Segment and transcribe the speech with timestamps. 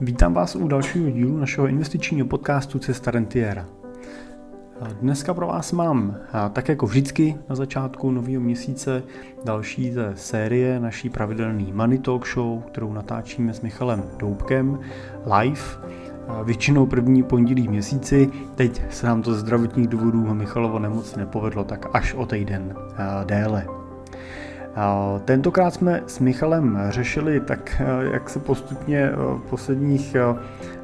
[0.00, 3.66] Vítám vás u dalšího dílu našeho investičního podcastu Cesta Rentiera.
[5.00, 6.16] Dneska pro vás mám,
[6.52, 9.02] tak jako vždycky na začátku nového měsíce,
[9.44, 14.78] další ze série naší pravidelný Money Talk Show, kterou natáčíme s Michalem Doubkem
[15.40, 15.62] live,
[16.44, 18.30] většinou první pondělí v měsíci.
[18.54, 22.74] Teď se nám to ze zdravotních důvodů Michalovo nemoc nepovedlo, tak až o týden
[23.24, 23.79] déle.
[25.24, 27.82] Tentokrát jsme s Michalem řešili tak,
[28.12, 30.16] jak se postupně v posledních,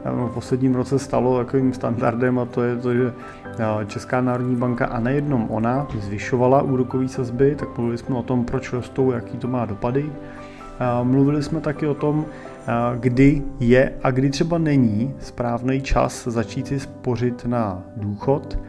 [0.04, 3.12] v posledním roce stalo takovým standardem a to je to, že
[3.86, 8.72] Česká národní banka a nejenom ona zvyšovala úrokové sazby, tak mluvili jsme o tom, proč
[8.72, 10.12] rostou, jaký to má dopady.
[11.02, 12.26] Mluvili jsme taky o tom,
[13.00, 18.58] kdy je a kdy třeba není správný čas začít si spořit na důchod–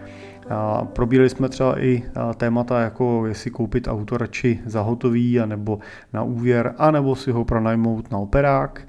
[0.83, 2.03] Probírali jsme třeba i
[2.37, 5.79] témata, jako jestli koupit auto radši za hotový, anebo
[6.13, 8.87] na úvěr, anebo si ho pronajmout na operák.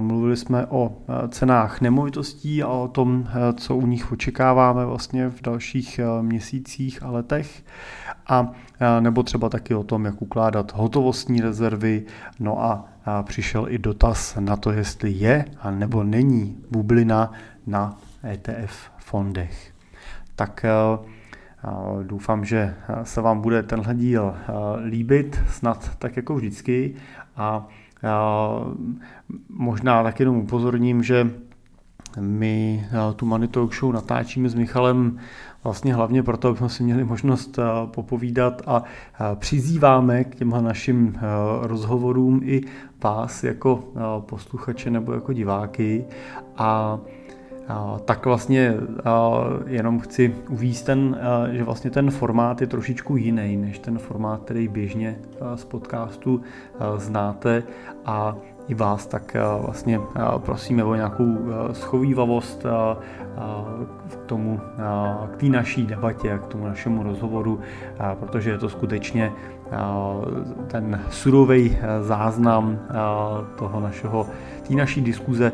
[0.00, 0.92] Mluvili jsme o
[1.28, 7.64] cenách nemovitostí a o tom, co u nich očekáváme vlastně v dalších měsících a letech.
[8.26, 8.52] A
[9.00, 12.02] nebo třeba taky o tom, jak ukládat hotovostní rezervy.
[12.40, 12.84] No a
[13.22, 17.32] přišel i dotaz na to, jestli je a nebo není bublina
[17.66, 19.71] na ETF fondech
[20.42, 20.70] tak eh,
[21.64, 24.52] eh, doufám, že se vám bude tenhle díl eh,
[24.86, 26.94] líbit, snad tak jako vždycky.
[27.36, 27.68] A
[29.48, 31.30] možná tak jenom upozorním, že
[32.20, 35.18] my tu Money Talk Show natáčíme s Michalem
[35.64, 38.82] vlastně hlavně proto, abychom si měli možnost popovídat a
[39.34, 41.18] přizýváme k těmhle našim
[41.62, 42.60] rozhovorům i
[43.04, 43.84] vás jako
[44.20, 46.04] posluchače nebo jako diváky
[46.56, 46.98] a
[48.04, 48.74] tak vlastně
[49.66, 51.18] jenom chci uvíct ten,
[51.50, 55.16] že vlastně ten formát je trošičku jiný než ten formát, který běžně
[55.54, 56.40] z podcastu
[56.96, 57.62] znáte.
[58.04, 58.36] A
[58.68, 60.00] i vás, tak vlastně
[60.38, 61.38] prosíme o nějakou
[61.72, 62.66] schovývavost
[64.08, 64.60] k tomu,
[65.32, 67.60] k té naší debatě, k tomu našemu rozhovoru,
[68.20, 69.32] protože je to skutečně
[70.66, 72.78] ten surový záznam
[73.58, 74.26] toho našeho,
[74.68, 75.52] té naší diskuze,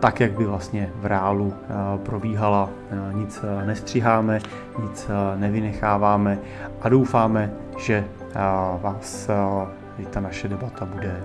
[0.00, 1.54] tak, jak by vlastně v reálu
[2.02, 2.70] probíhala.
[3.12, 4.38] Nic nestřiháme,
[4.82, 6.38] nic nevynecháváme
[6.80, 8.04] a doufáme, že
[8.80, 9.30] vás
[10.10, 11.20] ta naše debata bude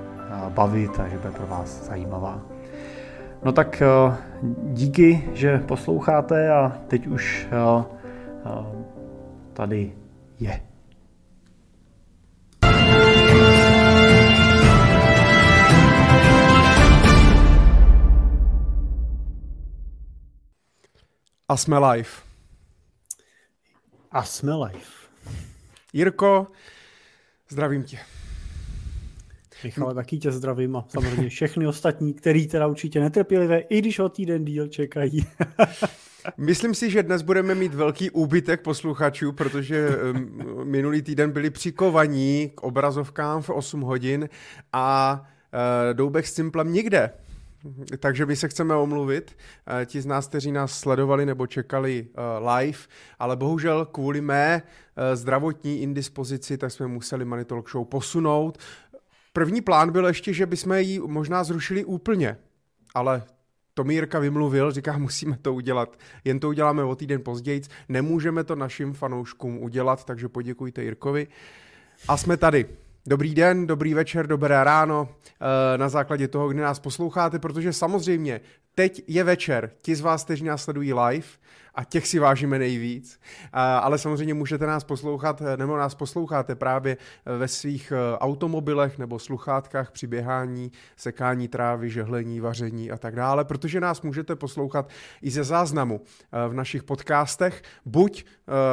[0.49, 2.39] bavit a že bude pro vás zajímavá.
[3.43, 3.83] No tak
[4.63, 7.47] díky, že posloucháte a teď už
[9.53, 9.93] tady
[10.39, 10.59] je.
[21.49, 22.09] A jsme live.
[24.11, 24.85] A jsme live.
[25.93, 26.47] Jirko,
[27.49, 27.99] zdravím tě.
[29.63, 34.09] Michale, taky tě zdravím a samozřejmě všechny ostatní, který teda určitě netrpělivé, i když o
[34.09, 35.25] týden díl čekají.
[36.37, 39.89] Myslím si, že dnes budeme mít velký úbytek posluchačů, protože
[40.63, 44.29] minulý týden byli přikovaní k obrazovkám v 8 hodin
[44.73, 45.21] a
[45.53, 47.11] uh, Doubek s Cimplem nikde.
[47.99, 49.37] Takže my se chceme omluvit,
[49.67, 52.77] uh, ti z nás, kteří nás sledovali nebo čekali uh, live,
[53.19, 54.61] ale bohužel kvůli mé
[55.13, 58.57] zdravotní indispozici, tak jsme museli Money Talk Show posunout.
[59.33, 62.37] První plán byl ještě, že bychom ji možná zrušili úplně,
[62.93, 63.23] ale
[63.75, 68.43] to mi Jirka vymluvil, říká, musíme to udělat, jen to uděláme o týden později, nemůžeme
[68.43, 71.27] to našim fanouškům udělat, takže poděkujte Jirkovi.
[72.07, 72.65] A jsme tady.
[73.07, 78.41] Dobrý den, dobrý večer, dobré ráno eh, na základě toho, kdy nás posloucháte, protože samozřejmě
[78.75, 79.71] teď je večer.
[79.81, 81.27] Ti z vás, kteří nás sledují live,
[81.75, 83.19] a těch si vážíme nejvíc.
[83.53, 86.97] Ale samozřejmě můžete nás poslouchat, nebo nás posloucháte právě
[87.37, 93.45] ve svých e, automobilech nebo sluchátkách při běhání, sekání trávy, žehlení, vaření a tak dále,
[93.45, 94.89] protože nás můžete poslouchat
[95.21, 96.01] i ze záznamu
[96.49, 98.25] v našich podcastech, buď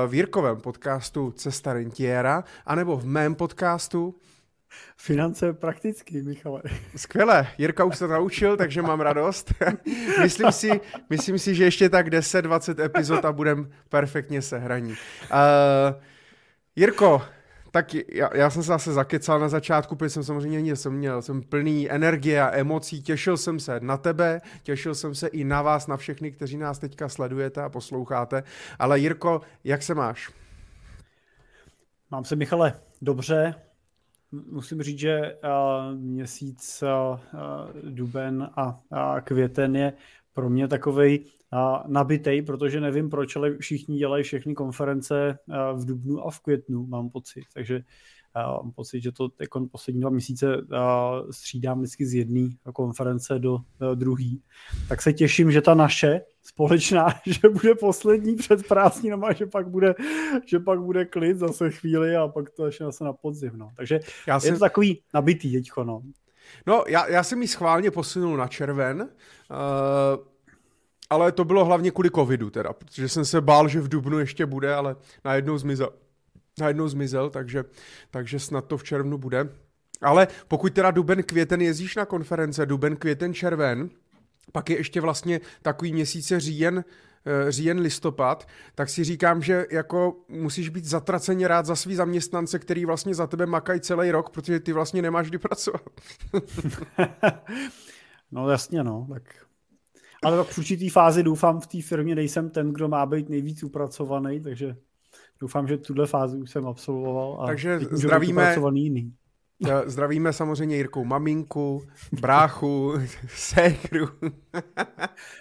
[0.07, 4.15] v Jirkovém podcastu Cesta Rentiera, anebo v mém podcastu
[4.97, 6.63] Finance prakticky, Michale.
[6.97, 9.55] Skvěle, Jirka už se naučil, takže mám radost.
[10.23, 10.81] myslím, si,
[11.11, 14.91] myslím si, že ještě tak 10-20 epizod a budem perfektně sehraní.
[14.91, 16.03] Uh,
[16.77, 17.23] Jirko,
[17.73, 21.43] tak já, já jsem se zase zakecal na začátku, protože jsem samozřejmě jsem měl, jsem
[21.43, 25.87] plný energie a emocí, těšil jsem se na tebe, těšil jsem se i na vás,
[25.87, 28.43] na všechny, kteří nás teďka sledujete a posloucháte.
[28.79, 30.31] Ale Jirko, jak se máš?
[32.11, 33.55] Mám se, Michale, dobře,
[34.33, 37.19] musím říct, že uh, měsíc uh,
[37.91, 38.51] duben
[38.91, 39.93] a květen je
[40.33, 45.39] pro mě takovej uh, nabitej, protože nevím proč, ale všichni dělají všechny konference
[45.75, 47.45] v dubnu a v květnu, mám pocit.
[47.55, 47.81] Takže
[48.35, 50.47] mám pocit, že to jako poslední dva měsíce
[51.31, 53.61] střídám vždycky z jedné konference do uh,
[53.95, 54.31] druhé.
[54.89, 59.95] Tak se těším, že ta naše společná, že bude poslední před prázdninama, že pak bude,
[60.47, 63.53] že pak bude klid zase chvíli a pak to ještě zase na podzim.
[63.55, 63.71] No.
[63.77, 64.49] Takže já jsem...
[64.49, 65.85] je to takový nabitý teďko.
[65.85, 66.03] No.
[66.67, 70.27] No, já, já jsem ji schválně posunul na červen, uh,
[71.11, 74.47] ale to bylo hlavně kvůli covidu teda, protože jsem se bál, že v Dubnu ještě
[74.47, 75.93] bude, ale najednou zmizel,
[76.61, 77.65] najednou zmizel takže,
[78.11, 79.49] takže snad to v červnu bude.
[80.03, 83.91] Ale pokud teda duben, květen jezdíš na konference, duben, květen, červen,
[84.53, 86.85] pak je ještě vlastně takový měsíce říjen,
[87.27, 92.59] eh, říjen, listopad, tak si říkám, že jako musíš být zatraceně rád za svý zaměstnance,
[92.59, 95.83] který vlastně za tebe makají celý rok, protože ty vlastně nemáš kdy pracovat.
[98.33, 99.23] no jasně, no, tak
[100.23, 103.63] ale tak v určitý fázi doufám v té firmě nejsem ten, kdo má být nejvíc
[103.63, 104.77] upracovaný, takže
[105.41, 107.43] doufám, že tuhle fázi už jsem absolvoval.
[107.43, 109.15] A takže zdravíme, jiný.
[109.87, 111.83] Zdravíme samozřejmě Jirkou maminku,
[112.21, 112.95] bráchu,
[113.29, 114.09] sékru.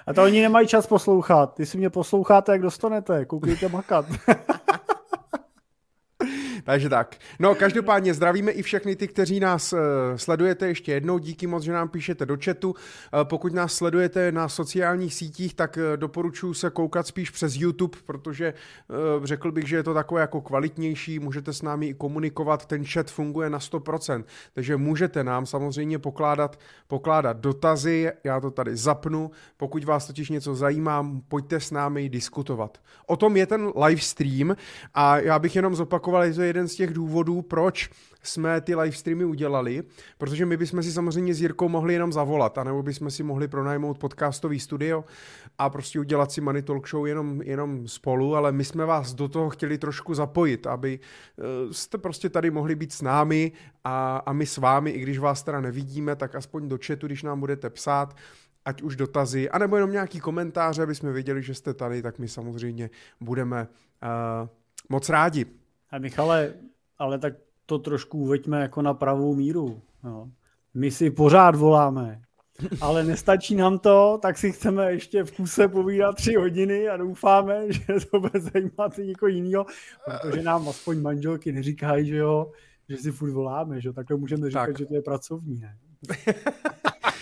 [0.08, 1.54] A to oni nemají čas poslouchat.
[1.54, 3.26] Ty si mě posloucháte, jak dostanete.
[3.26, 4.06] Koukejte makat.
[6.66, 7.16] Takže tak.
[7.40, 9.80] No, každopádně zdravíme i všechny ty, kteří nás uh,
[10.16, 11.18] sledujete ještě jednou.
[11.18, 12.70] Díky moc, že nám píšete do chatu.
[12.70, 12.76] Uh,
[13.24, 18.54] pokud nás sledujete na sociálních sítích, tak uh, doporučuji se koukat spíš přes YouTube, protože
[19.18, 21.20] uh, řekl bych, že je to takové jako kvalitnější.
[21.20, 22.66] Můžete s námi i komunikovat.
[22.66, 24.24] Ten chat funguje na 100%.
[24.54, 28.12] Takže můžete nám samozřejmě pokládat, pokládat dotazy.
[28.24, 29.32] Já to tady zapnu.
[29.58, 32.78] Pokud vás totiž něco zajímá, pojďte s námi diskutovat.
[33.08, 34.56] O tom je ten live stream
[34.94, 37.90] a já bych jenom zopakoval, že je jeden z těch důvodů, proč
[38.24, 39.84] jsme ty live streamy udělali,
[40.18, 43.98] protože my bychom si samozřejmě s Jirkou mohli jenom zavolat, anebo bychom si mohli pronajmout
[43.98, 45.04] podcastový studio
[45.58, 49.28] a prostě udělat si Money Talk Show jenom, jenom spolu, ale my jsme vás do
[49.28, 53.52] toho chtěli trošku zapojit, aby eh, jste prostě tady mohli být s námi
[53.84, 57.24] a, a my s vámi, i když vás teda nevidíme, tak aspoň do chatu, když
[57.24, 58.16] nám budete psát,
[58.66, 62.28] ať už dotazy, anebo jenom nějaký komentáře, aby jsme věděli, že jste tady, tak my
[62.28, 62.90] samozřejmě
[63.20, 63.68] budeme
[64.04, 64.50] uh,
[64.90, 65.61] moc rádi.
[65.92, 66.54] A Michale,
[66.98, 67.34] ale tak
[67.66, 69.82] to trošku uveďme jako na pravou míru.
[70.04, 70.32] No.
[70.74, 72.22] My si pořád voláme,
[72.82, 77.72] ale nestačí nám to, tak si chceme ještě v kuse povídat tři hodiny a doufáme,
[77.74, 79.66] že to bude zajímat i někoho jiného,
[80.06, 82.52] protože nám aspoň manželky neříkají, že jo,
[82.90, 84.78] že si furt voláme, že takhle můžeme říkat, tak.
[84.78, 85.78] že to je pracovní, ne?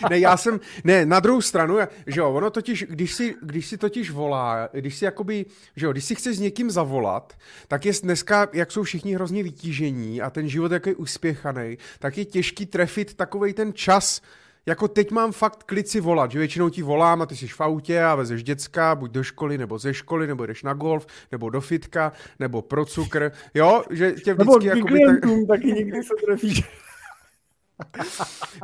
[0.10, 1.78] Ne, já jsem, ne, na druhou stranu,
[2.08, 5.46] že jo, ono totiž, když si, když si totiž volá, když si jakoby,
[5.76, 7.34] že jo, když si chceš s někým zavolat,
[7.68, 12.26] tak je dneska, jak jsou všichni hrozně vytížení a ten život jaký uspěchaný, tak je
[12.26, 14.22] těžký trefit takovej ten čas,
[14.66, 17.62] jako teď mám fakt klid si volat, že většinou ti volám a ty jsi v
[17.62, 21.50] autě a vezeš děcka, buď do školy, nebo ze školy, nebo jdeš na golf, nebo
[21.50, 24.70] do fitka, nebo pro cukr, jo, že tě vždycky...
[24.70, 25.60] Nebo klientům tak...
[25.60, 26.64] taky někdy se trefíš.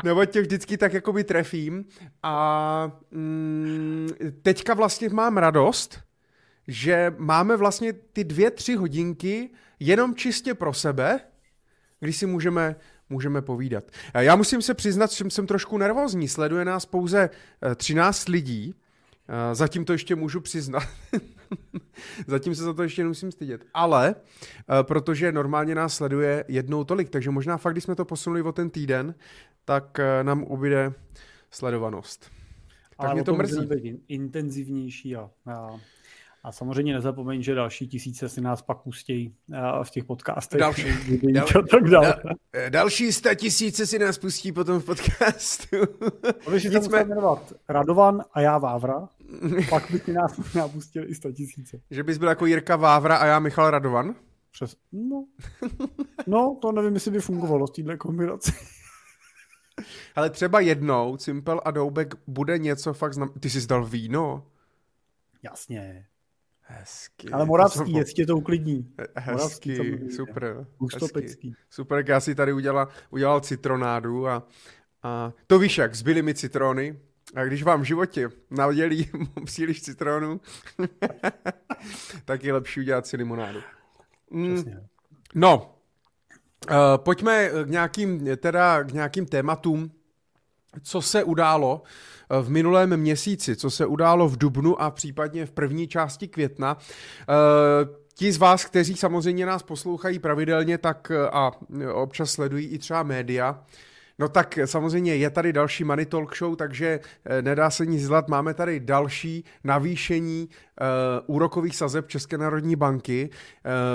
[0.04, 1.86] Nebo tě vždycky tak jakoby trefím
[2.24, 4.10] a mm,
[4.42, 6.00] teďka vlastně mám radost,
[6.68, 11.20] že máme vlastně ty dvě, tři hodinky jenom čistě pro sebe,
[12.00, 12.76] když si můžeme,
[13.10, 13.84] můžeme povídat.
[14.14, 16.28] Já musím se přiznat, že jsem trošku nervózní.
[16.28, 17.30] Sleduje nás pouze
[17.76, 18.76] 13 eh, lidí,
[19.28, 20.84] eh, Zatím to ještě můžu přiznat.
[22.28, 23.66] Zatím se za to ještě nemusím stydět.
[23.74, 28.42] Ale, uh, protože normálně nás sleduje jednou tolik, takže možná fakt, když jsme to posunuli
[28.42, 29.16] o ten týden,
[29.66, 30.94] tak uh, nám ubyde
[31.52, 32.32] sledovanost.
[32.90, 33.70] Tak Ale mě to mrzí.
[34.08, 35.80] Intenzivnější a, a
[36.46, 40.60] a samozřejmě nezapomeň, že další tisíce si nás pak pustí uh, v těch podcastech.
[40.60, 40.86] Další,
[41.34, 42.14] dal, tak dal,
[42.70, 45.78] další sta tisíce si nás pustí potom v podcastu.
[46.46, 47.04] Můžeš si Nicmé...
[47.04, 49.10] jmenovat Radovan a já Vávra.
[49.70, 51.82] Pak by ti nás možná pustili i 100 tisíce.
[51.92, 54.16] Že bys byl jako Jirka Vávra a já Michal Radovan?
[54.52, 54.76] Přes...
[54.92, 55.26] No.
[56.28, 58.52] no, to nevím, jestli by fungovalo s téhle kombinací.
[60.16, 63.30] Ale třeba jednou Cimpel a Doubek bude něco fakt znam...
[63.40, 64.46] Ty jsi zdal víno?
[65.44, 66.06] Jasně.
[66.68, 67.30] Hezky.
[67.30, 68.94] Ale moravský, to jestli tě to uklidní.
[69.16, 70.68] Hezky, moravský, super.
[70.78, 71.56] Hustopecký.
[71.70, 74.48] Super, já si tady udělal, udělal citronádu a,
[75.04, 77.00] a to víš jak, zbyly mi citrony,
[77.36, 79.10] a když vám v životě nadělí
[79.46, 80.42] příliš citronu,
[82.26, 83.60] tak je lepší udělat si limonádu.
[84.32, 84.64] Mm,
[85.36, 85.76] no,
[86.70, 89.92] uh, pojďme k nějakým, teda k nějakým tématům,
[90.82, 95.52] co se událo eh, v minulém měsíci, co se událo v Dubnu a případně v
[95.52, 96.78] první části května.
[96.78, 101.52] Uh, ti z vás, kteří samozřejmě nás poslouchají pravidelně, tak a
[101.94, 103.60] občas sledují i třeba média,
[104.20, 108.28] No tak samozřejmě je tady další Money Talk Show, takže eh, nedá se nic dělat.
[108.28, 113.30] Máme tady další navýšení uh, úrokových sazeb České národní banky.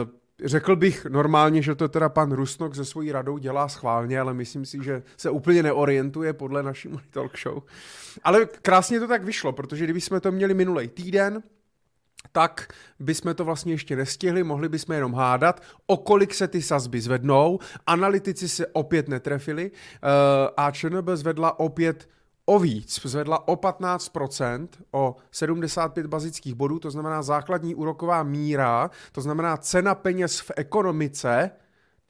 [0.05, 4.35] Uh, Řekl bych normálně, že to teda pan Rusnok se svojí radou dělá schválně, ale
[4.35, 7.63] myslím si, že se úplně neorientuje podle naší talk show.
[8.23, 11.43] Ale krásně to tak vyšlo, protože kdybychom to měli minulý týden,
[12.33, 12.69] tak
[12.99, 17.59] bychom to vlastně ještě nestihli, mohli bychom jenom hádat, o kolik se ty sazby zvednou.
[17.87, 20.09] Analytici se opět netrefili uh,
[20.57, 22.09] a ČNB zvedla opět
[22.51, 29.21] o víc, zvedla o 15%, o 75 bazických bodů, to znamená základní úroková míra, to
[29.21, 31.51] znamená cena peněz v ekonomice,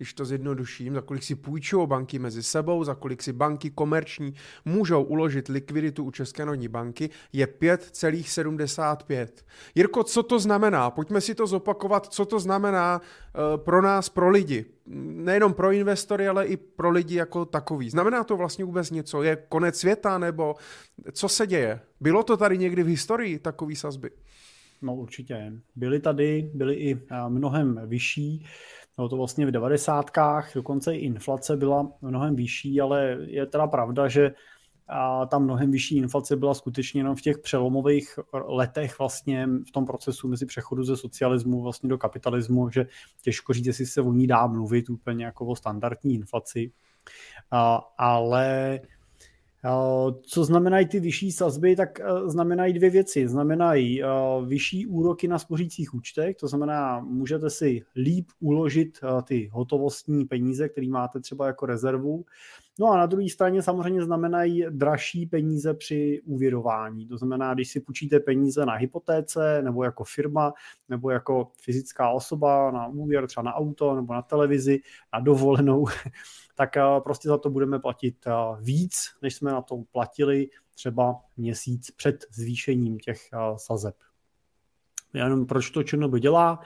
[0.00, 4.34] když to zjednoduším, za kolik si půjčují banky mezi sebou, za kolik si banky komerční
[4.64, 9.28] můžou uložit likviditu u České národní banky, je 5,75.
[9.74, 10.90] Jirko, co to znamená?
[10.90, 14.64] Pojďme si to zopakovat, co to znamená uh, pro nás, pro lidi.
[14.86, 17.90] Nejenom pro investory, ale i pro lidi jako takový.
[17.90, 19.22] Znamená to vlastně vůbec něco?
[19.22, 20.54] Je konec světa nebo
[21.12, 21.80] co se děje?
[22.00, 24.10] Bylo to tady někdy v historii takový sazby?
[24.82, 25.52] No určitě.
[25.76, 28.46] Byly tady, byly i mnohem vyšší.
[29.00, 30.10] Bylo to vlastně v 90.
[30.54, 34.30] dokonce i inflace byla mnohem vyšší, ale je teda pravda, že
[34.88, 39.86] a ta mnohem vyšší inflace byla skutečně jenom v těch přelomových letech vlastně v tom
[39.86, 42.86] procesu mezi přechodu ze socialismu vlastně do kapitalismu, že
[43.22, 46.72] těžko říct, jestli se o ní dá mluvit úplně jako o standardní inflaci.
[47.50, 48.80] A, ale
[50.22, 53.28] co znamenají ty vyšší sazby, tak znamenají dvě věci.
[53.28, 54.02] Znamenají
[54.46, 60.88] vyšší úroky na spořících účtech, to znamená, můžete si líp uložit ty hotovostní peníze, které
[60.88, 62.24] máte třeba jako rezervu.
[62.78, 67.06] No a na druhé straně samozřejmě znamenají dražší peníze při úvěrování.
[67.06, 70.52] To znamená, když si půjčíte peníze na hypotéce, nebo jako firma,
[70.88, 74.80] nebo jako fyzická osoba na úvěr, třeba na auto, nebo na televizi,
[75.12, 75.86] na dovolenou,
[76.54, 81.20] tak eh, prostě za to budeme platit eh, víc, než jsme na to platili třeba
[81.36, 83.94] měsíc před zvýšením těch eh, sazeb.
[85.14, 86.60] Jenom proč to ČNB dělá?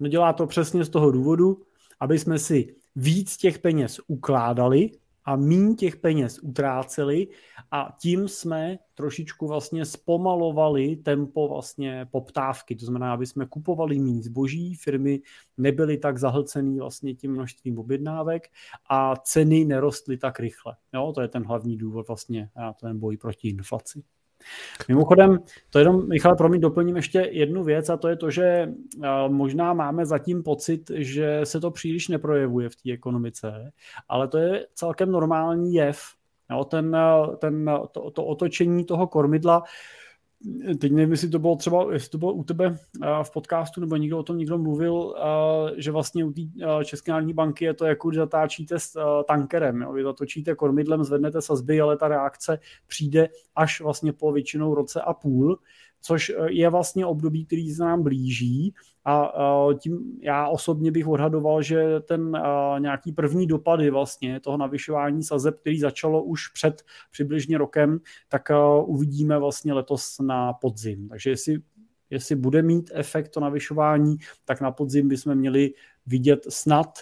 [0.00, 1.62] No dělá to přesně z toho důvodu,
[2.00, 4.90] aby jsme si víc těch peněz ukládali
[5.28, 7.28] a míň těch peněz utráceli
[7.70, 12.76] a tím jsme trošičku vlastně zpomalovali tempo vlastně poptávky.
[12.76, 15.20] To znamená, aby jsme kupovali méně zboží, firmy
[15.56, 18.48] nebyly tak zahlcený vlastně tím množstvím objednávek
[18.90, 20.76] a ceny nerostly tak rychle.
[20.94, 24.02] Jo, to je ten hlavní důvod vlastně ten boj proti inflaci.
[24.88, 25.38] Mimochodem,
[25.70, 29.08] to jenom, Michal, pro mě doplním ještě jednu věc a to je to, že eh,
[29.28, 33.72] možná máme zatím pocit, že se to příliš neprojevuje v té ekonomice,
[34.08, 36.00] ale to je celkem normální jev.
[36.50, 39.62] Jo, ten, eh, ten, to, to otočení toho kormidla
[40.80, 43.96] teď nevím, jestli to bylo třeba, jestli to bylo u tebe eh, v podcastu, nebo
[43.96, 47.74] někdo o tom někdo mluvil, eh, že vlastně u té eh, České národní banky je
[47.74, 49.92] to jako, když zatáčíte s tankerem, jo?
[49.92, 55.14] vy zatočíte kormidlem, zvednete sazby, ale ta reakce přijde až vlastně po většinou roce a
[55.14, 55.58] půl,
[56.00, 58.74] což je vlastně období, který se nám blíží
[59.04, 59.32] a
[59.78, 62.38] tím já osobně bych odhadoval, že ten
[62.78, 68.42] nějaký první dopady vlastně toho navyšování sazeb, který začalo už před přibližně rokem, tak
[68.84, 71.08] uvidíme vlastně letos na podzim.
[71.08, 71.58] Takže jestli
[72.10, 75.74] jestli bude mít efekt to navyšování, tak na podzim bychom měli
[76.06, 76.98] vidět snad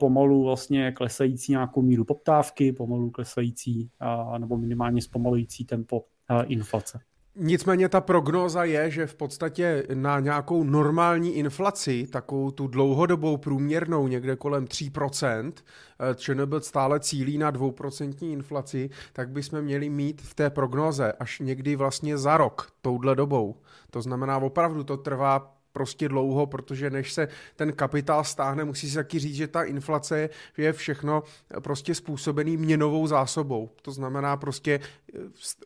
[0.00, 3.90] pomalu vlastně klesající nějakou míru poptávky, pomalu klesající
[4.38, 6.04] nebo minimálně zpomalující tempo
[6.46, 7.00] inflace.
[7.36, 14.08] Nicméně ta prognóza je, že v podstatě na nějakou normální inflaci, takovou tu dlouhodobou průměrnou
[14.08, 15.52] někde kolem 3%,
[16.00, 21.38] eh, ČNB stále cílí na 2% inflaci, tak bychom měli mít v té prognóze až
[21.40, 23.56] někdy vlastně za rok touhle dobou.
[23.90, 28.94] To znamená, opravdu to trvá prostě dlouho, protože než se ten kapitál stáhne, musí si
[28.94, 31.22] taky říct, že ta inflace je všechno
[31.62, 33.70] prostě způsobený měnovou zásobou.
[33.82, 34.80] To znamená prostě
[35.14, 35.18] eh,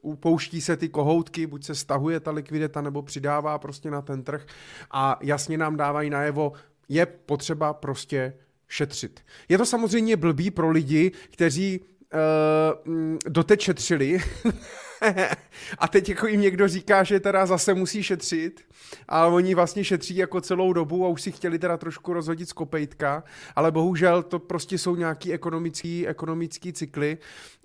[0.03, 4.47] upouští se ty kohoutky, buď se stahuje ta likvidita, nebo přidává prostě na ten trh
[4.91, 6.53] a jasně nám dávají najevo,
[6.89, 8.33] je potřeba prostě
[8.69, 9.21] šetřit.
[9.49, 14.19] Je to samozřejmě blbý pro lidi, kteří uh, doteď šetřili
[15.79, 18.65] a teď jako jim někdo říká, že teda zase musí šetřit,
[19.09, 22.53] ale oni vlastně šetří jako celou dobu a už si chtěli teda trošku rozhodit z
[22.53, 23.25] kopejtka,
[23.57, 27.19] ale bohužel to prostě jsou nějaký ekonomický, ekonomický cykly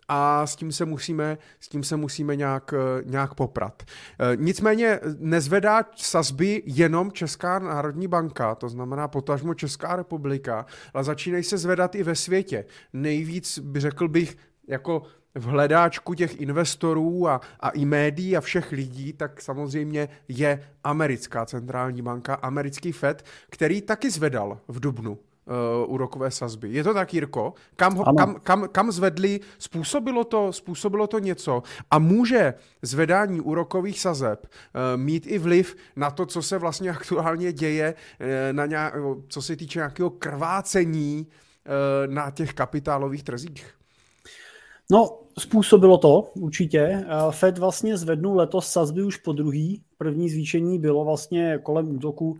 [0.07, 3.83] a s tím se musíme, s tím se musíme nějak, eh, nějak poprat.
[3.83, 11.43] Eh, nicméně nezvedá sazby jenom Česká národní banka, to znamená potažmo Česká republika, ale začínají
[11.43, 12.65] se zvedat i ve světě.
[12.93, 15.03] Nejvíc, řekl bych, jako
[15.35, 21.45] v hledáčku těch investorů a, a i médií a všech lidí, tak samozřejmě je americká
[21.45, 26.69] centrální banka, americký Fed, který taky zvedal v Dubnu uh, úrokové sazby.
[26.69, 27.53] Je to tak, Jirko?
[27.75, 29.39] Kam, ho, kam, kam, kam zvedli?
[29.57, 31.63] Způsobilo to, způsobilo to něco?
[31.91, 37.53] A může zvedání úrokových sazeb uh, mít i vliv na to, co se vlastně aktuálně
[37.53, 38.93] děje, uh, na nějak,
[39.27, 43.80] co se týče nějakého krvácení uh, na těch kapitálových trzích?
[44.91, 47.05] No, způsobilo to určitě.
[47.31, 49.83] Fed vlastně zvednul letos sazby už po druhý.
[49.97, 52.37] První zvýšení bylo vlastně kolem útoku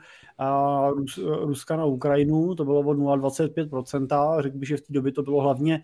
[1.42, 4.42] Ruska na Ukrajinu, to bylo o 0,25%.
[4.42, 5.84] Řekl bych, že v té době to bylo hlavně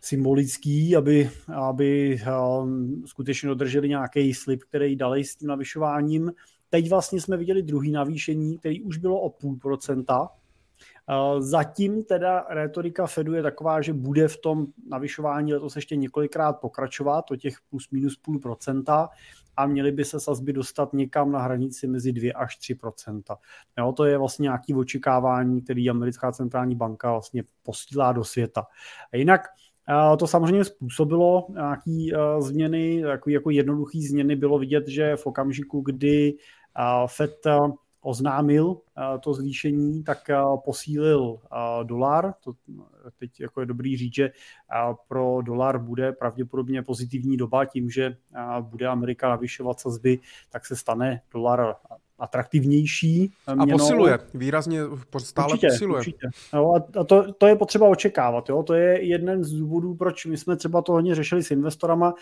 [0.00, 2.20] symbolický, aby, aby
[3.06, 6.32] skutečně dodrželi nějaký slib, který dali s tím navyšováním.
[6.70, 10.28] Teď vlastně jsme viděli druhý navýšení, který už bylo o půl procenta,
[11.38, 17.30] Zatím teda retorika Fedu je taková, že bude v tom navyšování letos ještě několikrát pokračovat,
[17.30, 19.08] o těch plus minus půl procenta
[19.56, 22.78] a měly by se sazby dostat někam na hranici mezi 2 až 3
[23.78, 28.66] jo, To je vlastně nějaký očekávání, který americká centrální banka vlastně posílá do světa.
[29.12, 29.40] A jinak
[30.18, 36.34] to samozřejmě způsobilo nějaké změny, takové jako jednoduché změny bylo vidět, že v okamžiku, kdy
[37.06, 37.46] FED
[38.02, 42.34] oznámil eh, to zvýšení, tak eh, posílil eh, dolar.
[42.44, 42.52] To
[43.18, 44.30] teď jako je dobrý říct, že
[45.08, 48.16] pro dolar bude pravděpodobně pozitivní doba tím, že
[48.60, 50.18] bude Amerika navyšovat sazby,
[50.50, 51.76] tak se stane dolar
[52.22, 53.74] atraktivnější měnou.
[53.74, 54.80] A posiluje, výrazně
[55.18, 55.98] stále určitě, posiluje.
[55.98, 56.28] Určitě.
[56.54, 58.48] No, a to, to je potřeba očekávat.
[58.48, 58.62] Jo?
[58.62, 62.14] To je jeden z důvodů, proč my jsme třeba to hodně řešili s investorama,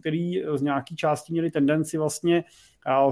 [0.00, 2.44] který z nějaký části měli tendenci vlastně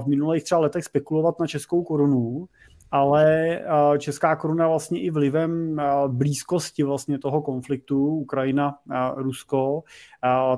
[0.03, 2.45] v minulých třeba letech spekulovat na českou korunu,
[2.91, 3.59] ale
[3.97, 9.81] česká koruna vlastně i vlivem blízkosti vlastně toho konfliktu Ukrajina-Rusko,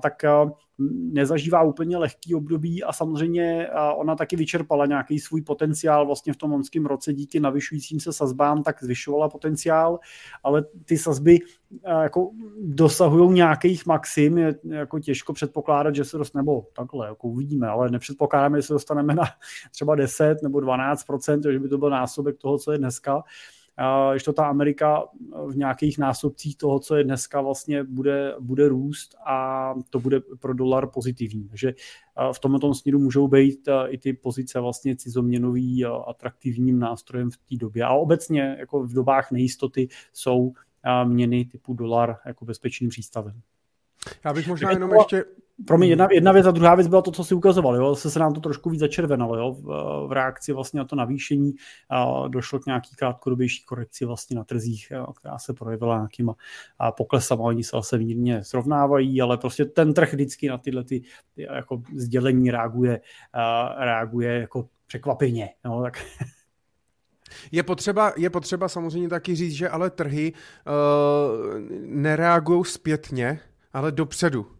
[0.01, 0.13] tak
[1.13, 6.51] nezažívá úplně lehký období a samozřejmě ona taky vyčerpala nějaký svůj potenciál vlastně v tom
[6.51, 9.99] loňském roce díky navyšujícím se sazbám, tak zvyšovala potenciál,
[10.43, 11.39] ale ty sazby
[12.01, 12.31] jako
[12.61, 17.89] dosahují nějakých maxim, je jako těžko předpokládat, že se dostane, nebo takhle, jako uvidíme, ale
[17.89, 19.23] nepředpokládáme, že se dostaneme na
[19.71, 21.05] třeba 10 nebo 12
[21.51, 23.23] že by to byl násobek toho, co je dneska
[24.11, 25.03] když to ta Amerika
[25.47, 30.53] v nějakých násobcích toho, co je dneska, vlastně bude, bude růst a to bude pro
[30.53, 31.47] dolar pozitivní.
[31.47, 31.73] Takže
[32.31, 37.83] v tomto směru můžou být i ty pozice vlastně cizoměnový atraktivním nástrojem v té době.
[37.83, 40.53] A obecně jako v dobách nejistoty jsou
[41.03, 43.41] měny typu dolar jako bezpečným přístavem.
[44.25, 45.25] Já bych možná jenom ještě...
[45.67, 47.75] Pro mě jedna, jedna věc a druhá věc byla to, co si ukazoval.
[47.75, 47.95] Jo?
[47.95, 49.37] Se, se nám to trošku víc začervenalo.
[49.37, 49.51] Jo?
[49.51, 49.63] V,
[50.07, 51.53] v reakci vlastně na to navýšení
[51.89, 55.13] a došlo k nějaký krátkodobější korekci vlastně na trzích, jo?
[55.13, 56.35] která se projevila nějakýma
[56.79, 57.43] a poklesama.
[57.43, 61.01] Oni se zase mírně srovnávají, ale prostě ten trh vždycky na tyhle ty,
[61.37, 63.01] jako sdělení reaguje,
[63.33, 65.49] a reaguje jako překvapeně.
[65.65, 65.81] Jo?
[65.83, 66.05] Tak
[67.51, 73.39] je potřeba, je potřeba samozřejmě taky říct, že ale trhy uh, nereagují zpětně,
[73.73, 74.58] ale dopředu.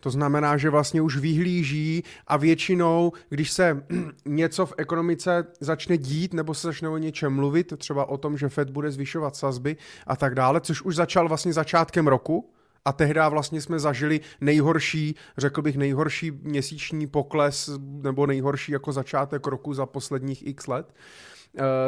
[0.00, 3.84] To znamená, že vlastně už vyhlíží a většinou, když se
[4.24, 8.48] něco v ekonomice začne dít nebo se začne o něčem mluvit, třeba o tom, že
[8.48, 12.50] Fed bude zvyšovat sazby a tak dále, což už začal vlastně začátkem roku,
[12.84, 19.46] a tehdy vlastně jsme zažili nejhorší, řekl bych nejhorší měsíční pokles nebo nejhorší jako začátek
[19.46, 20.86] roku za posledních x let.
[20.88, 21.39] Eh,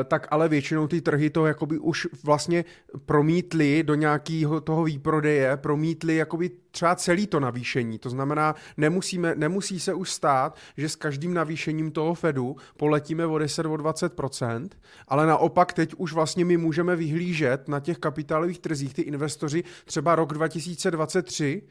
[0.04, 2.64] tak ale většinou ty trhy to jakoby už vlastně
[3.06, 7.98] promítly do nějakého toho výprodeje, promítly jakoby třeba celý to navýšení.
[7.98, 13.38] To znamená, nemusíme, nemusí se už stát, že s každým navýšením toho Fedu poletíme o
[13.38, 14.68] 10 o 20%,
[15.08, 20.14] ale naopak teď už vlastně my můžeme vyhlížet na těch kapitálových trzích ty investoři třeba
[20.14, 21.62] rok 2023,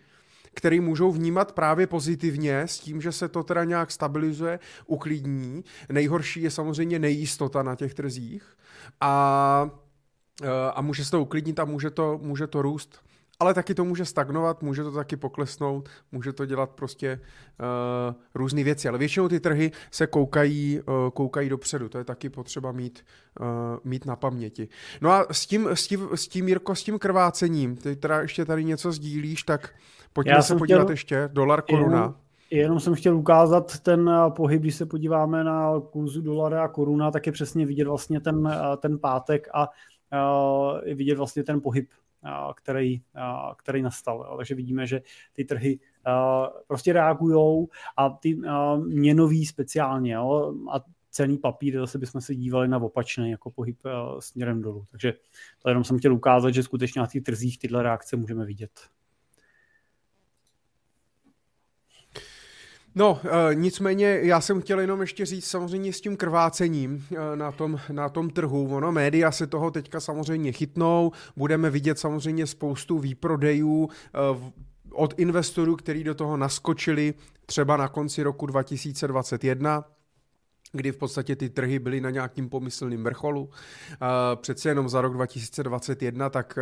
[0.53, 5.63] který můžou vnímat právě pozitivně s tím, že se to teda nějak stabilizuje, uklidní.
[5.89, 8.57] Nejhorší je samozřejmě nejistota na těch trzích
[9.01, 9.69] a,
[10.43, 13.10] eh, a může se to uklidnit a může to, může to růst
[13.41, 17.19] ale taky to může stagnovat, může to taky poklesnout, může to dělat prostě
[17.59, 22.29] uh, různé věci, ale většinou ty trhy se koukají, uh, koukají dopředu, to je taky
[22.29, 23.05] potřeba mít,
[23.39, 23.47] uh,
[23.83, 24.67] mít na paměti.
[25.01, 28.45] No a s tím, s tím, s tím Jirko, s tím krvácením, ty teda ještě
[28.45, 29.69] tady něco sdílíš, tak
[30.13, 30.91] pojďme Já se podívat chtěl...
[30.91, 31.97] ještě, dolar, koruna.
[31.97, 32.15] Jenom,
[32.51, 37.25] jenom jsem chtěl ukázat ten pohyb, když se podíváme na kurzu dolara a koruna, tak
[37.25, 41.89] je přesně vidět vlastně ten, ten pátek a uh, vidět vlastně ten pohyb
[42.55, 43.01] který,
[43.57, 44.35] který nastal.
[44.37, 45.01] Takže vidíme, že
[45.33, 45.79] ty trhy
[46.67, 48.39] prostě reagují a ty
[48.87, 50.75] měnový speciálně jo, a
[51.09, 53.77] cený papír, zase bychom se dívali na opačný jako pohyb
[54.19, 54.85] směrem dolů.
[54.91, 55.13] Takže
[55.59, 58.71] to jenom jsem chtěl ukázat, že skutečně na těch trzích tyhle reakce můžeme vidět.
[62.95, 63.19] No,
[63.51, 67.79] e, nicméně já jsem chtěl jenom ještě říct samozřejmě s tím krvácením e, na, tom,
[67.91, 68.75] na tom trhu.
[68.75, 74.51] Ono, média se toho teďka samozřejmě chytnou, budeme vidět samozřejmě spoustu výprodejů e,
[74.91, 77.13] od investorů, kteří do toho naskočili
[77.45, 79.85] třeba na konci roku 2021
[80.71, 83.49] kdy v podstatě ty trhy byly na nějakým pomyslným vrcholu.
[84.35, 86.59] Přece jenom za rok 2021 tak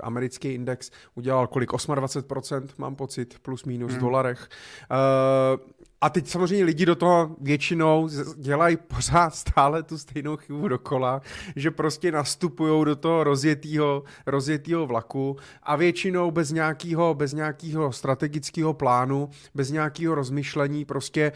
[0.00, 1.72] americký index udělal kolik?
[1.72, 4.00] 28%, mám pocit, plus minus v hmm.
[4.00, 4.48] dolarech.
[6.02, 11.22] A teď samozřejmě lidi do toho většinou dělají pořád stále tu stejnou chybu dokola,
[11.56, 18.74] že prostě nastupují do toho rozjetýho, rozjetýho vlaku a většinou bez nějakého, bez nějakého strategického
[18.74, 21.32] plánu, bez nějakého rozmyšlení prostě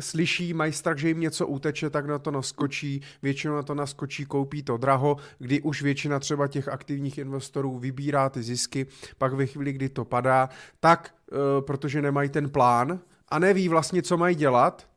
[0.00, 4.24] slyší, mají strach, že jim něco uteče, tak na to naskočí, většinou na to naskočí,
[4.24, 8.86] koupí to draho, kdy už většina třeba těch aktivních investorů vybírá ty zisky,
[9.18, 10.48] pak ve chvíli, kdy to padá,
[10.80, 14.88] tak e, protože nemají ten plán a neví vlastně, co mají dělat,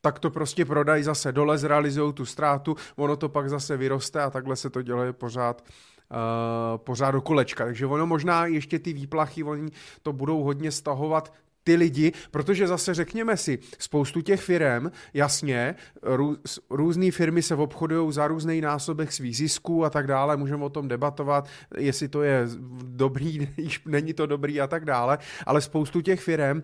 [0.00, 4.30] tak to prostě prodají zase dole, zrealizují tu ztrátu, ono to pak zase vyroste a
[4.30, 5.64] takhle se to dělá pořád
[6.10, 7.64] Uh, pořád do kolečka.
[7.64, 9.70] Takže ono možná ještě ty výplachy, oni
[10.02, 11.32] to budou hodně stahovat
[11.68, 16.36] ty lidi, protože zase řekněme si, spoustu těch firm, jasně, rů,
[16.70, 20.88] různé firmy se obchodují za různý násobek svých zisků a tak dále, můžeme o tom
[20.88, 22.48] debatovat, jestli to je
[22.84, 23.48] dobrý,
[23.86, 26.62] není to dobrý a tak dále, ale spoustu těch firm uh,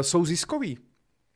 [0.00, 0.78] jsou ziskový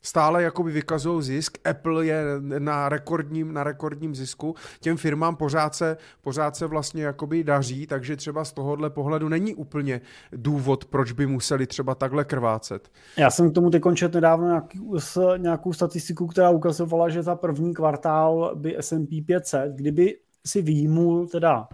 [0.02, 2.24] stále jakoby vykazují zisk, Apple je
[2.58, 8.16] na rekordním, na rekordním zisku, těm firmám pořád se, pořád se vlastně jakoby daří, takže
[8.16, 10.00] třeba z tohohle pohledu není úplně
[10.32, 12.90] důvod, proč by museli třeba takhle krvácet.
[13.16, 17.36] Já jsem k tomu teď končet nedávno nějaký, s nějakou statistiku, která ukazovala, že za
[17.36, 21.68] první kvartál by S&P 500, kdyby si výjimul teda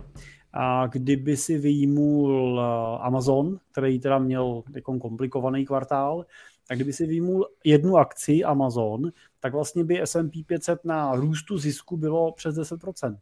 [0.53, 6.25] a kdyby si výjimul eh, Amazon, který teda měl jako komplikovaný kvartál,
[6.69, 11.97] tak kdyby si výjimul jednu akci Amazon, tak vlastně by S&P 500 na růstu zisku
[11.97, 13.17] bylo přes 10%.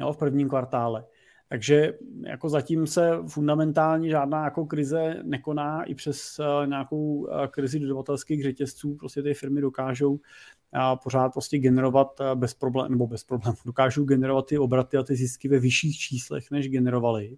[0.00, 1.04] Jo, v prvním kvartále.
[1.48, 7.78] Takže jako zatím se fundamentálně žádná jako krize nekoná i přes uh, nějakou uh, krizi
[7.78, 8.94] dodavatelských řetězců.
[8.94, 10.20] Prostě ty firmy dokážou uh,
[11.02, 15.48] pořád prostě generovat bez problémů, nebo bez problémů, dokážou generovat ty obraty a ty zisky
[15.48, 17.36] ve vyšších číslech, než generovali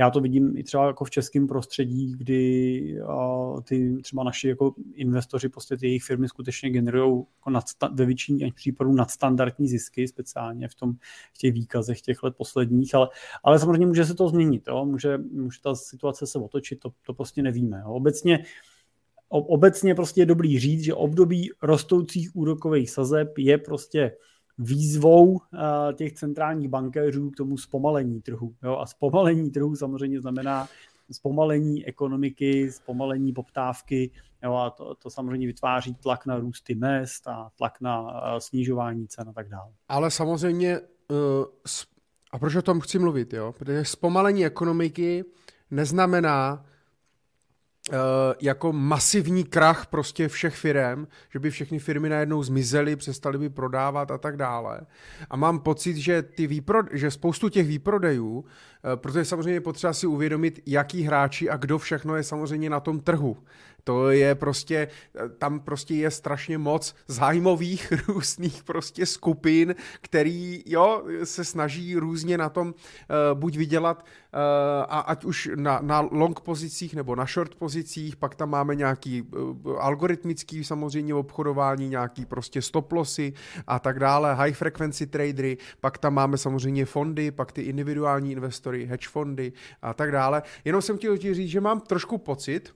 [0.00, 2.96] já to vidím i třeba jako v českém prostředí, kdy
[3.64, 8.92] ty třeba naši jako investoři, prostě ty jejich firmy skutečně generují jako ve většině případů
[8.92, 10.92] nadstandardní zisky, speciálně v, tom,
[11.34, 13.08] v těch výkazech těch let posledních, ale,
[13.44, 14.84] ale samozřejmě může se to změnit, jo?
[14.84, 17.80] Může, může ta situace se otočit, to, to prostě nevíme.
[17.84, 17.92] Jo?
[17.92, 18.44] Obecně
[19.32, 24.16] Obecně prostě je dobrý říct, že období rostoucích úrokových sazeb je prostě
[24.60, 25.38] výzvou uh,
[25.94, 28.54] těch centrálních bankéřů k tomu zpomalení trhu.
[28.62, 28.76] Jo?
[28.76, 30.68] A zpomalení trhu samozřejmě znamená
[31.12, 34.10] zpomalení ekonomiky, zpomalení poptávky
[34.44, 34.54] jo?
[34.54, 39.28] a to, to samozřejmě vytváří tlak na růsty mest a tlak na uh, snižování cen
[39.28, 39.72] a tak dále.
[39.88, 41.16] Ale samozřejmě, uh,
[42.32, 43.54] a proč o tom chci mluvit, jo?
[43.58, 45.24] protože zpomalení ekonomiky
[45.70, 46.64] neznamená,
[48.40, 54.10] jako masivní krach prostě všech firm, že by všechny firmy najednou zmizely, přestaly by prodávat
[54.10, 54.80] a tak dále.
[55.30, 58.44] A mám pocit, že, ty výpro, že spoustu těch výprodejů, uh,
[58.94, 63.00] protože samozřejmě je potřeba si uvědomit, jaký hráči a kdo všechno je samozřejmě na tom
[63.00, 63.36] trhu.
[63.84, 64.88] To je prostě,
[65.38, 72.48] tam prostě je strašně moc zájmových různých prostě skupin, který, jo, se snaží různě na
[72.48, 74.40] tom uh, buď vydělat, uh,
[74.88, 79.22] a ať už na, na long pozicích nebo na short pozicích, pak tam máme nějaký
[79.22, 83.32] uh, algoritmický samozřejmě obchodování, nějaký prostě stop lossy
[83.66, 88.86] a tak dále, high frequency tradery, pak tam máme samozřejmě fondy, pak ty individuální investory,
[88.86, 90.42] hedge fondy a tak dále.
[90.64, 92.74] Jenom jsem chtěl říct, že mám trošku pocit,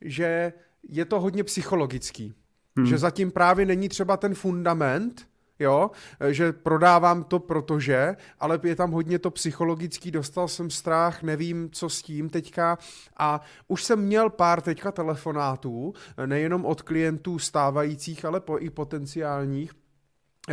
[0.00, 0.45] že
[0.88, 2.34] je to hodně psychologický.
[2.76, 2.86] Hmm.
[2.86, 5.26] Že zatím právě není třeba ten fundament,
[5.58, 5.90] jo,
[6.30, 11.88] že prodávám to protože, ale je tam hodně to psychologický, dostal jsem strach, nevím, co
[11.88, 12.78] s tím teďka
[13.16, 15.94] a už jsem měl pár teďka telefonátů,
[16.26, 19.72] nejenom od klientů stávajících, ale po, i potenciálních,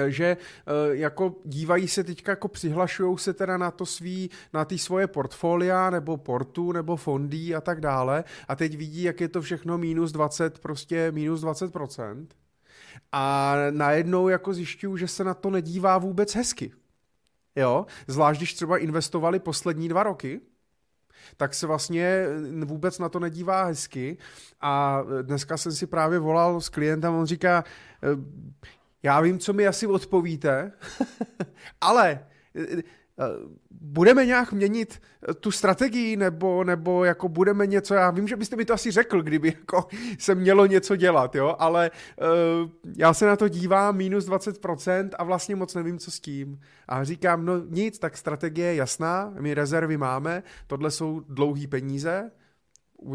[0.07, 4.77] že eh, jako dívají se teďka, jako přihlašují se teda na to svý, na ty
[4.77, 9.41] svoje portfolia, nebo portu, nebo fondy a tak dále a teď vidí, jak je to
[9.41, 12.27] všechno minus 20, prostě minus 20%.
[13.11, 16.71] A najednou jako zjišťují, že se na to nedívá vůbec hezky.
[17.55, 20.41] Jo, zvlášť když třeba investovali poslední dva roky,
[21.37, 22.25] tak se vlastně
[22.65, 24.17] vůbec na to nedívá hezky.
[24.61, 27.63] A dneska jsem si právě volal s klientem, on říká,
[29.03, 30.71] já vím, co mi asi odpovíte,
[31.81, 32.25] ale
[33.71, 38.55] budeme nějak měnit eh, tu strategii, nebo, nebo jako budeme něco, já vím, že byste
[38.55, 39.87] mi to asi řekl, kdyby jako
[40.19, 45.23] se mělo něco dělat, jo, ale uh, já se na to dívám minus 20% a
[45.23, 46.59] vlastně moc nevím, co s tím.
[46.87, 52.31] A říkám, no nic, tak strategie je jasná, my rezervy máme, tohle jsou dlouhý peníze,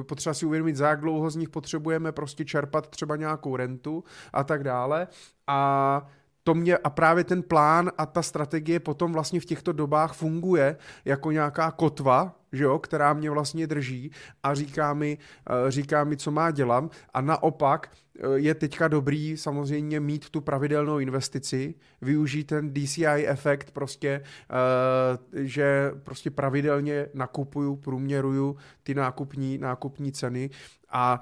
[0.08, 4.44] potřeba si uvědomit, za jak dlouho z nich potřebujeme prostě čerpat třeba nějakou rentu a
[4.44, 5.08] tak dále.
[5.46, 6.06] A
[6.48, 10.76] to mě a právě ten plán a ta strategie potom vlastně v těchto dobách funguje
[11.04, 14.10] jako nějaká kotva, že jo, která mě vlastně drží
[14.42, 15.18] a říká mi,
[15.50, 16.84] eh, říká mi, co má dělat.
[17.14, 23.70] A naopak eh, je teďka dobrý samozřejmě mít tu pravidelnou investici, využít ten DCI efekt
[23.70, 30.50] prostě, eh, že prostě pravidelně nakupuju, průměruju ty nákupní, nákupní ceny.
[30.90, 31.20] A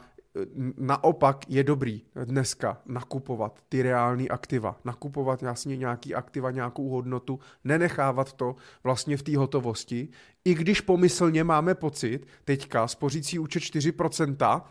[0.76, 8.32] naopak je dobrý dneska nakupovat ty reální aktiva, nakupovat jasně nějaký aktiva, nějakou hodnotu, nenechávat
[8.32, 10.08] to vlastně v té hotovosti,
[10.44, 14.62] i když pomyslně máme pocit, teďka spořící účet 4%,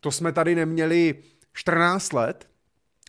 [0.00, 1.14] to jsme tady neměli
[1.52, 2.48] 14 let,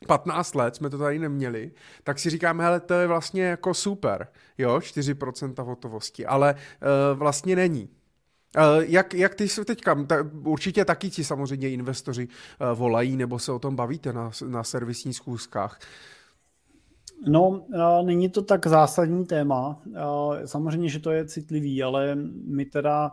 [0.08, 1.72] 15 let jsme to tady neměli,
[2.04, 7.56] tak si říkáme, hele, to je vlastně jako super, jo, 4% hotovosti, ale uh, vlastně
[7.56, 7.90] není.
[8.56, 13.40] Eh, jak, jak ty se teďka, ta, určitě taky ti samozřejmě investoři uh, volají nebo
[13.40, 15.80] se o tom bavíte na, na servisních schůzkách.
[17.28, 19.82] No, uh, není to tak zásadní téma.
[20.46, 22.16] Samozřejmě, že to je citlivý, ale
[22.48, 23.12] my teda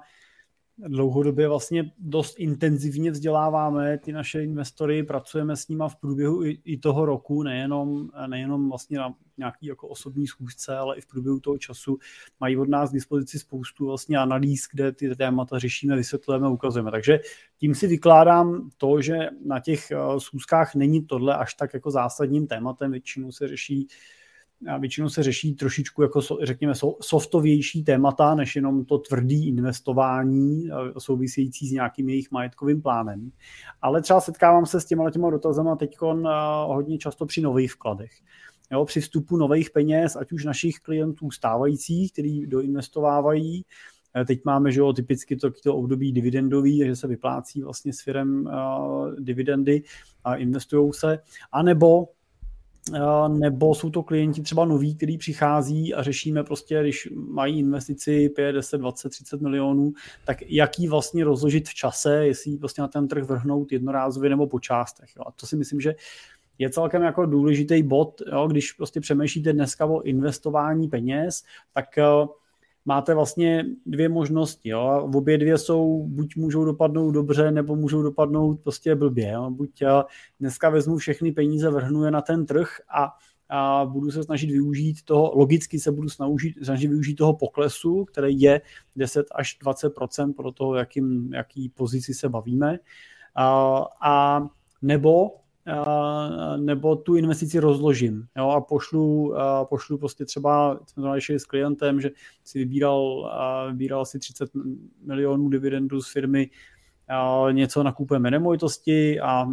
[0.78, 6.78] dlouhodobě vlastně dost intenzivně vzděláváme ty naše investory, pracujeme s nimi v průběhu i, i
[6.78, 11.58] toho roku, nejenom, nejenom vlastně na nějaký jako osobní schůzce, ale i v průběhu toho
[11.58, 11.98] času
[12.40, 16.90] mají od nás k dispozici spoustu vlastně analýz, kde ty témata řešíme, vysvětlujeme, ukazujeme.
[16.90, 17.20] Takže
[17.58, 22.46] tím si vykládám to, že na těch eh, schůzkách není tohle až tak jako zásadním
[22.46, 23.88] tématem, většinou se řeší a
[24.78, 31.72] většinou se řeší trošičku jako, řekněme, softovější témata, než jenom to tvrdý investování související s
[31.72, 33.30] nějakým jejich majetkovým plánem.
[33.82, 35.96] Ale třeba setkávám se s těma těma dotazama teď
[36.66, 38.12] hodně často při nových vkladech.
[38.72, 43.64] Jo, při vstupu nových peněz, ať už našich klientů stávajících, kteří doinvestovávají,
[44.26, 48.46] Teď máme že jo, typicky to, to období dividendový, že se vyplácí vlastně s firem
[48.46, 49.82] uh, dividendy
[50.24, 51.18] a investují se,
[51.52, 52.08] anebo nebo
[53.72, 58.78] jsou to klienti třeba noví, kteří přichází a řešíme prostě, když mají investici 5, 10,
[58.78, 59.92] 20, 30 milionů,
[60.24, 64.46] tak jak ji vlastně rozložit v čase, jestli prostě na ten trh vrhnout jednorázově nebo
[64.46, 65.10] po částech.
[65.16, 65.22] Jo.
[65.26, 65.94] A to si myslím, že
[66.58, 71.96] je celkem jako důležitý bod, jo, když prostě přemýšlíte dneska o investování peněz, tak
[72.84, 74.68] máte vlastně dvě možnosti.
[74.68, 75.10] Jo?
[75.14, 79.30] Obě dvě jsou, buď můžou dopadnout dobře, nebo můžou dopadnout prostě blbě.
[79.30, 79.50] Jo?
[79.50, 79.82] Buď
[80.40, 83.12] dneska vezmu všechny peníze, vrhnu je na ten trh a
[83.54, 88.40] a budu se snažit využít toho, logicky se budu snažit, snažit využít toho poklesu, který
[88.40, 88.60] je
[88.96, 92.78] 10 až 20% pro toho, jakým, jaký pozici se bavíme.
[93.34, 94.42] A, a
[94.82, 95.30] nebo
[96.56, 102.00] nebo tu investici rozložím jo, a pošlu, a pošlu prostě třeba, jsme to s klientem,
[102.00, 102.10] že
[102.44, 103.30] si vybíral,
[103.70, 104.50] vybíral si 30
[105.04, 106.50] milionů dividendů z firmy,
[107.50, 109.46] něco nakupujeme nemovitosti a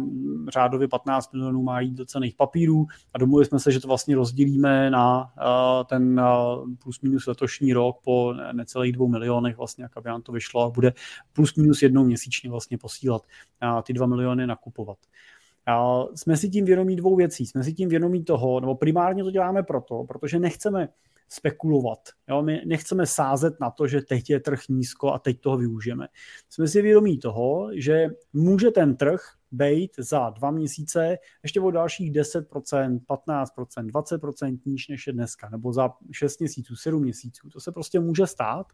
[0.48, 4.16] řádově 15 milionů má jít do cených papírů a domluvili jsme se, že to vlastně
[4.16, 5.32] rozdělíme na
[5.88, 6.20] ten
[6.82, 10.70] plus minus letošní rok po necelých dvou milionech vlastně, jak aby nám to vyšlo a
[10.70, 10.92] bude
[11.32, 13.22] plus minus jednou měsíčně vlastně posílat
[13.82, 14.98] ty dva miliony nakupovat.
[15.70, 17.46] A jsme si tím vědomí dvou věcí.
[17.46, 20.88] Jsme si tím vědomí toho, nebo primárně to děláme proto, protože nechceme
[21.28, 21.98] spekulovat.
[22.28, 22.42] Jo?
[22.42, 26.08] My nechceme sázet na to, že teď je trh nízko a teď toho využijeme.
[26.48, 29.20] Jsme si vědomí toho, že může ten trh
[29.52, 35.72] být za dva měsíce ještě o dalších 10%, 15%, 20% níž než je dneska, nebo
[35.72, 37.48] za 6 měsíců, 7 měsíců.
[37.48, 38.66] To se prostě může stát.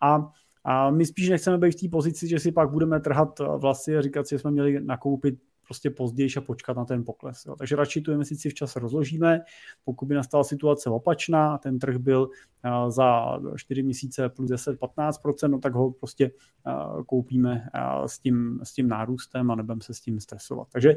[0.00, 0.32] A
[0.68, 4.02] a my spíš nechceme být v té pozici, že si pak budeme trhat vlasy a
[4.02, 5.34] říkat si, že jsme měli nakoupit
[5.66, 7.44] prostě později a počkat na ten pokles.
[7.46, 7.56] Jo.
[7.56, 9.40] Takže radši tu investici včas rozložíme.
[9.84, 15.58] Pokud by nastala situace opačná ten trh byl uh, za 4 měsíce plus 10-15%, no
[15.58, 16.30] tak ho prostě
[16.66, 20.68] uh, koupíme uh, s, tím, s tím nárůstem a nebudeme se s tím stresovat.
[20.72, 20.96] Takže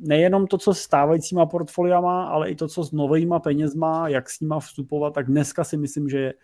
[0.00, 4.40] nejenom to, co s stávajícíma portfoliama, ale i to, co s novýma penězma, jak s
[4.40, 6.34] nima vstupovat, tak dneska si myslím, že je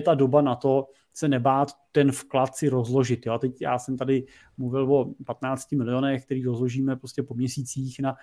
[0.00, 3.26] ta doba na to se nebát ten vklad si rozložit.
[3.26, 3.32] Jo?
[3.32, 8.16] A teď já jsem tady mluvil o 15 milionech, který rozložíme prostě po měsících na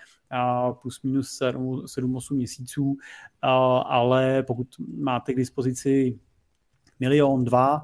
[0.82, 2.96] plus minus 7-8 měsíců,
[3.86, 4.68] ale pokud
[4.98, 6.18] máte k dispozici
[7.00, 7.82] milion, dva,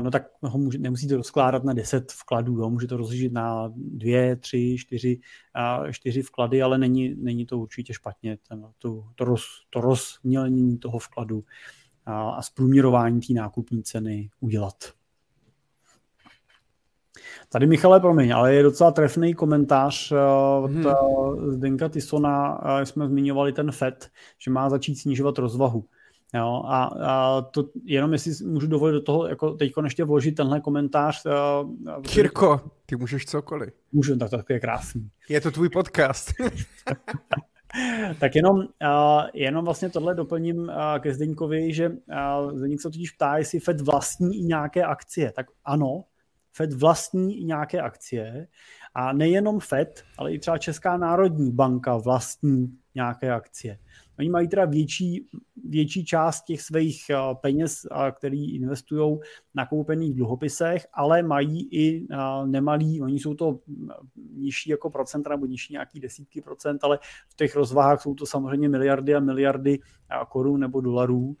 [0.00, 2.70] no tak ho může, nemusíte rozkládat na 10 vkladů, jo?
[2.70, 5.20] můžete to rozložit na dvě, tři, čtyři,
[5.90, 10.98] čtyři vklady, ale není, není to určitě špatně, ten, to, to, roz, to rozmělnění toho
[10.98, 11.44] vkladu
[12.08, 14.74] a, a zprůměrování té nákupní ceny udělat.
[17.48, 20.18] Tady Michale, promiň, ale je docela trefný komentář uh,
[20.64, 20.86] od hmm.
[21.52, 25.84] Zdenka Tisona, uh, jsme zmiňovali ten FED, že má začít snižovat rozvahu.
[26.34, 30.60] Jo, a, a to jenom jestli můžu dovolit do toho, jako teď ještě vložit tenhle
[30.60, 31.26] komentář.
[31.26, 33.74] Uh, Kirko, ty můžeš cokoliv.
[33.92, 35.10] Můžu, tak to je krásný.
[35.28, 36.32] Je to tvůj podcast.
[38.20, 38.66] tak jenom, uh,
[39.34, 43.80] jenom vlastně tohle doplním uh, ke Zdeňkovi, že uh, Zdeňk se totiž ptá, jestli Fed
[43.80, 45.32] vlastní i nějaké akcie.
[45.32, 46.04] Tak ano,
[46.52, 48.48] Fed vlastní i nějaké akcie
[48.94, 53.78] a nejenom Fed, ale i třeba Česká národní banka vlastní nějaké akcie.
[54.18, 55.26] Oni mají teda větší,
[55.64, 59.18] větší část těch svých eh, peněz, eh, který investují
[59.54, 63.58] na koupených dluhopisech, ale mají i eh, nemalý, oni jsou to
[64.34, 68.68] nižší jako procenta nebo nižší nějaký desítky procent, ale v těch rozvahách jsou to samozřejmě
[68.68, 69.78] miliardy a miliardy
[70.28, 71.36] korun nebo dolarů,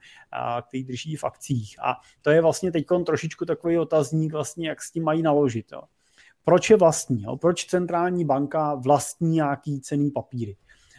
[0.68, 1.76] který drží v akcích.
[1.82, 5.72] A to je vlastně teď trošičku takový otazník, vlastně, jak s tím mají naložit.
[5.72, 5.82] Jo.
[6.44, 7.22] Proč je vlastní?
[7.22, 7.36] Jo?
[7.36, 10.56] Proč centrální banka vlastní nějaký cený papíry?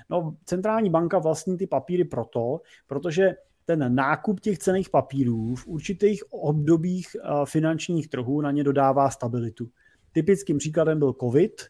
[0.10, 6.24] No, centrální banka vlastní ty papíry proto, protože ten nákup těch cených papírů v určitých
[6.30, 9.70] obdobích eh, finančních trhů na ně dodává stabilitu.
[10.12, 11.62] Typickým příkladem byl COVID.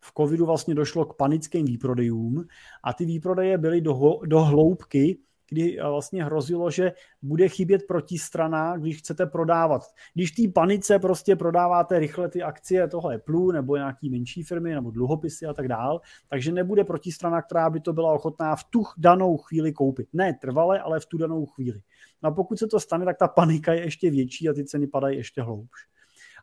[0.00, 2.44] V covidu vlastně došlo k panickým výprodejům
[2.84, 8.76] a ty výprodeje byly do, do hloubky kdy eh, vlastně hrozilo, že bude chybět protistrana,
[8.76, 9.82] když chcete prodávat.
[10.14, 14.90] Když té panice prostě prodáváte rychle ty akcie toho Apple nebo nějaký menší firmy nebo
[14.90, 19.36] dluhopisy a tak dál, takže nebude protistrana, která by to byla ochotná v tu danou
[19.36, 20.08] chvíli koupit.
[20.12, 21.80] Ne trvale, ale v tu danou chvíli.
[22.22, 24.86] No a pokud se to stane, tak ta panika je ještě větší a ty ceny
[24.86, 25.86] padají ještě hloubš.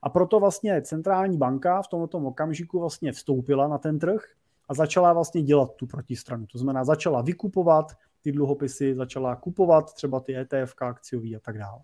[0.03, 4.21] A proto vlastně centrální banka v tomto okamžiku vlastně vstoupila na ten trh
[4.69, 6.45] a začala vlastně dělat tu protistranu.
[6.47, 7.91] To znamená, začala vykupovat
[8.23, 11.81] ty dluhopisy, začala kupovat třeba ty ETF akciový a tak dále.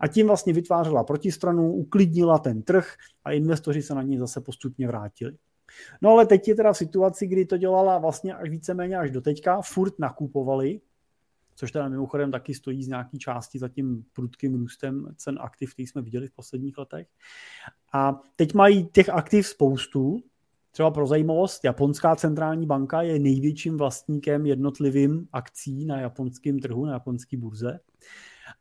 [0.00, 4.86] A tím vlastně vytvářela protistranu, uklidnila ten trh a investoři se na ní zase postupně
[4.86, 5.36] vrátili.
[6.02, 9.20] No ale teď je teda v situaci, kdy to dělala vlastně až víceméně až do
[9.20, 10.80] teďka, furt nakupovali,
[11.54, 15.86] což teda mimochodem taky stojí z nějaký části za tím prudkým růstem cen aktiv, který
[15.86, 17.06] jsme viděli v posledních letech.
[17.92, 20.22] A teď mají těch aktiv spoustu,
[20.72, 26.92] Třeba pro zajímavost, japonská centrální banka je největším vlastníkem jednotlivým akcí na japonském trhu, na
[26.92, 27.80] japonské burze.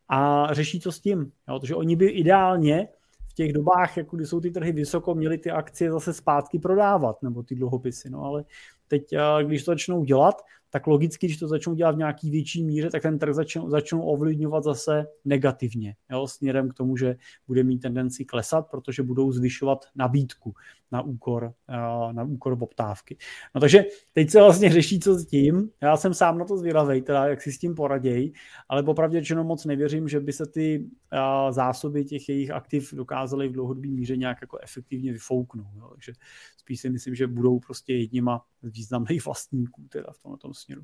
[0.10, 2.88] A řeší to s tím, jo, protože oni by ideálně
[3.30, 7.24] v těch dobách, jako kdy jsou ty trhy vysoko, měli ty akcie zase zpátky prodávat,
[7.24, 8.10] nebo ty dluhopisy.
[8.10, 8.43] No ale
[8.88, 10.41] teď, eh, když to začnou dělat,
[10.72, 14.02] tak logicky, když to začnou dělat v nějaký větší míře, tak ten trh začnou, začnou
[14.02, 17.16] ovlivňovat zase negativně, jo, směrem k tomu, že
[17.48, 20.54] bude mít tendenci klesat, protože budou zvyšovat nabídku
[20.92, 23.18] na úkor, eh, na úkor poptávky.
[23.56, 25.70] No takže teď se vlastně řeší, co s tím.
[25.82, 28.34] Já jsem sám na to zvědavý, teda jak si s tím poraděj,
[28.70, 33.48] ale popravdě řečeno moc nevěřím, že by se ty eh, zásoby těch jejich aktiv dokázaly
[33.48, 35.68] v dlouhodobé míře nějak jako efektivně vyfouknout.
[35.78, 35.90] Jo.
[35.92, 36.14] Takže
[36.58, 40.82] spíš si myslím, že budou prostě jedněma z významných vlastníků teda v tomto směru.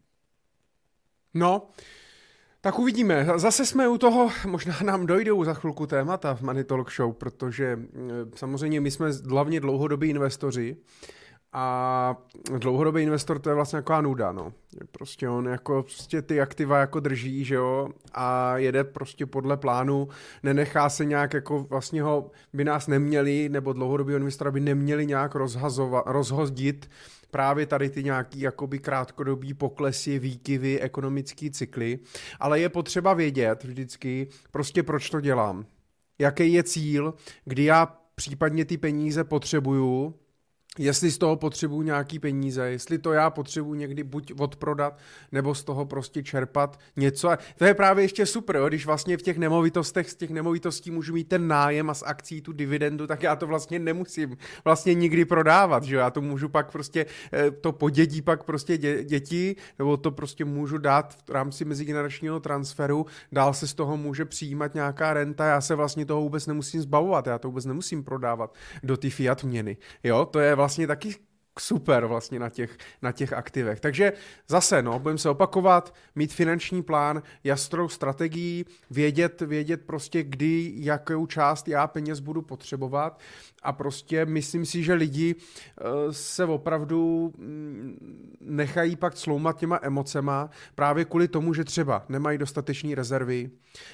[1.34, 1.70] No,
[2.62, 3.28] tak uvidíme.
[3.36, 7.80] Zase jsme u toho, možná nám dojdou za chvilku témata v Money Talk Show, protože
[7.94, 7.98] eh,
[8.36, 10.78] samozřejmě my jsme hlavně dlouhodobí investoři
[11.54, 12.18] a
[12.58, 14.54] dlouhodobý investor to je vlastně jako nuda, no.
[14.92, 20.08] Prostě on jako prostě ty aktiva jako drží, že jo, a jede prostě podle plánu,
[20.44, 25.36] nenechá se nějak jako vlastně ho, by nás neměli, nebo dlouhodobý investor by neměli nějak
[25.36, 26.90] rozhazovat, rozhodit
[27.32, 32.00] právě tady ty nějaký jakoby krátkodobý poklesy, výkyvy, ekonomické cykly,
[32.40, 35.66] ale je potřeba vědět vždycky prostě proč to dělám.
[36.20, 37.14] Jaký je cíl,
[37.46, 40.16] kdy já případně ty peníze potřebuju,
[40.78, 45.00] jestli z toho potřebuju nějaký peníze, jestli to já potřebuju někdy buď odprodat,
[45.32, 47.30] nebo z toho prostě čerpat něco.
[47.32, 48.68] A to je právě ještě super, jo?
[48.68, 52.42] když vlastně v těch nemovitostech, z těch nemovitostí můžu mít ten nájem a z akcí
[52.42, 56.72] tu dividendu, tak já to vlastně nemusím vlastně nikdy prodávat, že já to můžu pak
[56.72, 61.66] prostě, eh, to podědí pak prostě dě, děti, nebo to prostě můžu dát v rámci
[61.66, 66.48] mezigeneračního transferu, dál se z toho může přijímat nějaká renta, já se vlastně toho vůbec
[66.48, 68.54] nemusím zbavovat, já to vůbec nemusím prodávat
[68.84, 71.16] do ty fiat měny, jo, to je vlastně taky
[71.60, 73.80] super vlastně na těch, na těch aktivech.
[73.80, 74.14] Takže
[74.48, 81.26] zase, no, budeme se opakovat, mít finanční plán, jasnou strategii, vědět, vědět prostě, kdy, jakou
[81.26, 83.20] část já peněz budu potřebovat
[83.68, 90.50] a prostě myslím si, že lidi uh, se opravdu mm, nechají pak sloumat těma emocema
[90.76, 93.50] právě kvůli tomu, že třeba nemají dostatečné rezervy,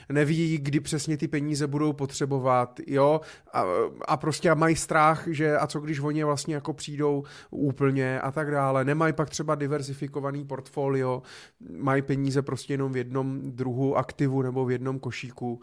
[0.09, 3.21] neví, kdy přesně ty peníze budou potřebovat, jo,
[3.53, 3.63] a,
[4.07, 8.51] a prostě mají strach, že a co když oni vlastně jako přijdou úplně a tak
[8.51, 8.85] dále.
[8.85, 11.21] Nemají pak třeba diverzifikovaný portfolio,
[11.77, 15.61] mají peníze prostě jenom v jednom druhu aktivu nebo v jednom košíku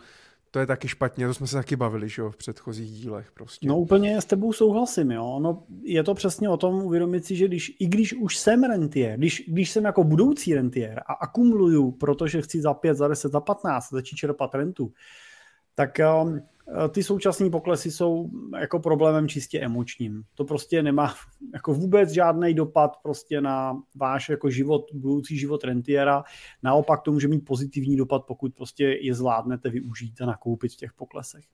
[0.51, 3.68] to je taky špatně, to jsme se taky bavili, že jo, v předchozích dílech prostě.
[3.68, 5.38] No úplně s tebou souhlasím, jo.
[5.42, 9.18] No, je to přesně o tom uvědomit si, že když, i když už jsem rentier,
[9.18, 13.40] když, když jsem jako budoucí rentier a akumuluju, protože chci za 5, za 10, za
[13.40, 14.92] 15 začít čerpat rentu,
[15.75, 15.99] tak
[16.71, 20.23] Eh, ty současné poklesy jsou jako problémem čistě emočním.
[20.35, 21.14] To prostě nemá
[21.55, 26.23] jako vůbec žádný dopad prostě na váš jako život, budoucí život rentiera.
[26.62, 30.93] Naopak to může mít pozitivní dopad, pokud prostě je zvládnete využít a nakoupit v těch
[30.93, 31.45] poklesech.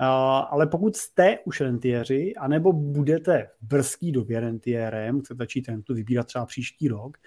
[0.00, 0.06] Uh,
[0.50, 6.26] ale pokud jste už rentiéři, anebo budete v brzký době rentiérem, chcete začít rentu vybírat
[6.26, 7.18] třeba příští rok,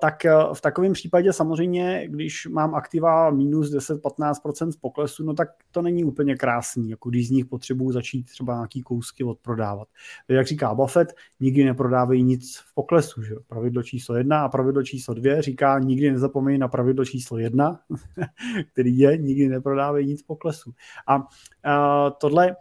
[0.00, 5.48] tak eh, v takovém případě samozřejmě, když mám aktiva minus 10-15% z poklesu, no tak
[5.70, 9.88] to není úplně krásný, jako když z nich potřebuju začít třeba nějaký kousky odprodávat.
[10.28, 13.22] Jak říká Buffett, nikdy neprodávají nic v poklesu.
[13.22, 13.34] Že?
[13.46, 17.80] Pravidlo číslo jedna a pravidlo číslo dvě říká, nikdy nezapomeň na pravidlo číslo jedna,
[18.72, 20.72] který je, nikdy neprodávají nic v poklesu.
[21.06, 21.22] A,
[21.64, 22.56] a tohle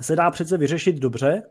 [0.00, 1.42] se dá přece vyřešit dobře,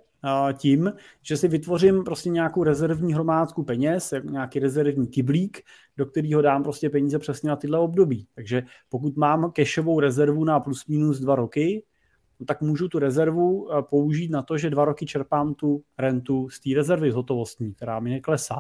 [0.54, 5.62] tím, že si vytvořím prostě nějakou rezervní hromádku peněz, nějaký rezervní kyblík,
[5.98, 8.28] do kterého dám prostě peníze přesně na tyhle období.
[8.36, 11.84] Takže pokud mám cashovou rezervu na plus minus dva roky,
[12.40, 16.50] no tak můžu tu rezervu eh, použít na to, že dva roky čerpám tu rentu
[16.50, 18.60] z té rezervy hotovostní, která mi neklesá.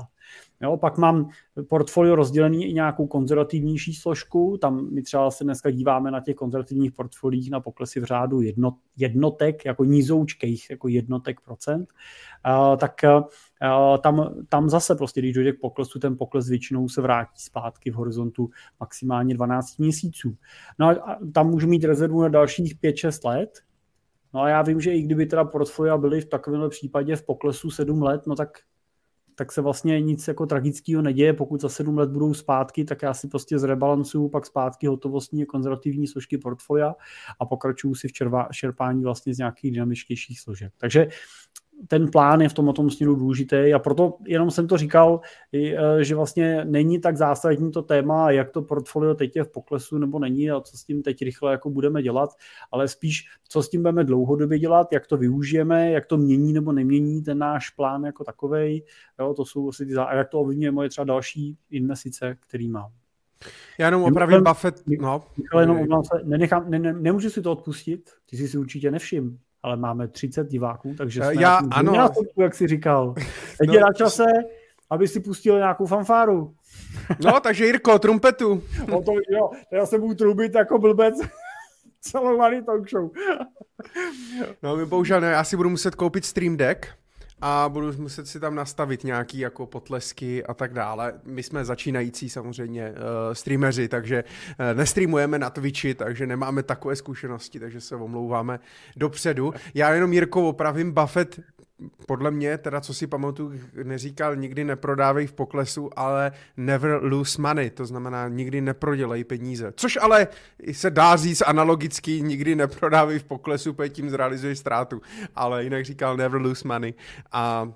[0.61, 1.29] Jo, pak mám
[1.69, 6.91] portfolio rozdělený i nějakou konzervativnější složku, tam my třeba se dneska díváme na těch konzervativních
[6.91, 11.93] portfoliích na poklesy v řádu jedno, jednotek, jako nízoučkých, jako jednotek procent,
[12.47, 17.01] uh, tak uh, tam, tam zase prostě, když dojde k poklesu, ten pokles většinou se
[17.01, 18.49] vrátí zpátky v horizontu
[18.79, 20.35] maximálně 12 měsíců.
[20.79, 23.49] No a tam můžu mít rezervu na dalších 5-6 let,
[24.33, 27.71] No a já vím, že i kdyby teda portfolia byly v takovémhle případě v poklesu
[27.71, 28.59] 7 let, no tak
[29.35, 31.33] tak se vlastně nic jako tragického neděje.
[31.33, 36.07] Pokud za sedm let budou zpátky, tak já si prostě zrebalancuju pak zpátky hotovostní konzervativní
[36.07, 36.95] složky portfolia
[37.39, 40.73] a pokračuju si v červa, čerpání vlastně z nějakých dynamičtějších složek.
[40.77, 41.07] Takže
[41.87, 45.19] ten plán je v tom tom směru důležitý a proto jenom jsem to říkal,
[45.53, 49.97] e, že vlastně není tak zásadní to téma, jak to portfolio teď je v poklesu
[49.97, 52.29] nebo není a co s tím teď rychle jako budeme dělat,
[52.71, 56.71] ale spíš co s tím budeme dlouhodobě dělat, jak to využijeme, jak to mění nebo
[56.71, 58.85] nemění ten náš plán jako takovej,
[59.19, 62.91] jo, to jsou asi ty, a jak to ovlivňuje moje třeba další investice, který mám.
[63.79, 65.23] Já jenom opravím Buffett, no.
[65.59, 69.77] Jenom se, nenechám, ne, ne, nemůžu si to odpustit, ty jsi si určitě nevšim, ale
[69.77, 71.91] máme 30 diváků, takže jsme Já, ano.
[71.91, 73.13] Násobku, jak jsi říkal.
[73.57, 74.23] Teď no, je na čase,
[74.89, 76.55] aby si pustil nějakou fanfáru.
[77.25, 78.63] No, takže Jirko, trumpetu.
[78.87, 81.15] No to, jo, já se budu trubit jako blbec
[82.01, 83.11] celou talk show.
[84.63, 86.87] no, my bohužel ne, já si budu muset koupit Stream Deck,
[87.47, 91.13] a budu muset si tam nastavit nějaký jako potlesky a tak dále.
[91.23, 92.95] My jsme začínající samozřejmě uh,
[93.33, 98.59] streameři, takže uh, nestreamujeme na Twitchi, takže nemáme takové zkušenosti, takže se omlouváme
[98.95, 99.53] dopředu.
[99.73, 101.39] Já jenom Jirko opravím, Buffett
[102.07, 107.69] podle mě, teda co si pamatuju, neříkal nikdy neprodávej v poklesu, ale never lose money,
[107.69, 109.73] to znamená nikdy neprodělej peníze.
[109.75, 110.27] Což ale
[110.71, 115.01] se dá říct analogicky, nikdy neprodávej v poklesu, protože tím zrealizuješ ztrátu.
[115.35, 116.93] Ale jinak říkal never lose money.
[117.31, 117.71] A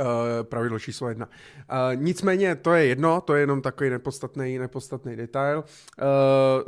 [0.42, 1.26] pravidlo číslo jedna.
[1.26, 5.58] Uh, nicméně to je jedno, to je jenom takový nepodstatný, nepodstatný detail.
[5.58, 5.64] Uh,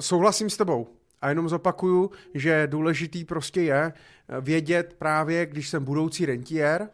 [0.00, 0.88] souhlasím s tebou.
[1.20, 6.88] A jenom zopakuju, že důležitý prostě je eh, vědět právě, když jsem budoucí rentier,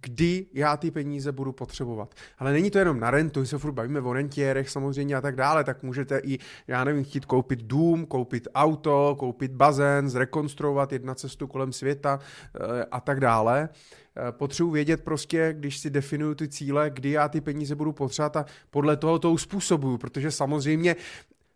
[0.00, 2.14] kdy já ty peníze budu potřebovat.
[2.38, 5.64] Ale není to jenom na rentu, se furt bavíme o rentierech samozřejmě a tak dále,
[5.64, 11.46] tak můžete i, já nevím, chtít koupit dům, koupit auto, koupit bazén, zrekonstruovat, jedna cestu
[11.46, 13.68] kolem světa eh, a tak dále.
[13.68, 18.36] Eh, potřebuji vědět prostě, když si definuju ty cíle, kdy já ty peníze budu potřebovat
[18.36, 20.96] a podle toho to uspůsobuju, protože samozřejmě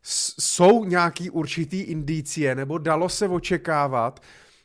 [0.02, 4.20] jsou nějaký určitý indicie, nebo dalo se očekávat,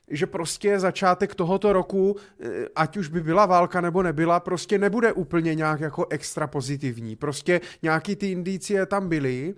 [0.08, 5.14] že prostě začátek tohoto roku, eh, ať už by byla válka nebo nebyla, prostě nebude
[5.14, 7.16] úplně nějak jako extra pozitivní.
[7.16, 9.56] Prostě nějaký ty indicie tam byly,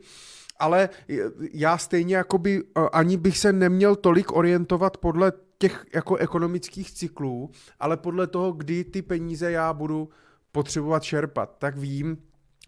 [0.59, 0.89] ale
[1.53, 7.51] já stejně jakoby eh, ani bych se neměl tolik orientovat podle těch jako ekonomických cyklů,
[7.79, 10.09] ale podle toho, kdy ty peníze já budu
[10.51, 11.55] potřebovat čerpat.
[11.59, 12.17] Tak vím,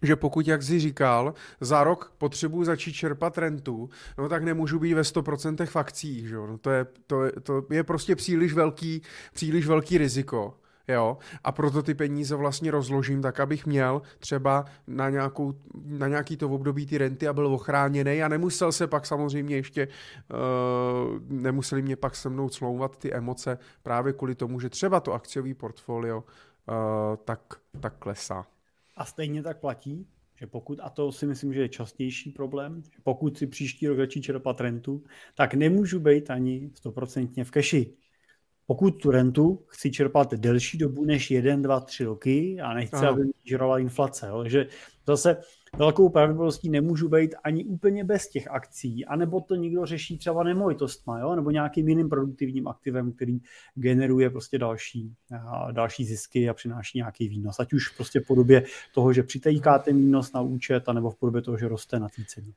[0.02, 4.94] že pokud, jak jsi říkal, za rok potřebuji začít čerpat rentu, no tak nemůžu být
[4.94, 6.36] ve 100% v akcích, že?
[6.36, 9.02] No to, je, to, je, to je prostě příliš velký,
[9.34, 10.54] příliš velký riziko.
[10.88, 15.54] jo, a proto ty peníze vlastně rozložím tak, abych měl třeba na, nějakou,
[15.86, 19.88] na nějaký to období ty renty a byl ochráněný a nemusel se pak samozřejmě ještě,
[19.88, 25.14] uh, nemuseli mě pak se mnou clouvat ty emoce právě kvůli tomu, že třeba to
[25.14, 26.24] akciový portfolio uh,
[27.26, 27.42] tak,
[27.80, 28.46] tak klesá.
[28.96, 33.00] A stejně tak platí, že pokud, a to si myslím, že je častější problém, že
[33.04, 35.04] pokud si příští rok začít čerpat rentu,
[35.36, 37.94] tak nemůžu být ani stoprocentně v keši
[38.72, 43.10] pokud tu rentu chci čerpat delší dobu než 1, 2, 3 roky a nechci, Aha.
[43.10, 44.28] aby mi žrala inflace.
[44.28, 44.42] Jo.
[44.42, 44.68] Takže
[45.08, 45.38] zase
[45.78, 51.20] velkou pravděpodobností nemůžu být ani úplně bez těch akcí, anebo to někdo řeší třeba nemovitostma,
[51.20, 53.40] jo, nebo nějakým jiným produktivním aktivem, který
[53.76, 55.14] generuje prostě další,
[55.72, 57.60] další zisky a přináší nějaký výnos.
[57.60, 58.64] Ať už prostě v podobě
[58.94, 62.54] toho, že přitejkáte výnos na účet, anebo v podobě toho, že roste na té ceně.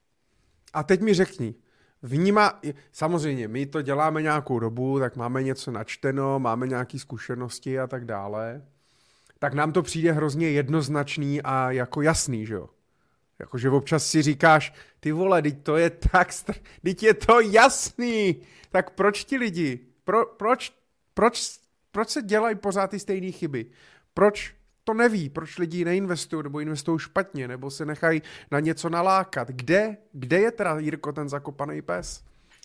[0.72, 1.54] A teď mi řekni,
[2.02, 2.60] vnímá,
[2.92, 8.04] samozřejmě, my to děláme nějakou dobu, tak máme něco načteno, máme nějaké zkušenosti a tak
[8.04, 8.62] dále,
[9.38, 12.68] tak nám to přijde hrozně jednoznačný a jako jasný, že jo?
[13.38, 16.54] Jakože občas si říkáš, ty vole, teď to je tak, str...
[16.82, 20.72] teď je to jasný, tak proč ti lidi, pro, proč,
[21.14, 21.60] proč,
[21.90, 23.66] proč se dělají pořád ty stejné chyby?
[24.14, 24.54] Proč
[24.84, 29.48] to neví, proč lidi neinvestují nebo investují špatně, nebo se nechají na něco nalákat.
[29.48, 32.24] Kde, kde je teda, Jirko, ten zakopaný pes?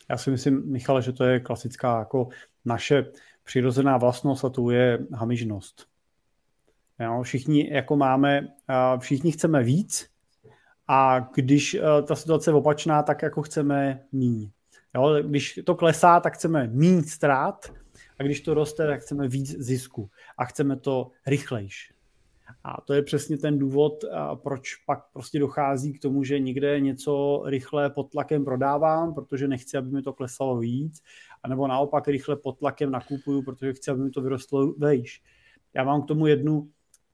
[0.09, 2.27] Já si myslím, Michale, že to je klasická jako
[2.65, 3.05] naše
[3.43, 5.87] přirozená vlastnost a to je hamižnost.
[6.99, 8.47] Jo, všichni jako máme,
[8.99, 10.08] všichni chceme víc
[10.91, 11.77] a když
[12.07, 14.49] ta situace je opačná, tak jako chceme míň.
[14.95, 17.73] Jo, když to klesá, tak chceme míň ztrát
[18.19, 21.93] a když to roste, tak chceme víc zisku a chceme to rychlejš.
[22.63, 27.43] A to je přesně ten důvod, proč pak prostě dochází k tomu, že někde něco
[27.45, 31.03] rychle pod tlakem prodávám, protože nechci, aby mi to klesalo víc,
[31.43, 35.21] anebo naopak rychle pod tlakem nakupuju, protože chci, aby mi to vyrostlo vejš.
[35.73, 36.69] Já mám k tomu jednu,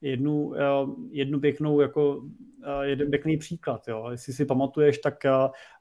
[0.06, 0.62] jednu, eh,
[1.10, 2.24] jednu pěknou, jako
[2.64, 3.88] eh, jeden pěkný příklad.
[3.88, 4.08] Jo.
[4.12, 5.32] Jestli si pamatuješ, tak eh,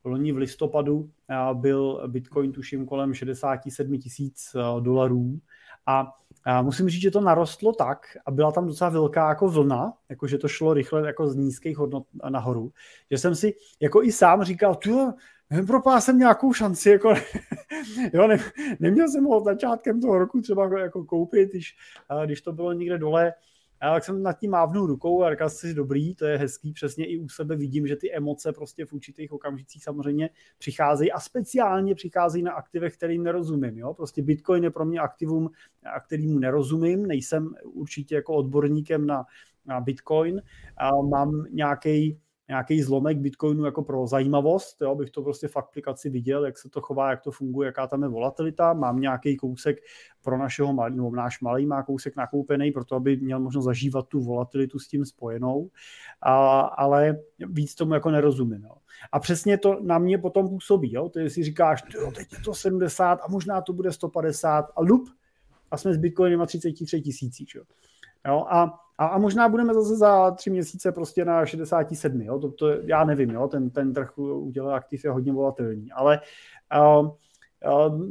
[0.04, 1.10] loni v listopadu
[1.52, 5.38] byl Bitcoin tuším kolem 67 tisíc dolarů
[5.86, 6.12] a
[6.62, 10.38] musím říct, že to narostlo tak a byla tam docela velká jako vlna, jako že
[10.38, 12.72] to šlo rychle jako z nízkých hodnot nahoru,
[13.10, 15.14] že jsem si jako i sám říkal, tu
[15.66, 17.14] propál jsem nějakou šanci, jako,
[18.12, 18.38] jo, ne,
[18.80, 21.76] neměl jsem ho začátkem toho roku třeba jako koupit, když,
[22.26, 23.32] když to bylo někde dole,
[23.84, 27.06] a tak jsem nad tím mávnul rukou a říkal si, dobrý, to je hezký, přesně
[27.06, 31.94] i u sebe vidím, že ty emoce prostě v určitých okamžicích samozřejmě přicházejí a speciálně
[31.94, 33.78] přicházejí na aktivech, kterým nerozumím.
[33.78, 33.94] Jo?
[33.94, 35.50] Prostě Bitcoin je pro mě aktivum,
[36.06, 39.24] kterýmu nerozumím, nejsem určitě jako odborníkem na,
[39.66, 40.42] na Bitcoin,
[40.76, 42.20] a mám nějaký
[42.54, 46.68] nějaký zlomek Bitcoinu jako pro zajímavost, jo, abych to prostě v aplikaci viděl, jak se
[46.68, 48.72] to chová, jak to funguje, jaká tam je volatilita.
[48.72, 49.76] Mám nějaký kousek
[50.22, 54.78] pro našeho, nebo náš malý má kousek nakoupený, proto aby měl možnost zažívat tu volatilitu
[54.78, 55.70] s tím spojenou,
[56.22, 58.64] a, ale víc tomu jako nerozumím.
[58.64, 58.74] Jo.
[59.12, 60.94] A přesně to na mě potom působí.
[60.94, 61.08] Jo.
[61.08, 65.08] Ty si říkáš, jo, teď je to 70 a možná to bude 150 a lup
[65.70, 67.54] a jsme s Bitcoinem na 33 tisících.
[67.54, 67.62] Jo.
[68.24, 72.38] A a, a možná budeme zase za tři měsíce prostě na 67, jo?
[72.38, 73.48] To, to já nevím, jo?
[73.48, 76.20] Ten, ten trh udělá aktiv je hodně volatilní, ale
[76.80, 77.08] uh,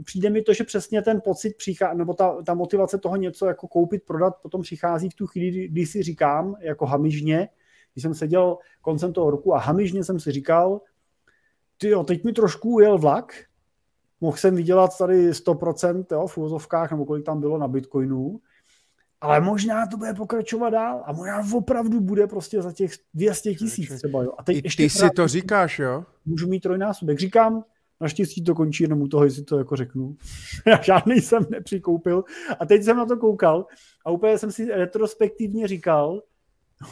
[0.03, 3.67] přijde mi to, že přesně ten pocit přichází, nebo ta, ta motivace toho něco jako
[3.67, 7.49] koupit, prodat, potom přichází v tu chvíli, kdy si říkám, jako hamižně,
[7.93, 10.81] když jsem seděl koncem toho roku a hamižně jsem si říkal,
[11.77, 13.33] ty jo, teď mi trošku ujel vlak,
[14.21, 18.39] mohl jsem vydělat tady 100% jo, v úvozovkách, nebo kolik tam bylo na Bitcoinu,
[19.23, 23.97] ale možná to bude pokračovat dál a možná opravdu bude prostě za těch 200 tisíc
[23.97, 24.23] třeba.
[24.23, 24.33] Jo.
[24.37, 26.05] A teď I ještě ty si to říkáš, jo?
[26.25, 27.19] Můžu mít trojnásobek.
[27.19, 27.63] Říkám,
[28.01, 30.15] naštěstí to končí jenom u toho, jestli to jako řeknu.
[30.67, 32.23] Já žádný jsem nepřikoupil.
[32.59, 33.65] A teď jsem na to koukal
[34.05, 36.21] a úplně jsem si retrospektivně říkal,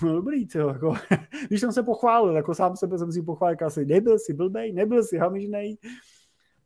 [0.04, 0.94] no dobrý, tyjo, jako,
[1.48, 5.04] když jsem se pochválil, jako sám sebe jsem si pochválil, asi nebyl si blbej, nebyl
[5.04, 5.78] si hamižnej,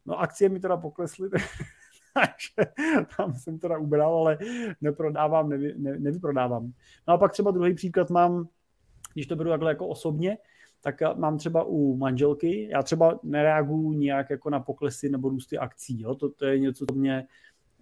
[0.06, 1.30] no akcie mi teda poklesly,
[2.26, 2.72] takže
[3.18, 4.38] tam jsem teda ubral, ale
[4.82, 6.72] neprodávám, nevy, ne, nevyprodávám.
[7.08, 8.48] No a pak třeba druhý příklad mám,
[9.14, 10.38] když to beru takhle jako osobně,
[10.82, 16.02] tak mám třeba u manželky, já třeba nereaguju nijak jako na poklesy nebo růsty akcí,
[16.02, 16.16] jo?
[16.16, 17.28] To, to je něco, co mě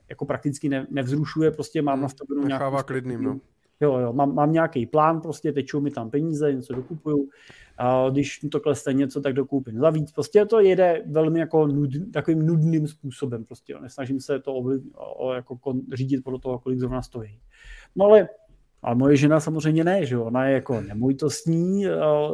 [0.09, 2.63] jako prakticky ne, nevzrušuje, prostě mám hmm, nastavenou nějakou...
[2.63, 3.39] Nechává klidným, no.
[3.81, 7.29] Jo, jo, mám, mám nějaký plán, prostě tečou mi tam peníze, něco dokupuju,
[7.77, 10.11] a když to klesne něco, tak dokoupím za víc.
[10.11, 13.79] Prostě to jede velmi jako nud, takovým nudným způsobem, prostě jo.
[13.81, 17.39] nesnažím se to ovliv, o, jako kon, řídit podle toho, kolik zrovna stojí.
[17.95, 18.29] No ale
[18.83, 20.23] a moje žena samozřejmě ne, že jo?
[20.23, 21.85] ona je jako nemovitostní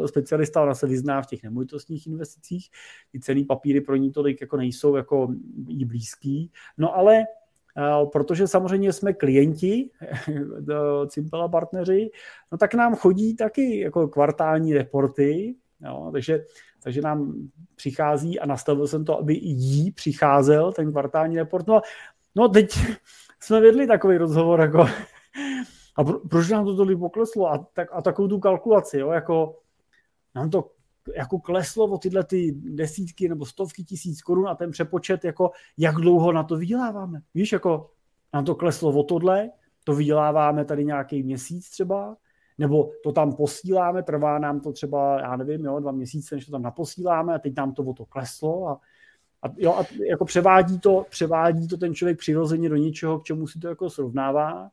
[0.05, 2.69] specialista, ona se vyzná v těch nemovitostních investicích,
[3.11, 5.33] ty cený papíry pro ní tolik jako nejsou jako
[5.67, 7.23] jí blízký, no ale
[8.11, 9.89] protože samozřejmě jsme klienti,
[11.07, 12.11] Cimpela partneři,
[12.51, 16.45] no tak nám chodí taky jako kvartální reporty, jo, takže,
[16.83, 21.67] takže nám přichází a nastavil jsem to, aby i jí přicházel ten kvartální report.
[21.67, 21.81] No,
[22.35, 22.79] no teď
[23.39, 24.79] jsme vedli takový rozhovor, jako
[25.95, 29.59] a pro, proč nám to tolik pokleslo a, tak, a takovou tu kalkulaci, jo, jako
[30.35, 30.71] nám to
[31.15, 35.95] jako kleslo o tyhle ty desítky nebo stovky tisíc korun a ten přepočet, jako jak
[35.95, 37.21] dlouho na to vyděláváme.
[37.33, 37.91] Víš, jako
[38.33, 39.49] nám to kleslo o tohle,
[39.83, 42.17] to vyděláváme tady nějaký měsíc třeba,
[42.57, 46.51] nebo to tam posíláme, trvá nám to třeba, já nevím, jo, dva měsíce, než to
[46.51, 48.79] tam naposíláme a teď nám to o to kleslo a,
[49.43, 53.47] a, jo, a jako převádí to, převádí to ten člověk přirozeně do něčeho, k čemu
[53.47, 54.69] si to jako srovnává.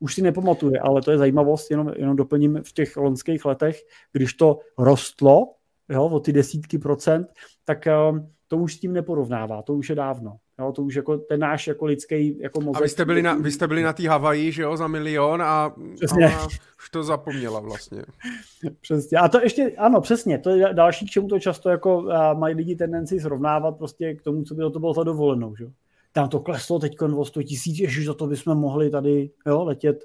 [0.00, 3.80] Už si nepamatuje, ale to je zajímavost, jenom, jenom doplním v těch loňských letech,
[4.12, 5.54] když to rostlo,
[5.88, 7.28] jo, o ty desítky procent,
[7.64, 10.36] tak um, to už s tím neporovnává, to už je dávno.
[10.58, 12.80] Jo, to už jako ten náš jako lidský jako mozek.
[12.80, 15.42] A vy jste byli na, vy jste byli na té Havaji, že jo, za milion
[15.42, 16.26] a, přesně.
[16.26, 16.46] a
[16.78, 18.02] už to zapomněla vlastně.
[18.80, 19.18] Přesně.
[19.18, 22.76] A to ještě, ano, přesně, to je další, k čemu to často jako mají lidi
[22.76, 25.64] tendenci srovnávat prostě k tomu, co by to bylo za dovolenou, že
[26.12, 30.04] Tam to kleslo teď o 100 tisíc, ježiš, za to bychom mohli tady, jo, letět,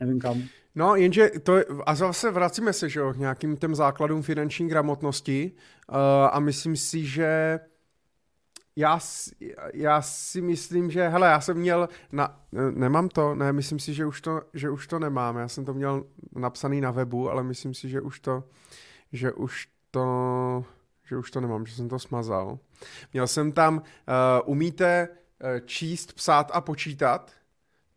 [0.00, 0.42] nevím kam.
[0.76, 1.56] No, jenže to,
[1.86, 5.52] a zase vracíme se, že jo, k nějakým těm základům finanční gramotnosti
[5.88, 5.96] uh,
[6.30, 7.60] a myslím si, že
[8.76, 8.98] já,
[9.74, 14.06] já si myslím, že, hele, já jsem měl, na, nemám to, ne, myslím si, že
[14.06, 17.74] už to, že už to nemám, já jsem to měl napsaný na webu, ale myslím
[17.74, 18.44] si, že už to,
[19.12, 20.64] že už to,
[21.04, 22.58] že už to nemám, že jsem to smazal.
[23.12, 23.82] Měl jsem tam, uh,
[24.44, 27.32] umíte uh, číst, psát a počítat,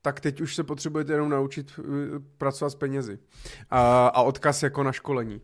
[0.01, 1.85] tak teď už se potřebujete jenom naučit uh,
[2.37, 3.13] pracovat s penězi.
[3.13, 3.19] Uh,
[4.13, 5.41] a odkaz jako na školení.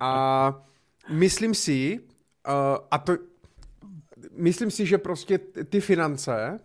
[0.00, 0.62] A
[1.10, 3.16] myslím si, uh, a to,
[4.36, 5.38] myslím si, že prostě
[5.68, 6.60] ty finance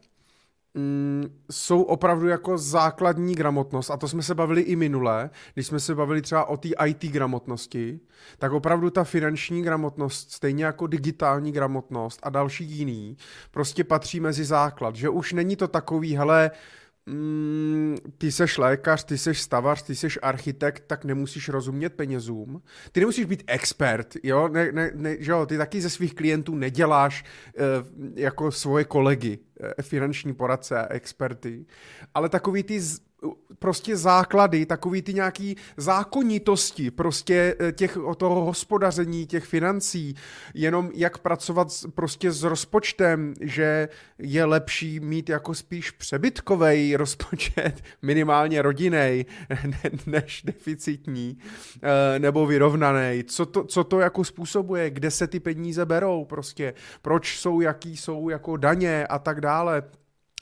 [0.74, 5.80] mm, jsou opravdu jako základní gramotnost a to jsme se bavili i minule, když jsme
[5.80, 8.00] se bavili třeba o té IT gramotnosti,
[8.38, 13.18] tak opravdu ta finanční gramotnost, stejně jako digitální gramotnost a další jiný,
[13.52, 16.52] prostě patří mezi základ, že už není to takový, hele,
[17.06, 22.62] mm, ty seš lékař, ty seš stavař, ty seš architekt, tak nemusíš rozumět penězům.
[22.92, 25.46] Ty nemusíš být expert, jo, ne, ne, ne, že jo?
[25.46, 27.64] ty taky ze svých klientů neděláš uh,
[28.16, 31.66] jako svoje kolegy, uh, finanční poradce a experty,
[32.14, 32.82] ale takový ty
[33.60, 40.16] prostě základy, takový ty nějaký zákonitosti prostě eh, těch, toho hospodaření, těch financí,
[40.54, 48.62] jenom jak pracovat prostě s rozpočtem, že je lepší mít jako spíš přebytkový rozpočet, minimálně
[48.62, 49.26] rodinej,
[50.06, 51.38] než deficitní,
[51.84, 53.24] eh, nebo vyrovnaný.
[53.24, 57.98] Co to, co to jako způsobuje, kde se ty peníze berou prostě, proč jsou, jaký
[57.98, 59.84] jsou jako daně a tak dále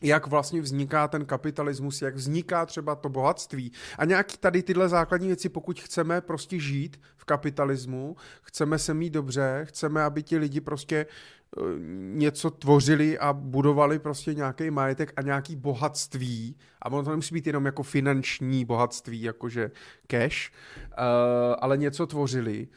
[0.01, 3.71] jak vlastně vzniká ten kapitalismus, jak vzniká třeba to bohatství.
[3.97, 9.09] A nějaký tady tyhle základní věci, pokud chceme prostě žít v kapitalismu, chceme se mít
[9.09, 11.05] dobře, chceme, aby ti lidi prostě e,
[12.15, 16.55] něco tvořili a budovali prostě nějaký majetek a nějaký bohatství.
[16.81, 19.71] A ono to nemusí být jenom jako finanční bohatství, jakože
[20.07, 22.67] cash, uh, ale něco tvořili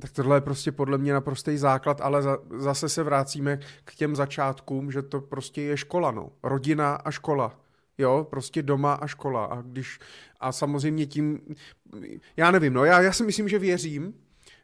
[0.00, 4.16] tak tohle je prostě podle mě naprostý základ, ale za, zase se vracíme k těm
[4.16, 6.32] začátkům, že to prostě je škola, no.
[6.42, 7.60] Rodina a škola.
[7.98, 9.44] Jo, prostě doma a škola.
[9.44, 9.98] A když,
[10.40, 11.40] a samozřejmě tím,
[12.36, 14.14] já nevím, no, já, já si myslím, že věřím,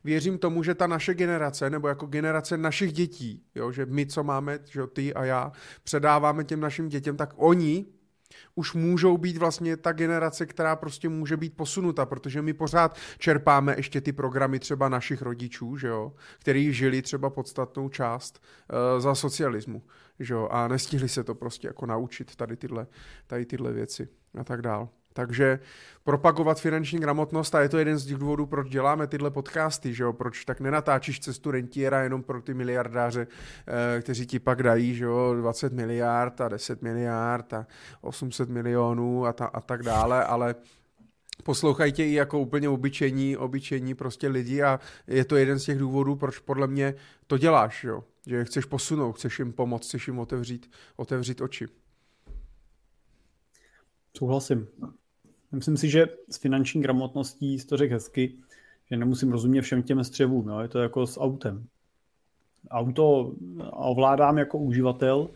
[0.05, 4.25] věřím tomu, že ta naše generace, nebo jako generace našich dětí, jo, že my, co
[4.25, 5.53] máme, že ty a já,
[5.85, 7.87] předáváme těm našim dětem, tak oni
[8.55, 13.75] už můžou být vlastně ta generace, která prostě může být posunuta, protože my pořád čerpáme
[13.77, 18.43] ještě ty programy třeba našich rodičů, že jo, který žili třeba podstatnou část
[18.95, 19.83] uh, za socialismu,
[20.21, 22.87] že jo, a nestihli se to prostě jako naučit tady tyhle,
[23.27, 24.09] tady tyhle věci
[24.39, 24.89] a tak dál.
[25.17, 25.59] Takže
[26.05, 30.03] propagovat finanční gramotnost a je to jeden z těch důvodů, proč děláme tyhle podcasty, že
[30.03, 30.13] jo?
[30.13, 35.05] proč tak nenatáčíš cestu rentiera jenom pro ty miliardáře, eh, kteří ti pak dají že
[35.05, 35.35] jo?
[35.35, 37.67] 20 miliard a 10 miliard a
[38.01, 40.55] 800 milionů a, ta, a tak dále, ale
[41.43, 45.79] poslouchají tě i jako úplně obyčejní, obyčejní prostě lidi a je to jeden z těch
[45.79, 46.95] důvodů, proč podle mě
[47.27, 48.05] to děláš, jo?
[48.27, 51.67] že chceš posunout, chceš jim pomoct, chceš jim otevřít, otevřít oči.
[54.17, 54.67] Souhlasím.
[55.55, 58.35] Myslím si, že s finanční gramotností to řekl hezky,
[58.91, 60.49] že nemusím rozumět všem těm střevům.
[60.49, 60.59] Jo?
[60.59, 61.67] Je to jako s autem.
[62.71, 63.35] Auto
[63.73, 65.31] ovládám jako uživatel,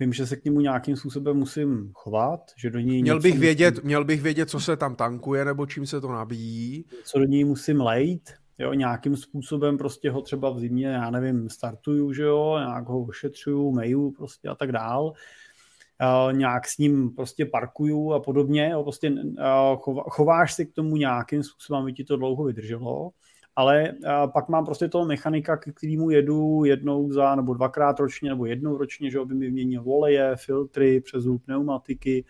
[0.00, 3.74] vím, že se k němu nějakým způsobem musím chovat, že do něj měl bych vědět,
[3.74, 3.86] musím...
[3.86, 6.84] Měl bych vědět, co se tam tankuje, nebo čím se to nabíjí.
[7.04, 11.48] Co do něj musím lejt, jo, nějakým způsobem prostě ho třeba v zimě, já nevím,
[11.48, 15.12] startuju, že jo, nějak ho ošetřuju, meju prostě a tak dál.
[16.32, 19.14] Nějak s ním prostě parkuju a podobně, jo, prostě
[19.86, 23.10] chováš se k tomu nějakým způsobem, aby ti to dlouho vydrželo,
[23.56, 23.92] ale
[24.32, 28.76] pak mám prostě toho mechanika, k kterému jedu jednou za, nebo dvakrát ročně, nebo jednou
[28.76, 32.24] ročně, že aby mi měnil voleje, filtry, přezul pneumatiky,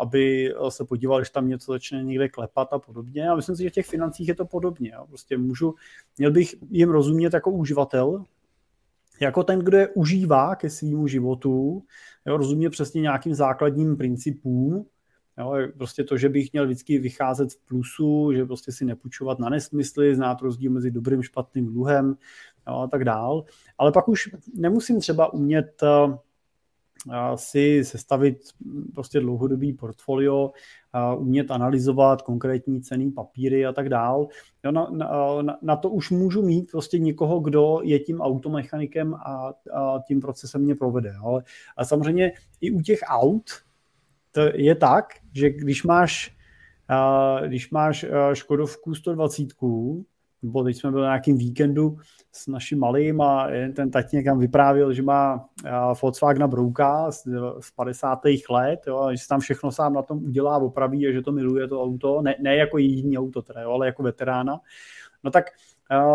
[0.00, 3.28] aby se podíval, když tam něco začne někde klepat a podobně.
[3.28, 4.92] A myslím si, že v těch financích je to podobně.
[5.08, 5.74] Prostě můžu,
[6.18, 8.24] měl bych jim rozumět jako uživatel,
[9.20, 11.82] jako ten, kdo je užívá ke svýmu životu,
[12.26, 14.86] jo, rozumě přesně nějakým základním principům,
[15.38, 19.48] Jo, prostě to, že bych měl vždycky vycházet v plusu, že prostě si nepůjčovat na
[19.48, 22.16] nesmysly, znát rozdíl mezi dobrým špatným dluhem
[22.68, 23.44] jo, a tak dál.
[23.78, 25.82] Ale pak už nemusím třeba umět
[27.34, 28.38] si sestavit
[28.94, 30.50] prostě dlouhodobý portfolio,
[31.16, 34.28] umět analyzovat konkrétní ceny papíry a tak dál.
[34.64, 34.88] Jo, na,
[35.42, 40.20] na, na to už můžu mít prostě někoho, kdo je tím automechanikem a, a tím
[40.20, 41.14] procesem mě provede.
[41.24, 41.42] Ale,
[41.76, 43.50] a samozřejmě i u těch aut
[44.32, 46.36] to je tak, že když máš,
[47.46, 49.46] když máš Škodovku 120,
[50.44, 51.98] nebo teď jsme byli na nějakým víkendu
[52.32, 55.48] s naším malým a ten tatínek tam vyprávěl, že má
[56.02, 57.24] Volkswagen Brouka z,
[57.60, 58.18] z 50.
[58.50, 61.32] let, jo, a že si tam všechno sám na tom udělá, opraví a že to
[61.32, 64.60] miluje to auto, ne, ne jako jediný auto teda, jo, ale jako veterána.
[65.24, 65.44] No tak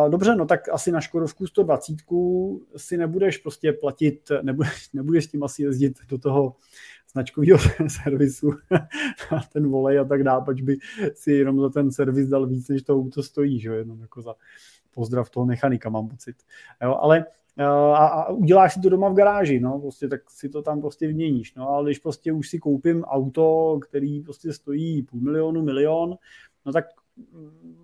[0.09, 1.95] Dobře, no tak asi na Škodovku 120
[2.77, 6.55] si nebudeš prostě platit, nebudeš, nebudeš s tím asi jezdit do toho
[7.11, 8.51] značkového servisu
[9.31, 10.77] a ten volej a tak dále, pač by
[11.13, 14.35] si jenom za ten servis dal víc, než to auto stojí, že jenom jako za
[14.93, 16.35] pozdrav toho mechanika, mám pocit.
[16.83, 17.25] Jo, ale
[17.93, 21.07] a, a uděláš si to doma v garáži, no, prostě tak si to tam prostě
[21.07, 26.17] vyměníš, no, ale když prostě už si koupím auto, který prostě stojí půl milionu, milion,
[26.65, 26.85] no tak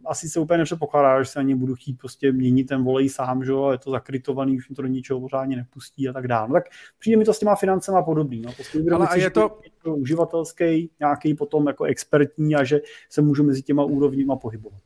[0.06, 3.52] asi se úplně nepředpokládá, že se ani budu chtít prostě měnit ten volej sám, že
[3.72, 6.48] je to zakrytovaný, už mi to do ničeho pořádně nepustí a tak dále.
[6.48, 6.64] No, tak
[7.00, 8.42] přijde mi to s těma financema podobný.
[8.42, 8.54] No.
[8.54, 9.60] Prostě Ale a je to...
[9.84, 14.82] uživatelský, nějaký potom jako expertní a že se můžu mezi těma úrovněma pohybovat.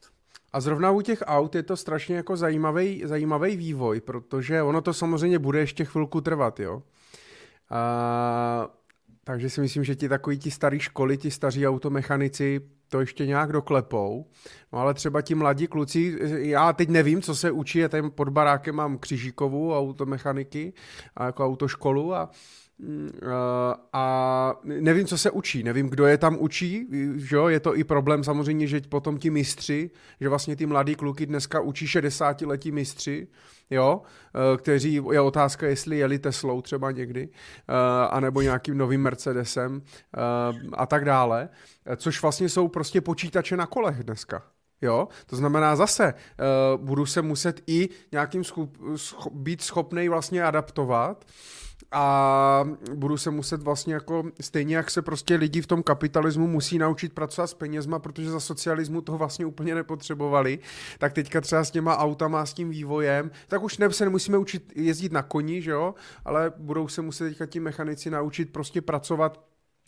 [0.53, 4.93] A zrovna u těch aut je to strašně jako zajímavý, zajímavý vývoj, protože ono to
[4.93, 6.83] samozřejmě bude ještě chvilku trvat, jo.
[7.69, 8.69] A,
[9.29, 13.51] takže si myslím, že ti takový ti starý školy, ti staří automechanici to ještě nějak
[13.51, 14.25] doklepou.
[14.73, 18.29] No ale třeba ti mladí kluci, já teď nevím, co se učí, je tam pod
[18.29, 20.73] barákem mám křižíkovou automechaniky
[21.15, 22.29] a jako autoškolu a
[23.93, 28.23] a nevím, co se učí, nevím, kdo je tam učí, že je to i problém
[28.23, 33.27] samozřejmě, že potom ti mistři, že vlastně ty mladí kluky dneska učí 60 letí mistři,
[33.69, 34.01] jo,
[34.35, 37.73] eh, kteří, je otázka, jestli jeli Teslou třeba někdy, eh,
[38.09, 40.19] anebo nějakým novým Mercedesem eh,
[40.73, 41.49] a tak dále,
[41.95, 44.43] což vlastně jsou prostě počítače na kolech dneska.
[44.81, 46.13] Jo, to znamená zase,
[46.77, 51.25] budu se muset i nějakým schup, scho, být schopný vlastně adaptovat
[51.91, 56.77] a budu se muset vlastně jako, stejně jak se prostě lidi v tom kapitalismu musí
[56.77, 60.59] naučit pracovat s penězma, protože za socialismu toho vlastně úplně nepotřebovali,
[60.97, 64.73] tak teďka třeba s těma autama, s tím vývojem, tak už ne, se nemusíme učit
[64.75, 69.39] jezdit na koni, že jo, ale budou se muset teďka ti mechanici naučit prostě pracovat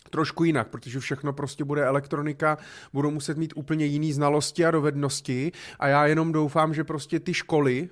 [0.10, 2.58] trošku jinak, protože všechno prostě bude elektronika,
[2.94, 5.52] budou muset mít úplně jiný znalosti a dovednosti.
[5.80, 7.90] A já jenom doufám, že prostě ty školy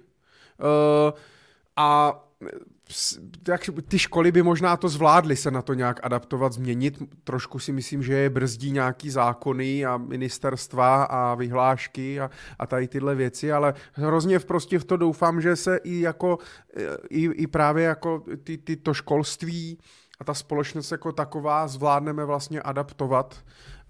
[0.59, 1.17] uh,
[1.75, 2.19] a
[3.43, 7.03] tak ty školy by možná to zvládly se na to nějak adaptovat, změnit.
[7.23, 12.29] Trošku si myslím, že je brzdí nějaký zákony a ministerstva a vyhlášky a,
[12.59, 16.37] a tady tyhle věci, ale hrozně v prostě v to doufám, že se i jako
[17.09, 19.77] i, i právě jako ty, ty to školství
[20.19, 23.43] a ta společnost jako taková zvládneme vlastně adaptovat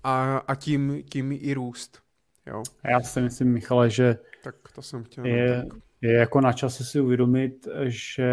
[0.04, 2.00] a, a tím, tím i růst.
[2.46, 2.64] Jo.
[2.84, 5.66] Já si myslím, Michale, že tak to jsem chtěl je,
[6.02, 8.32] je jako na čase si uvědomit, že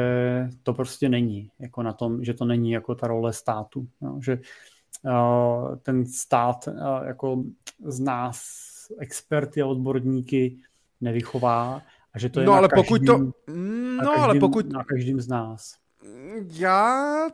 [0.63, 4.39] to prostě není, jako na tom, že to není jako ta role státu, jo, že
[5.03, 7.45] uh, ten stát uh, jako
[7.85, 8.41] z nás
[8.99, 10.57] experty a odborníky
[11.01, 14.41] nevychová a že to je no, na ale každým, pokud to, no, na každým, ale
[14.41, 15.77] pokud, na každým z nás.
[16.53, 17.29] Já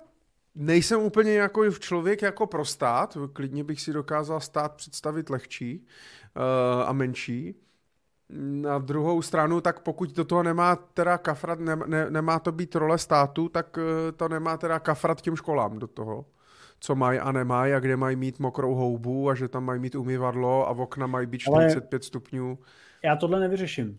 [0.55, 5.87] nejsem úplně jako člověk jako pro stát, klidně bych si dokázal stát představit lehčí
[6.37, 7.55] uh, a menší.
[8.37, 12.75] Na druhou stranu, tak pokud do toho nemá teda kafrat, ne, ne, nemá to být
[12.75, 13.83] role státu, tak uh,
[14.17, 16.25] to nemá teda kafrat těm školám do toho
[16.83, 19.95] co mají a nemají a kde mají mít mokrou houbu a že tam mají mít
[19.95, 22.59] umyvadlo a v okna mají být 45 Ale stupňů.
[23.05, 23.99] Já tohle nevyřeším.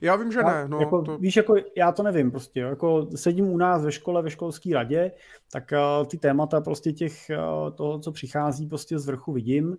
[0.00, 0.68] Já vím, že já, ne.
[0.68, 1.18] No, jako, to...
[1.18, 2.60] Víš, jako já to nevím prostě.
[2.60, 5.12] Jako sedím u nás ve škole, ve školské radě,
[5.52, 9.76] tak uh, ty témata prostě těch, uh, toho, co přichází prostě z vrchu vidím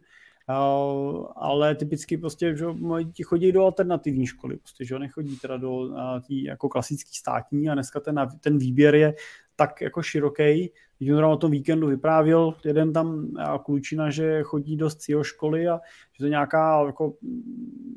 [1.35, 2.65] ale typicky prostě, že
[3.03, 7.69] děti chodí do alternativní školy, prostě, že nechodí teda do uh, tý jako klasický státní
[7.69, 9.13] a dneska ten, ten výběr je
[9.55, 10.71] tak jako široký.
[10.97, 13.27] Když o tom víkendu vyprávěl jeden tam
[13.65, 15.79] klučina, že chodí do CEO školy a
[16.13, 17.13] že to je nějaká jako,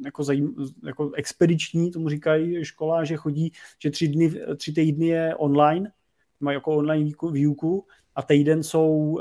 [0.05, 0.55] jako, zajím,
[0.87, 5.93] jako expediční, tomu říkají škola, že chodí, že tři, dny, tři týdny je online,
[6.41, 7.87] mají jako online výuku
[8.17, 9.19] a týden jsou,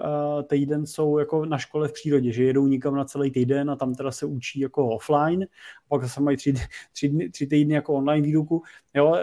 [0.47, 3.95] týden jsou jako na škole v přírodě, že jedou nikam na celý týden a tam
[3.95, 5.47] teda se učí jako offline, a
[5.87, 6.53] pak zase mají tři,
[6.93, 8.61] tři, dny, tři týdny jako online výuku.
[8.93, 9.15] Jo,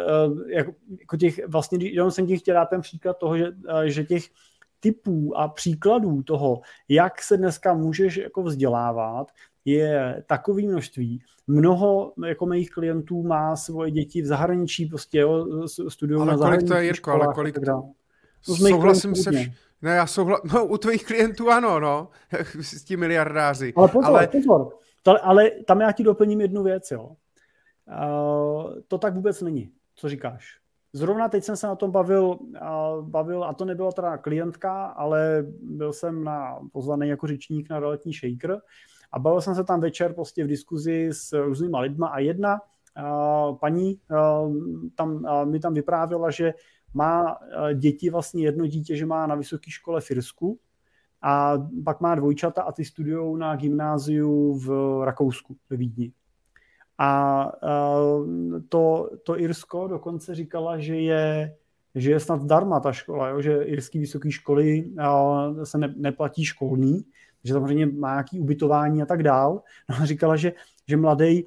[0.49, 3.47] jako, jako těch, vlastně, jenom jsem ti chtěl dát ten příklad toho, že,
[3.85, 4.23] že těch
[4.81, 9.33] typů a příkladů toho, jak se dneska můžeš jako vzdělávat,
[9.65, 11.23] je takové množství.
[11.47, 15.47] Mnoho jako mých klientů má svoje děti v zahraničí, prostě jo,
[15.89, 16.43] studují na zahraničí.
[16.43, 17.59] Ale kolik to je, Jirko, ale kolik,
[18.43, 19.51] Souhlasím se vš...
[19.83, 20.41] Ne, já souhla...
[20.55, 22.09] no, u tvých klientů ano, no,
[22.61, 23.73] s tím miliardáři.
[23.77, 24.27] Ale pozor, ale...
[24.27, 24.69] pozor.
[25.03, 27.11] To, ale tam já ti doplním jednu věc, jo.
[27.87, 30.59] Uh, to tak vůbec není, co říkáš.
[30.93, 35.47] Zrovna teď jsem se na tom bavil, uh, bavil, a to nebyla teda klientka, ale
[35.63, 38.61] byl jsem na, pozvaný jako řečník na realitní shaker
[39.13, 42.61] a bavil jsem se tam večer prostě v diskuzi s různýma lidma a jedna
[42.99, 44.57] uh, paní uh,
[44.95, 46.55] tam, uh, mi tam vyprávěla, že
[46.95, 50.59] má eh, děti, vlastně jedno dítě, že má na vysoké škole v Irsku
[51.23, 56.13] a pak má dvojčata a ty studují na gymnáziu v Rakousku, ve Vídni.
[56.99, 61.57] A eh, to, to Irsko dokonce říkala, že je,
[61.95, 63.41] že je snad zdarma ta škola, jo?
[63.41, 67.05] že irský vysoké školy eh, se ne, neplatí školní,
[67.45, 69.63] že samozřejmě má nějaký ubytování a tak dál.
[69.91, 70.53] No a říkala, že,
[70.89, 71.45] že mladý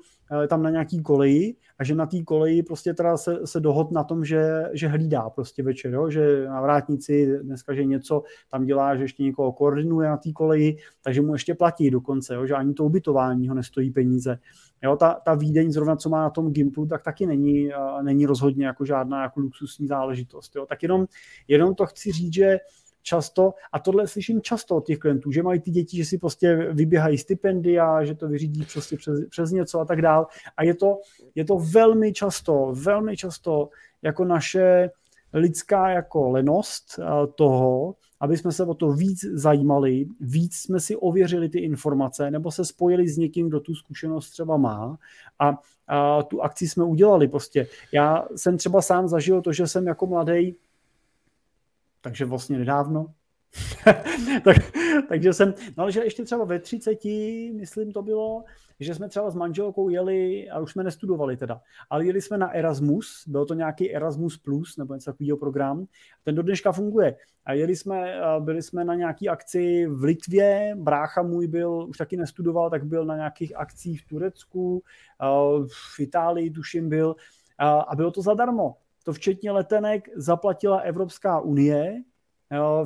[0.48, 4.04] tam na nějaký koleji a že na té koleji prostě teda se, se dohod na
[4.04, 6.10] tom, že, že hlídá prostě večer, jo?
[6.10, 10.78] že na vrátnici dneska, že něco tam dělá, že ještě někoho koordinuje na té koleji,
[11.02, 12.46] takže mu ještě platí dokonce, jo?
[12.46, 14.38] že ani to ubytování ho nestojí peníze.
[14.84, 17.70] Jo, ta, ta Vídeň zrovna, co má na tom Gimplu, tak taky není,
[18.02, 20.56] není rozhodně jako žádná jako luxusní záležitost.
[20.56, 20.66] Jo?
[20.66, 21.06] Tak jenom,
[21.48, 22.58] jenom to chci říct, že
[23.06, 26.56] často, a tohle slyším často od těch klientů, že mají ty děti, že si prostě
[26.72, 30.28] vyběhají stipendia, že to vyřídí prostě přes, přes něco a tak dál.
[30.58, 30.97] A je to,
[31.36, 33.70] je to velmi často, velmi často
[34.01, 34.89] jako naše
[35.34, 37.03] lidská jako lenost eh,
[37.36, 42.51] toho, aby jsme se o to víc zajímali, víc jsme si ověřili ty informace, nebo
[42.51, 44.97] se spojili s někým, kdo tu zkušenost třeba má
[45.39, 47.68] a, a tu akci jsme udělali prostě.
[47.91, 50.56] Já jsem třeba sám zažil to, že jsem jako mladý
[52.06, 53.06] takže vlastně nedávno.
[54.43, 54.58] tak,
[55.10, 56.99] takže jsem, no ale že ještě třeba ve 30,
[57.53, 58.43] myslím to bylo,
[58.80, 62.51] že jsme třeba s manželkou jeli, a už jsme nestudovali teda, ale jeli jsme na
[62.51, 65.86] Erasmus, byl to nějaký Erasmus Plus, nebo něco takového program,
[66.24, 67.16] ten do dneška funguje.
[67.45, 72.18] A jeli jsme, byli jsme na nějaký akci v Litvě, brácha můj byl, už taky
[72.18, 74.84] nestudoval, tak byl na nějakých akcích v Turecku,
[75.68, 77.16] v Itálii tuším byl,
[77.88, 78.76] a bylo to zadarmo
[79.06, 82.03] to včetně letenek zaplatila Evropská unie,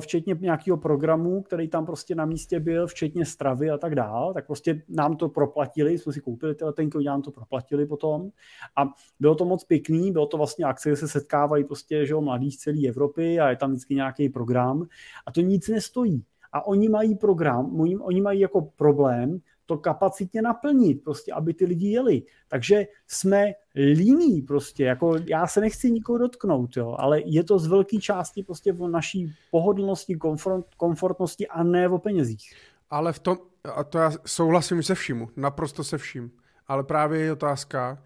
[0.00, 4.46] včetně nějakého programu, který tam prostě na místě byl, včetně stravy a tak dál, tak
[4.46, 8.30] prostě nám to proplatili, jsme si koupili ty letenky, oni nám to proplatili potom.
[8.76, 8.84] A
[9.20, 12.50] bylo to moc pěkný, bylo to vlastně akce, kde se setkávají prostě, že jo, mladí
[12.50, 14.86] z celé Evropy a je tam vždycky nějaký program.
[15.26, 16.24] A to nic nestojí.
[16.52, 19.40] A oni mají program, oni, oni mají jako problém
[19.70, 22.22] to kapacitně naplnit, prostě, aby ty lidi jeli.
[22.48, 27.66] Takže jsme líní prostě, jako já se nechci nikoho dotknout, jo, ale je to z
[27.66, 32.54] velké části prostě o naší pohodlnosti, komfort, komfortnosti a ne o penězích.
[32.90, 33.38] Ale v tom,
[33.74, 36.30] a to já souhlasím se vším, naprosto se vším,
[36.66, 38.02] ale právě je otázka,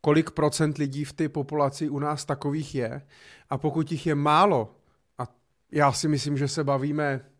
[0.00, 3.02] kolik procent lidí v té populaci u nás takových je
[3.50, 4.74] a pokud jich je málo,
[5.18, 5.28] a
[5.72, 7.31] já si myslím, že se bavíme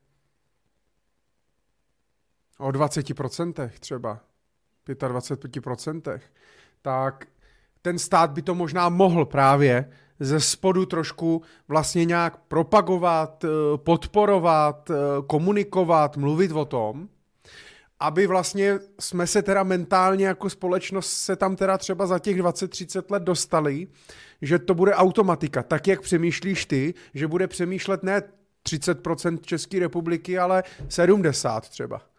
[2.62, 4.20] o 20% třeba,
[4.88, 6.20] 25%,
[6.82, 7.26] tak
[7.82, 9.90] ten stát by to možná mohl právě
[10.20, 14.94] ze spodu trošku vlastně nějak propagovat, eh, podporovat, eh,
[15.26, 17.08] komunikovat, mluvit o tom,
[18.00, 23.10] aby vlastně jsme se teda mentálně jako společnost se tam teda třeba za těch 20-30
[23.10, 23.88] let dostali,
[24.42, 28.22] že to bude automatika, tak jak přemýšlíš ty, že bude přemýšlet ne
[28.62, 32.11] 30% České republiky, ale 70 třeba.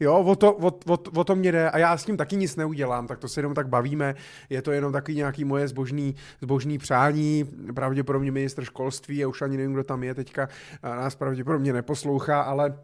[0.00, 2.56] Jo, o to, o, o, o to mě jde a já s tím taky nic
[2.56, 4.14] neudělám, tak to se jenom tak bavíme,
[4.50, 7.44] je to jenom taky nějaký moje zbožný, zbožný přání,
[7.74, 10.48] pravděpodobně ministr školství, já už ani nevím, kdo tam je teďka,
[10.82, 12.78] nás pravděpodobně neposlouchá, ale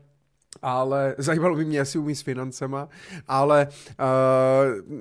[0.62, 2.88] ale zajímalo by mě, jestli umí s financema,
[3.28, 3.68] ale
[4.00, 4.94] uh,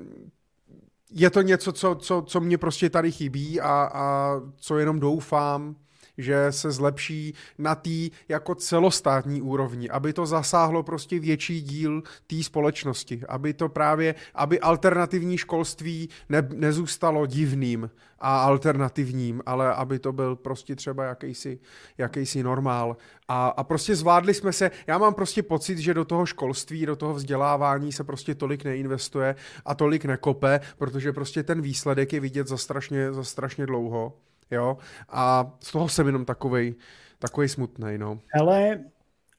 [1.12, 5.76] je to něco, co, co, co mě prostě tady chybí a, a co jenom doufám,
[6.18, 7.90] že se zlepší na té
[8.30, 14.60] jako celostátní úrovni, aby to zasáhlo prostě větší díl té společnosti, aby to právě, aby
[14.60, 17.90] alternativní školství ne, nezůstalo divným
[18.20, 21.60] a alternativním, ale aby to byl prostě třeba jakýsi,
[21.98, 22.98] jakýsi normál.
[23.28, 26.96] A, a prostě zvládli jsme se, já mám prostě pocit, že do toho školství, do
[26.96, 29.36] toho vzdělávání se prostě tolik neinvestuje
[29.66, 34.14] a tolik nekope, protože prostě ten výsledek je vidět za strašně, za strašně dlouho.
[34.54, 34.78] Jo?
[35.10, 36.76] A z toho jsem jenom takovej,
[37.20, 37.98] takovej smutný.
[37.98, 38.20] No.
[38.28, 38.84] Hele,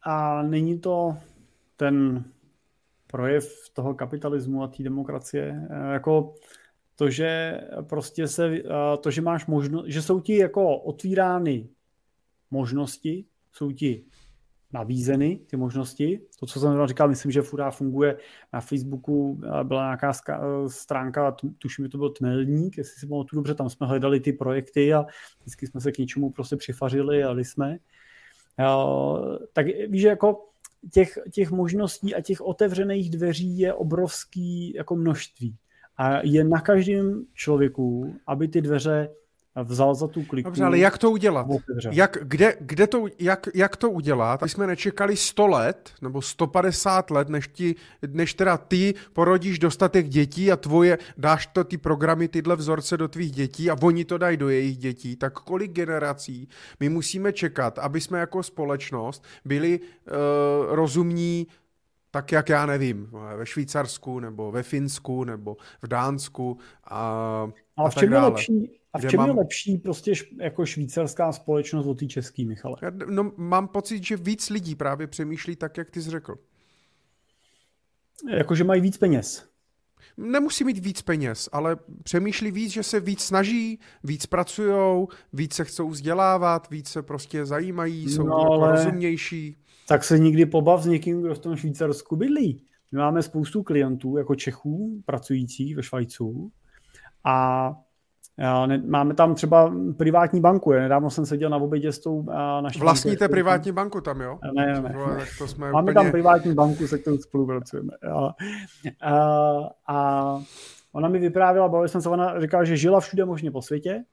[0.02, 1.16] a není to
[1.76, 2.24] ten
[3.06, 6.34] projev toho kapitalismu a té demokracie, e, jako
[6.96, 8.62] to, že prostě se, e,
[9.00, 11.68] to, že máš možnost, že jsou ti jako otvírány
[12.50, 14.04] možnosti, jsou ti
[14.74, 16.20] nabízeny ty možnosti.
[16.40, 18.16] To, co jsem říkal, myslím, že furt funguje
[18.52, 20.12] na Facebooku, byla nějaká
[20.66, 24.94] stránka, tuším, že to byl Tmelník, jestli si pamatuju dobře, tam jsme hledali ty projekty
[24.94, 25.06] a
[25.40, 27.78] vždycky jsme se k něčemu prostě přifařili a jeli jsme.
[29.52, 30.48] Tak víš, že jako
[30.92, 35.56] těch, těch možností a těch otevřených dveří je obrovský jako množství.
[35.96, 39.08] A je na každém člověku, aby ty dveře
[39.62, 40.46] vzal za tu kliku.
[40.46, 41.46] Dobře, ale jak to udělat?
[41.90, 44.42] Jak, kde, kde to, jak, jak to udělat?
[44.42, 47.74] My jsme nečekali 100 let nebo 150 let, než, ti,
[48.06, 53.08] než teda ty porodíš dostatek dětí a tvoje, dáš to ty programy, tyhle vzorce do
[53.08, 56.48] tvých dětí a oni to dají do jejich dětí, tak kolik generací
[56.80, 61.46] my musíme čekat, aby jsme jako společnost byli uh, rozumní
[62.10, 66.98] tak jak já nevím, ve Švýcarsku, nebo ve Finsku, nebo v Dánsku a,
[67.76, 69.28] a, a v čem je lepší, a v čem mám...
[69.28, 72.76] je lepší prostě jako švýcarská společnost od té český, Michale?
[72.82, 76.34] Já, no, mám pocit, že víc lidí právě přemýšlí tak, jak ty jsi řekl.
[78.30, 79.48] Jakože mají víc peněz.
[80.16, 85.64] Nemusí mít víc peněz, ale přemýšlí víc, že se víc snaží, víc pracují, víc se
[85.64, 88.72] chcou vzdělávat, víc se prostě zajímají, jsou no, jako ale...
[88.72, 89.56] rozumnější.
[89.88, 92.62] Tak se nikdy pobav s někým, kdo v tom Švýcarsku bydlí.
[92.92, 96.52] My máme spoustu klientů, jako Čechů, pracujících ve Švajcu
[97.24, 97.70] a
[98.86, 100.72] máme tam třeba privátní banku.
[100.72, 102.22] Nedávno jsem seděl na obědě s tou
[102.60, 104.38] naší Vlastníte privátní banku tam, jo?
[104.56, 105.26] Ne, ne, ne.
[105.38, 105.94] to jsme máme úplně...
[105.94, 107.92] tam privátní banku, se kterou spolupracujeme.
[108.12, 108.34] A,
[109.02, 109.14] a,
[109.88, 110.38] a
[110.92, 114.04] ona mi vyprávěla, bavili jsme se, ona říkala, že žila všude možně po světě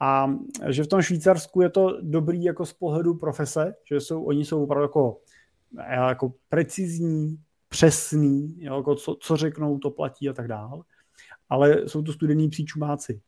[0.00, 0.34] a
[0.68, 4.62] že v tom Švýcarsku je to dobrý jako z pohledu profese, že jsou, oni jsou
[4.62, 5.20] opravdu jako,
[5.90, 7.36] jako precizní,
[7.68, 10.82] přesný, jako co, co řeknou, to platí a tak dále.
[11.48, 13.20] Ale jsou to studený příčumáci.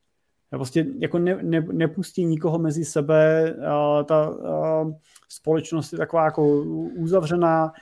[0.50, 4.84] Prostě jako ne, ne, nepustí nikoho mezi sebe, a ta a
[5.28, 6.62] společnost je taková jako
[6.96, 7.72] uzavřená.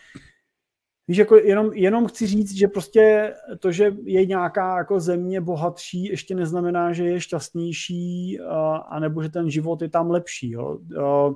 [1.08, 6.04] Víš, jako jenom, jenom chci říct, že prostě to, že je nějaká jako země bohatší,
[6.04, 10.50] ještě neznamená, že je šťastnější, a, anebo že ten život je tam lepší.
[10.50, 10.78] Jo.
[11.02, 11.34] A,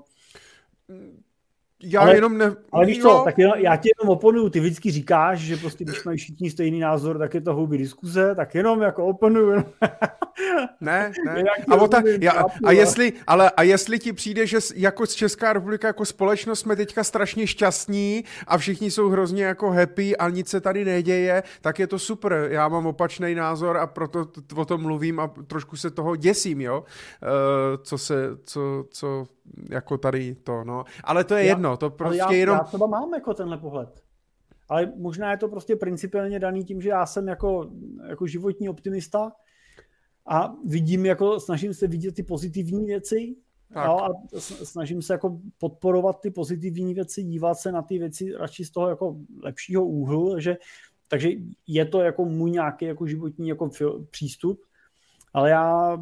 [1.83, 2.53] já ale, jenom ne...
[2.73, 6.05] Ale víš co, tak jenom, já ti jenom oponuju, ty vždycky říkáš, že prostě když
[6.05, 9.53] mají všichni stejný názor, tak je to houby diskuze, tak jenom jako oponuju.
[10.81, 11.45] ne, ne.
[11.69, 15.87] A, ta, já, a, jestli, ale, a jestli ti přijde, že jako z Česká republika,
[15.87, 20.61] jako společnost jsme teďka strašně šťastní a všichni jsou hrozně jako happy a nic se
[20.61, 22.49] tady neděje, tak je to super.
[22.51, 26.81] Já mám opačný názor a proto o tom mluvím a trošku se toho děsím, jo,
[26.81, 28.15] uh, co se,
[28.45, 29.27] co, co
[29.71, 30.85] jako tady to, no.
[31.05, 32.57] Ale to je já, jedno, to prostě já, jenom...
[32.57, 34.03] Já třeba mám jako tenhle pohled.
[34.69, 37.71] Ale možná je to prostě principiálně daný tím, že já jsem jako,
[38.09, 39.33] jako životní optimista
[40.27, 43.37] a vidím, jako snažím se vidět ty pozitivní věci
[43.75, 43.87] tak.
[43.87, 44.09] Jo, a
[44.41, 48.89] snažím se jako podporovat ty pozitivní věci, dívat se na ty věci radši z toho
[48.89, 50.57] jako lepšího úhlu, že,
[51.09, 51.31] takže
[51.67, 53.71] je to jako můj nějaký jako životní jako
[54.11, 54.61] přístup,
[55.33, 55.99] ale já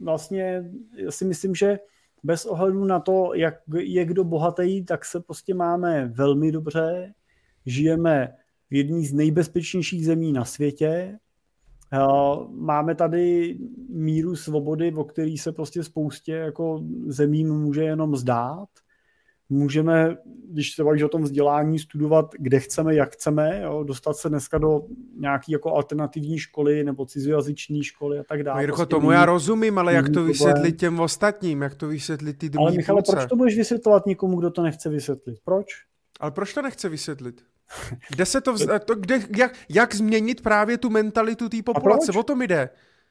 [0.00, 0.72] vlastně
[1.10, 1.78] si myslím, že
[2.22, 7.14] bez ohledu na to, jak je kdo bohatý, tak se prostě máme velmi dobře,
[7.66, 8.34] žijeme
[8.70, 11.18] v jedné z nejbezpečnějších zemí na světě,
[12.50, 13.58] Máme tady
[13.88, 18.68] míru svobody, o který se prostě spoustě jako zemím může jenom zdát
[19.52, 20.16] můžeme,
[20.50, 24.58] když se bavíš o tom vzdělání, studovat, kde chceme, jak chceme, jo, dostat se dneska
[24.58, 24.82] do
[25.16, 28.56] nějaký jako alternativní školy nebo cizojazyční školy a tak dále.
[28.56, 32.38] No, Jirko, prostě tomu já rozumím, ale jak to vysvětlit těm ostatním, jak to vysvětlit
[32.38, 35.38] ty druhý Ale Michale, proč to budeš vysvětlovat někomu, kdo to nechce vysvětlit?
[35.44, 35.66] Proč?
[36.20, 37.42] Ale proč to nechce vysvětlit?
[38.10, 38.66] Kde se to, vz...
[38.84, 42.12] to kde, jak, jak změnit právě tu mentalitu té populace?
[42.12, 42.68] O tom jde.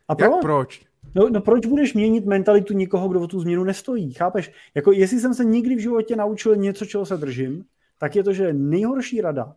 [0.08, 0.32] A proč?
[0.32, 0.91] Jak proč?
[1.16, 4.14] No, no proč budeš měnit mentalitu nikoho, kdo o tu změnu nestojí?
[4.14, 4.52] Chápeš?
[4.76, 7.66] Jako jestli jsem se nikdy v životě naučil něco, čeho se držím,
[7.97, 9.56] tak je to, že nejhorší rada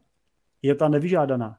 [0.62, 1.56] je ta nevyžádaná.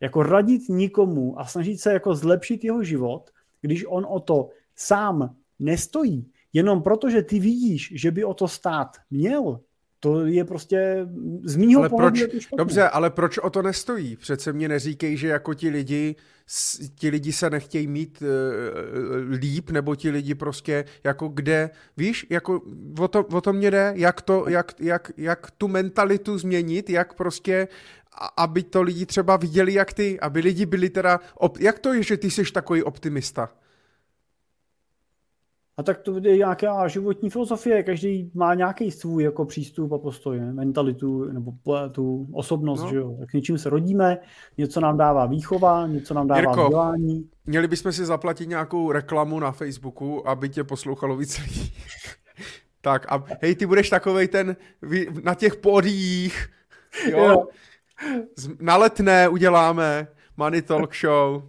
[0.00, 5.36] Jako radit nikomu a snažit se jako zlepšit jeho život, když on o to sám
[5.58, 9.60] nestojí, jenom proto, že ty vidíš, že by o to stát měl,
[10.04, 11.06] to je prostě
[11.44, 14.16] z mýho ale pohledu proč, Dobře, ale proč o to nestojí?
[14.16, 16.16] Přece mě neříkej, že jako ti lidi,
[16.94, 22.60] ti lidi se nechtějí mít uh, líp, nebo ti lidi prostě jako kde, víš, jako
[22.98, 27.14] o to, o to mě jde, jak, to, jak, jak, jak tu mentalitu změnit, jak
[27.14, 27.68] prostě
[28.36, 32.02] aby to lidi třeba viděli jak ty, aby lidi byli teda, op, jak to je,
[32.02, 33.48] že ty jsi takový optimista?
[35.76, 40.40] A tak to je nějaká životní filozofie, každý má nějaký svůj jako přístup a postoj,
[40.40, 40.52] ne?
[40.52, 41.52] mentalitu nebo
[41.92, 42.88] tu osobnost, no.
[42.88, 43.16] že jo.
[43.20, 44.18] Tak něčím se rodíme,
[44.58, 47.28] něco nám dává výchova, něco nám dává Jirko, vzdělání.
[47.46, 51.72] měli bychom si zaplatit nějakou reklamu na Facebooku, aby tě poslouchalo víc lidí.
[52.80, 54.56] tak a hej, ty budeš takovej ten
[55.22, 56.48] na těch podích,
[57.10, 57.18] jo.
[57.18, 57.46] jo.
[58.60, 61.42] Na letné uděláme Money Talk Show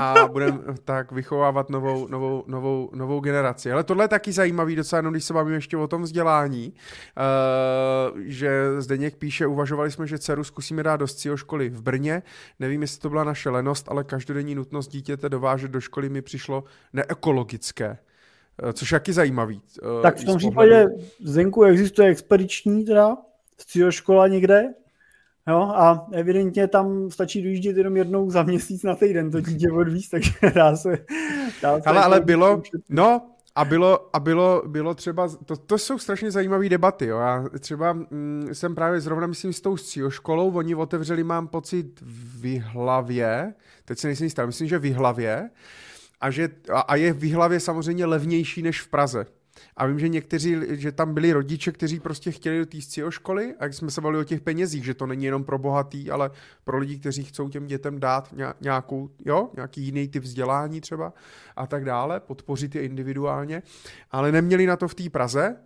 [0.00, 3.72] a budeme tak vychovávat novou, novou, novou, novou generaci.
[3.72, 8.20] Ale tohle je taky zajímavý, docela jenom když se bavíme ještě o tom vzdělání, uh,
[8.20, 12.22] že Zdeněk píše, uvažovali jsme, že dceru zkusíme dát do scího školy v Brně.
[12.60, 16.64] Nevím, jestli to byla naše lenost, ale každodenní nutnost dítěte dovážet do školy mi přišlo
[16.92, 17.98] neekologické.
[18.62, 19.60] Uh, což je jaký zajímavý.
[19.82, 20.86] Uh, tak v tom případě
[21.20, 23.16] Zdenku existuje expediční teda
[23.90, 24.64] škola někde,
[25.48, 30.08] Jo, a evidentně tam stačí dojíždět jenom jednou za měsíc na týden to dítě odvíz,
[30.10, 30.98] takže dá se...
[31.62, 35.98] Dá se ale, ale bylo, no, a bylo, a bylo, bylo třeba, to, to jsou
[35.98, 37.18] strašně zajímavé debaty, jo.
[37.18, 39.76] Já třeba mm, jsem právě zrovna, myslím, s tou
[40.08, 45.50] školou, oni otevřeli, mám pocit, v hlavě, teď se nejsem jistý, myslím, že v hlavě,
[46.20, 49.26] a, že, a, a je v hlavě samozřejmě levnější než v Praze.
[49.76, 52.78] A vím, že někteří, že tam byli rodiče, kteří prostě chtěli do té
[53.10, 56.10] školy a jak jsme se bavili o těch penězích, že to není jenom pro bohatý,
[56.10, 56.30] ale
[56.64, 61.12] pro lidi, kteří chcou těm dětem dát nějakou, jo, nějaký jiný typ vzdělání třeba
[61.56, 63.62] a tak dále, podpořit je individuálně,
[64.10, 65.56] ale neměli na to v té Praze,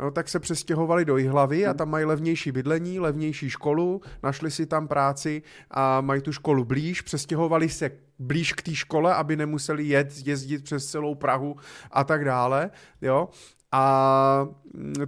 [0.00, 4.66] No, tak se přestěhovali do Jihlavy a tam mají levnější bydlení, levnější školu, našli si
[4.66, 7.90] tam práci a mají tu školu blíž, přestěhovali se
[8.20, 11.56] blíž k té škole, aby nemuseli jet, jezdit přes celou Prahu
[11.90, 12.70] a tak dále,
[13.02, 13.28] jo.
[13.72, 14.48] A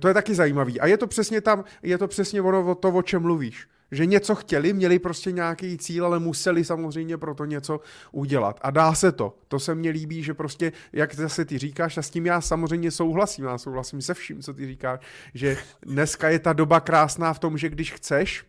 [0.01, 0.81] to je taky zajímavý.
[0.81, 4.35] A je to přesně tam, je to přesně ono to, o čem mluvíš že něco
[4.35, 7.81] chtěli, měli prostě nějaký cíl, ale museli samozřejmě pro to něco
[8.13, 8.61] udělat.
[8.63, 9.39] A dá se to.
[9.49, 12.91] To se mně líbí, že prostě, jak zase ty říkáš, a s tím já samozřejmě
[12.91, 15.01] souhlasím, já souhlasím se vším, co ty říkáš,
[15.35, 18.45] že dneska je ta doba krásná v tom, že když chceš,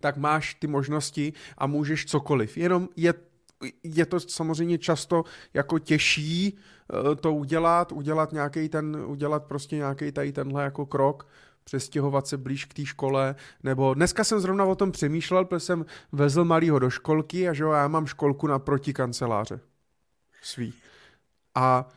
[0.00, 2.56] tak máš ty možnosti a můžeš cokoliv.
[2.56, 3.14] Jenom je
[3.82, 6.58] je to samozřejmě často jako těžší
[7.12, 11.28] eh, to udělat, udělat nějaký ten, udělat prostě nějaký tady tenhle jako krok,
[11.64, 15.86] přestěhovat se blíž k té škole, nebo dneska jsem zrovna o tom přemýšlel, protože jsem
[16.12, 19.60] vezl malýho do školky a že jo, já mám školku naproti kanceláře
[20.42, 20.74] svý.
[21.54, 21.88] A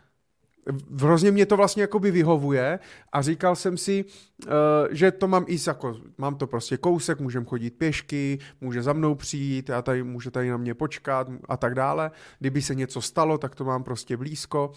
[1.00, 2.80] hrozně mě to vlastně jakoby vyhovuje
[3.12, 4.06] a říkal jsem si,
[4.46, 4.52] uh,
[4.92, 9.16] že to mám i jako, mám to prostě kousek, můžem chodit pěšky, může za mnou
[9.16, 12.12] přijít, já tady, může tady na mě počkat a tak dále.
[12.40, 14.72] Kdyby se něco stalo, tak to mám prostě blízko.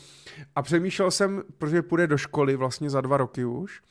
[0.57, 3.83] A přemýšlel jsem, protože půjde do školy vlastně za dva roky už,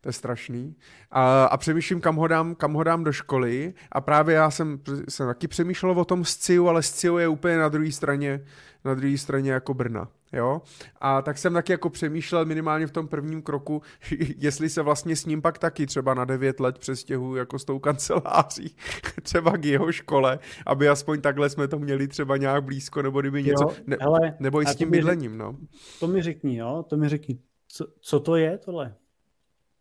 [0.00, 0.76] to je strašný.
[1.10, 4.80] A, a přemýšlím, kam ho, dám, kam ho dám do školy a právě já jsem,
[5.08, 8.44] jsem taky přemýšlel o tom SCIU, ale SCIU je úplně na druhé straně,
[8.84, 10.08] na druhé straně jako Brna.
[10.34, 10.62] Jo?
[11.00, 13.82] A tak jsem taky jako přemýšlel minimálně v tom prvním kroku,
[14.38, 17.78] jestli se vlastně s ním pak taky třeba na 9 let přestěhu jako s tou
[17.78, 18.76] kanceláří
[19.22, 23.42] třeba k jeho škole, aby aspoň takhle jsme to měli třeba nějak blízko, nebo kdyby
[23.42, 25.56] něco, jo, ne, hele, nebo i s tím bydlením, no.
[26.00, 28.94] To mi řekni, jo, to mi řekni, co, co to je tohle?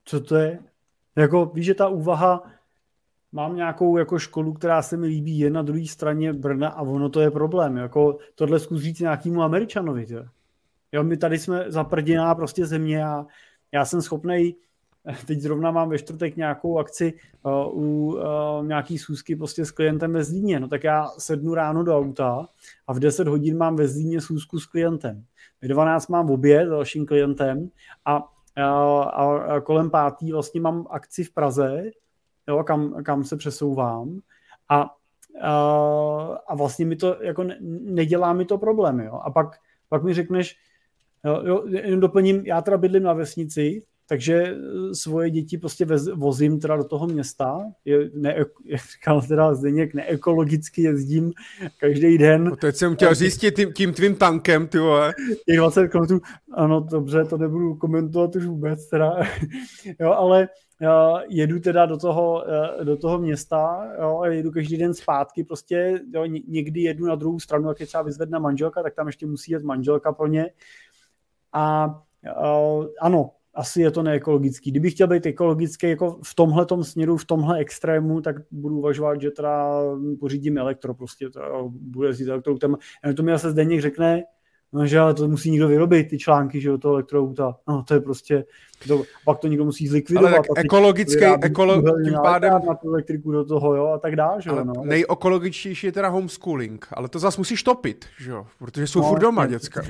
[0.05, 0.59] co to je?
[1.15, 2.43] Jako, víš, že ta úvaha,
[3.31, 7.09] mám nějakou jako školu, která se mi líbí, je na druhé straně Brna a ono
[7.09, 7.77] to je problém.
[7.77, 10.05] Jako, tohle zkus říct nějakému Američanovi.
[10.05, 10.27] Tě.
[10.93, 13.25] Jo, my tady jsme zaprděná prostě země a
[13.71, 14.55] já jsem schopný
[15.27, 17.13] teď zrovna mám ve čtvrtek nějakou akci
[17.43, 17.51] uh,
[17.83, 21.97] u uh, nějaký schůzky prostě s klientem ve Zlíně, no tak já sednu ráno do
[21.97, 22.47] auta
[22.87, 25.23] a v 10 hodin mám ve Zlíně schůzku s klientem.
[25.61, 27.69] Ve 12 mám oběd s dalším klientem
[28.05, 31.83] a a kolem pátý vlastně mám akci v Praze,
[32.47, 34.19] jo, kam, kam se přesouvám
[34.69, 34.89] a, a,
[36.47, 39.19] a vlastně mi to jako ne, nedělá mi to problém, jo.
[39.23, 39.47] A pak,
[39.89, 40.57] pak mi řekneš,
[41.25, 46.07] jo, jo, jenom doplním, já teda bydlím na vesnici, takže eh, svoje děti prostě vez,
[46.07, 47.59] vozím teda do toho města.
[47.85, 48.47] Je, ne, jak
[48.93, 51.31] říkal teda Zdeněk, neekologicky jezdím
[51.79, 52.43] každý den.
[52.43, 55.13] No teď jsem chtěl říct tím, tím tvým tankem, ty vole.
[55.45, 56.19] Těch 20 km,
[56.53, 59.17] ano, dobře, to nebudu komentovat už vůbec teda.
[59.99, 60.47] jo, ale
[60.81, 62.43] uh, jedu teda do toho,
[62.77, 67.15] uh, do toho města, jo, a jedu každý den zpátky, prostě jo, někdy jedu na
[67.15, 70.49] druhou stranu, jak je třeba vyzvedna manželka, tak tam ještě musí jet manželka pro ně.
[71.53, 71.95] A
[72.41, 74.71] uh, ano, asi je to neekologický.
[74.71, 79.31] Kdybych chtěl být ekologický jako v tomhle směru, v tomhle extrému, tak budu uvažovat, že
[79.31, 79.71] teda
[80.19, 82.77] pořídím elektro, prostě to bude jezdit elektroautem.
[83.03, 84.23] A to mi zase Zdeněk řekne,
[84.73, 87.55] No, že ale to musí někdo vyrobit, ty články, že jo, toho elektrouta.
[87.67, 88.45] No, to je prostě,
[88.87, 90.33] to, pak to někdo musí zlikvidovat.
[90.33, 92.53] Ale tak ekologický, ekolo, tím pádem...
[92.67, 94.63] Na tu elektriku do toho, jo, a tak dále, že jo.
[94.63, 94.73] No.
[94.83, 99.19] Nejekologičtější je teda homeschooling, ale to zase musíš topit, že jo, protože jsou no, furt
[99.19, 99.81] doma, děcka.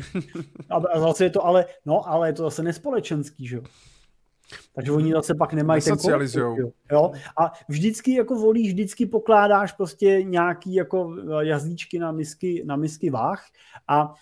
[0.69, 3.63] A, a zase je to ale, no, ale je to zase nespolečenský, že jo.
[4.75, 6.41] Takže oni zase pak nemají ten kolektiv,
[6.91, 7.11] jo.
[7.39, 13.45] A vždycky jako volíš, vždycky pokládáš prostě nějaký jako jazyčky na misky, na misky váh
[13.87, 14.13] a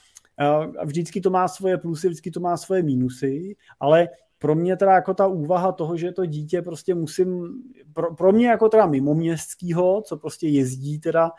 [0.83, 4.09] Vždycky to má svoje plusy, vždycky to má svoje mínusy, ale
[4.41, 7.61] pro mě teda jako ta úvaha toho, že to dítě prostě musím,
[7.93, 11.31] pro, pro mě jako teda mimoměstskýho, co prostě jezdí teda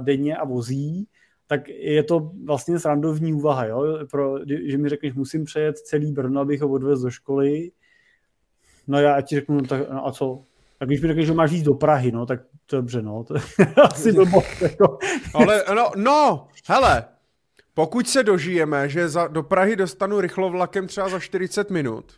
[0.00, 1.08] denně a vozí,
[1.46, 3.98] tak je to vlastně srandovní úvaha, jo?
[4.10, 4.38] Pro,
[4.70, 7.70] že mi řekneš, musím přejet celý Brno, abych ho odvez do školy.
[8.86, 10.42] No já ti řeknu, no, tak, no a co?
[10.78, 12.40] Tak když mi řekneš, že máš jít do Prahy, no, tak
[12.70, 13.34] dobře, no, to
[13.82, 14.62] asi blbost.
[14.62, 14.98] Jako.
[15.34, 17.04] Ale no, no, hele,
[17.76, 22.12] pokud se dožijeme, že za, do Prahy dostanu rychlovlakem třeba za 40 minut,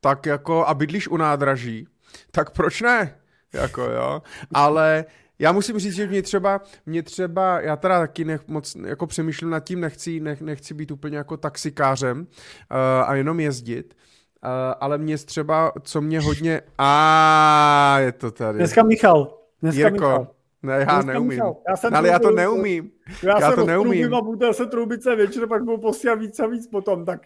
[0.00, 1.86] tak jako a bydlíš u nádraží,
[2.30, 3.18] tak proč ne?
[3.52, 4.22] Jako jo,
[4.54, 5.04] ale
[5.38, 9.50] já musím říct, že mě třeba, mě třeba, já teda taky nech, moc jako přemýšlím
[9.50, 12.26] nad tím, nechci, nech, nechci být úplně jako taxikářem uh,
[13.06, 13.94] a jenom jezdit,
[14.44, 14.50] uh,
[14.80, 18.58] ale mě třeba, co mě hodně, a je to tady.
[18.58, 19.38] Dneska Michal.
[19.62, 20.26] Dneska Jirko, Michal.
[20.62, 21.42] Ne, já Dneska neumím.
[21.68, 22.90] Já jsem ale já to neumím.
[23.22, 24.14] Já, já to neumím.
[24.14, 27.20] A budu se trubice večer, pak budu posílat víc a víc potom, tak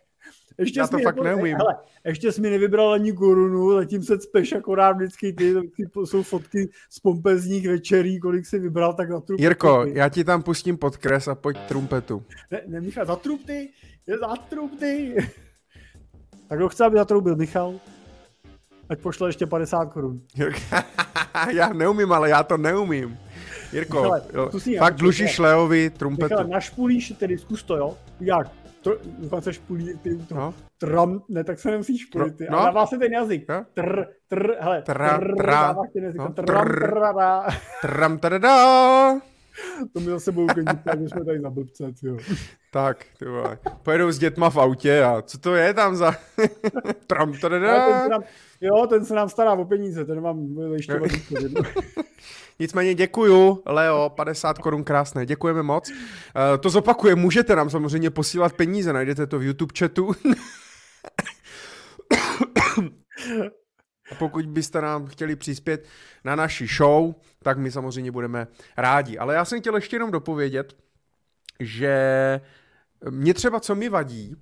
[0.59, 1.57] ještě já to fakt jako, neumím.
[1.57, 6.23] Hele, ještě jsi mi nevybral ani korunu, zatím se cpeš akorát vždycky ty, ty jsou
[6.23, 9.43] fotky z pompezních večerí, kolik jsi vybral, tak za trumpety.
[9.43, 12.23] Jirko, já ti tam pustím podkres a pojď trumpetu.
[12.51, 13.69] Ne, ne Michal, za trumpety,
[14.07, 15.17] je za trumpety.
[16.49, 17.75] tak kdo chce, aby zatroubil Michal?
[18.89, 20.21] Ať pošle ještě 50 korun.
[21.51, 23.19] já neumím, ale já to neumím.
[23.73, 26.35] Jirko, Michale, jo, fakt dlužíš Leovi trumpetu.
[26.35, 27.97] Michale, našpulíš, tedy zkus to, jo?
[28.21, 28.51] Jak?
[28.81, 30.55] Tr, dokonce špulí ty to, no.
[30.79, 32.59] tram, ne, tak se nemusíš špulit, ty, no.
[32.59, 33.49] ale dává se ten jazyk.
[33.49, 33.67] No.
[33.75, 36.29] Tr, tr, hele, tra, tr, tra, dává ten jazyk, no.
[36.33, 36.91] tram, tr,
[37.83, 39.21] tra, tram.
[39.93, 42.17] To mi zase budou klidit, že jsme tady za blbce, jo.
[42.71, 43.59] Tak, ty vole.
[43.83, 46.13] Pojedou s dětma v autě a co to je tam za...
[47.07, 48.09] tram, tradá.
[48.61, 51.01] Jo, ten se nám stará o peníze, ten mám ještě
[52.59, 55.91] Nicméně děkuju, Leo, 50 korun krásné, děkujeme moc.
[55.91, 55.97] Uh,
[56.61, 60.15] to zopakuje, můžete nám samozřejmě posílat peníze, najdete to v YouTube chatu.
[64.11, 65.87] A pokud byste nám chtěli přispět
[66.25, 68.47] na naši show, tak my samozřejmě budeme
[68.77, 69.19] rádi.
[69.19, 70.77] Ale já jsem chtěl ještě jenom dopovědět,
[71.61, 72.41] že
[73.11, 74.37] mě třeba co mi vadí,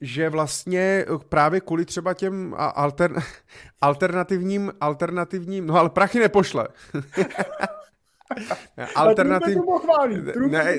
[0.00, 3.22] že vlastně eh, právě kvůli třeba těm alter,
[3.80, 6.68] alternativním, alternativním, no ale prachy nepošle.
[8.94, 9.58] Alternativ...
[10.48, 10.74] Ne,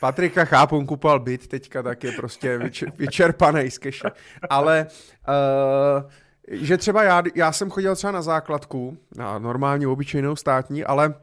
[0.00, 2.58] Patrika chápu, kupoval byt teďka, tak je prostě
[2.96, 4.08] vyčerpaný z keše.
[4.50, 4.86] Ale
[5.28, 6.10] uh,
[6.48, 11.14] že třeba já, já jsem chodil třeba na základku, na normální obyčejnou státní, ale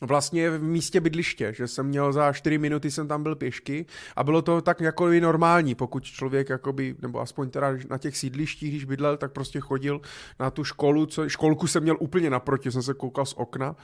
[0.00, 3.86] vlastně v místě bydliště, že jsem měl za 4 minuty jsem tam byl pěšky
[4.16, 8.70] a bylo to tak jako normální, pokud člověk jakoby, nebo aspoň teda na těch sídlištích,
[8.70, 10.00] když bydlel, tak prostě chodil
[10.40, 13.76] na tu školu, co, školku jsem měl úplně naproti, jsem se koukal z okna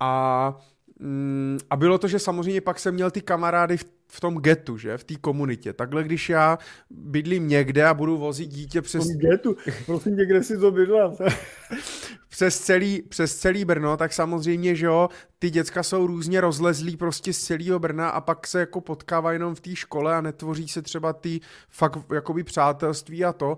[0.00, 0.54] a
[0.98, 4.78] mm, a bylo to, že samozřejmě pak jsem měl ty kamarády v, v tom getu,
[4.78, 5.72] že, v té komunitě.
[5.72, 6.58] Takhle, když já
[6.90, 9.04] bydlím někde a budu vozit dítě přes...
[9.04, 9.56] V getu?
[9.86, 11.16] Prosím tě, kde jsi to bydlel?
[12.28, 15.08] přes celý, přes celý Brno, tak samozřejmě, že jo,
[15.38, 19.54] ty děcka jsou různě rozlezlí prostě z celého Brna a pak se jako potkávají jenom
[19.54, 23.50] v té škole a netvoří se třeba ty fakt jakoby přátelství a to.
[23.50, 23.56] Uh,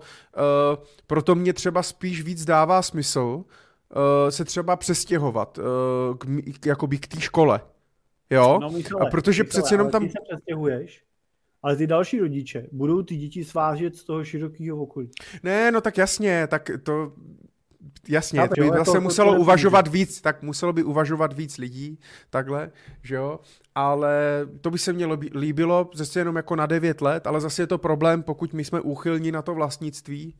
[1.07, 3.43] proto mě třeba spíš víc dává smysl uh,
[4.29, 5.63] se třeba přestěhovat uh,
[6.59, 7.61] k, jakoby k té škole.
[8.29, 8.59] Jo?
[8.61, 10.03] No, Michale, a protože Michale, přeci jenom tam...
[10.03, 11.03] Ty se přestěhuješ,
[11.63, 15.09] ale ty další rodiče budou ty děti svážet z toho širokého okolí.
[15.43, 17.13] Ne, no tak jasně, tak to
[18.09, 19.97] jasně, by jo, zase to, muselo to uvažovat může.
[19.97, 21.99] víc, tak muselo by uvažovat víc lidí,
[22.29, 22.71] takhle,
[23.03, 23.39] že jo,
[23.75, 27.67] ale to by se mně líbilo, zase jenom jako na 9 let, ale zase je
[27.67, 30.35] to problém, pokud my jsme úchylní na to vlastnictví,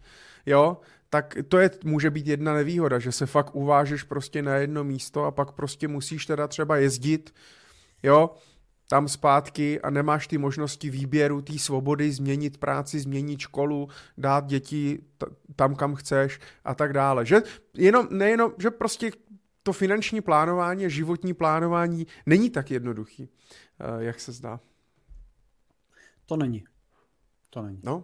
[0.46, 0.78] jo,
[1.14, 5.24] tak to je, může být jedna nevýhoda, že se fakt uvážeš prostě na jedno místo
[5.24, 7.34] a pak prostě musíš teda třeba jezdit,
[8.04, 8.30] jo,
[8.90, 15.00] tam zpátky a nemáš ty možnosti výběru, té svobody, změnit práci, změnit školu, dát děti
[15.56, 17.26] tam, kam chceš a tak dále.
[17.26, 17.42] Že
[17.74, 19.12] jenom, nejenom, že prostě
[19.64, 23.30] to finanční plánování životní plánování není tak jednoduchý,
[23.80, 24.60] eh, jak se zdá.
[26.26, 26.64] To není.
[27.50, 27.80] To není.
[27.84, 28.04] No,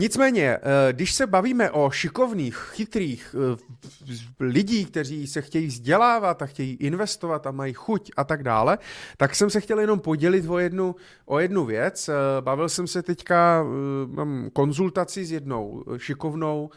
[0.00, 6.46] Nicméně, eh, když se bavíme o šikovných, chytrých eh, lidí, kteří se chtějí vzdělávat a
[6.46, 8.78] chtějí investovat a mají chuť a tak dále,
[9.16, 10.96] tak jsem se chtěl jenom podělit o jednu,
[11.26, 12.08] o jednu věc.
[12.08, 13.64] Eh, bavil jsem se teďka,
[14.06, 16.70] mám konzultaci s jednou šikovnou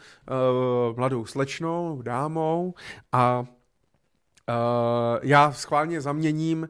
[0.96, 2.74] mladou slečnou, dámou
[3.12, 3.44] a
[5.22, 6.68] já schválně zaměním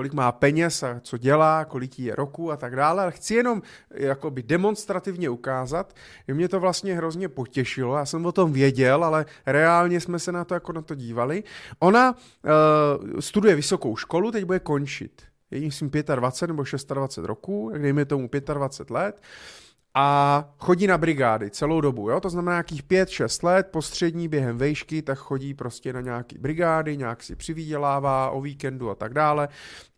[0.00, 3.62] kolik má peněz a co dělá, kolik je roku a tak dále, ale chci jenom
[3.94, 5.94] jakoby demonstrativně ukázat,
[6.28, 10.32] že mě to vlastně hrozně potěšilo, já jsem o tom věděl, ale reálně jsme se
[10.32, 11.44] na to jako na to dívali.
[11.78, 15.22] Ona uh, studuje vysokou školu, teď bude končit.
[15.50, 19.22] Je jí, myslím, 25 nebo 26 roků, dejme tomu 25 let
[20.02, 22.20] a chodí na brigády celou dobu, jo?
[22.20, 27.22] to znamená nějakých 5-6 let, postřední během vejšky, tak chodí prostě na nějaký brigády, nějak
[27.22, 29.48] si přivydělává o víkendu a tak dále.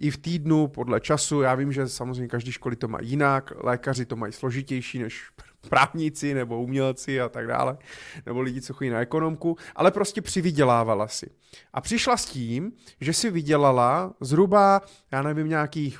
[0.00, 4.06] I v týdnu podle času, já vím, že samozřejmě každý školy to má jinak, lékaři
[4.06, 5.30] to mají složitější než
[5.68, 7.78] právníci nebo umělci a tak dále,
[8.26, 11.30] nebo lidi, co chodí na ekonomku, ale prostě přivydělávala si.
[11.72, 14.80] A přišla s tím, že si vydělala zhruba,
[15.12, 15.98] já nevím, nějakých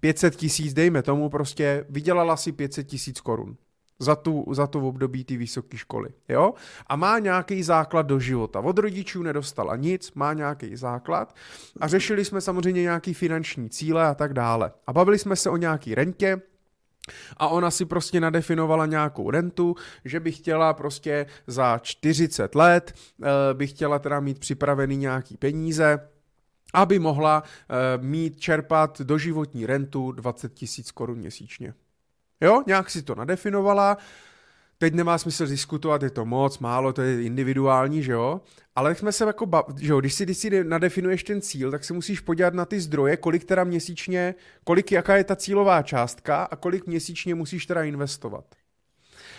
[0.00, 3.56] 500 tisíc, dejme tomu, prostě vydělala si 500 tisíc korun
[3.98, 6.54] za tu, za tu období té vysoké školy, jo?
[6.86, 8.60] A má nějaký základ do života.
[8.60, 11.34] Od rodičů nedostala nic, má nějaký základ
[11.80, 14.72] a řešili jsme samozřejmě nějaký finanční cíle a tak dále.
[14.86, 16.40] A bavili jsme se o nějaký rentě,
[17.36, 23.54] a ona si prostě nadefinovala nějakou rentu, že by chtěla prostě za 40 let, eh,
[23.54, 26.08] by chtěla teda mít připravený nějaký peníze,
[26.74, 31.74] aby mohla uh, mít čerpat doživotní rentu 20 tisíc korun měsíčně.
[32.40, 33.96] Jo, nějak si to nadefinovala,
[34.78, 38.40] teď nemá smysl diskutovat, je to moc, málo, to je individuální, že jo,
[38.76, 41.84] ale jsme se jako, bav, že jo, když si, když si nadefinuješ ten cíl, tak
[41.84, 44.34] se musíš podívat na ty zdroje, kolik teda měsíčně,
[44.64, 48.44] kolik, jaká je ta cílová částka a kolik měsíčně musíš teda investovat.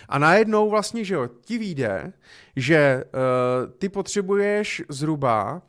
[0.10, 2.14] A najednou vlastně, že jo, ti vyjde,
[2.56, 5.62] že uh, ty potřebuješ zhruba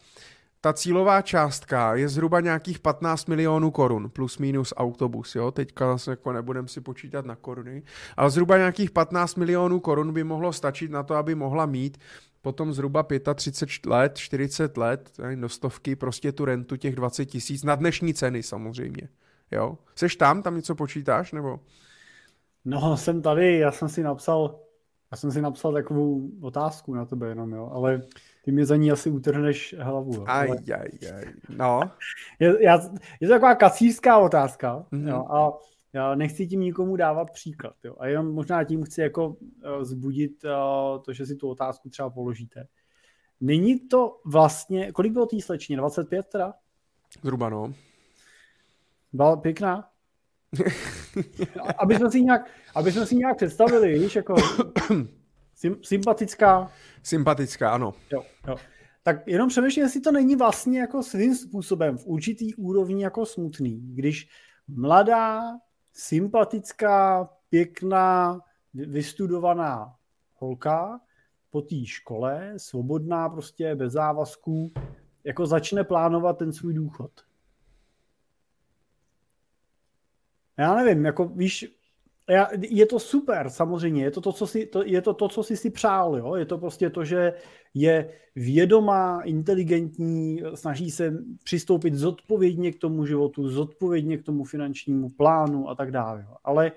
[0.61, 6.11] ta cílová částka je zhruba nějakých 15 milionů korun, plus minus autobus, jo, teďka zase
[6.11, 7.83] jako nebudem si počítat na koruny,
[8.17, 11.99] ale zhruba nějakých 15 milionů korun by mohlo stačit na to, aby mohla mít
[12.43, 17.75] potom zhruba 35 let, 40 let, do stovky, prostě tu rentu těch 20 tisíc, na
[17.75, 19.09] dnešní ceny samozřejmě,
[19.51, 19.79] jo.
[19.95, 21.61] Seš tam, tam něco počítáš, nebo?
[22.65, 24.61] No, jsem tady, já jsem si napsal,
[25.11, 28.03] já jsem si napsal takovou otázku na tebe jenom, jo, ale
[28.45, 30.25] ty mi za ní asi utrhneš hlavu.
[30.27, 30.57] Aj, ale...
[30.57, 31.25] aj, aj.
[31.49, 31.81] No.
[32.41, 32.81] Je, já,
[33.21, 35.09] je to taková kacířská otázka mm-hmm.
[35.09, 35.53] jo, a
[35.93, 37.75] já nechci tím nikomu dávat příklad.
[37.85, 39.37] Jo, a jenom možná tím chci jako uh,
[39.83, 42.67] zbudit uh, to, že si tu otázku třeba položíte.
[43.41, 45.77] Není to vlastně, kolik bylo tý slečně?
[45.77, 46.55] 25 teda?
[47.23, 47.75] Zhruba no.
[49.13, 49.91] Byla pěkná?
[51.79, 54.35] aby jsme si nějak, aby jsme si nějak představili, víš, jako
[55.83, 56.71] sympatická,
[57.03, 57.95] Sympatická, ano.
[58.13, 58.57] Jo, jo.
[59.03, 63.81] Tak jenom přemýšlím, jestli to není vlastně jako svým způsobem v určitý úrovni jako smutný,
[63.95, 64.29] když
[64.69, 65.43] mladá,
[65.93, 68.41] sympatická, pěkná,
[68.75, 69.95] vystudovaná
[70.35, 71.01] holka
[71.51, 74.73] po té škole, svobodná prostě, bez závazků,
[75.25, 77.11] jako začne plánovat ten svůj důchod.
[80.57, 81.80] Já nevím, jako víš,
[82.61, 85.57] je to super, samozřejmě, je to to, co si, to, je to, to, co jsi
[85.57, 86.35] si přál, jo?
[86.35, 87.33] je to prostě to, že
[87.75, 95.69] je vědomá, inteligentní, snaží se přistoupit zodpovědně k tomu životu, zodpovědně k tomu finančnímu plánu
[95.69, 96.27] a tak dále.
[96.29, 96.37] Jo?
[96.45, 96.73] Ale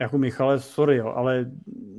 [0.00, 1.50] jako Michale, sorry, jo, ale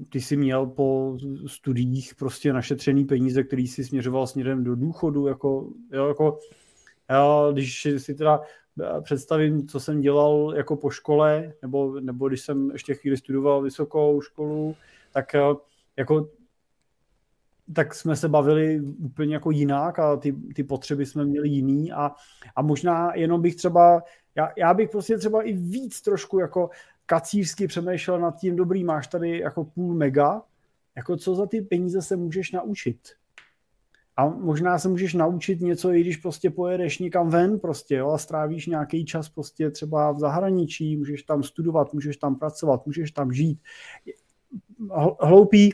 [0.09, 1.17] ty jsi měl po
[1.47, 6.39] studiích prostě našetřený peníze, který si směřoval směrem do důchodu, jako, jo, jako
[7.09, 8.41] jo, když si teda
[9.01, 14.21] představím, co jsem dělal jako po škole, nebo, nebo když jsem ještě chvíli studoval vysokou
[14.21, 14.75] školu,
[15.13, 15.41] tak eh,
[15.97, 16.29] jako
[17.73, 22.11] tak jsme se bavili úplně jako jinak a ty, ty potřeby jsme měli jiný a,
[22.55, 24.03] a možná jenom bych třeba,
[24.35, 26.69] já, já bych prostě třeba i víc trošku jako
[27.05, 30.41] kacířsky přemýšlel nad tím, dobrý, máš tady jako půl mega,
[30.95, 32.99] jako co za ty peníze se můžeš naučit.
[34.19, 38.17] A možná se můžeš naučit něco, i když prostě pojedeš někam ven prostě, jo, a
[38.17, 43.33] strávíš nějaký čas prostě třeba v zahraničí, můžeš tam studovat, můžeš tam pracovat, můžeš tam
[43.33, 43.59] žít.
[45.19, 45.73] Hloupý,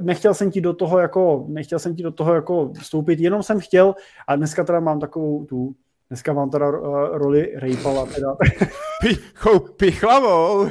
[0.00, 3.60] nechtěl jsem ti do toho jako, nechtěl jsem ti do toho jako vstoupit, jenom jsem
[3.60, 3.94] chtěl,
[4.28, 5.74] a dneska teda mám takovou tu,
[6.08, 8.36] dneska mám teda uh, roli Rejpala teda.
[9.00, 10.68] Pichou, pichlavou.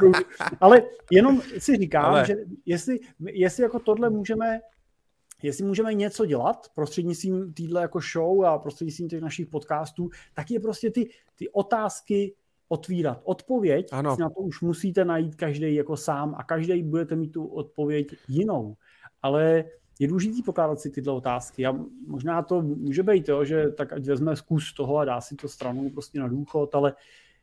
[0.60, 2.26] ale jenom si říkám, ale...
[2.26, 2.34] že
[2.66, 4.60] jestli, jestli jako tohle můžeme
[5.42, 10.60] jestli můžeme něco dělat prostřednictvím týhle jako show a prostřednictvím těch našich podcastů, tak je
[10.60, 12.34] prostě ty, ty otázky
[12.68, 13.20] otvírat.
[13.24, 14.14] Odpověď ano.
[14.14, 18.06] si na to už musíte najít každý jako sám a každý budete mít tu odpověď
[18.28, 18.76] jinou.
[19.22, 19.64] Ale
[19.98, 21.66] je důležité pokládat si tyhle otázky.
[21.66, 25.36] A možná to může být, jo, že tak ať vezme zkus toho a dá si
[25.36, 26.94] to stranou prostě na důchod, ale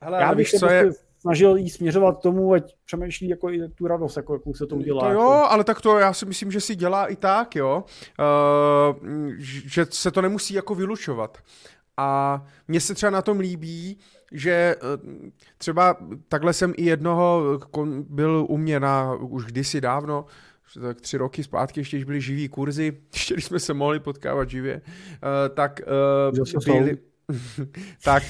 [0.02, 0.92] Hele, já bych se prostě je...
[1.20, 4.76] snažil jí směřovat k tomu, ať přemýšlí jako i tu radost, jako, jakou se to
[4.76, 5.02] udělá.
[5.02, 5.32] To jo, jako...
[5.32, 7.84] ale tak to já si myslím, že si dělá i tak, jo,
[8.20, 9.04] uh,
[9.66, 11.38] že se to nemusí jako vylučovat.
[11.98, 13.98] A mně se třeba na tom líbí,
[14.32, 14.76] že eh,
[15.58, 15.98] třeba
[16.28, 17.60] takhle jsem i jednoho,
[18.10, 20.26] byl u mě na, už kdysi dávno,
[20.82, 24.50] tak tři roky zpátky, ještě když byly živý kurzy, ještě když jsme se mohli potkávat
[24.50, 25.82] živě, uh, tak
[26.66, 26.98] byli,
[28.04, 28.24] tak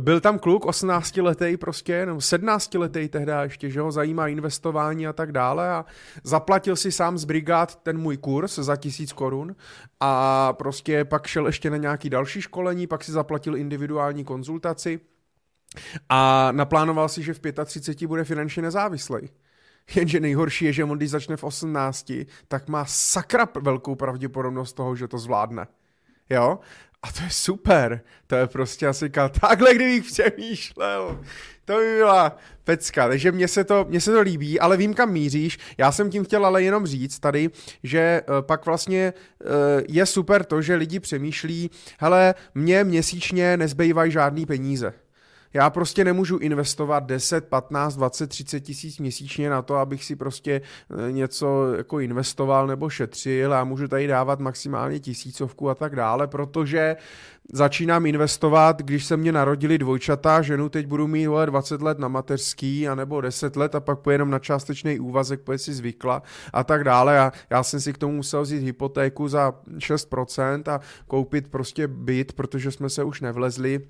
[0.00, 5.06] byl tam kluk 18 letý prostě, nebo 17 letý tehdy ještě, že ho zajímá investování
[5.06, 5.84] a tak dále a
[6.24, 9.56] zaplatil si sám z brigád ten můj kurz za tisíc korun
[10.00, 15.00] a prostě pak šel ještě na nějaký další školení, pak si zaplatil individuální konzultaci
[16.08, 19.30] a naplánoval si, že v 35 bude finančně nezávislý.
[19.94, 22.12] Jenže nejhorší je, že on když začne v 18,
[22.48, 25.66] tak má sakra velkou pravděpodobnost toho, že to zvládne.
[26.34, 26.58] Jo?
[27.02, 28.00] A to je super.
[28.26, 31.20] To je prostě asi takhle, kdybych přemýšlel.
[31.64, 35.12] To by byla pecka, takže mně se, to, mně se to líbí, ale vím, kam
[35.12, 35.58] míříš.
[35.78, 37.50] Já jsem tím chtěl ale jenom říct tady,
[37.82, 39.12] že uh, pak vlastně
[39.44, 39.50] uh,
[39.88, 44.94] je super to, že lidi přemýšlí, hele, mě měsíčně nezbývají žádný peníze.
[45.54, 50.60] Já prostě nemůžu investovat 10, 15, 20, 30 tisíc měsíčně na to, abych si prostě
[50.60, 56.26] eh, něco jako investoval nebo šetřil a můžu tady dávat maximálně tisícovku a tak dále,
[56.26, 56.96] protože
[57.52, 62.88] začínám investovat, když se mě narodili dvojčata, ženu teď budu mít 20 let na mateřský,
[62.88, 66.22] anebo 10 let a pak pojenom na částečný úvazek, protože si zvykla
[66.52, 67.18] a tak dále.
[67.18, 72.32] A já jsem si k tomu musel vzít hypotéku za 6% a koupit prostě byt,
[72.32, 73.80] protože jsme se už nevlezli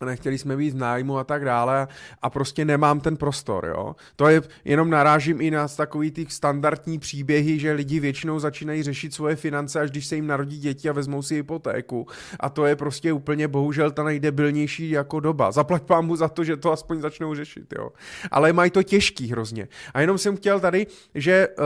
[0.00, 1.88] nechtěli jsme být v nájmu a tak dále
[2.22, 3.96] a prostě nemám ten prostor, jo.
[4.16, 9.14] To je, jenom narážím i na takový ty standardní příběhy, že lidi většinou začínají řešit
[9.14, 12.06] svoje finance, až když se jim narodí děti a vezmou si hypotéku
[12.40, 15.52] a to je prostě úplně bohužel ta nejdebilnější jako doba.
[15.52, 17.90] Zaplať pán mu za to, že to aspoň začnou řešit, jo.
[18.30, 19.68] Ale mají to těžký hrozně.
[19.94, 21.64] A jenom jsem chtěl tady, že uh,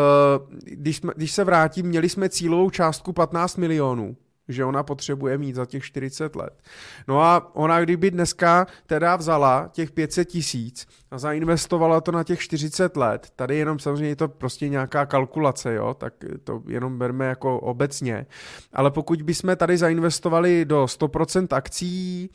[0.63, 4.17] když, jsme, když se vrátím, měli jsme cílovou částku 15 milionů
[4.49, 6.63] že ona potřebuje mít za těch 40 let.
[7.09, 12.41] No a ona kdyby dneska teda vzala těch 500 tisíc a zainvestovala to na těch
[12.41, 16.15] 40 let, tady jenom samozřejmě je to prostě nějaká kalkulace, jo, tak
[16.45, 18.27] to jenom berme jako obecně,
[18.73, 22.31] ale pokud bychom tady zainvestovali do 100% akcí,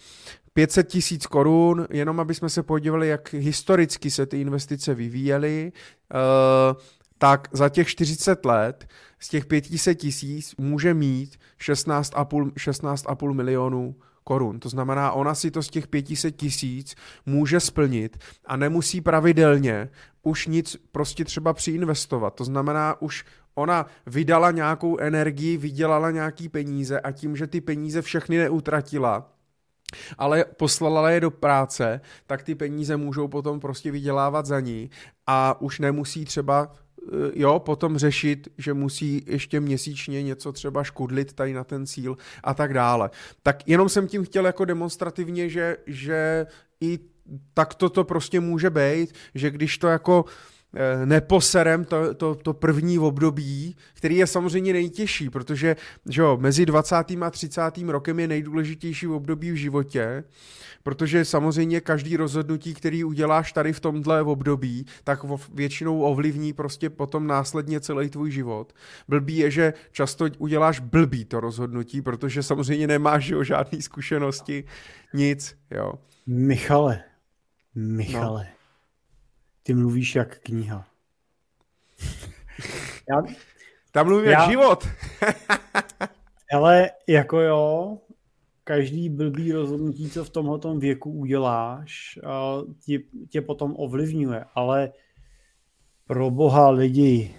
[0.53, 5.71] 500 tisíc korun, jenom aby jsme se podívali, jak historicky se ty investice vyvíjely,
[6.13, 6.81] uh,
[7.23, 8.87] tak za těch 40 let
[9.19, 14.59] z těch 500 tisíc může mít 16,5 16 milionů korun.
[14.59, 16.95] To znamená, ona si to z těch 500 tisíc
[17.25, 19.89] může splnit a nemusí pravidelně
[20.23, 22.35] už nic prostě třeba přiinvestovat.
[22.35, 23.25] To znamená, už
[23.55, 29.31] ona vydala nějakou energii, vydělala nějaký peníze a tím, že ty peníze všechny neutratila,
[30.17, 34.89] ale poslala je do práce, tak ty peníze můžou potom prostě vydělávat za ní
[35.27, 36.71] a už nemusí třeba
[37.35, 42.53] jo, potom řešit, že musí ještě měsíčně něco třeba škudlit tady na ten cíl a
[42.53, 43.09] tak dále.
[43.43, 46.47] Tak jenom jsem tím chtěl jako demonstrativně, že, že
[46.81, 46.99] i
[47.53, 50.52] tak to, to prostě může být, že když to jako Eh,
[51.05, 55.75] neposerem to, to, to první období, který je samozřejmě nejtěžší, protože
[56.09, 56.95] že jo, mezi 20.
[56.95, 57.61] a 30.
[57.87, 60.23] rokem je nejdůležitější období v životě,
[60.83, 65.19] protože samozřejmě každý rozhodnutí, který uděláš tady v tomhle období, tak
[65.53, 68.73] většinou ovlivní prostě potom následně celý tvůj život.
[69.07, 74.63] Blbý je, že často uděláš blbý to rozhodnutí, protože samozřejmě nemáš jo, žádný zkušenosti,
[75.13, 75.93] nic, jo.
[76.27, 77.03] Michale,
[77.75, 78.47] Michale.
[78.49, 78.62] No.
[79.63, 80.87] Ty mluvíš jak kniha.
[83.09, 83.21] Já,
[83.91, 84.87] Tam mluví jak život.
[86.53, 87.97] ale jako jo,
[88.63, 92.19] každý blbý rozhodnutí, co v tomhle věku uděláš,
[92.85, 92.99] tě,
[93.29, 94.91] tě potom ovlivňuje, ale
[96.07, 97.35] pro boha lidi,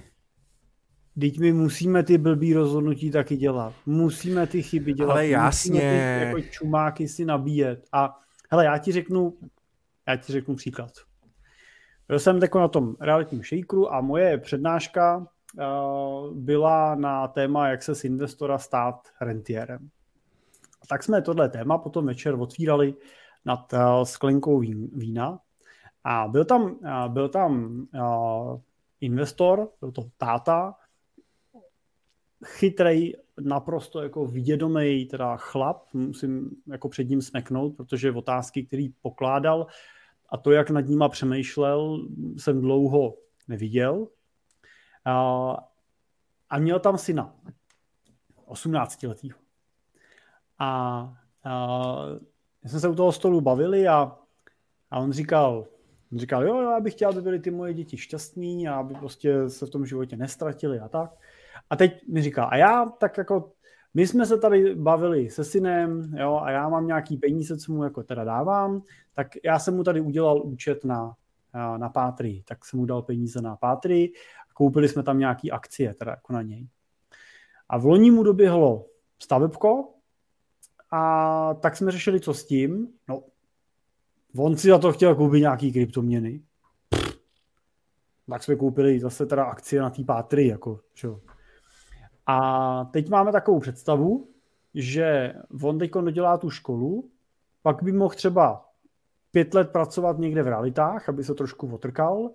[1.21, 3.75] Teď my musíme ty blbý rozhodnutí taky dělat.
[3.87, 5.13] Musíme ty chyby dělat.
[5.13, 5.71] Ale jasně.
[5.71, 7.87] Musíme ty jako čumáky si nabíjet.
[7.93, 8.21] A
[8.51, 9.35] hele, já ti řeknu,
[10.09, 10.91] já ti řeknu příklad.
[12.09, 17.83] Byl jsem jako na tom realitním shakeru a moje přednáška uh, byla na téma, jak
[17.83, 19.91] se z investora stát rentierem.
[20.89, 22.95] Tak jsme tohle téma potom večer otvírali
[23.45, 25.39] nad uh, sklenkou vín, vína
[26.05, 27.85] a byl tam, uh, byl tam
[29.01, 30.75] investor, byl to táta,
[32.45, 39.67] chytrý naprosto jako vědomý teda chlap, musím jako před ním smeknout, protože otázky, který pokládal
[40.29, 42.07] a to, jak nad nima přemýšlel,
[42.37, 43.15] jsem dlouho
[43.49, 44.09] neviděl.
[45.05, 45.57] A,
[46.51, 47.35] a měl tam syna,
[48.45, 49.31] 18 letý.
[50.59, 50.69] A,
[51.45, 51.85] a
[52.65, 54.19] jsme se u toho stolu bavili a,
[54.91, 55.67] a on říkal,
[56.13, 59.51] on říkal, jo, já bych chtěl, aby byly ty moje děti šťastní a aby prostě
[59.51, 61.11] se v tom životě nestratili a tak.
[61.71, 63.53] A teď mi říká, a já tak jako,
[63.95, 67.85] my jsme se tady bavili se synem, jo, a já mám nějaký peníze, co mu
[67.85, 71.15] jako teda dávám, tak já jsem mu tady udělal účet na,
[71.77, 74.13] na Pátry, tak jsem mu dal peníze na Pátry
[74.51, 76.69] a koupili jsme tam nějaký akcie teda jako na něj.
[77.69, 78.87] A v loni mu doběhlo
[79.19, 79.95] stavebko
[80.91, 82.89] a tak jsme řešili, co s tím.
[83.09, 83.23] No,
[84.37, 86.43] on si za to chtěl koupit nějaký kryptoměny.
[88.31, 91.21] Tak jsme koupili zase teda akcie na té Pátry, jako, čo.
[92.27, 94.29] A teď máme takovou představu,
[94.75, 97.11] že on teď dodělá tu školu,
[97.63, 98.65] pak by mohl třeba
[99.31, 102.31] pět let pracovat někde v realitách, aby se trošku otrkal,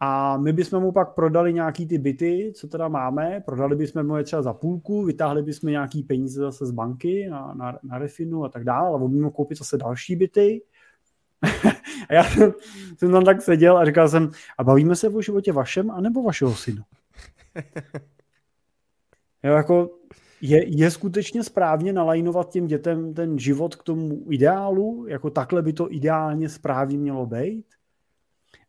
[0.00, 4.16] a my bychom mu pak prodali nějaký ty byty, co teda máme, prodali bychom mu
[4.16, 8.44] je třeba za půlku, vytáhli bychom nějaký peníze zase z banky na, na, na refinu
[8.44, 10.62] a tak dále, ale by mohl koupit zase další byty.
[12.08, 12.52] a já jsem,
[12.96, 16.54] jsem tam tak seděl a říkal jsem, a bavíme se o životě vašem, anebo vašeho
[16.54, 16.84] syna?
[19.44, 19.90] jo, jako
[20.40, 25.72] je, je skutečně správně nalajnovat těm dětem ten život k tomu ideálu, jako takhle by
[25.72, 27.66] to ideálně správně mělo být?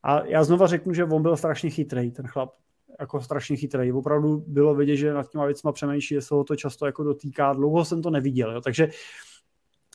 [0.04, 2.54] A já znova řeknu, že on byl strašně chytrý, ten chlap.
[3.00, 3.92] Jako strašně chytrý.
[3.92, 7.54] Opravdu bylo vidět, že nad těma věcma přemýšlí, že se ho to často jako dotýká.
[7.54, 8.62] Dlouho jsem to neviděl, jo.
[8.62, 8.90] takže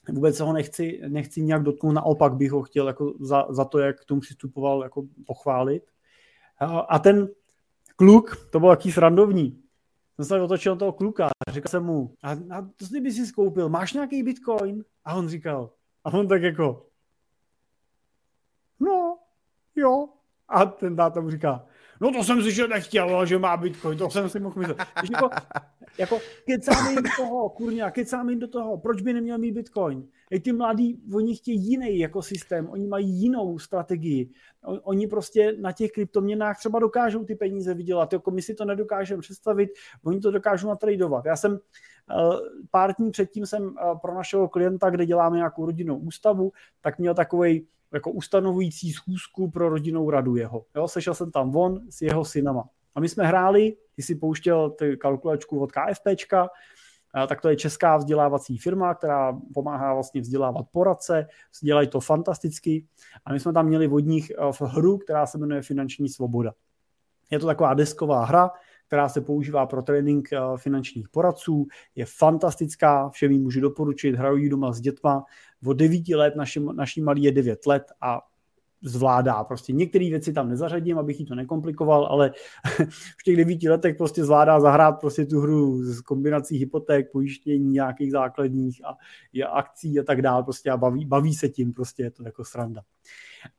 [0.09, 3.79] vůbec se ho nechci, nechci nějak dotknout, naopak bych ho chtěl jako za, za to,
[3.79, 5.83] jak k tomu přistupoval, jako pochválit.
[6.59, 7.29] A, a ten
[7.97, 9.59] kluk, to byl jaký srandovní,
[10.25, 13.27] jsem se otočil toho kluka a říkal jsem mu, a, a to jsi by si
[13.27, 14.85] skoupil, máš nějaký bitcoin?
[15.05, 15.71] A on říkal,
[16.05, 16.87] a on tak jako,
[18.81, 19.19] no,
[19.77, 20.09] jo.
[20.49, 21.67] A ten táta mu říká,
[22.01, 24.79] no to jsem že nechtěl, že má bitcoin, to jsem si mohl myslet.
[25.01, 25.31] Když jako,
[25.99, 30.09] jako kecáme jim do toho, kurňa, kecáme jim do toho, proč by neměl mít bitcoin?
[30.31, 34.31] I ty mladí, oni chtějí jiný jako systém, oni mají jinou strategii.
[34.63, 39.23] Oni prostě na těch kryptoměnách třeba dokážou ty peníze vydělat, jako my si to nedokážeme
[39.23, 39.71] představit,
[40.05, 41.25] oni to dokážou natradovat.
[41.25, 41.59] Já jsem
[42.11, 42.15] eh,
[42.71, 47.15] pár dní předtím jsem eh, pro našeho klienta, kde děláme nějakou rodinnou ústavu, tak měl
[47.15, 50.65] takový jako ustanovující schůzku pro rodinnou radu jeho.
[50.77, 52.69] Jo, sešel jsem tam von s jeho synama.
[52.95, 56.49] A my jsme hráli, ty si pouštěl ty kalkulačku od KFPčka,
[57.29, 61.27] tak to je česká vzdělávací firma, která pomáhá vlastně vzdělávat poradce,
[61.63, 62.87] dělají to fantasticky
[63.25, 66.53] a my jsme tam měli od nich eh, v hru, která se jmenuje Finanční svoboda.
[67.31, 68.51] Je to taková desková hra,
[68.91, 74.49] která se používá pro trénink eh, finančních poradců, je fantastická, všem ji můžu doporučit, hraju
[74.49, 75.25] doma s dětma,
[75.67, 78.21] od 9 let, naši, naší malý je 9 let a
[78.83, 79.45] zvládá.
[79.45, 82.33] Prostě některé věci tam nezařadím, abych jí to nekomplikoval, ale
[83.19, 88.13] v těch devíti letech prostě zvládá zahrát prostě tu hru s kombinací hypoték, pojištění nějakých
[88.13, 88.91] základních a,
[89.45, 92.45] a akcí a tak dále prostě a baví, baví se tím, prostě je to jako
[92.45, 92.83] sranda.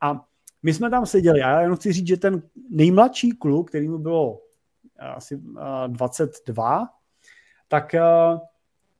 [0.00, 0.24] A
[0.62, 3.98] my jsme tam seděli a já jenom chci říct, že ten nejmladší kluk, který mu
[3.98, 4.40] bylo
[5.16, 5.42] asi
[5.86, 6.88] 22,
[7.68, 7.94] tak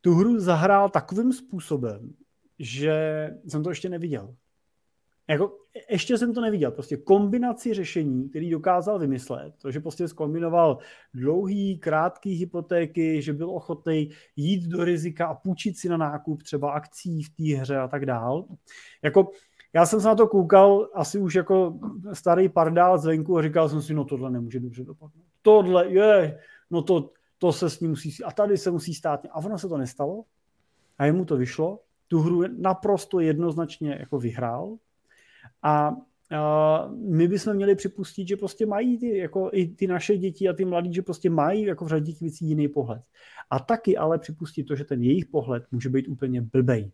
[0.01, 2.15] tu hru zahrál takovým způsobem,
[2.59, 4.35] že jsem to ještě neviděl.
[5.29, 5.59] Jako,
[5.91, 6.71] ještě jsem to neviděl.
[6.71, 10.79] Prostě kombinaci řešení, který dokázal vymyslet, to, že prostě zkombinoval
[11.15, 16.73] dlouhý, krátký hypotéky, že byl ochotný jít do rizika a půjčit si na nákup třeba
[16.73, 18.45] akcí v té hře a tak dál.
[19.03, 19.31] Jako,
[19.73, 21.79] já jsem se na to koukal asi už jako
[22.13, 25.32] starý pardál zvenku a říkal jsem si, no tohle nemůže dobře dopadnout.
[25.43, 26.39] Tohle je,
[26.71, 29.27] no to, to se s ním musí, a tady se musí stát.
[29.31, 30.25] A ono se to nestalo
[30.99, 34.77] a jemu to vyšlo tu hru naprosto jednoznačně jako vyhrál
[35.63, 35.97] a
[36.33, 40.53] Uh, my bychom měli připustit, že prostě mají ty, jako i ty naše děti a
[40.53, 43.03] ty mladí, že prostě mají jako v řadě věcí jiný pohled.
[43.51, 46.93] A taky ale připustit to, že ten jejich pohled může být úplně blbej.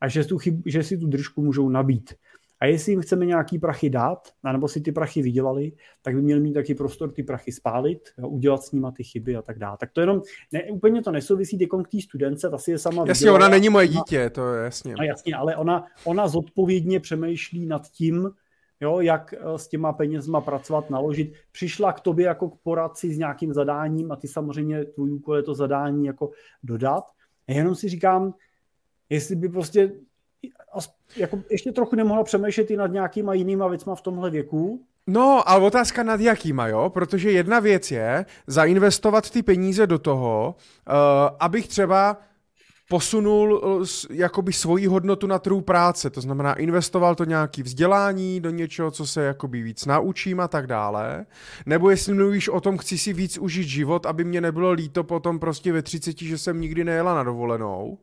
[0.00, 2.14] A že, tu chyb, že si tu držku můžou nabít.
[2.62, 5.72] A jestli jim chceme nějaký prachy dát, nebo si ty prachy vydělali,
[6.02, 9.36] tak by měli mít taky prostor ty prachy spálit, jo, udělat s nima ty chyby
[9.36, 9.76] a tak dále.
[9.80, 10.22] Tak to jenom,
[10.52, 13.68] ne, úplně to nesouvisí k té studence, ta si je sama Jasně, vydělala, ona není
[13.68, 14.94] moje dítě, to je jasně.
[14.98, 18.30] No jasně, ale ona, ona zodpovědně přemýšlí nad tím,
[18.80, 21.32] jo, jak eh, s těma penězma pracovat, naložit.
[21.52, 25.42] Přišla k tobě jako k poradci s nějakým zadáním a ty samozřejmě tvůj úkol je
[25.42, 26.30] to zadání jako
[26.62, 27.04] dodat.
[27.48, 28.34] A jenom si říkám,
[29.10, 29.92] jestli by prostě
[31.16, 35.64] jako ještě trochu nemohla přemýšlet i nad nějakýma jinýma věcma v tomhle věku, No, ale
[35.64, 36.90] otázka nad jakýma, jo?
[36.90, 40.54] Protože jedna věc je zainvestovat ty peníze do toho,
[40.88, 40.94] uh,
[41.40, 42.16] abych třeba
[42.88, 48.50] posunul uh, jakoby svoji hodnotu na trhu práce, to znamená investoval to nějaký vzdělání do
[48.50, 51.26] něčeho, co se jakoby víc naučím a tak dále,
[51.66, 55.38] nebo jestli mluvíš o tom, chci si víc užít život, aby mě nebylo líto potom
[55.38, 57.98] prostě ve 30, že jsem nikdy nejela na dovolenou,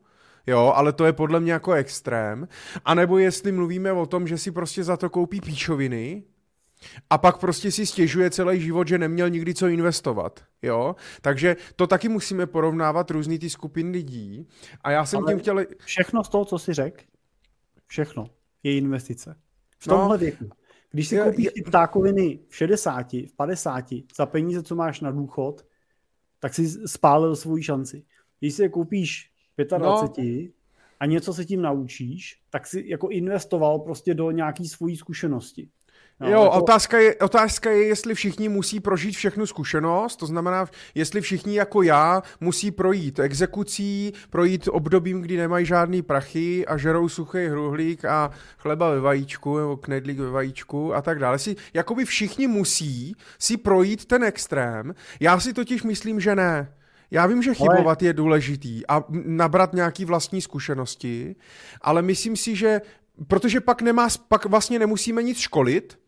[0.50, 2.48] jo, ale to je podle mě jako extrém,
[2.84, 6.22] a nebo jestli mluvíme o tom, že si prostě za to koupí píčoviny,
[7.10, 10.96] a pak prostě si stěžuje celý život, že neměl nikdy co investovat, jo?
[11.20, 14.48] Takže to taky musíme porovnávat různý ty skupiny lidí.
[14.80, 15.64] A já jsem Ale tím chtěl...
[15.84, 17.02] Všechno z toho, co si řekl,
[17.86, 18.26] všechno
[18.62, 19.36] je investice.
[19.78, 19.96] V no.
[19.96, 20.50] tomhle no, věku.
[20.90, 21.52] Když si koupíš je...
[21.52, 23.84] ty ptákoviny v 60, v 50,
[24.16, 25.66] za peníze, co máš na důchod,
[26.38, 28.04] tak si spálil svou šanci.
[28.40, 29.29] Když si je koupíš
[29.64, 30.48] 25 no.
[31.00, 35.68] a něco se tím naučíš, tak si jako investoval prostě do nějaký svojí zkušenosti.
[36.20, 36.56] No, jo, jako...
[36.56, 41.82] otázka, je, otázka je, jestli všichni musí prožít všechnu zkušenost, to znamená, jestli všichni jako
[41.82, 48.30] já musí projít exekucí, projít obdobím, kdy nemají žádný prachy a žerou suchý hruhlík a
[48.58, 51.38] chleba ve vajíčku, nebo knedlík ve vajíčku a tak dále.
[51.38, 54.94] Si, jakoby všichni musí si projít ten extrém.
[55.20, 56.72] Já si totiž myslím, že ne.
[57.10, 61.36] Já vím, že chybovat je důležitý a nabrat nějaký vlastní zkušenosti,
[61.80, 62.80] ale myslím si, že
[63.28, 65.98] protože pak nemá, pak vlastně nemusíme nic školit,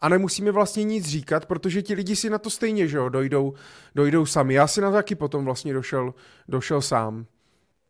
[0.00, 3.54] a nemusíme vlastně nic říkat, protože ti lidi si na to stejně, že jo, dojdou,
[3.94, 4.54] dojdou sami.
[4.54, 6.14] Já si na to taky potom vlastně došel,
[6.48, 7.26] došel sám.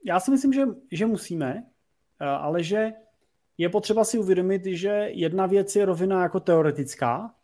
[0.05, 1.65] Já si myslím, že, že musíme,
[2.21, 2.93] eh, ale že
[3.59, 7.35] je potřeba si uvědomit, že jedna věc je rovina jako teoretická,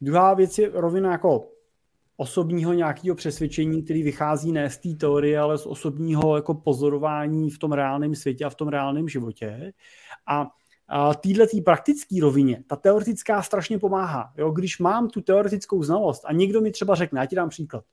[0.00, 1.50] druhá věc je rovina jako
[2.16, 7.58] osobního nějakého přesvědčení, který vychází ne z té teorie, ale z osobního jako pozorování v
[7.58, 9.72] tom reálném světě a v tom reálném životě.
[10.26, 10.50] A
[11.20, 14.32] téhle tý praktické rovině, ta teoretická strašně pomáhá.
[14.36, 14.50] Jo?
[14.50, 17.84] Když mám tu teoretickou znalost a někdo mi třeba řekne, já ti dám příklad.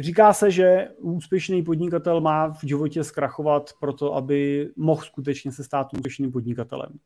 [0.00, 5.94] Říká se, že úspěšný podnikatel má v životě zkrachovat proto, aby mohl skutečně se stát
[5.94, 6.98] úspěšným podnikatelem.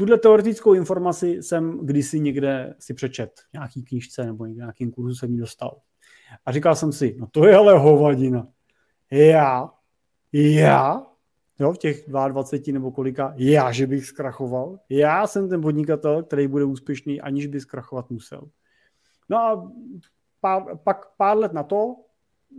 [0.00, 5.32] Tuhle teoretickou informaci jsem kdysi někde si přečet, v nějaký knížce nebo nějakým kurzu jsem
[5.32, 5.80] ji dostal.
[6.46, 8.48] A říkal jsem si, no to je ale hovadina.
[9.10, 9.70] Já,
[10.32, 11.06] já
[11.58, 14.78] jo, v těch 22 nebo kolika, já, že bych zkrachoval.
[14.88, 18.48] Já jsem ten podnikatel, který bude úspěšný, aniž by zkrachovat musel.
[19.28, 19.72] No a
[20.40, 21.96] pár, pak pár let na to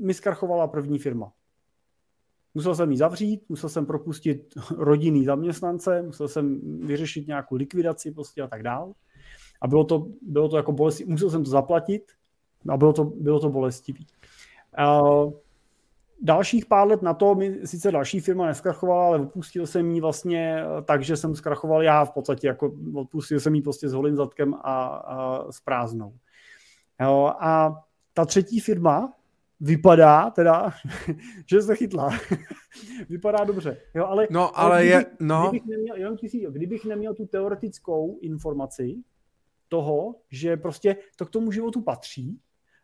[0.02, 1.32] mi zkrachovala první firma.
[2.54, 8.42] Musel jsem ji zavřít, musel jsem propustit rodinný zaměstnance, musel jsem vyřešit nějakou likvidaci prostě
[8.42, 8.94] a tak dál.
[9.62, 12.12] A bylo to, bylo to jako bolestivé, musel jsem to zaplatit
[12.70, 14.08] a bylo to, bylo to bolestivý.
[14.80, 15.34] Uh,
[16.22, 20.64] dalších pár let na to mi sice další firma neskrachovala, ale opustil jsem ji vlastně
[20.86, 24.54] tak, že jsem zkrachoval já v podstatě, jako odpustil jsem ji prostě s holým zadkem
[24.54, 26.14] a, a s prázdnou.
[27.02, 27.82] Jo, a
[28.14, 29.14] ta třetí firma
[29.62, 30.74] vypadá teda,
[31.50, 32.10] že se chytla.
[33.10, 33.78] vypadá dobře.
[33.96, 35.50] Jo, ale, no, ale, ale kdybych, je, no.
[35.50, 38.96] Kdybych neměl, jenom tisíc, kdybych neměl tu teoretickou informaci
[39.68, 42.40] toho, že prostě to k tomu životu patří,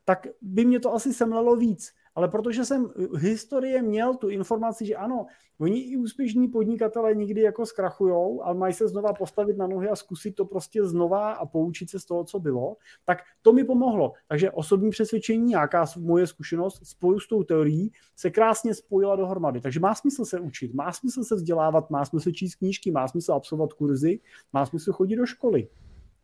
[0.06, 4.96] tak by mě to asi semlelo víc ale protože jsem historie měl tu informaci, že
[4.96, 5.26] ano,
[5.60, 9.96] oni i úspěšní podnikatelé nikdy jako zkrachujou, ale mají se znova postavit na nohy a
[9.96, 14.14] zkusit to prostě znova a poučit se z toho, co bylo, tak to mi pomohlo.
[14.28, 19.62] Takže osobní přesvědčení, nějaká moje zkušenost spoju s tou teorií se krásně spojila dohromady.
[19.62, 23.34] Takže má smysl se učit, má smysl se vzdělávat, má smysl číst knížky, má smysl
[23.34, 24.20] absolvovat kurzy,
[24.54, 25.68] má smysl chodit do školy.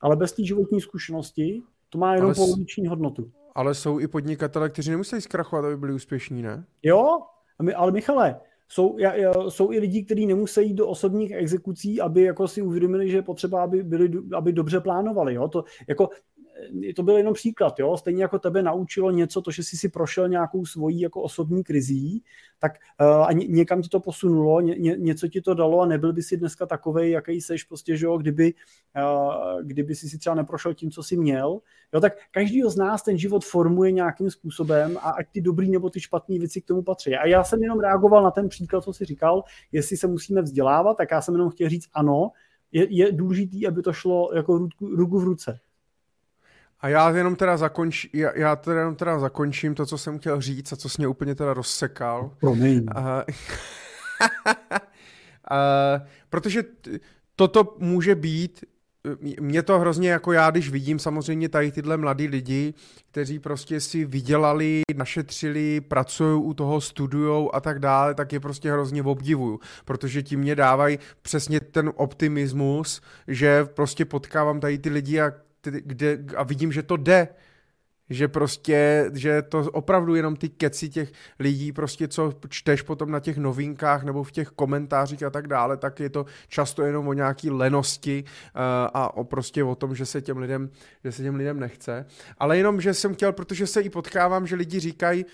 [0.02, 1.64] Ale bez té životní zkušenosti
[1.94, 3.32] to má jenom poloviční hodnotu.
[3.56, 6.66] Ale jsou i podnikatele, kteří nemusí zkrachovat, aby byli úspěšní, ne?
[6.84, 7.20] Jo,
[7.76, 8.40] ale Michale,
[8.70, 8.98] jsou,
[9.50, 13.22] jsou i lidi, kteří nemusí jít do osobních exekucí, aby jako si uvědomili, že je
[13.22, 15.34] potřeba, aby, byli, aby dobře plánovali.
[15.34, 15.48] Jo?
[15.48, 16.10] To, jako,
[16.96, 17.98] to byl jenom příklad, jo?
[17.98, 22.24] stejně jako tebe naučilo něco, to, že jsi si prošel nějakou svojí jako osobní krizí,
[22.60, 22.72] tak
[23.02, 26.14] uh, a ně, někam ti to posunulo, ně, ně, něco ti to dalo a nebyl
[26.14, 28.54] by si dneska takovej, jaký seš prostě, že jo, kdyby,
[28.98, 31.60] uh, kdyby si si třeba neprošel tím, co jsi měl,
[31.94, 35.90] jo, tak každý z nás ten život formuje nějakým způsobem a ať ty dobrý nebo
[35.90, 37.16] ty špatné věci k tomu patří.
[37.16, 40.98] A já jsem jenom reagoval na ten příklad, co jsi říkal, jestli se musíme vzdělávat,
[40.98, 42.32] tak já jsem jenom chtěl říct ano,
[42.72, 45.60] je, je důležitý, aby to šlo jako ruku, ruku v ruce.
[46.84, 50.42] A já jenom teda zakončím, já, já teda jenom teda zakončím to, co jsem chtěl
[50.42, 52.32] říct a co jsi mě úplně teda rozsekal.
[52.40, 52.86] Promiň.
[52.98, 53.04] Uh,
[55.52, 57.00] uh, protože t-
[57.36, 58.66] toto může být
[59.40, 62.74] mě to hrozně jako já, když vidím samozřejmě tady tyhle mladí lidi,
[63.12, 68.72] kteří prostě si vydělali, našetřili, pracují u toho, studujou a tak dále, tak je prostě
[68.72, 75.22] hrozně obdivuju, protože ti mě dávají přesně ten optimismus, že prostě potkávám tady ty lidi
[75.22, 75.32] a,
[75.72, 77.28] kde, a vidím, že to jde,
[78.10, 83.20] že prostě, že to opravdu jenom ty keci těch lidí, prostě co čteš potom na
[83.20, 87.14] těch novinkách nebo v těch komentářích a tak dále, tak je to často jenom o
[87.14, 88.62] nějaký lenosti uh,
[88.94, 90.70] a o prostě o tom, že se těm lidem,
[91.04, 92.06] že se těm lidem nechce.
[92.38, 95.26] Ale jenom, že jsem chtěl, protože se i potkávám, že lidi říkají,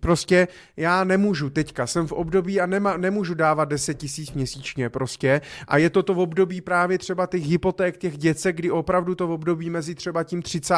[0.00, 5.40] Prostě já nemůžu teďka, jsem v období a nema, nemůžu dávat 10 tisíc měsíčně prostě
[5.68, 9.26] a je to to v období právě třeba těch hypoték, těch děcek, kdy opravdu to
[9.26, 10.74] v období mezi třeba tím 30.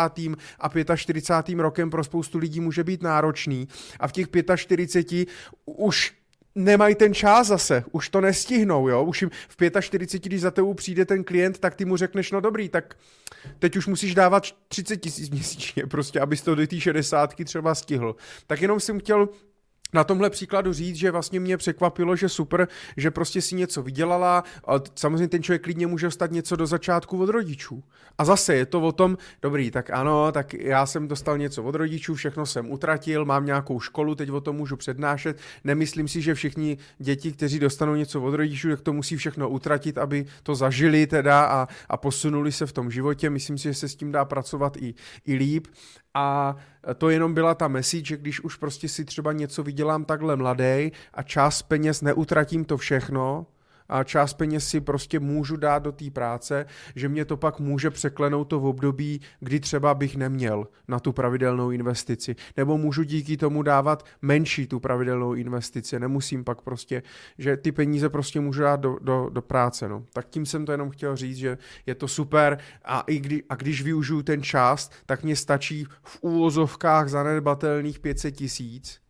[0.60, 1.58] a 45.
[1.58, 3.68] rokem pro spoustu lidí může být náročný
[4.00, 4.26] a v těch
[4.56, 5.28] 45
[5.66, 6.21] už
[6.54, 10.74] nemají ten čas zase, už to nestihnou, jo, už jim v 45, když za tebou
[10.74, 12.96] přijde ten klient, tak ty mu řekneš, no dobrý, tak
[13.58, 18.16] teď už musíš dávat 30 tisíc měsíčně, prostě, abys to do té 60 třeba stihl.
[18.46, 19.28] Tak jenom jsem chtěl
[19.93, 24.44] na tomhle příkladu říct, že vlastně mě překvapilo, že super, že prostě si něco vydělala
[24.66, 27.82] a samozřejmě ten člověk klidně může dostat něco do začátku od rodičů.
[28.19, 31.74] A zase je to o tom, dobrý, tak ano, tak já jsem dostal něco od
[31.74, 35.39] rodičů, všechno jsem utratil, mám nějakou školu, teď o tom můžu přednášet.
[35.64, 39.98] Nemyslím si, že všichni děti, kteří dostanou něco od rodičů, tak to musí všechno utratit,
[39.98, 43.31] aby to zažili teda a, a posunuli se v tom životě.
[43.31, 44.94] Myslím si, že se s tím dá pracovat i,
[45.27, 45.66] i líp.
[46.14, 46.56] A
[46.98, 50.93] to jenom byla ta message, že když už prostě si třeba něco vydělám takhle mladý
[51.14, 53.47] a část peněz neutratím to všechno,
[53.93, 56.66] a část peněz si prostě můžu dát do té práce,
[56.97, 61.12] že mě to pak může překlenout to v období, kdy třeba bych neměl na tu
[61.12, 62.36] pravidelnou investici.
[62.56, 66.01] Nebo můžu díky tomu dávat menší tu pravidelnou investici.
[66.01, 67.02] Nemusím pak prostě,
[67.39, 69.89] že ty peníze prostě můžu dát do, do, do práce.
[69.89, 70.05] No.
[70.12, 73.55] Tak tím jsem to jenom chtěl říct, že je to super a, i kdy, a
[73.55, 79.01] když využiju ten čas, tak mě stačí v úvozovkách zanedbatelných 500 tisíc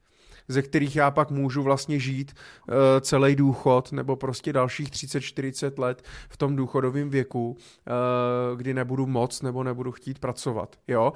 [0.52, 2.32] ze kterých já pak můžu vlastně žít
[2.68, 9.06] uh, celý důchod nebo prostě dalších 30-40 let v tom důchodovém věku, uh, kdy nebudu
[9.06, 10.76] moc nebo nebudu chtít pracovat.
[10.88, 11.12] Jo?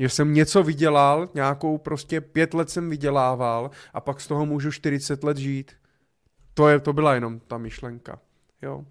[0.00, 4.70] že jsem něco vydělal, nějakou prostě pět let jsem vydělával a pak z toho můžu
[4.72, 5.72] 40 let žít.
[6.54, 8.18] To, je, to byla jenom ta myšlenka.
[8.62, 8.84] Jo.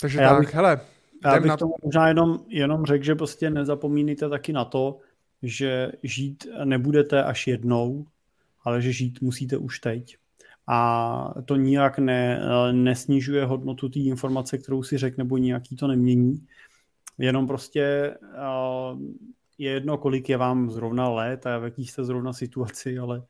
[0.00, 0.80] Takže já tak, bych, hele.
[1.24, 1.56] Já bych na...
[1.56, 4.98] tomu možná jenom, jenom řekl, že prostě nezapomínejte taky na to,
[5.44, 8.06] že žít nebudete až jednou,
[8.64, 10.16] ale že žít musíte už teď.
[10.66, 12.40] A to nijak ne,
[12.72, 16.46] nesnižuje hodnotu té informace, kterou si řekl, nebo nijaký to nemění.
[17.18, 18.14] Jenom prostě
[19.58, 23.22] je jedno, kolik je vám zrovna let a v jaký jste zrovna situaci, ale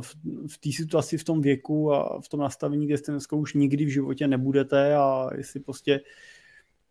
[0.00, 0.16] v,
[0.52, 3.84] v té situaci, v tom věku a v tom nastavení, kde jste dneska už nikdy
[3.84, 6.06] v životě nebudete a jestli prostě uh,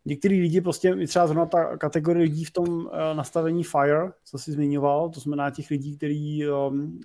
[0.04, 4.52] některý lidi prostě, třeba zrovna ta kategorie lidí v tom eh, nastavení FIRE, co jsi
[4.52, 7.00] zmiňoval, to znamená těch lidí, kteří um,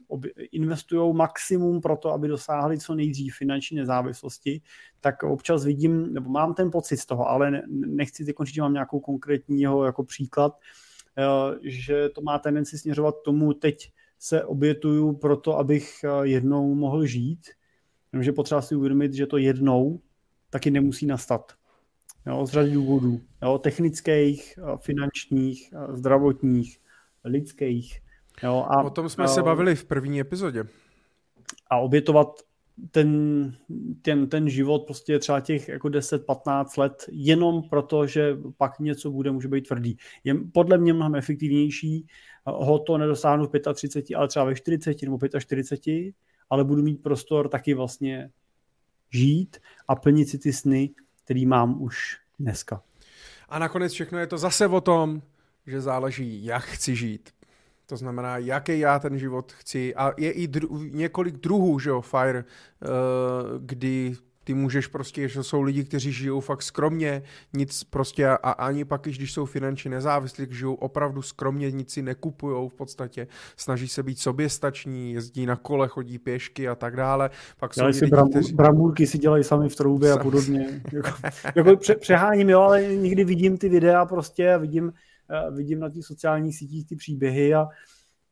[0.52, 4.62] investují maximum pro to, aby dosáhli co nejdřív finanční nezávislosti,
[5.00, 8.74] tak občas vidím, nebo mám ten pocit z toho, ale nechci teď končit, že mám
[8.74, 10.60] nějakou konkrétního jako příklad,
[11.18, 11.24] eh,
[11.62, 16.76] že to má tendenci směřovat k tomu, teď se obětuju pro to, abych eh, jednou
[16.76, 17.48] mohl žít,
[18.14, 20.02] jenomže potřeba si uvědomit, že to jednou
[20.50, 21.59] taky nemusí nastat
[22.28, 26.80] jo, z řady důvodů, jo, technických, finančních, zdravotních,
[27.24, 28.02] lidských.
[28.44, 30.64] Jo, a, o tom jsme a, se bavili v první epizodě.
[31.70, 32.41] A obětovat
[32.91, 33.54] ten,
[34.02, 39.32] ten, ten život prostě třeba těch jako 10-15 let jenom proto, že pak něco bude,
[39.32, 39.98] může být tvrdý.
[40.24, 42.08] Je podle mě mnohem efektivnější
[42.46, 46.16] ho to nedosáhnu v 35, ale třeba ve 40 nebo 45,
[46.50, 48.30] ale budu mít prostor taky vlastně
[49.12, 50.90] žít a plnit si ty sny,
[51.30, 52.81] který mám už dneska.
[53.49, 55.22] A nakonec všechno je to zase o tom,
[55.68, 57.30] že záleží, jak chci žít.
[57.85, 59.95] To znamená, jaký já ten život chci.
[59.95, 62.88] A je i dru- několik druhů, že jo, FIRE, uh,
[63.60, 64.15] kdy
[64.50, 67.22] ty můžeš prostě, že jsou lidi, kteří žijou fakt skromně,
[67.54, 72.02] nic prostě a, a ani pak, když jsou finančně nezávislí, žijou opravdu skromně, nic si
[72.02, 73.28] nekupujou v podstatě,
[73.58, 77.30] snaží se být soběstační, jezdí na kole, chodí pěšky a tak dále.
[77.60, 78.54] Pak jsou si lidi, bram, kteří...
[78.54, 80.82] bramůrky si dělají sami v troubě a podobně.
[80.94, 81.10] jako,
[81.56, 85.90] jako pře, přeháním, jo, ale někdy vidím ty videa prostě a vidím, uh, vidím na
[85.90, 87.68] těch sociálních sítích ty příběhy a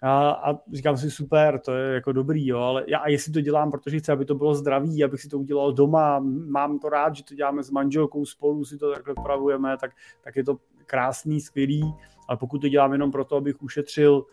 [0.02, 3.42] a, a říkám si, super, to je jako dobrý, jo, ale já, a jestli to
[3.42, 6.20] dělám, protože chci, aby to bylo zdravý, abych si to udělal doma,
[6.50, 9.92] mám to rád, že to děláme s manželkou spolu, si to takhle pravujeme, tak,
[10.22, 11.94] tak je to krásný, skvělý,
[12.28, 14.26] ale pokud to dělám jenom proto, abych ušetřil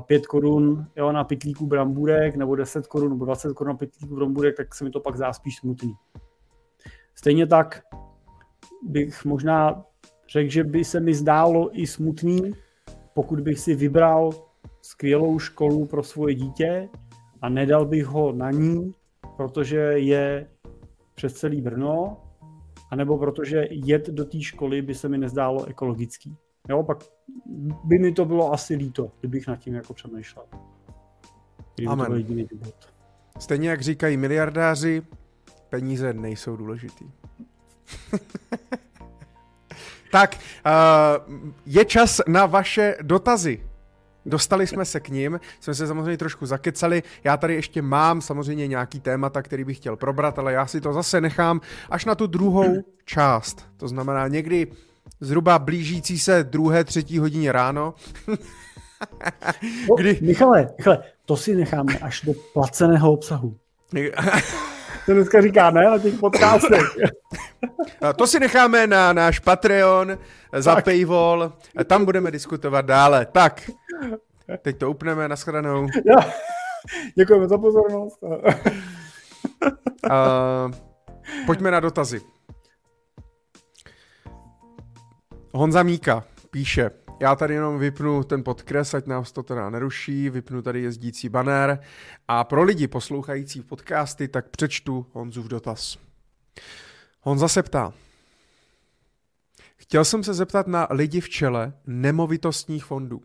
[0.00, 4.14] 5 eh, korun jo, na pitlíku brambůrek, nebo 10 korun, nebo 20 korun na pitlíku
[4.14, 5.94] brambůrek, tak se mi to pak zdá spíš smutný.
[7.14, 7.82] Stejně tak
[8.82, 9.84] bych možná
[10.28, 12.52] řekl, že by se mi zdálo i smutný,
[13.14, 14.30] pokud bych si vybral
[14.86, 16.88] skvělou školu pro svoje dítě
[17.42, 18.94] a nedal bych ho na ní,
[19.36, 20.50] protože je
[21.14, 22.16] přes celý Brno,
[22.90, 26.36] anebo protože jet do té školy by se mi nezdálo ekologický.
[26.68, 26.98] Jo, pak
[27.84, 30.46] by mi to bylo asi líto, kdybych nad tím jako přemýšlel.
[31.74, 32.06] Kdyby Amen.
[32.06, 32.74] To byl jediný důvod.
[33.38, 35.02] Stejně jak říkají miliardáři,
[35.68, 37.10] peníze nejsou důležitý.
[40.12, 40.72] tak, uh,
[41.66, 43.60] je čas na vaše dotazy.
[44.26, 47.02] Dostali jsme se k ním, jsme se samozřejmě trošku zakecali.
[47.24, 50.92] Já tady ještě mám samozřejmě nějaký témata, který bych chtěl probrat, ale já si to
[50.92, 53.66] zase nechám až na tu druhou část.
[53.76, 54.66] To znamená někdy
[55.20, 57.94] zhruba blížící se druhé, třetí hodině ráno.
[59.96, 60.18] Kdy...
[60.22, 63.56] Michale, Michale, to si necháme až do placeného obsahu.
[65.06, 66.96] To dneska říká, ne, na těch podcastech.
[68.16, 70.18] To si necháme na náš Patreon
[70.52, 70.84] za tak.
[70.84, 71.52] paywall,
[71.84, 73.26] tam budeme diskutovat dále.
[73.26, 73.70] Tak,
[74.62, 75.86] teď to upneme, nashledanou.
[76.04, 76.30] Ja.
[77.18, 78.22] Děkujeme za pozornost.
[78.22, 78.30] Uh,
[81.46, 82.20] pojďme na dotazy.
[85.54, 86.90] Honza Míka píše,
[87.20, 91.80] já tady jenom vypnu ten podkres, ať nás to teda neruší, vypnu tady jezdící banner
[92.28, 95.98] a pro lidi poslouchající podcasty, tak přečtu Honzův dotaz.
[97.20, 97.92] Honza se ptá,
[99.76, 103.22] chtěl jsem se zeptat na lidi v čele nemovitostních fondů.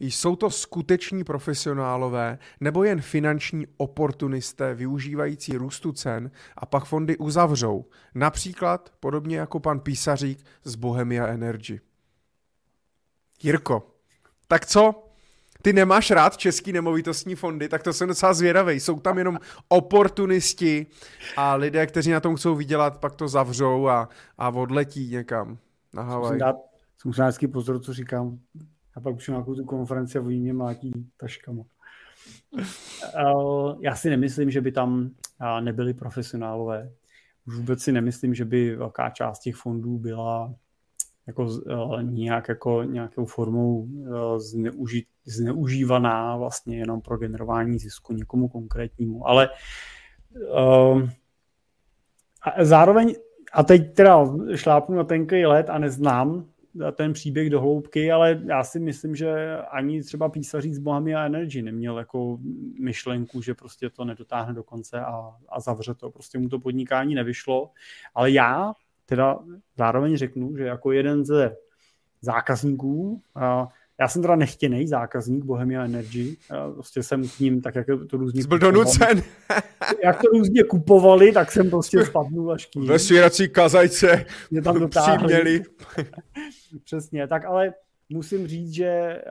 [0.00, 7.84] Jsou to skuteční profesionálové nebo jen finanční oportunisté využívající růstu cen a pak fondy uzavřou,
[8.14, 11.80] například podobně jako pan Písařík z Bohemia Energy.
[13.42, 13.86] Jirko,
[14.48, 15.00] tak co?
[15.62, 18.80] Ty nemáš rád český nemovitostní fondy, tak to jsem docela zvědavý.
[18.80, 19.38] Jsou tam jenom
[19.68, 20.86] oportunisti
[21.36, 24.08] a lidé, kteří na tom chcou vydělat, pak to zavřou a,
[24.38, 25.58] a odletí někam
[25.94, 26.30] na Havaj.
[26.30, 26.56] Musím dát,
[27.18, 28.38] dát pozor, co říkám.
[28.94, 31.62] A pak už nějakou tu konferenci a oni mě mlátí taškama.
[33.80, 35.10] Já si nemyslím, že by tam
[35.60, 36.92] nebyli profesionálové.
[37.46, 40.54] Už vůbec si nemyslím, že by velká část těch fondů byla
[41.26, 48.48] jako uh, nějak jako nějakou formou uh, zneuži, zneužívaná vlastně jenom pro generování zisku někomu
[48.48, 49.28] konkrétnímu.
[49.28, 49.48] Ale
[50.32, 51.08] uh,
[52.42, 53.14] a zároveň,
[53.52, 54.24] a teď teda
[54.54, 56.46] šlápnu na tenký let a neznám
[56.92, 61.62] ten příběh do hloubky, ale já si myslím, že ani třeba písařík z Bohemia Energy
[61.62, 62.38] neměl jako
[62.80, 66.10] myšlenku, že prostě to nedotáhne do konce a, a zavře to.
[66.10, 67.70] Prostě mu to podnikání nevyšlo.
[68.14, 68.74] Ale já
[69.06, 69.38] teda
[69.78, 71.56] zároveň řeknu, že jako jeden ze
[72.20, 73.68] zákazníků, a
[74.00, 76.36] já jsem teda nechtěný zákazník Bohemia Energy,
[76.72, 79.22] prostě jsem k ním tak, jak to různě Jsi byl donucen.
[80.04, 82.86] jak to různě kupovali, tak jsem prostě spadnul až k ním.
[82.86, 85.62] Ve svěrací kazajce mě tam dotáhli.
[86.84, 87.74] Přesně, tak ale
[88.08, 89.22] musím říct, že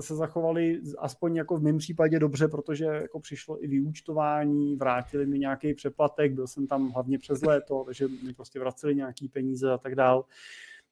[0.00, 5.38] se zachovali aspoň jako v mém případě dobře, protože jako přišlo i vyúčtování, vrátili mi
[5.38, 9.78] nějaký přeplatek, byl jsem tam hlavně přes léto, takže mi prostě vraceli nějaký peníze a
[9.78, 10.24] tak dál.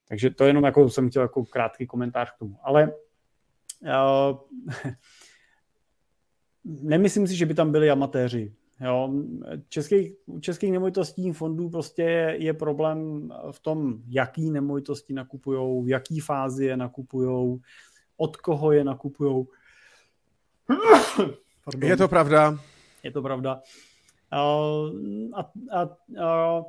[0.09, 2.57] Takže to jenom jako jsem chtěl jako krátký komentář k tomu.
[2.62, 2.93] Ale
[3.83, 4.39] uh,
[6.65, 8.55] nemyslím si, že by tam byli amatéři.
[8.85, 9.12] Jo,
[9.69, 16.20] českých, českých nemovitostních fondů prostě je, je problém v tom, jaký nemovitosti nakupují, v jaký
[16.20, 17.61] fázi je nakupují,
[18.16, 19.47] od koho je nakupují.
[21.81, 22.59] Je to pravda.
[23.02, 23.61] Je to pravda.
[24.31, 24.40] A,
[25.35, 25.81] a,
[26.20, 26.62] a,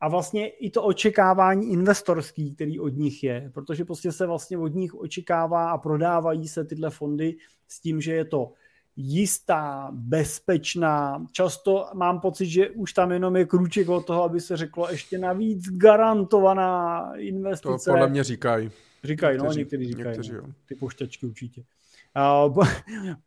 [0.00, 4.74] a vlastně i to očekávání investorský, který od nich je, protože prostě se vlastně od
[4.74, 7.36] nich očekává a prodávají se tyhle fondy
[7.68, 8.52] s tím, že je to
[9.00, 11.26] jistá, bezpečná.
[11.32, 15.18] Často mám pocit, že už tam jenom je krůček od toho, aby se řeklo ještě
[15.18, 17.84] navíc garantovaná investice.
[17.84, 18.70] To podle mě říkají.
[19.04, 20.06] Říkají, no, někteří říkají.
[20.06, 20.52] Někteří, no.
[20.66, 21.62] Ty pošťačky určitě.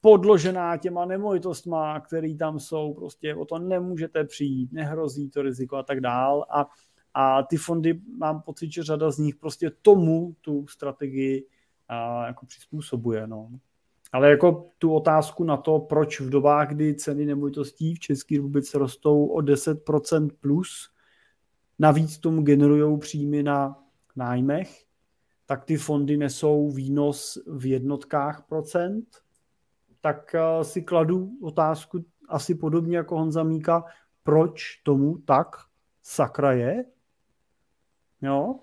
[0.02, 5.84] podložená těma nemovitostma, které tam jsou, prostě o to nemůžete přijít, nehrozí to riziko a
[5.84, 6.46] tak dál.
[6.50, 6.68] A,
[7.14, 11.46] a ty fondy, mám pocit, že řada z nich prostě tomu tu strategii
[11.88, 13.28] a, jako přizpůsobuje.
[13.28, 13.50] No.
[14.12, 18.78] Ale jako tu otázku na to, proč v dobách, kdy ceny nemovitostí v České republice
[18.78, 20.92] rostou o 10% plus,
[21.80, 23.84] navíc tomu generují příjmy na
[24.16, 24.84] nájmech,
[25.46, 29.06] tak ty fondy nesou výnos v jednotkách procent,
[30.02, 33.84] tak eh, si kladu otázku asi podobně jako Honza Míka,
[34.24, 35.48] proč tomu tak
[36.04, 36.86] sakra je?
[38.22, 38.60] Jo?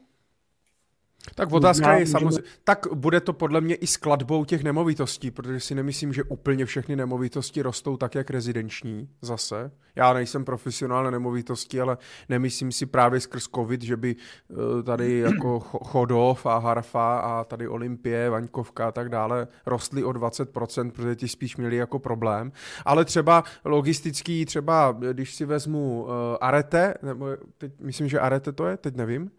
[1.34, 5.74] Tak otázka je samozřejmě, tak bude to podle mě i skladbou těch nemovitostí, protože si
[5.74, 9.70] nemyslím, že úplně všechny nemovitosti rostou tak, jak rezidenční zase.
[9.96, 11.98] Já nejsem profesionál na nemovitosti, ale
[12.28, 14.16] nemyslím si právě skrz covid, že by
[14.50, 20.10] eh, tady jako Chodov a Harfa a tady Olympie, Vaňkovka a tak dále rostly o
[20.10, 22.52] 20%, protože ti spíš měli jako problém.
[22.84, 26.10] Ale třeba logistický, třeba když si vezmu uh,
[26.40, 27.26] Arete, nebo
[27.58, 29.30] teď myslím, že Arete to je, teď nevím,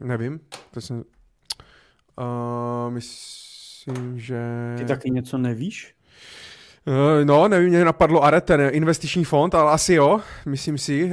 [0.00, 0.40] Nevím.
[0.70, 1.04] To jsem...
[2.18, 4.40] Uh, myslím, že...
[4.78, 5.94] Ty taky něco nevíš?
[6.86, 11.12] Uh, no, nevím, mě napadlo Arete, investiční fond, ale asi jo, myslím si, uh,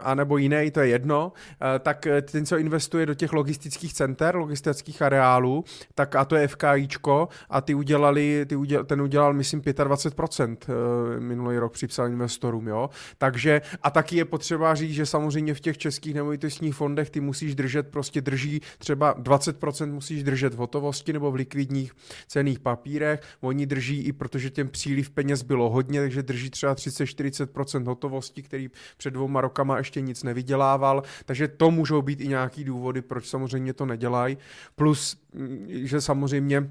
[0.00, 5.02] anebo jiný, to je jedno, uh, tak ten, co investuje do těch logistických center, logistických
[5.02, 5.64] areálů,
[5.94, 11.20] tak a to je FKIčko a ty udělali, ty uděl, ten udělal, myslím, 25% uh,
[11.20, 15.78] minulý rok připsal investorům, jo, takže a taky je potřeba říct, že samozřejmě v těch
[15.78, 21.30] českých nemovitostních fondech ty musíš držet, prostě drží třeba 20% musíš držet v hotovosti nebo
[21.30, 21.92] v likvidních
[22.28, 26.74] cených papírech, oni drží i protože protože těm příliv peněz bylo hodně, takže drží třeba
[26.74, 32.64] 30-40% hotovosti, který před dvouma rokama ještě nic nevydělával, takže to můžou být i nějaký
[32.64, 34.38] důvody, proč samozřejmě to nedělají.
[34.74, 36.70] Plus, mm, že samozřejmě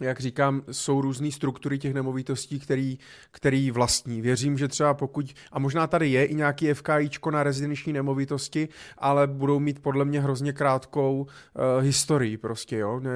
[0.00, 2.98] jak říkám, jsou různé struktury těch nemovitostí, který,
[3.30, 4.22] který vlastní.
[4.22, 8.68] Věřím, že třeba pokud, a možná tady je i nějaký FKIčko na rezidenční nemovitosti,
[8.98, 13.00] ale budou mít podle mě hrozně krátkou uh, historii prostě, jo.
[13.00, 13.10] Ne,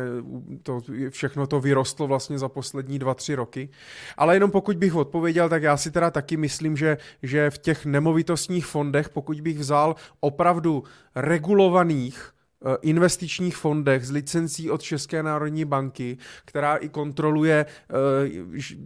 [0.63, 0.81] to,
[1.11, 3.69] všechno to vyrostlo vlastně za poslední dva, tři roky.
[4.17, 7.87] Ale jenom pokud bych odpověděl, tak já si teda taky myslím, že, že v těch
[7.87, 10.85] nemovitostních fondech, pokud bych vzal opravdu
[11.15, 12.35] regulovaných
[12.83, 17.95] investičních fondech s licencí od České národní banky, která i kontroluje, eh,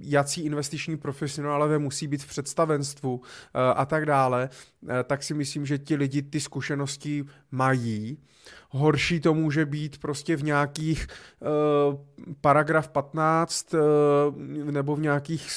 [0.00, 4.48] jací investiční profesionálové musí být v představenstvu eh, a tak dále,
[5.04, 8.18] tak si myslím, že ti lidi ty zkušenosti mají.
[8.70, 11.06] Horší to může být prostě v nějakých
[12.40, 13.74] paragraf 15
[14.64, 15.50] nebo v nějakých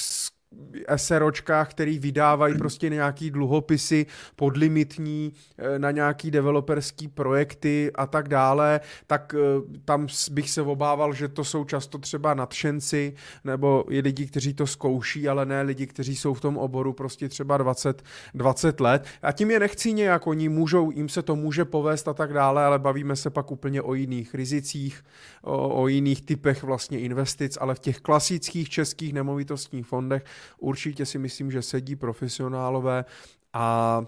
[0.95, 4.05] SROčkách, který vydávají prostě nějaký dluhopisy
[4.35, 11.13] podlimitní eh, na nějaký developerský projekty a tak dále, tak eh, tam bych se obával,
[11.13, 13.13] že to jsou často třeba nadšenci
[13.43, 17.29] nebo i lidi, kteří to zkouší, ale ne lidi, kteří jsou v tom oboru prostě
[17.29, 18.03] třeba 20,
[18.33, 19.05] 20 let.
[19.21, 22.65] A tím je nechci nějak, oni můžou, jim se to může povést a tak dále,
[22.65, 25.03] ale bavíme se pak úplně o jiných rizicích,
[25.41, 30.23] o, o jiných typech vlastně investic, ale v těch klasických českých nemovitostních fondech
[30.59, 33.05] určitě si myslím, že sedí profesionálové
[33.53, 34.05] a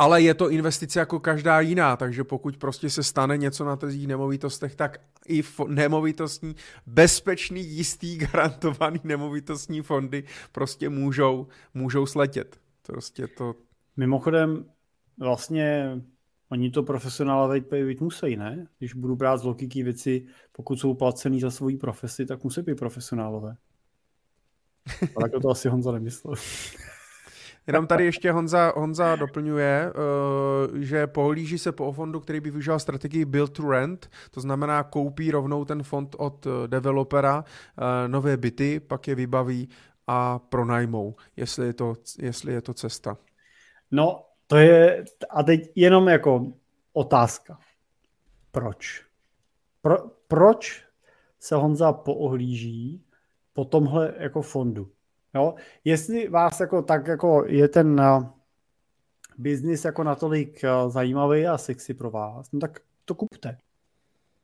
[0.00, 4.06] ale je to investice jako každá jiná, takže pokud prostě se stane něco na trzích
[4.06, 6.56] nemovitostech, tak i nemovitostní,
[6.86, 12.60] bezpečný, jistý, garantovaný nemovitostní fondy prostě můžou, můžou sletět.
[12.86, 13.54] Prostě to...
[13.96, 14.64] Mimochodem,
[15.18, 16.00] vlastně
[16.48, 18.66] oni to profesionálové být musí, ne?
[18.78, 22.78] Když budu brát z logiky věci, pokud jsou placený za svoji profesi, tak musí být
[22.78, 23.56] profesionálové.
[25.16, 26.34] A tak to asi Honza nemyslel.
[27.66, 29.92] Jenom tady ještě Honza, Honza doplňuje,
[30.70, 34.82] uh, že pohlíží se po fondu, který by využil strategii build to rent, to znamená
[34.82, 39.68] koupí rovnou ten fond od eh, developera uh, nové byty, pak je vybaví
[40.06, 43.16] a pronajmou, jestli je to, jestli je to cesta.
[43.90, 46.52] No, to je, a teď jenom jako
[46.92, 47.58] otázka.
[48.50, 49.04] Proč?
[49.82, 49.96] Pro,
[50.28, 50.84] proč
[51.38, 53.04] se Honza poohlíží
[53.60, 54.88] po tomhle jako fondu.
[55.34, 55.54] Jo?
[55.84, 58.24] Jestli vás jako tak jako je ten uh,
[59.38, 63.58] biznis jako natolik uh, zajímavý a sexy pro vás, no tak to kupte.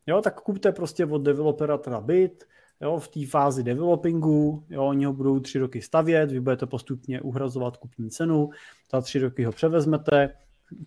[0.07, 2.45] Jo, tak kupte prostě od developera teda byt,
[2.81, 7.21] jo, v té fázi developingu, jo, oni ho budou tři roky stavět, vy budete postupně
[7.21, 8.51] uhrazovat kupní cenu,
[8.93, 10.35] za tři roky ho převezmete,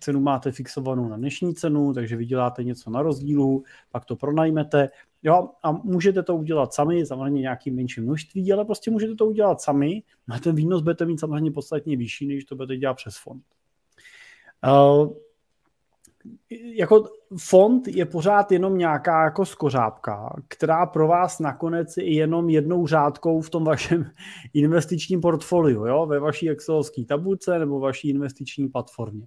[0.00, 4.88] cenu máte fixovanou na dnešní cenu, takže vyděláte něco na rozdílu, pak to pronajmete.
[5.22, 9.60] Jo, a můžete to udělat sami, samozřejmě nějakým menším množství, ale prostě můžete to udělat
[9.60, 13.42] sami a ten výnos budete mít samozřejmě podstatně vyšší, než to budete dělat přes fond.
[14.66, 15.12] Uh,
[16.50, 17.04] jako
[17.38, 23.40] fond je pořád jenom nějaká jako skořápka, která pro vás nakonec je jenom jednou řádkou
[23.40, 24.10] v tom vašem
[24.54, 26.06] investičním portfoliu, jo?
[26.06, 29.26] ve vaší excelovské tabulce nebo vaší investiční platformě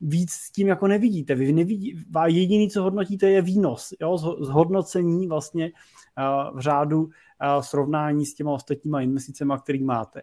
[0.00, 1.34] víc s tím jako nevidíte.
[1.34, 5.72] Vy nevidí, jediný, co hodnotíte, je výnos, jo, zhodnocení vlastně
[6.54, 7.08] v řádu
[7.60, 10.22] srovnání s těma ostatníma investicemi, který máte.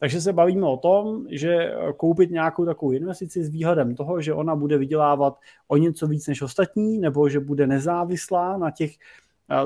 [0.00, 4.56] Takže se bavíme o tom, že koupit nějakou takovou investici s výhledem toho, že ona
[4.56, 5.38] bude vydělávat
[5.68, 8.90] o něco víc než ostatní, nebo že bude nezávislá na těch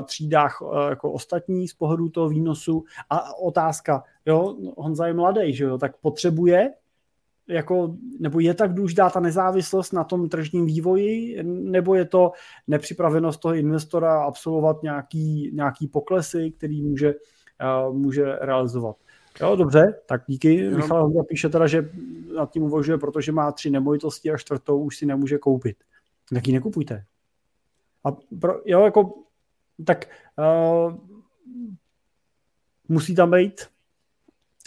[0.05, 2.83] třídách jako ostatní z pohledu toho výnosu.
[3.09, 6.73] A otázka, jo, Honza je mladý, že jo, tak potřebuje
[7.49, 12.31] jako, nebo je tak důležitá ta nezávislost na tom tržním vývoji, nebo je to
[12.67, 17.13] nepřipravenost toho investora absolvovat nějaký, nějaký poklesy, který může,
[17.87, 18.95] uh, může realizovat.
[19.41, 20.55] Jo, dobře, tak díky.
[20.55, 20.75] Jenom...
[20.75, 21.89] Michal Honza píše teda, že
[22.35, 25.77] nad tím uvažuje, protože má tři nemovitosti a čtvrtou už si nemůže koupit.
[26.33, 27.05] Tak ji nekupujte.
[28.03, 29.13] A pro, jo, jako,
[29.85, 30.05] tak
[30.37, 30.93] uh,
[32.87, 33.61] musí tam být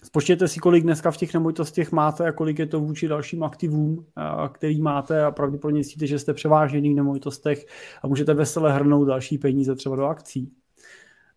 [0.05, 4.07] Spočtěte si, kolik dneska v těch nemovitostech máte a kolik je to vůči dalším aktivům,
[4.53, 7.67] který máte a pravděpodobně zjistíte, že jste převážený v nemovitostech
[8.03, 10.53] a můžete vesele hrnout další peníze třeba do akcí.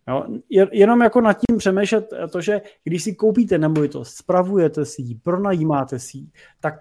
[0.08, 0.24] Jo,
[0.72, 5.98] jenom jako nad tím přemýšlet to, že když si koupíte nemovitost, spravujete si ji, pronajímáte
[5.98, 6.26] si ji,
[6.60, 6.74] tak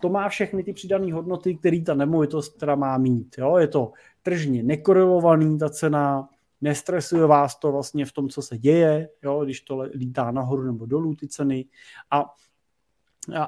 [0.00, 3.34] to má všechny ty přidané hodnoty, které ta nemovitost teda má mít.
[3.38, 3.56] Jo?
[3.56, 3.92] Je to
[4.22, 6.28] tržně nekorelovaný ta cena,
[6.60, 10.86] nestresuje vás to vlastně v tom, co se děje, jo, když to lítá nahoru nebo
[10.86, 11.64] dolů ty ceny
[12.10, 12.24] a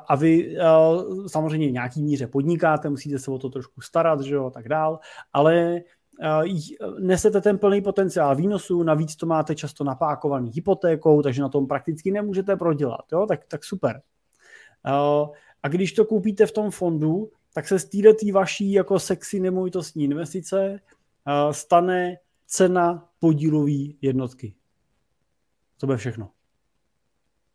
[0.09, 0.57] a vy
[1.27, 4.69] samozřejmě v nějaký míře podnikáte, musíte se o to trošku starat, že jo, a tak
[4.69, 4.99] dál,
[5.33, 5.81] ale
[6.99, 12.11] nesete ten plný potenciál výnosů, navíc to máte často napákovaný hypotékou, takže na tom prakticky
[12.11, 14.03] nemůžete prodělat, jo, tak, tak super.
[15.63, 20.05] A když to koupíte v tom fondu, tak se z této vaší jako sexy nemovitostní
[20.05, 20.81] investice
[21.51, 22.17] stane
[22.51, 23.73] cena podílové
[24.03, 24.55] jednotky.
[25.77, 26.31] To bude všechno.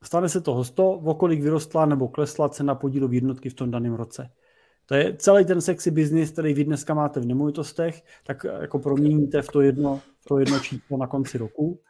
[0.03, 3.93] Stane se toho 100, o kolik vyrostla nebo klesla cena podílové jednotky v tom daném
[3.93, 4.31] roce.
[4.85, 9.41] To je celý ten sexy business, který vy dneska máte v nemovitostech, tak jako proměníte
[9.41, 11.81] v to jedno, v to jedno číslo na konci roku.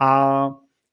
[0.00, 0.50] A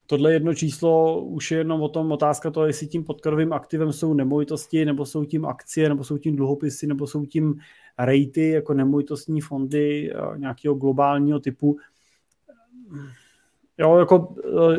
[0.07, 4.13] tohle jedno číslo už je jenom o tom otázka toho, jestli tím podkladovým aktivem jsou
[4.13, 7.59] nemovitosti, nebo jsou tím akcie, nebo jsou tím dluhopisy, nebo jsou tím
[7.97, 11.77] rejty jako nemovitostní fondy eh, nějakého globálního typu.
[13.77, 14.35] Jo, jako
[14.73, 14.77] eh,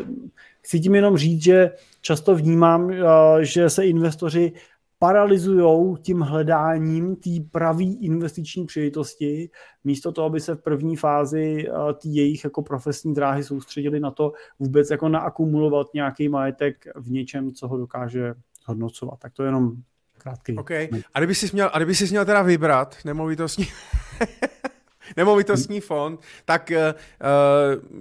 [0.61, 1.71] chci tím jenom říct, že
[2.01, 3.05] často vnímám, eh,
[3.41, 4.51] že se investoři
[4.99, 9.49] paralyzují tím hledáním té pravé investiční příležitosti,
[9.83, 11.67] místo toho, aby se v první fázi
[12.01, 17.51] ty jejich jako profesní dráhy soustředili na to vůbec jako naakumulovat nějaký majetek v něčem,
[17.51, 18.33] co ho dokáže
[18.65, 19.19] hodnocovat.
[19.19, 19.71] Tak to je jenom
[20.17, 20.55] krátký.
[20.55, 20.89] Okay.
[21.13, 23.67] A kdyby jsi měl, a kdyby jsi měl teda vybrat nemovitostní,
[25.17, 27.97] nemovitostní fond, tak uh,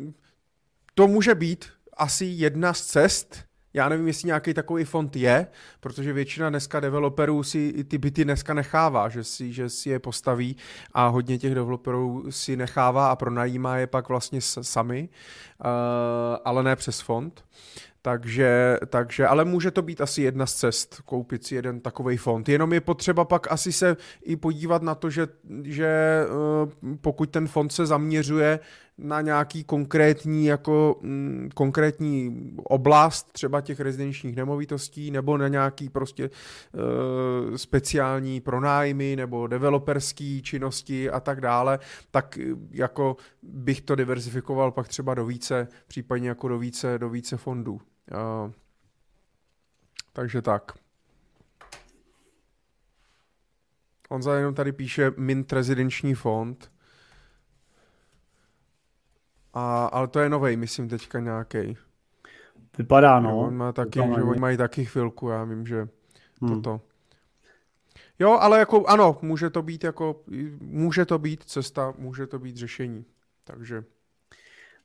[0.95, 1.65] to může být
[1.97, 3.46] asi jedna z cest,
[3.77, 5.47] já nevím, jestli nějaký takový fond je,
[5.81, 10.57] protože většina dneska developerů si ty byty dneska nechává, že si, že si je postaví
[10.93, 15.67] a hodně těch developerů si nechává a pronajímá je pak vlastně sami, uh,
[16.45, 17.45] ale ne přes fond.
[18.03, 22.49] Takže, takže, ale může to být asi jedna z cest, koupit si jeden takový fond.
[22.49, 25.29] Jenom je potřeba pak asi se i podívat na to, že,
[25.63, 28.61] že eh, pokud ten fond se zaměřuje
[28.99, 36.31] na nějaký konkrétní, jako, mm, konkrétní oblast třeba těch rezidenčních nemovitostí nebo na nějaký prostě
[36.31, 41.79] uh, speciální pronájmy nebo developerský činnosti a tak dále,
[42.11, 42.39] tak
[42.71, 47.73] jako bych to diversifikoval pak třeba do více, případně jako do více, do více fondů.
[47.75, 48.53] Uh,
[50.13, 50.73] takže tak.
[54.09, 56.71] On za jenom tady píše Mint rezidenční fond.
[59.59, 61.77] A, ale to je novej, myslím teďka nějaký.
[62.79, 63.39] Vypadá, no.
[63.39, 65.89] On má taky, že oni mají taky chvilku, já vím, že
[66.43, 66.63] hmm.
[66.63, 66.81] toto.
[68.19, 70.21] Jo, ale jako ano, může to být jako,
[70.61, 73.05] může to být cesta, může to být řešení.
[73.45, 73.85] Takže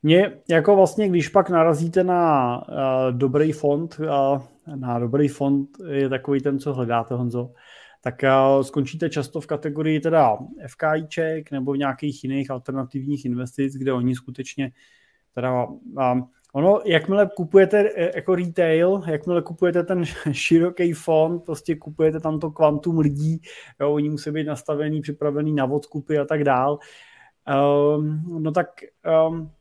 [0.03, 4.41] mě jako vlastně, když pak narazíte na uh, dobrý fond, uh,
[4.75, 7.51] na dobrý fond je takový ten, co hledáte, Honzo,
[8.01, 10.37] tak uh, skončíte často v kategorii teda
[10.67, 14.71] FKIček nebo v nějakých jiných alternativních investic, kde oni skutečně
[15.35, 15.67] teda
[16.53, 22.99] Ono, jakmile kupujete jako retail, jakmile kupujete ten široký fond, prostě kupujete tam to kvantum
[22.99, 23.41] lidí,
[23.79, 26.79] jo, oni musí být nastavený, připravený na odkupy a tak dál,
[27.97, 28.67] um, no tak
[29.29, 29.51] um,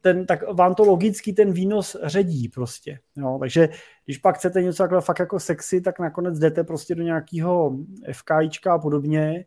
[0.00, 2.98] ten, tak vám to logicky ten výnos ředí prostě.
[3.16, 3.36] Jo?
[3.40, 3.68] Takže
[4.04, 7.78] když pak chcete něco takhle fakt jako sexy, tak nakonec jdete prostě do nějakého
[8.12, 9.44] FKIčka a podobně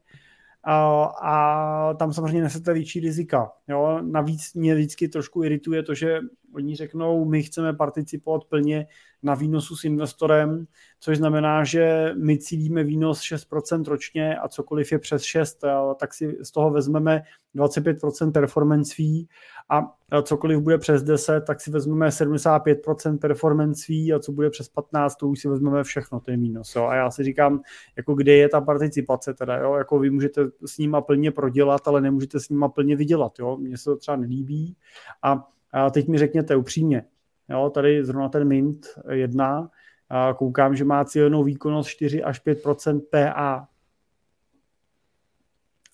[0.63, 3.51] a, a tam samozřejmě nesete větší rizika.
[3.67, 3.99] Jo?
[4.01, 6.19] Navíc mě vždycky trošku irituje to, že
[6.55, 8.87] oni řeknou, my chceme participovat plně
[9.23, 10.67] na výnosu s investorem,
[10.99, 15.59] což znamená, že my cílíme výnos 6% ročně a cokoliv je přes 6,
[15.99, 17.21] tak si z toho vezmeme
[17.55, 19.25] 25% performance fee
[19.69, 24.69] a cokoliv bude přes 10, tak si vezmeme 75% performance fee a co bude přes
[24.69, 26.75] 15, to už si vezmeme všechno, to je mínus.
[26.75, 26.85] Jo.
[26.85, 27.61] A já si říkám,
[27.97, 29.73] jako kde je ta participace teda, jo?
[29.73, 33.57] jako vy můžete s nima plně prodělat, ale nemůžete s nima plně vydělat, jo.
[33.57, 34.75] Mně se to třeba nelíbí
[35.23, 37.05] a, a teď mi řekněte upřímně,
[37.49, 39.69] jo, tady zrovna ten Mint jedna,
[40.09, 43.69] a koukám, že má cílenou výkonnost 4 až 5% PA.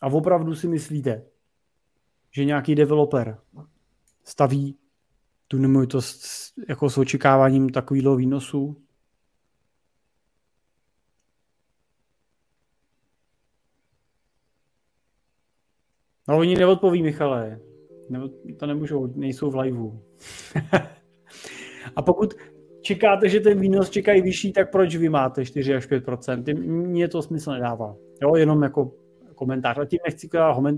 [0.01, 1.25] A opravdu si myslíte,
[2.31, 3.39] že nějaký developer
[4.23, 4.77] staví
[5.47, 6.23] tu nemovitost
[6.69, 8.81] jako s očekáváním takového výnosu?
[16.27, 17.59] No oni neodpoví, Michale.
[18.14, 18.19] Ne,
[18.57, 19.99] to nemůžou, nejsou v liveu.
[21.95, 22.34] a pokud
[22.81, 27.22] čekáte, že ten výnos čekají vyšší, tak proč vy máte 4 až 5% Mně to
[27.22, 27.95] smysl nedává.
[28.22, 28.91] Jo, jenom jako
[29.35, 29.77] komentář.
[29.77, 30.30] A tím nechci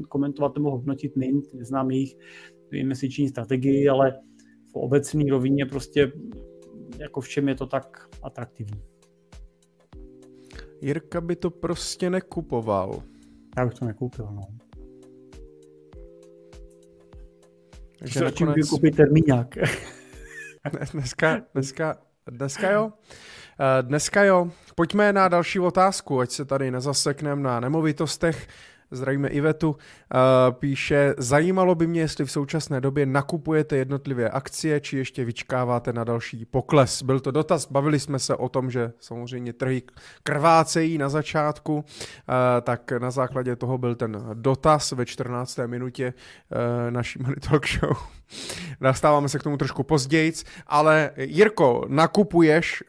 [0.09, 2.15] komentovat nebo hodnotit Mint, neznám jejich
[2.71, 4.11] investiční strategii, ale
[4.71, 6.11] v obecné rovině prostě
[6.99, 8.81] jako v čem je to tak atraktivní.
[10.81, 13.03] Jirka by to prostě nekupoval.
[13.57, 14.41] Já bych to nekoupil, no.
[17.99, 18.69] Takže radši nakonec...
[18.69, 19.55] koupit termíňák.
[20.91, 21.97] dneska, dneska,
[22.31, 22.93] dneska jo.
[23.59, 24.51] Eh, dneska jo.
[24.75, 28.47] Pojďme na další otázku, ať se tady nezasekneme na nemovitostech.
[28.91, 29.75] Zdravíme Ivetu.
[30.51, 36.03] Píše, zajímalo by mě, jestli v současné době nakupujete jednotlivé akcie, či ještě vyčkáváte na
[36.03, 37.01] další pokles.
[37.01, 39.83] Byl to dotaz, bavili jsme se o tom, že samozřejmě trhy
[40.23, 41.85] krvácejí na začátku,
[42.61, 45.59] tak na základě toho byl ten dotaz ve 14.
[45.65, 46.13] minutě
[46.89, 47.97] naší Money Talk Show.
[48.81, 50.33] Nastáváme se k tomu trošku později,
[50.67, 52.83] ale Jirko, nakupuješ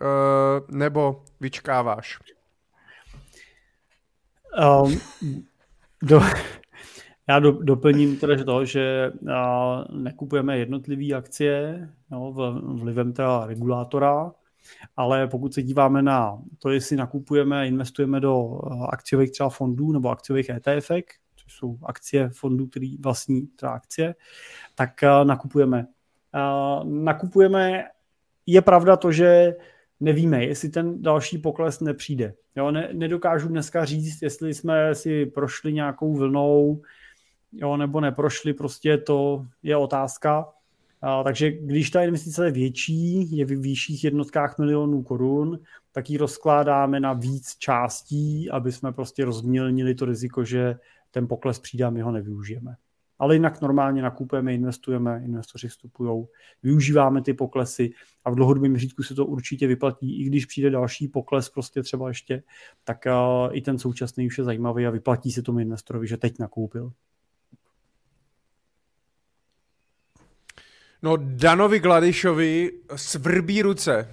[0.68, 2.18] nebo vyčkáváš?
[4.82, 5.00] Um,
[6.02, 6.20] do,
[7.28, 12.32] já do, doplním teda to, že a, nekupujeme jednotlivé akcie no,
[12.80, 14.32] vlivem teda regulátora,
[14.96, 18.58] ale pokud se díváme na to, jestli nakupujeme, investujeme do
[18.88, 20.90] akciových třeba fondů nebo akciových ETF,
[21.36, 24.14] což jsou akcie fondů, který vlastní třeba akcie,
[24.74, 25.86] tak nakupujeme.
[26.84, 27.84] Nakupujeme,
[28.46, 29.54] je pravda to, že
[30.00, 32.34] nevíme, jestli ten další pokles nepřijde.
[32.56, 36.82] Jo, ne, nedokážu dneska říct, jestli jsme si prošli nějakou vlnou,
[37.52, 40.48] jo, nebo neprošli, prostě to je otázka.
[41.02, 45.58] A, takže když ta investice je větší, je v výšších jednotkách milionů korun,
[45.92, 50.78] tak ji rozkládáme na víc částí, aby jsme prostě rozmělnili to riziko, že
[51.10, 52.76] ten pokles přijde a my ho nevyužijeme
[53.18, 56.26] ale jinak normálně nakupujeme, investujeme, investoři vstupují,
[56.62, 57.90] využíváme ty poklesy
[58.24, 62.08] a v dlouhodobém řídku se to určitě vyplatí, i když přijde další pokles prostě třeba
[62.08, 62.42] ještě,
[62.84, 66.38] tak uh, i ten současný už je zajímavý a vyplatí se tomu investorovi, že teď
[66.38, 66.92] nakoupil.
[71.02, 74.08] No Danovi Gladišovi svrbí ruce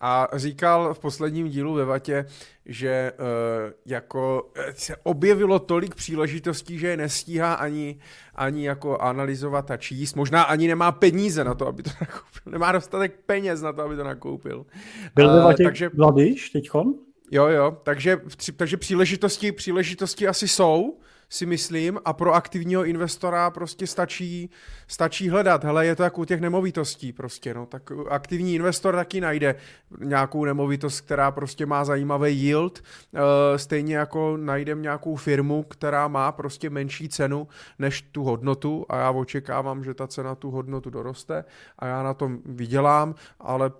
[0.00, 2.26] a říkal v posledním dílu ve Vatě,
[2.66, 7.98] že uh, jako eh, se objevilo tolik příležitostí, že je nestíhá ani,
[8.34, 10.14] ani jako analyzovat a číst.
[10.14, 12.52] Možná ani nemá peníze na to, aby to nakoupil.
[12.52, 14.66] Nemá dostatek peněz na to, aby to nakoupil.
[15.14, 15.90] Byl ve Vatě uh, takže...
[15.94, 16.94] Vladyš teďkon?
[17.30, 18.20] Jo, jo, takže,
[18.56, 20.98] takže příležitosti, příležitosti asi jsou,
[21.30, 24.50] si myslím, a pro aktivního investora prostě stačí,
[24.86, 25.64] stačí hledat.
[25.64, 29.54] Hele, je to jako u těch nemovitostí prostě, no, tak aktivní investor taky najde
[29.98, 36.32] nějakou nemovitost, která prostě má zajímavý yield, e, stejně jako najdem nějakou firmu, která má
[36.32, 37.48] prostě menší cenu
[37.78, 41.44] než tu hodnotu a já očekávám, že ta cena tu hodnotu doroste
[41.78, 43.70] a já na tom vydělám, ale e,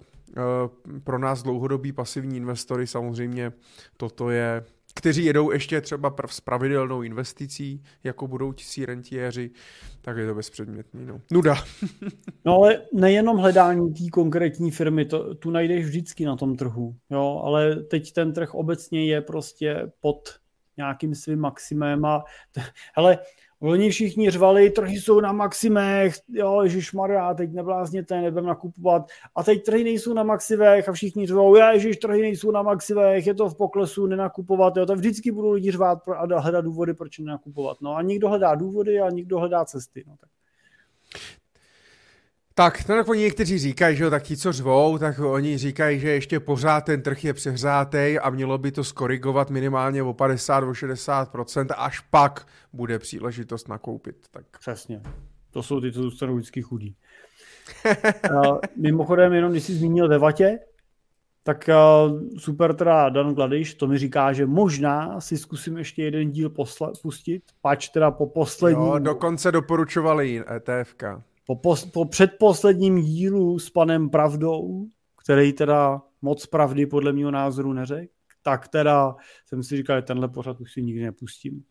[1.04, 3.52] pro nás dlouhodobí pasivní investory samozřejmě
[3.96, 4.64] toto je
[4.98, 9.50] kteří jedou ještě třeba s pravidelnou investicí, jako budoucí rentiéři,
[10.00, 11.06] tak je to bezpředmětný.
[11.06, 11.20] No.
[11.32, 11.54] Nuda.
[12.44, 17.42] no ale nejenom hledání té konkrétní firmy, to, tu najdeš vždycky na tom trhu, jo,
[17.44, 20.28] ale teď ten trh obecně je prostě pod
[20.76, 22.24] nějakým svým maximem a
[22.94, 23.18] hele,
[23.60, 26.64] Oni všichni řvali, trhy jsou na maximech, jo,
[26.94, 29.06] Maria, teď neblázněte, nebudem nakupovat.
[29.34, 33.34] A teď trhy nejsou na maximech a všichni řvou, ježiš, trhy nejsou na maximech, je
[33.34, 34.76] to v poklesu, nenakupovat.
[34.76, 37.76] Jo, to vždycky budou lidi řvát a hledat důvody, proč nenakupovat.
[37.80, 40.04] No a někdo hledá důvody a někdo hledá cesty.
[40.06, 40.30] No, tak.
[42.58, 46.00] Tak, no tak oni někteří říkají, že jo, tak ti, co řvou, tak oni říkají,
[46.00, 50.64] že ještě pořád ten trh je přehřátej a mělo by to skorigovat minimálně o 50
[50.64, 54.16] o 60% až pak bude příležitost nakoupit.
[54.30, 54.44] Tak.
[54.60, 55.02] Přesně.
[55.50, 56.96] To jsou ty, co zůstanou vždycky chudí.
[58.30, 60.58] uh, mimochodem, jenom když jsi zmínil ve vatě,
[61.42, 61.70] tak
[62.08, 66.50] uh, super teda Dan Gladiš, to mi říká, že možná si zkusím ještě jeden díl
[66.50, 68.86] posle- pustit, pač teda po poslední...
[68.86, 74.86] Jo, dokonce doporučovali ETFka po, pos, po předposledním dílu s panem Pravdou,
[75.22, 78.12] který teda moc pravdy podle mého názoru neřekl,
[78.42, 79.14] tak teda
[79.46, 81.62] jsem si říkal, že tenhle pořad už si nikdy nepustím.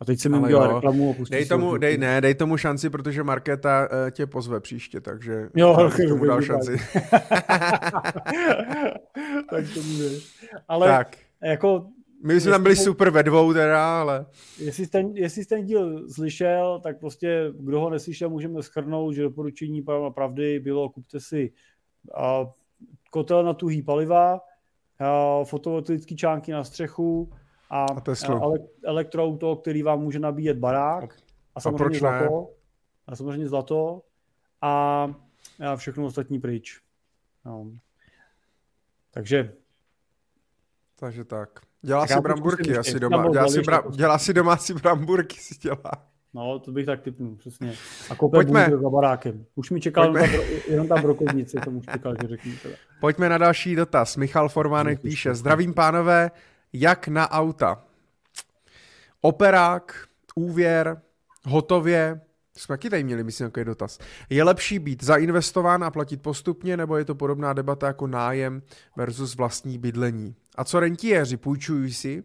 [0.00, 3.22] A teď jsem jim udělal reklamu a dej tomu, dej, ne, dej tomu šanci, protože
[3.22, 6.76] Markéta uh, tě pozve příště, takže jo, tomu dal šanci.
[9.50, 10.08] tak to bude.
[10.68, 11.16] Ale tak.
[11.42, 11.86] jako...
[12.26, 14.26] My jsme tam byli super ve dvou teda, ale...
[14.58, 19.82] Jestli ten, jestli ten díl slyšel, tak prostě kdo ho neslyšel, můžeme schrnout, že doporučení
[19.82, 21.52] pana pravdy bylo kupte si
[22.18, 22.52] uh,
[23.10, 27.32] kotel na tuhý paliva, uh, fotovoltaické čánky na střechu,
[27.70, 27.86] a,
[28.28, 31.16] a ele, elektroauto, který vám může nabíjet barák
[31.54, 32.50] a samozřejmě a zlato.
[33.06, 34.02] A samozřejmě zlato
[34.60, 35.06] a,
[35.66, 36.80] a všechno ostatní pryč.
[37.44, 37.70] No.
[39.10, 39.52] Takže
[40.96, 41.60] takže tak.
[41.84, 43.28] Dělá si bramburky asi doma.
[43.32, 45.92] Dělá si, bra, dělá si domácí bramburky, si dělá.
[46.34, 47.74] No, to bych tak typnul, přesně.
[48.10, 48.44] A kope
[48.82, 49.44] za barákem.
[49.54, 52.74] Už mi čekal jenom tam, jenom tam brokovnici, to už čekal, že řeknu teda.
[53.00, 54.16] Pojďme na další dotaz.
[54.16, 56.30] Michal Formánek píše, zdravím pánové,
[56.72, 57.84] jak na auta.
[59.20, 61.00] Operák, úvěr,
[61.44, 62.20] hotově,
[62.56, 63.98] jsme taky tady měli, myslím, takový dotaz.
[64.30, 68.62] Je lepší být zainvestován a platit postupně, nebo je to podobná debata jako nájem
[68.96, 70.34] versus vlastní bydlení?
[70.54, 72.24] A co rentiéři, půjčují si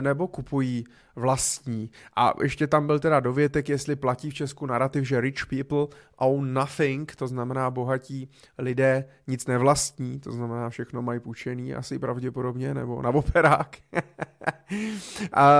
[0.00, 0.84] nebo kupují
[1.16, 1.90] vlastní?
[2.16, 6.54] A ještě tam byl teda dovětek, jestli platí v Česku narrativ, že rich people own
[6.54, 13.02] nothing, to znamená bohatí lidé nic nevlastní, to znamená všechno mají půjčený asi pravděpodobně, nebo
[13.02, 13.76] na operák.
[15.32, 15.50] a,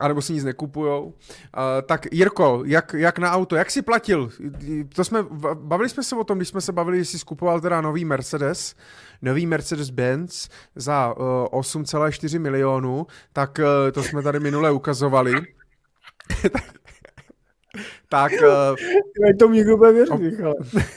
[0.00, 1.14] a nebo si nic nekupujou.
[1.54, 4.30] A, tak Jirko, jak, jak na auto, jak si platil?
[4.94, 5.22] To jsme,
[5.54, 8.74] bavili jsme se o tom, když jsme se bavili, jestli skupoval teda nový Mercedes,
[9.22, 11.22] nový Mercedes-Benz za uh,
[11.52, 12.87] eh, 8,4 milionů,
[13.32, 15.32] tak uh, to jsme tady minule ukazovali.
[18.08, 18.32] tak...
[18.32, 18.76] Uh,
[19.38, 20.54] to někdo bude věřit, op-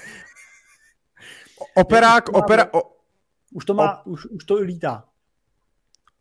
[1.76, 2.65] Operák, opera...
[2.73, 2.81] O,
[3.53, 5.03] už to má, op, už, už to lítá.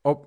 [0.02, 0.26] Op,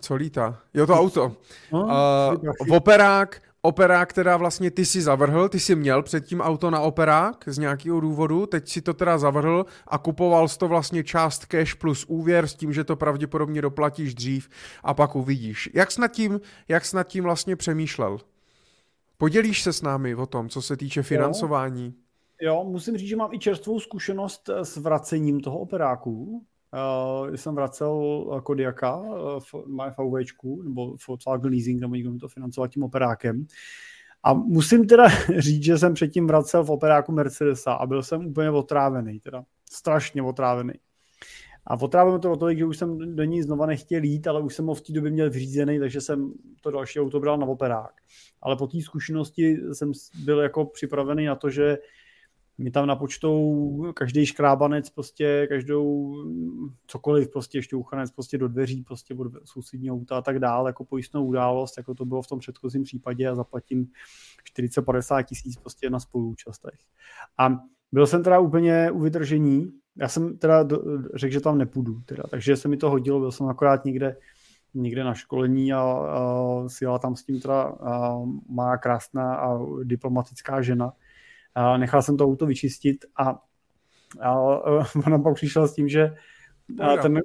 [0.00, 0.58] co lítá?
[0.74, 1.36] Jo, to auto.
[1.72, 6.80] No, uh, operák, operák teda vlastně ty si zavrhl, ty si měl předtím auto na
[6.80, 11.46] operák z nějakého důvodu, teď si to teda zavrhl a kupoval jsi to vlastně část
[11.46, 14.48] cash plus úvěr s tím, že to pravděpodobně doplatíš dřív
[14.82, 15.70] a pak uvidíš.
[15.74, 18.18] Jak jsi nad tím, jak jsi nad tím vlastně přemýšlel?
[19.16, 21.94] Podělíš se s námi o tom, co se týče financování?
[22.40, 26.46] Jo, jo musím říct, že mám i čerstvou zkušenost s vracením toho operáku.
[26.74, 29.54] Uh, jsem vracel Kodiaka uh, v
[29.98, 33.46] VWčku, nebo Volkswagen Leasing, nebo někdo mi to financoval tím operákem.
[34.24, 38.50] A musím teda říct, že jsem předtím vracel v operáku Mercedesa a byl jsem úplně
[38.50, 40.72] otrávený, teda strašně otrávený.
[41.66, 44.54] A otrávený to o to, že už jsem do ní znova nechtěl jít, ale už
[44.54, 47.92] jsem ho v té době měl vyřízený, takže jsem to další auto bral na operák.
[48.42, 49.92] Ale po té zkušenosti jsem
[50.24, 51.78] byl jako připravený na to, že
[52.58, 56.14] mi tam napočtou každý škrábanec, prostě každou
[56.86, 61.26] cokoliv, prostě šťouchanec prostě do dveří, prostě od sousedního auta a tak dále, jako pojistnou
[61.26, 63.86] událost, jako to bylo v tom předchozím případě a zaplatím
[64.58, 66.78] 40-50 tisíc prostě na spoluúčastech.
[67.38, 67.58] A
[67.92, 70.68] byl jsem teda úplně u vydržení, já jsem teda
[71.14, 74.16] řekl, že tam nepůjdu, teda, takže se mi to hodilo, byl jsem akorát někde
[74.74, 78.18] někde na školení a, a sjela tam s tím teda a,
[78.48, 80.92] má krásná a diplomatická žena,
[81.76, 83.38] nechal jsem to auto vyčistit a,
[84.20, 84.34] a
[85.06, 86.14] ona pak přišla s tím, že
[86.80, 87.20] a ten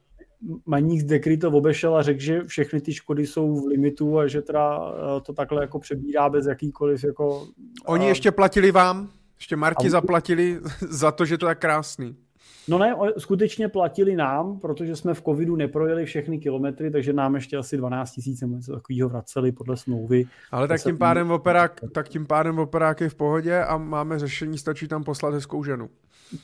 [0.65, 4.27] maník z Dekry to obešel a řekl, že všechny ty škody jsou v limitu a
[4.27, 4.79] že teda
[5.25, 7.47] to takhle jako přebírá bez jakýkoliv jako...
[7.85, 8.09] Oni a...
[8.09, 9.09] ještě platili vám?
[9.37, 9.89] Ještě Marti a...
[9.89, 12.15] zaplatili za to, že to je krásný.
[12.69, 17.57] No ne, skutečně platili nám, protože jsme v covidu neprojeli všechny kilometry, takže nám ještě
[17.57, 20.25] asi 12 tisíc něco takového vraceli podle smlouvy.
[20.51, 24.57] Ale tak tím, pádem operák, tak tím pádem operák je v pohodě a máme řešení,
[24.57, 25.89] stačí tam poslat hezkou ženu.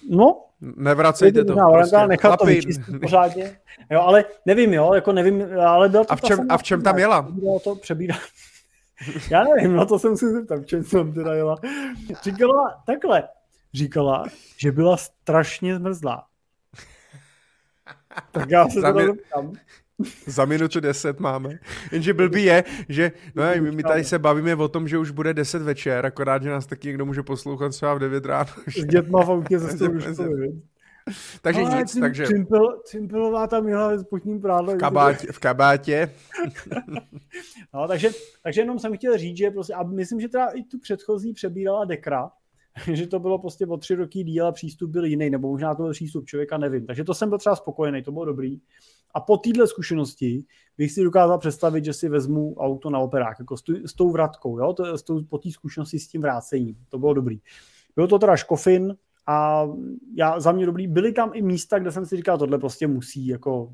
[0.10, 1.56] No, Nevracejte to.
[1.56, 2.08] No, prostě.
[2.08, 3.58] nechat to vyčistit pořádně.
[3.92, 6.82] Jo, ale nevím, jo, jako nevím, ale byl to a v čem, a v čem
[6.82, 7.28] tam jela?
[7.64, 8.20] To přebírat.
[9.32, 11.56] Já nevím, no to jsem si zeptal, v čem jsem teda jela.
[12.24, 13.24] Říkala takhle,
[13.76, 14.26] říkala,
[14.58, 16.28] že byla strašně zmrzlá.
[18.32, 19.54] Tak já se to tam.
[20.28, 21.60] Za minutu deset máme.
[21.92, 25.62] Jenže blbý je, že no, my tady se bavíme o tom, že už bude deset
[25.62, 28.50] večer, akorát, že nás taky někdo může poslouchat třeba v 9 ráno.
[28.68, 29.90] S dětma v autě zase
[31.42, 32.26] takže Ale nic, takže...
[32.26, 34.78] Cimpel, Cimpelová tam jela s potním prádlem.
[34.78, 35.28] V kabátě.
[35.32, 36.14] V kabátě.
[37.74, 38.10] no, takže,
[38.44, 41.86] takže jenom jsem chtěl říct, že prostě, a myslím, že teda i tu předchozí přebírala
[41.86, 42.32] Dekra,
[42.94, 45.84] že to bylo prostě o tři roky díl a přístup byl jiný, nebo možná to
[45.84, 46.86] byl přístup člověka, nevím.
[46.86, 48.60] Takže to jsem byl třeba spokojený, to bylo dobrý.
[49.14, 50.46] A po téhle zkušenosti
[50.78, 54.12] bych si dokázal představit, že si vezmu auto na operák, jako s, tu, s tou
[54.12, 54.74] vratkou, jo?
[54.74, 56.76] To, s tou, po té zkušenosti s tím vrácením.
[56.90, 57.40] To bylo dobrý.
[57.96, 58.96] Bylo to teda škofin
[59.28, 59.68] a
[60.16, 60.88] já, za mě dobrý.
[60.88, 63.74] Byly tam i místa, kde jsem si říkal, tohle prostě musí, jako,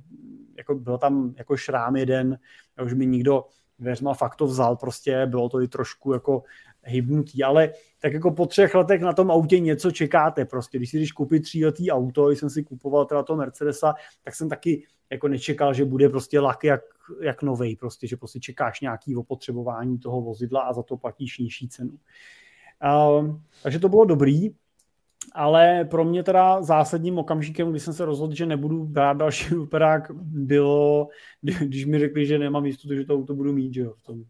[0.57, 2.37] jako byl tam jako šrám jeden,
[2.85, 3.45] už mi nikdo
[3.79, 6.43] dveřma, fakt to vzal prostě, bylo to i trošku jako
[6.83, 10.77] hybnutý, ale tak jako po třech letech na tom autě něco čekáte prostě.
[10.77, 13.93] Když si když koupit tříletý auto, když jsem si kupoval teda to Mercedesa,
[14.23, 16.81] tak jsem taky jako nečekal, že bude prostě lak jak,
[17.21, 21.67] jak novej, prostě, že prostě čekáš nějaký opotřebování toho vozidla a za to platíš nižší
[21.67, 21.93] cenu.
[22.83, 24.49] Uh, takže to bylo dobrý,
[25.33, 30.11] ale pro mě teda zásadním okamžikem, kdy jsem se rozhodl, že nebudu brát další operák,
[30.21, 31.07] bylo,
[31.41, 34.23] když mi řekli, že nemám jistotu, že to auto budu mít, že jo, v tom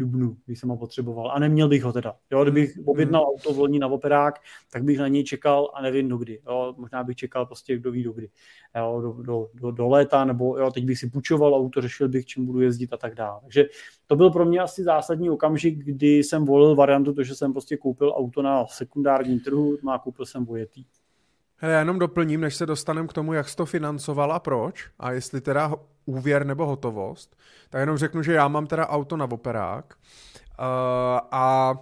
[0.00, 1.30] dubnu, když jsem ho potřeboval.
[1.30, 2.16] A neměl bych ho teda.
[2.30, 2.88] Jo, kdybych hmm.
[2.88, 4.34] objednal auto v loni na operák,
[4.72, 6.40] tak bych na něj čekal a nevím dokdy.
[6.46, 8.28] Jo, možná bych čekal prostě kdo ví dokdy.
[8.76, 12.26] Jo, do, do, do, do, léta, nebo jo, teď bych si půjčoval auto, řešil bych,
[12.26, 13.40] čím budu jezdit a tak dále.
[13.40, 13.64] Takže
[14.06, 17.76] to byl pro mě asi zásadní okamžik, kdy jsem volil variantu, to, že jsem prostě
[17.76, 20.84] koupil auto na sekundárním trhu, no a koupil jsem vojetý.
[21.62, 24.88] Hele, já jenom doplním, než se dostaneme k tomu, jak jsi to financoval a proč,
[24.98, 25.72] a jestli teda
[26.04, 27.36] úvěr nebo hotovost,
[27.70, 30.64] tak jenom řeknu, že já mám teda auto na operák uh,
[31.30, 31.74] a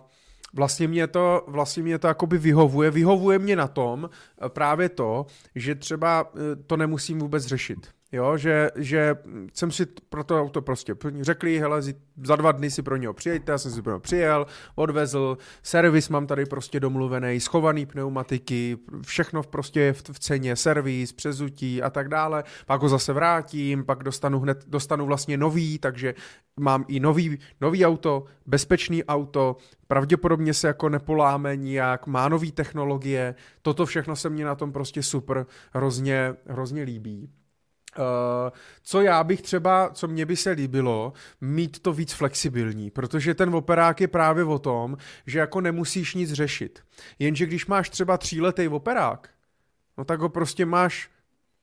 [0.55, 2.91] vlastně mě to, vlastně mě to jakoby vyhovuje.
[2.91, 7.98] Vyhovuje mě na tom eh, právě to, že třeba eh, to nemusím vůbec řešit.
[8.13, 9.17] Jo, že, že
[9.55, 11.83] jsem si pro to auto prostě řekli, hele,
[12.25, 16.09] za dva dny si pro něho přijďte, já jsem si pro něho přijel, odvezl, servis
[16.09, 22.09] mám tady prostě domluvený, schovaný pneumatiky, všechno prostě v, v ceně, servis, přezutí a tak
[22.09, 26.15] dále, pak ho zase vrátím, pak dostanu hned, dostanu vlastně nový, takže
[26.61, 29.57] mám i nový, nový auto, bezpečný auto,
[29.87, 35.03] pravděpodobně se jako nepoláme nijak, má nový technologie, toto všechno se mně na tom prostě
[35.03, 37.31] super hrozně, hrozně líbí.
[37.99, 38.51] Uh,
[38.83, 43.55] co já bych třeba, co mě by se líbilo, mít to víc flexibilní, protože ten
[43.55, 44.97] operák je právě o tom,
[45.27, 46.81] že jako nemusíš nic řešit.
[47.19, 49.29] Jenže když máš třeba tříletý operák,
[49.99, 51.11] no tak ho prostě máš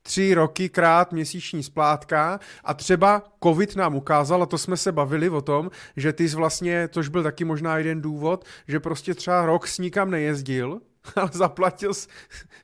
[0.02, 5.30] tři roky krát měsíční splátka a třeba covid nám ukázal, a to jsme se bavili
[5.30, 9.46] o tom, že ty jsi vlastně, což byl taky možná jeden důvod, že prostě třeba
[9.46, 10.82] rok s nikam nejezdil,
[11.16, 11.92] ale zaplatil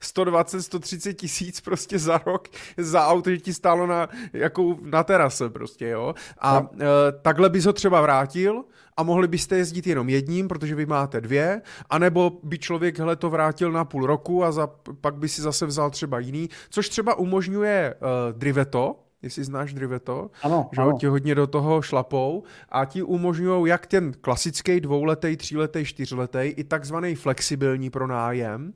[0.02, 2.48] 120-130 tisíc prostě za rok
[2.78, 6.16] za auto, že ti stálo na, jako na terase prostě, jo.
[6.40, 6.70] A no.
[6.80, 8.64] e, takhle bys ho třeba vrátil
[8.98, 13.30] a mohli byste jezdit jenom jedním, protože vy máte dvě, anebo by člověk hele, to
[13.30, 14.70] vrátil na půl roku a za,
[15.02, 20.32] pak by si zase vzal třeba jiný, což třeba umožňuje uh, Driveto, jestli znáš Driveto,
[20.44, 20.98] ano, že ano.
[21.00, 26.64] ti hodně do toho šlapou a ti umožňují jak ten klasický dvouletý, tříletý, čtyřletý i
[26.64, 28.74] takzvaný flexibilní pronájem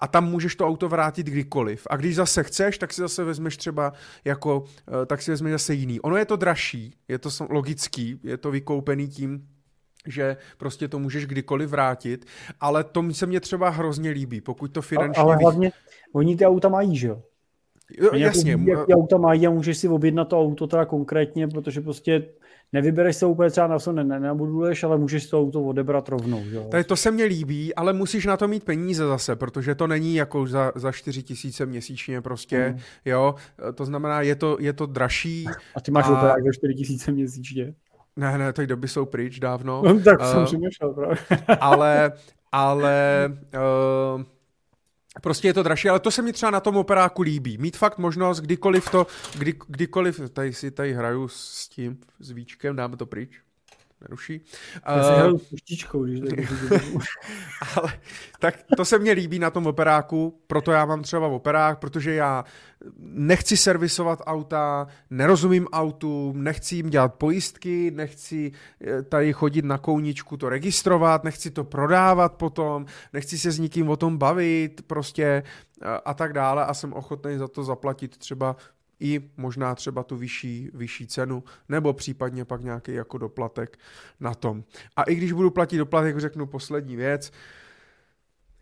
[0.00, 1.86] a tam můžeš to auto vrátit kdykoliv.
[1.90, 3.92] A když zase chceš, tak si zase vezmeš třeba
[4.24, 4.64] jako,
[5.02, 6.00] eh, tak si vezmeš zase jiný.
[6.00, 9.48] Ono je to dražší, je to logický, je to vykoupený tím,
[10.06, 12.26] že prostě to můžeš kdykoliv vrátit,
[12.60, 15.22] ale to se mě třeba hrozně líbí, pokud to finančně...
[15.22, 15.72] Ale hlavně,
[16.12, 17.22] oni ty auta mají, že jo?
[18.00, 18.50] Jo, jasně.
[18.50, 22.28] Jak, jak ty auta mají a můžeš si objednat to auto teda konkrétně, protože prostě
[22.72, 26.42] nevybereš se úplně třeba na co ne, nenabuduješ, ale můžeš to auto odebrat rovnou.
[26.50, 26.68] Jo?
[26.70, 30.14] Tady to se mně líbí, ale musíš na to mít peníze zase, protože to není
[30.14, 32.80] jako za, za 4 tisíce měsíčně prostě, mm.
[33.04, 33.34] jo,
[33.74, 35.46] to znamená, je to, je to dražší.
[35.74, 36.18] A ty máš a...
[36.18, 37.74] operák za 4 tisíce měsíčně?
[38.16, 39.82] Ne, ne, ty doby jsou pryč dávno.
[39.84, 41.16] No, tak uh, jsem přemýšlel právě.
[41.60, 42.12] ale,
[42.52, 43.28] ale
[44.16, 44.22] uh,
[45.22, 47.58] Prostě je to dražší, ale to se mi třeba na tom operáku líbí.
[47.58, 49.06] Mít fakt možnost kdykoliv to,
[49.38, 53.47] kdy, kdykoliv, tady si tady hraju s tím, s víčkem, dáme to pryč
[54.00, 54.40] neruší.
[54.86, 56.50] Já si hraju puštičkou, když
[57.76, 57.92] Ale
[58.38, 62.44] tak to se mně líbí na tom operáku, proto já mám třeba operák, protože já
[62.98, 70.36] nechci servisovat auta, nerozumím autům, nechci jim dělat pojistky, nechci eh, tady chodit na kouničku
[70.36, 75.24] to registrovat, nechci to prodávat potom, nechci se s nikým o tom bavit prostě
[75.82, 78.56] eh, a tak dále a jsem ochotný za to zaplatit třeba
[79.00, 83.78] i možná třeba tu vyšší, vyšší cenu, nebo případně pak nějaký jako doplatek
[84.20, 84.64] na tom.
[84.96, 87.32] A i když budu platit doplatek, řeknu poslední věc,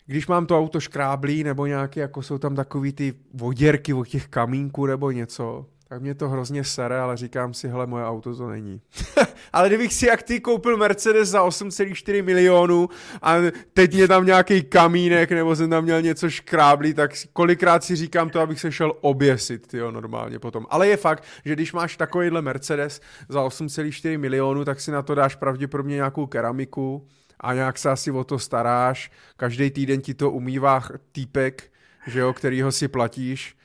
[0.07, 4.29] když mám to auto škráblí, nebo nějaké, jako jsou tam takový ty voděrky od těch
[4.29, 8.49] kamínků nebo něco, tak mě to hrozně sere, ale říkám si, hele, moje auto to
[8.49, 8.81] není.
[9.53, 12.89] ale kdybych si jak ty koupil Mercedes za 8,4 milionů
[13.23, 13.37] a
[13.73, 18.31] teď mě tam nějaký kamínek nebo jsem tam měl něco škráblí, tak kolikrát si říkám
[18.31, 20.67] to, abych se šel oběsit, jo, normálně potom.
[20.71, 25.15] Ale je fakt, že když máš takovýhle Mercedes za 8,4 milionů, tak si na to
[25.15, 27.07] dáš pravděpodobně nějakou keramiku
[27.41, 29.11] a nějak se asi o to staráš.
[29.37, 30.83] Každý týden ti to umývá
[31.13, 31.71] týpek,
[32.07, 33.57] že jo, kterýho si platíš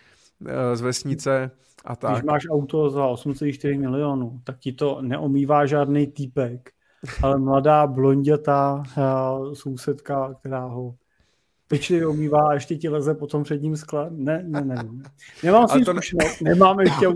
[0.46, 1.52] eh, z vesnice
[1.86, 2.12] a tak.
[2.12, 6.70] Když máš auto za 8,4 milionů, tak ti to neomývá žádný týpek,
[7.24, 10.96] ale mladá blondětá uh, sousedka, která ho
[11.68, 14.08] pečlivě umývá a ještě ti leze po tom předním skle.
[14.10, 14.76] Ne, ne, ne.
[15.44, 16.00] Nemám si to ne...
[16.44, 17.08] nemám ještě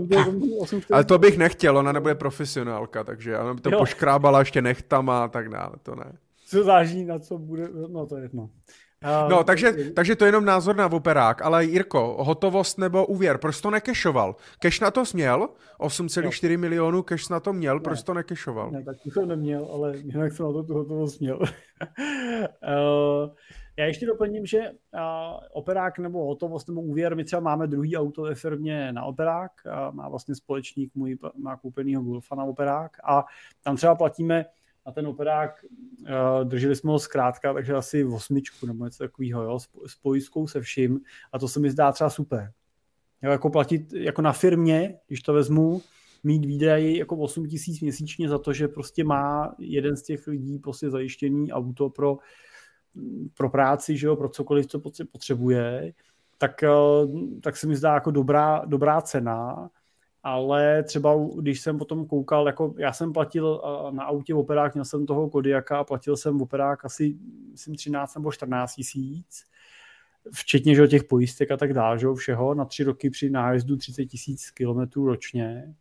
[0.92, 3.78] Ale to bych nechtěl, ona nebude profesionálka, takže ona by to jo.
[3.78, 6.12] poškrábala ještě nechtama a tak dále, to ne.
[6.46, 8.50] Co záží na co bude, no to je jedno.
[9.04, 13.60] No, takže, takže to je jenom názor na operák, ale Jirko, hotovost nebo úvěr, proč
[13.60, 14.36] to nekešoval?
[14.58, 15.48] Keš na to směl?
[15.80, 17.80] 8,4 milionů keš na to měl, ne.
[17.80, 18.70] proč to nekešoval?
[18.70, 21.38] Ne, tak to jsem neměl, ale jinak jsem na to tu hotovost měl.
[21.38, 21.48] uh,
[23.78, 24.68] já ještě doplním, že uh,
[25.52, 29.94] operák nebo hotovost nebo úvěr, my třeba máme druhý auto ve firmě na operák, uh,
[29.94, 33.24] má vlastně společník můj, má koupenýho Golfa na operák a
[33.62, 34.44] tam třeba platíme
[34.86, 35.64] a ten operák,
[36.00, 40.46] uh, drželi jsme ho zkrátka, takže asi v osmičku nebo něco takového, jo, s pojistkou
[40.46, 41.00] se vším
[41.32, 42.52] a to se mi zdá třeba super.
[43.22, 45.82] Jo, jako platit jako na firmě, když to vezmu,
[46.24, 50.58] mít výdaje jako 8 tisíc měsíčně za to, že prostě má jeden z těch lidí
[50.58, 52.18] prostě zajištěný auto pro,
[53.34, 54.80] pro práci, že jo, pro cokoliv, co
[55.12, 55.92] potřebuje,
[56.38, 56.68] tak, eh,
[57.42, 59.70] tak se mi zdá jako dobrá, dobrá cena
[60.26, 65.06] ale třeba když jsem potom koukal, jako já jsem platil na autě operák, měl jsem
[65.06, 67.16] toho Kodiaka a platil jsem operák asi
[67.50, 69.44] myslím 13 nebo 14 tisíc,
[70.34, 74.06] včetně že, těch pojistek a tak dále, že, všeho, na tři roky při nájezdu 30
[74.06, 75.74] tisíc kilometrů ročně.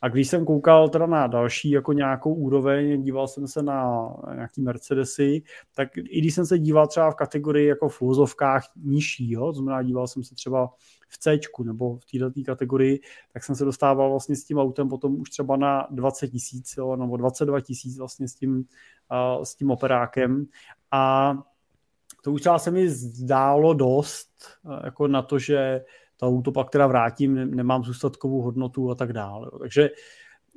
[0.00, 4.62] A když jsem koukal teda na další jako nějakou úroveň, díval jsem se na nějaký
[4.62, 5.42] Mercedesy,
[5.74, 8.02] tak i když jsem se díval třeba v kategorii jako v
[8.76, 10.70] nižší, jo, to znamená díval jsem se třeba
[11.12, 13.00] v C nebo v této kategorii,
[13.32, 17.16] tak jsem se dostával vlastně s tím autem potom už třeba na 20 tisíc nebo
[17.16, 20.46] 22 tisíc vlastně s tím, uh, s tím operákem
[20.90, 21.34] a
[22.22, 24.28] to už třeba se mi zdálo dost
[24.84, 25.84] jako na to, že
[26.16, 29.50] to auto pak teda vrátím, nemám zůstatkovou hodnotu a tak dále.
[29.58, 29.90] Takže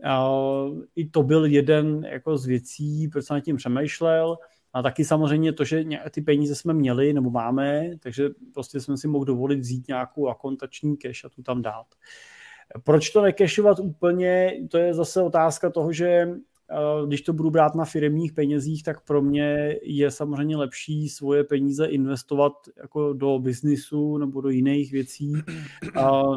[0.06, 4.38] uh, i to byl jeden jako z věcí, proč jsem nad tím přemýšlel.
[4.76, 9.08] A taky samozřejmě to, že ty peníze jsme měli nebo máme, takže prostě jsme si
[9.08, 11.86] mohli dovolit vzít nějakou akontační cash a tu tam dát.
[12.84, 16.30] Proč to nekešovat úplně, to je zase otázka toho, že
[17.08, 21.86] když to budu brát na firmních penězích, tak pro mě je samozřejmě lepší svoje peníze
[21.86, 25.34] investovat jako do biznisu nebo do jiných věcí,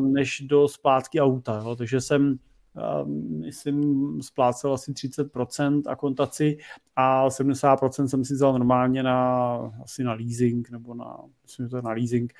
[0.00, 1.74] než do splátky auta.
[1.76, 2.38] Takže jsem
[3.38, 6.58] myslím, splácel asi 30% akontaci
[6.96, 11.76] a 70% jsem si vzal normálně na, asi na leasing, nebo na, myslím, že to
[11.76, 12.32] je na leasing,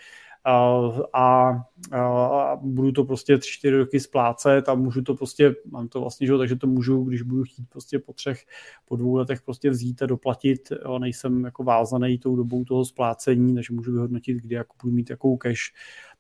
[0.45, 0.81] a,
[1.13, 1.51] a,
[1.93, 6.39] a budu to prostě 3-4 roky splácet a můžu to prostě, mám to vlastně, že,
[6.39, 8.45] takže to můžu, když budu chtít prostě po třech,
[8.85, 13.55] po dvou letech prostě vzít a doplatit, jo, nejsem jako vázaný tou dobou toho splácení,
[13.55, 15.73] takže můžu vyhodnotit, kdy jako budu mít jakou cash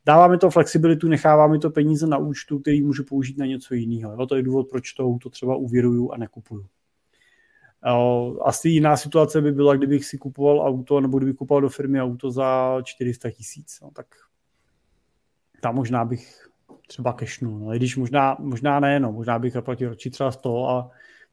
[0.06, 3.74] Dává mi to flexibilitu, nechává mi to peníze na účtu, který můžu použít na něco
[3.74, 4.12] jiného.
[4.12, 4.26] Jo?
[4.26, 6.66] To je důvod, proč to auto třeba uvěruju a nekupuju.
[8.44, 12.30] Asi jiná situace by byla, kdybych si kupoval auto, nebo kdybych kupoval do firmy auto
[12.30, 13.80] za 400 tisíc.
[13.82, 14.06] No, tak
[15.60, 16.48] tam možná bych
[16.86, 17.58] třeba kešnul.
[17.58, 20.90] No, když možná, možná ne, no, možná bych zaplatil ročí třeba 100 a,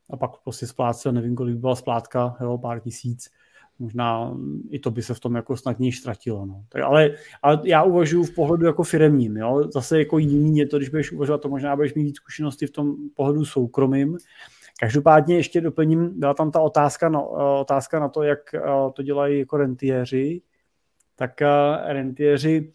[0.10, 3.32] a pak prostě splácel, nevím, kolik by byla splátka, jo, pár tisíc
[3.80, 4.38] možná
[4.70, 6.46] i to by se v tom jako snadněji ztratilo.
[6.46, 6.64] No.
[6.70, 7.12] Tak ale,
[7.42, 9.38] ale, já uvažuji v pohledu jako firemním.
[9.38, 9.70] Jo?
[9.74, 12.96] Zase jako jiný je to, když budeš uvažovat, to možná budeš mít zkušenosti v tom
[13.14, 14.18] pohledu soukromým.
[14.80, 17.30] Každopádně ještě doplním, byla tam ta otázka, no,
[17.60, 18.62] otázka na to, jak eh,
[18.94, 20.42] to dělají jako rentiéři.
[21.16, 21.48] Tak eh,
[21.94, 22.72] rentiéři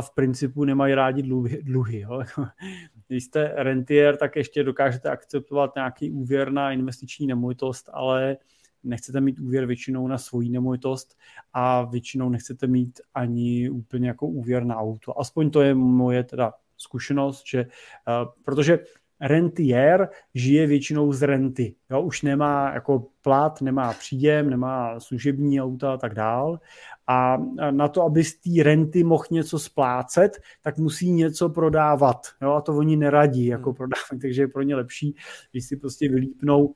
[0.00, 1.62] v principu nemají rádi dluhy.
[1.62, 2.22] dluhy jo?
[3.08, 8.36] Když jste rentier, tak ještě dokážete akceptovat nějaký úvěr na investiční nemovitost, ale
[8.84, 11.16] nechcete mít úvěr většinou na svoji nemovitost
[11.52, 15.20] a většinou nechcete mít ani úplně jako úvěr na auto.
[15.20, 18.78] Aspoň to je moje teda zkušenost, že uh, protože
[19.20, 21.74] rentier žije většinou z renty.
[21.90, 22.02] Jo?
[22.02, 26.60] Už nemá jako plat, nemá příjem, nemá služební auta a tak dál.
[27.06, 27.36] A
[27.70, 32.20] na to, aby z té renty mohl něco splácet, tak musí něco prodávat.
[32.42, 32.52] Jo?
[32.52, 33.76] A to oni neradí jako hmm.
[33.76, 35.16] prodávat, takže je pro ně lepší,
[35.52, 36.74] když si prostě vylípnou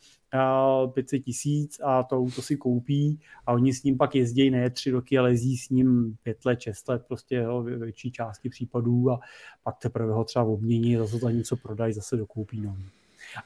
[0.95, 4.91] 500 tisíc a to auto si koupí a oni s ním pak jezdí ne tři
[4.91, 9.21] roky, ale jezdí s ním pět let, šest let prostě jo, větší části případů a
[9.63, 12.87] pak teprve ho třeba obmění, zase za něco prodají, zase dokoupí nový.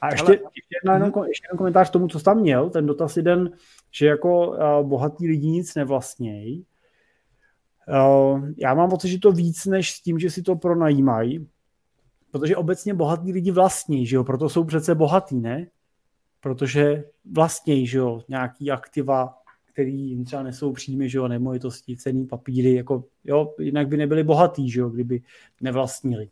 [0.01, 0.35] A ještě, ale...
[0.35, 1.25] ještě, jedna, jenom, mhm.
[1.25, 3.51] ještě jeden komentář k tomu, co jsi tam měl, ten dotaz jeden,
[3.91, 6.67] že jako uh, bohatý lidi nic nevlastnějí.
[7.89, 11.49] Uh, já mám pocit, že to víc než s tím, že si to pronajímají,
[12.31, 15.67] protože obecně bohatí lidi vlastní, že jo, proto jsou přece bohatí, ne?
[16.43, 19.35] Protože vlastně, že jo, nějaký aktiva,
[19.73, 24.25] který jim třeba nesou příjmy, že jo, nemovitosti, cený papíry, jako, jo, jinak by nebyli
[24.25, 25.23] bohatí, že jo, kdyby
[25.61, 26.29] nevlastnili.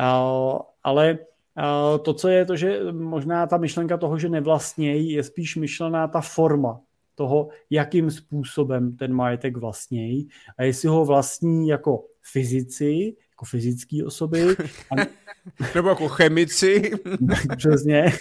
[0.00, 1.18] Uh, ale
[1.58, 6.08] uh, to, co je to, že možná ta myšlenka toho, že nevlastnějí, je spíš myšlená
[6.08, 6.80] ta forma.
[7.18, 10.28] toho, jakým způsobem ten majetek vlastní
[10.58, 14.56] a jestli ho vlastní jako fyzici, jako fyzické osoby.
[14.90, 14.94] A...
[15.74, 16.90] nebo jako chemici.
[17.56, 18.12] Přesně.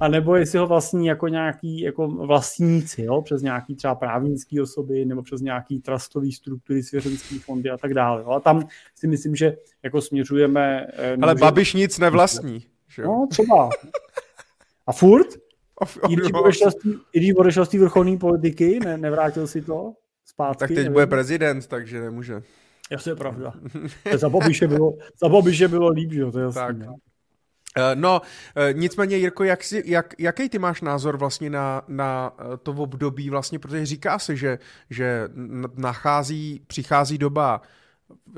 [0.00, 3.22] a nebo jestli ho vlastní jako nějaký jako vlastníci, jo?
[3.22, 8.22] přes nějaký třeba právnické osoby nebo přes nějaký trustový struktury, svěřenský fondy a tak dále.
[8.22, 8.30] Jo?
[8.30, 10.86] A tam si myslím, že jako směřujeme...
[10.92, 11.34] Eh, Ale.
[11.34, 12.64] Babiš nic nevlastní.
[12.88, 13.02] Že?
[13.02, 13.68] No, třeba.
[14.86, 15.26] A furt?
[16.08, 16.16] I
[17.12, 19.92] když odešel z té vrcholné politiky, ne, nevrátil si to
[20.24, 20.58] zpátky.
[20.58, 20.92] Tak teď nevím.
[20.92, 22.42] bude prezident, takže nemůže.
[22.98, 23.52] To je pravda.
[24.16, 26.60] za Babiše bylo, za Babiše bylo líp, že jo, to je jasný.
[26.60, 26.76] Tak.
[26.76, 26.96] No,
[27.94, 28.20] no
[28.56, 32.72] eh, nicméně, Jirko, jak si, jak, jaký ty máš názor vlastně na, na eh, to
[32.72, 34.58] období vlastně, protože říká se, že,
[34.90, 35.28] že
[35.76, 37.62] nachází, přichází doba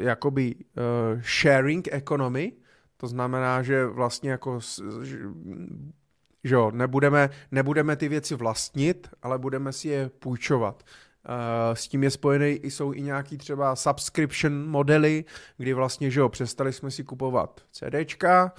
[0.01, 2.53] jakoby uh, sharing economy,
[2.97, 4.61] to znamená, že vlastně jako
[5.03, 5.19] že,
[6.45, 10.83] že jo, nebudeme, nebudeme ty věci vlastnit, ale budeme si je půjčovat.
[11.29, 15.25] Eh, s tím je spojený, jsou i nějaký třeba subscription modely,
[15.57, 18.53] kdy vlastně, že jo, přestali jsme si kupovat CDčka,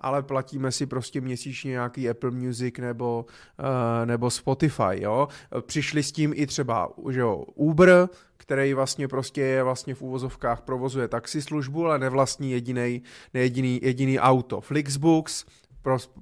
[0.00, 3.26] ale platíme si prostě měsíčně nějaký Apple Music nebo,
[3.58, 5.28] uh, nebo Spotify, jo.
[5.60, 10.60] Přišli s tím i třeba, že jo, Uber, který vlastně prostě je vlastně v úvozovkách
[10.60, 13.02] provozuje taxislužbu, ale nevlastní jediný,
[13.34, 14.60] jediný, jediný auto.
[14.60, 15.44] Flixbooks,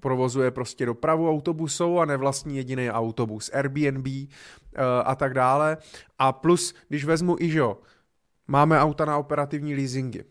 [0.00, 4.28] provozuje prostě dopravu autobusou a nevlastní jediný autobus, Airbnb uh,
[5.04, 5.76] a tak dále.
[6.18, 7.62] A plus, když vezmu i, že
[8.48, 10.24] máme auta na operativní leasingy,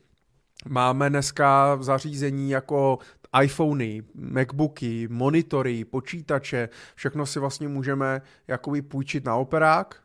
[0.69, 2.99] máme dneska zařízení jako
[3.43, 10.02] iPhony, Macbooky, monitory, počítače, všechno si vlastně můžeme jakoby půjčit na operák,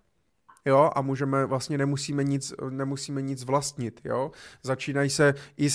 [0.65, 4.31] jo, a můžeme, vlastně nemusíme nic, nemusíme nic vlastnit, jo.
[4.63, 5.69] Začínají se i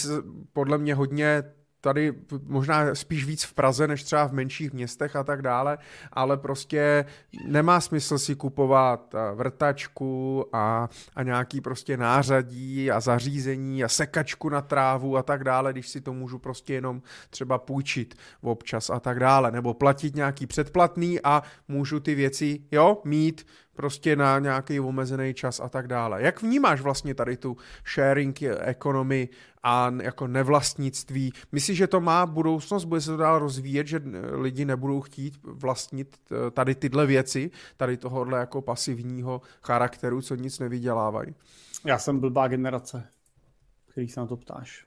[0.54, 1.44] podle mě hodně
[1.86, 2.14] tady
[2.48, 5.78] možná spíš víc v Praze, než třeba v menších městech a tak dále,
[6.14, 7.06] ale prostě
[7.48, 14.50] nemá smysl si kupovat eh, vrtačku a, a nějaký prostě nářadí a zařízení a sekačku
[14.50, 19.00] na trávu a tak dále, když si to můžu prostě jenom třeba půjčit občas a
[19.00, 23.46] tak dále, nebo platit nějaký předplatný a můžu ty věci, jo, mít
[23.76, 26.22] prostě na nějaký omezený čas a tak dále.
[26.22, 27.58] Jak vnímáš vlastně tady tu
[27.94, 29.30] sharing economy
[29.64, 31.32] a jako nevlastnictví?
[31.52, 36.18] Myslíš, že to má budoucnost, bude se to dál rozvíjet, že lidi nebudou chtít vlastnit
[36.32, 41.36] eh, tady tyhle věci, tady tohohle jako pasivního charakteru, co nic nevydělávají?
[41.86, 43.08] Já jsem blbá generace,
[43.92, 44.86] který se na to ptáš.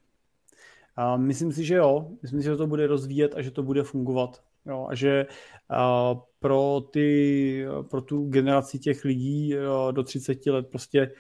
[0.97, 2.09] A myslím si, že jo.
[2.23, 4.43] Myslím si, že to bude rozvíjet a že to bude fungovat.
[4.69, 5.27] Jo, a že
[5.71, 9.55] uh, pro, ty, pro tu generaci těch lidí
[9.93, 11.11] do 30 let prostě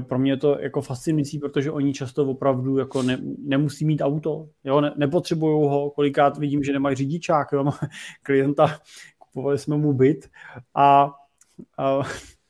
[0.00, 4.48] pro mě je to jako fascinující, protože oni často opravdu jako ne, nemusí mít auto,
[4.64, 7.64] jo, ne, nepotřebují ho, kolikrát vidím, že nemají řidičák, jo,
[8.22, 8.78] klienta,
[9.18, 10.30] kupovali jsme mu byt
[10.74, 11.10] a,
[11.78, 12.00] a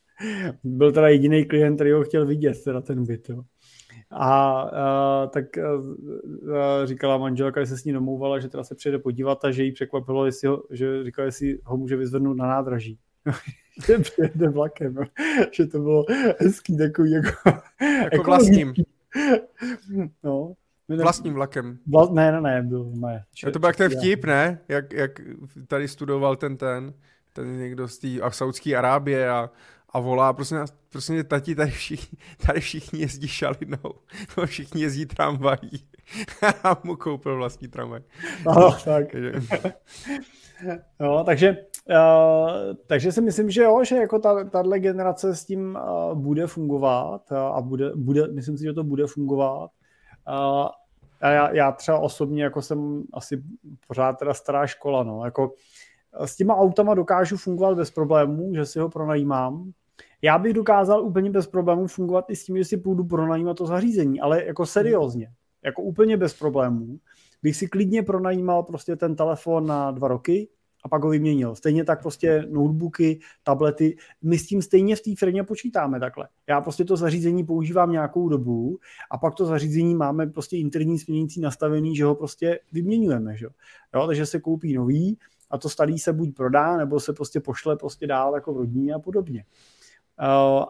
[0.65, 3.43] byl teda jediný klient, který ho chtěl vidět, teda ten byt, jo.
[4.11, 8.75] A, a tak a, a říkala manželka, že se s ní domlouvala, že teda se
[8.75, 12.47] přijede podívat a že jí překvapilo, jestli ho, že říkala, jestli ho může vyzvednout na
[12.47, 12.99] nádraží.
[13.87, 14.97] že přijede vlakem,
[15.53, 16.05] že to bylo
[16.39, 17.51] hezký takový jako...
[18.13, 18.75] Jako vlastním.
[20.23, 20.55] No,
[20.89, 21.79] Vlastním vlakem.
[21.87, 23.25] Vla, ne, ne, ne, byl ne.
[23.35, 24.61] Če, to byl jak ten vtip, ne?
[24.69, 25.21] Jak, jak
[25.67, 26.95] tady studoval ten ten,
[27.33, 29.51] ten někdo z té Saudské Arábie a
[29.95, 33.95] a volá, prosím nás, prosím tati, tady všichni, tady všichni jezdí šalinou,
[34.47, 35.71] všichni jezdí tramvají.
[36.65, 38.01] a mu koupil vlastní tramvaj.
[38.47, 39.07] No, tak.
[41.01, 41.57] no, takže,
[41.91, 46.47] uh, takže si myslím, že jo, že jako ta, tahle generace s tím uh, bude
[46.47, 49.71] fungovat uh, a bude, bude, myslím si, že to bude fungovat.
[50.29, 50.69] Uh,
[51.21, 53.43] a já, já třeba osobně jako jsem asi
[53.89, 55.53] pořád teda stará škola, no, jako
[56.21, 59.73] s těma autama dokážu fungovat bez problémů, že si ho pronajímám,
[60.25, 63.67] já bych dokázal úplně bez problémů fungovat i s tím, že si půjdu pronajímat to
[63.67, 65.33] zařízení, ale jako seriózně,
[65.65, 66.99] jako úplně bez problémů,
[67.43, 70.49] bych si klidně pronajímal prostě ten telefon na dva roky
[70.85, 71.55] a pak ho vyměnil.
[71.55, 76.29] Stejně tak prostě notebooky, tablety, my s tím stejně v té firmě počítáme takhle.
[76.49, 78.79] Já prostě to zařízení používám nějakou dobu
[79.11, 83.47] a pak to zařízení máme prostě interní směnící nastavený, že ho prostě vyměňujeme, že?
[83.95, 85.19] Jo, takže se koupí nový
[85.51, 88.95] a to starý se buď prodá, nebo se prostě pošle prostě dál jako v rodině
[88.95, 89.45] a podobně.
[90.23, 90.65] Uh,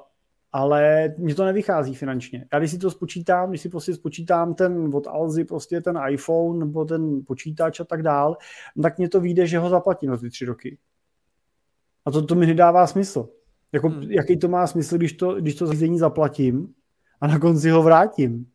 [0.53, 2.47] ale mě to nevychází finančně.
[2.53, 6.59] Já když si to spočítám, když si prostě spočítám ten od Alzy, prostě ten iPhone
[6.59, 8.37] nebo ten počítač a tak dál,
[8.83, 10.79] tak mě to vyjde, že ho zaplatím na ty tři roky.
[12.05, 13.29] A to, to mi nedává smysl.
[13.73, 14.03] Jako, hmm.
[14.11, 16.75] Jaký to má smysl, když to, když to zařízení zaplatím
[17.21, 18.47] a na konci ho vrátím?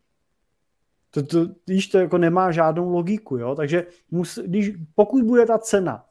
[1.10, 3.54] To, to, když to jako nemá žádnou logiku, jo?
[3.54, 6.04] takže mus, když, pokud bude ta cena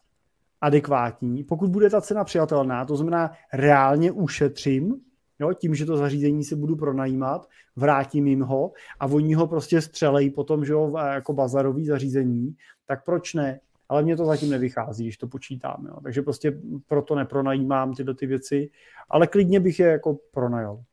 [0.62, 5.02] adekvátní, pokud bude ta cena přijatelná, to znamená reálně ušetřím,
[5.40, 9.82] jo, tím, že to zařízení si budu pronajímat, vrátím jim ho a oni ho prostě
[9.82, 12.56] střelejí potom, že jo, jako bazarový zařízení,
[12.86, 13.60] tak proč ne?
[13.90, 15.86] Ale mně to zatím nevychází, když to počítám.
[15.88, 16.00] Jo.
[16.04, 18.70] Takže prostě proto nepronajímám tyhle ty věci,
[19.10, 20.84] ale klidně bych je jako pronajal.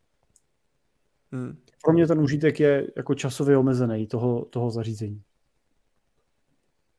[1.33, 1.57] Hmm.
[1.85, 5.23] Pro mě ten užitek je jako časově omezený toho, toho zařízení.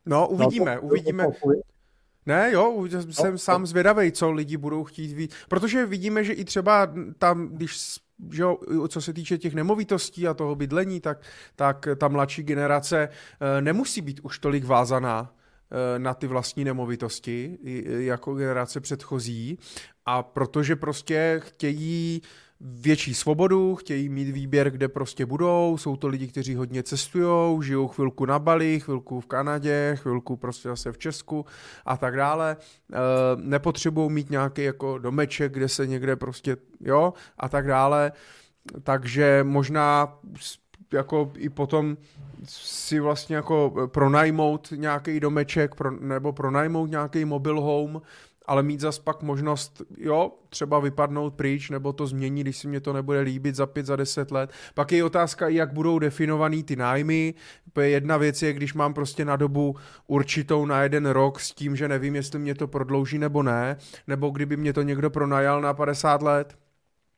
[0.05, 1.25] No, uvidíme, no, to, uvidíme.
[1.25, 1.61] To, to,
[2.27, 5.31] ne, jo, jsem no, sám zvědavý, co lidi budou chtít víc.
[5.47, 7.77] Protože vidíme, že i třeba tam, když
[8.31, 8.57] že jo,
[8.88, 11.22] co se týče těch nemovitostí a toho bydlení, tak,
[11.56, 15.33] tak ta mladší generace eh, nemusí být už tolik vázaná
[15.72, 17.57] eh, na ty vlastní nemovitosti
[17.97, 19.59] jako generace předchozí
[20.06, 22.22] a protože prostě chtějí
[22.60, 27.88] větší svobodu, chtějí mít výběr, kde prostě budou, jsou to lidi, kteří hodně cestují, žijou
[27.88, 31.45] chvilku na Bali, chvilku v Kanadě, chvilku prostě zase v Česku
[31.86, 32.58] a tak dále.
[32.94, 32.98] E,
[33.36, 38.11] nepotřebují mít nějaký jako domeček, kde se někde prostě, jo, a tak dále.
[38.84, 40.18] Takže možná
[40.94, 41.98] jako i potom
[42.44, 48.02] si vlastně jako pronajmout nějaký domeček pro, nebo pronajmout nějaký mobile home
[48.48, 52.80] ale mít zas pak možnost, jo, třeba vypadnout pryč, nebo to změnit, když si mě
[52.80, 54.50] to nebude líbit za pět, za deset let.
[54.74, 57.34] Pak je otázka, jak budou definovaný ty nájmy.
[57.82, 59.76] Jedna věc je, když mám prostě na dobu
[60.08, 63.77] určitou na jeden rok s tím, že nevím, jestli mě to prodlouží nebo ne,
[64.08, 66.58] nebo kdyby mě to někdo pronajal na 50 let,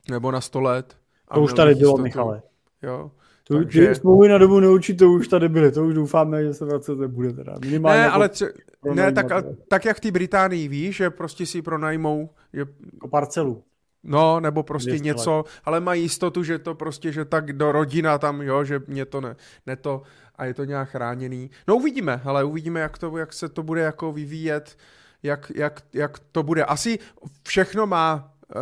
[0.09, 0.97] nebo na 100 let.
[1.33, 2.41] To už tady bylo, Michale.
[2.81, 3.11] Jo.
[3.51, 3.87] To, Takže...
[3.87, 6.99] Ty smlouvy na dobu neurčit, to už tady byly, to už doufáme, že se vracet
[6.99, 7.55] nebude teda.
[7.65, 8.53] Minimálně ne, jako ale tře-
[8.93, 9.25] ne, tak,
[9.67, 12.65] tak jak v té Británii víš, že prostě si pronajmou že...
[12.93, 13.63] jako parcelu.
[14.03, 15.45] No, nebo prostě něco, let.
[15.65, 19.21] ale mají jistotu, že to prostě, že tak do rodina tam, jo, že mě to
[19.21, 20.01] ne, ne to
[20.35, 21.51] a je to nějak chráněný.
[21.67, 24.77] No uvidíme, ale uvidíme, jak, to, jak se to bude jako vyvíjet,
[25.23, 26.65] jak, jak, jak to bude.
[26.65, 26.99] Asi
[27.47, 28.61] všechno má uh,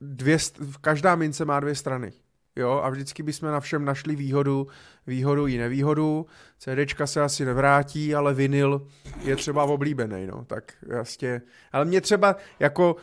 [0.00, 0.38] dvě,
[0.80, 2.12] každá mince má dvě strany
[2.60, 4.66] jo, a vždycky bychom na všem našli výhodu,
[5.06, 6.26] výhodu i nevýhodu.
[6.58, 8.86] CDčka se asi nevrátí, ale vinyl
[9.22, 11.42] je třeba oblíbený, no, tak jasně.
[11.72, 12.96] Ale mě třeba, jako,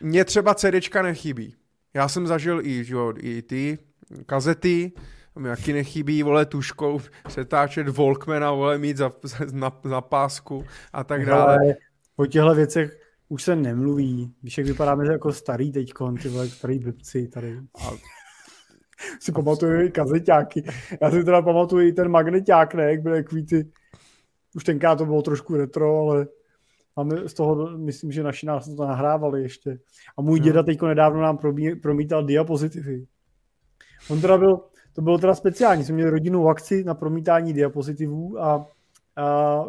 [0.00, 1.54] mě třeba CDčka nechybí.
[1.94, 3.78] Já jsem zažil i, jo, i ty
[4.26, 4.92] kazety,
[5.38, 9.12] mi jaký nechybí, vole, tuškou setáčet Volkmana, vole, mít za,
[9.52, 11.58] na, na pásku a tak dále.
[11.58, 11.74] Ale
[12.16, 14.34] o těchto věcech už se nemluví.
[14.42, 17.58] Víš, jak vypadáme jako starý teďkon, ty vole, starý blbci tady.
[17.74, 17.90] A
[19.20, 20.64] si pamatuju i kazeťáky.
[21.02, 23.70] Já si teda pamatuju i ten magneťák, ne, jak byl takový ty,
[24.54, 26.26] už tenkrát to bylo trošku retro, ale
[26.96, 29.78] máme z toho, myslím, že naši nás to nahrávali ještě.
[30.18, 30.44] A můj no.
[30.44, 31.38] děda teďko nedávno nám
[31.82, 33.06] promítal diapozitivy.
[34.10, 34.60] On teda byl,
[34.92, 38.66] to bylo teda speciální, jsme měli rodinnou akci na promítání diapozitivů a,
[39.16, 39.64] a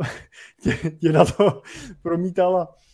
[0.99, 1.61] děda to
[2.01, 2.86] promítal a a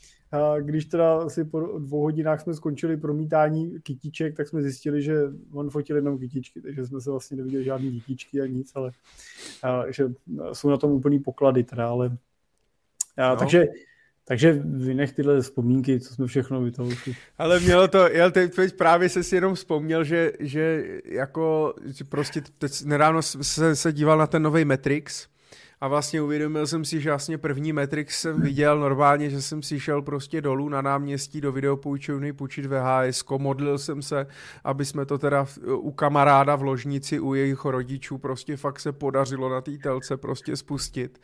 [0.60, 5.16] když teda asi po dvou hodinách jsme skončili promítání kytiček, tak jsme zjistili, že
[5.52, 8.92] on fotil jenom kytičky, takže jsme se vlastně neviděli žádný kytičky a nic, ale
[9.64, 10.12] a, že
[10.53, 12.18] jsou na tom úplný poklady teda, ale
[13.18, 13.36] a, no.
[13.36, 13.66] takže
[14.26, 17.16] takže vynech tyhle vzpomínky, co jsme všechno vytvořili.
[17.38, 22.03] Ale mělo to, já teď, teď právě se si jenom vzpomněl, že, že jako že
[22.03, 25.28] prostě teď nedávno se, se díval na ten nový Matrix
[25.84, 29.80] a vlastně uvědomil jsem si, že vlastně první Matrix jsem viděl normálně, že jsem si
[29.80, 34.28] šel prostě dolů na náměstí do videopůjčovny půjčit VHS, modlil jsem se,
[34.64, 35.45] aby jsme to teda
[35.76, 40.58] u kamaráda v ložnici, u jejich rodičů prostě fakt se podařilo na té telce prostě
[40.58, 41.22] spustit.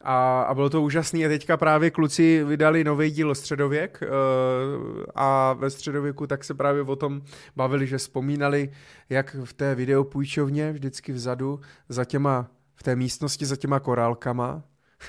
[0.00, 1.26] A, a bylo to úžasné.
[1.26, 6.82] A teďka právě kluci vydali nový díl Středověk uh, a ve Středověku tak se právě
[6.82, 7.22] o tom
[7.56, 8.70] bavili, že vzpomínali,
[9.10, 14.62] jak v té videopůjčovně vždycky vzadu za těma v té místnosti za těma korálkama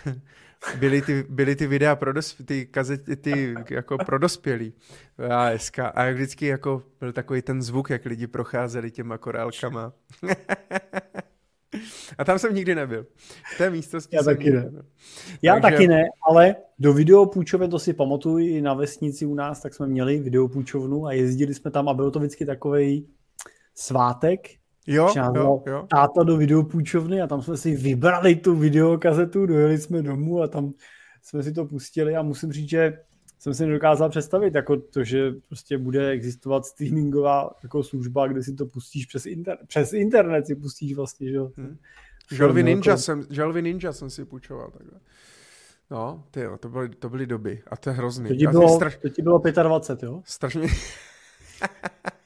[0.80, 4.74] byly ty, byly ty videa pro dospělí, ty kazety, ty jako pro dospělí.
[5.30, 5.80] ASK.
[5.80, 9.94] A jak vždycky jako byl takový ten zvuk, jak lidi procházeli těma korálkama.
[12.18, 13.06] A tam jsem nikdy nebyl.
[13.56, 14.64] V té místnosti Já taky ne.
[14.64, 14.86] Nebyl.
[15.42, 15.76] Já Takže...
[15.76, 19.88] taky ne, ale do videopůjčovny, to si pamatuju, i na vesnici u nás, tak jsme
[19.88, 23.08] měli videopůjčovnu a jezdili jsme tam a byl to vždycky takový
[23.76, 24.61] svátek,
[24.94, 25.88] Jo, jo, jo.
[25.90, 30.74] táta do videopůjčovny a tam jsme si vybrali tu videokazetu, dojeli jsme domů a tam
[31.22, 32.98] jsme si to pustili a musím říct, že
[33.40, 38.54] jsem si nedokázal představit, jako to, že prostě bude existovat streamingová jako služba, kde si
[38.54, 41.52] to pustíš přes, inter- přes internet, si pustíš vlastně, že jo.
[41.58, 41.78] Hmm.
[42.32, 43.02] Želvy Ninja, jako...
[43.02, 45.00] jsem, Želvy Ninja jsem si půjčoval takhle.
[45.92, 48.30] No, ty jo, to byly, to byly doby a to je hrozný.
[48.30, 48.98] To ti bylo, straš...
[48.98, 50.22] to ti bylo 25, jo?
[50.26, 50.68] Strašně...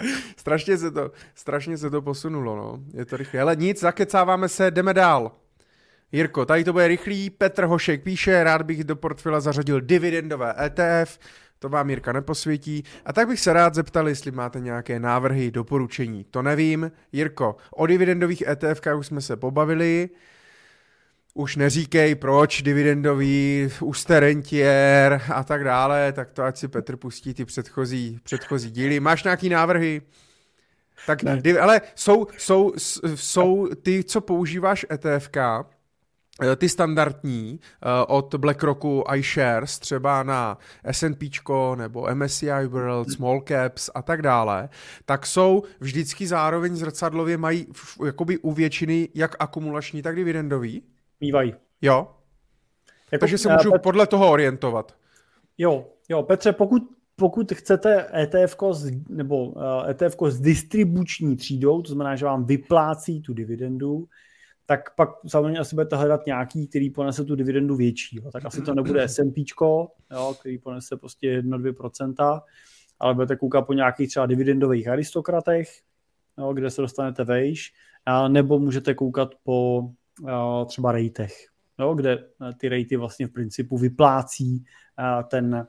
[0.36, 2.78] strašně, se to, strašně se to posunulo, no.
[2.94, 3.40] Je to rychle.
[3.40, 5.32] Ale nic, zakecáváme se, jdeme dál.
[6.12, 7.30] Jirko, tady to bude rychlý.
[7.30, 11.18] Petr Hošek píše, rád bych do portfila zařadil dividendové ETF,
[11.58, 12.84] to vám Jirka neposvětí.
[13.04, 16.24] A tak bych se rád zeptal, jestli máte nějaké návrhy, doporučení.
[16.24, 16.92] To nevím.
[17.12, 20.08] Jirko, o dividendových ETF už jsme se pobavili.
[21.34, 26.96] Už neříkej, proč dividendový, už jste rentier a tak dále, tak to ať si Petr
[26.96, 29.00] pustí ty předchozí, předchozí díly.
[29.00, 30.02] Máš nějaký návrhy?
[31.06, 31.42] Tak, ne.
[31.60, 32.72] ale jsou, jsou,
[33.14, 41.30] jsou ty, co používáš ETFK, eh, ty standardní eh, od BlackRocku iShares třeba na S&P
[41.76, 44.68] nebo MSCI World, Small Caps a tak dále,
[45.04, 47.66] tak jsou vždycky zároveň zrcadlově mají
[48.06, 50.82] jakoby u většiny jak akumulační, tak dividendový?
[51.20, 51.54] Mývají.
[51.82, 52.08] Jo?
[53.12, 53.82] Jako, Takže se můžu Pet...
[53.82, 54.96] podle toho orientovat.
[55.58, 56.82] Jo, jo, Petře, pokud
[57.20, 58.56] pokud chcete ETF
[59.08, 59.54] nebo
[59.88, 64.08] ETF s distribuční třídou, to znamená, že vám vyplácí tu dividendu,
[64.66, 68.16] tak pak samozřejmě asi budete hledat nějaký, který ponese tu dividendu větší.
[68.16, 68.30] Jo.
[68.30, 69.44] Tak asi to nebude S&P,
[70.12, 72.40] jo, který ponese prostě 1-2%,
[73.00, 75.68] ale budete koukat po nějakých třeba dividendových aristokratech,
[76.38, 77.72] jo, kde se dostanete vejš,
[78.06, 79.82] a nebo můžete koukat po
[80.66, 81.46] třeba rejtech,
[81.78, 82.24] jo, kde
[82.56, 84.64] ty rejty vlastně v principu vyplácí
[85.28, 85.66] ten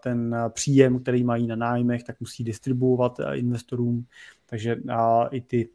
[0.00, 4.06] ten příjem, který mají na nájmech, tak musí distribuovat investorům,
[4.46, 4.76] takže
[5.30, 5.68] i ty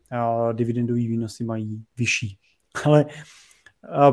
[0.54, 2.38] dividendové výnosy mají vyšší.
[2.86, 3.06] Ale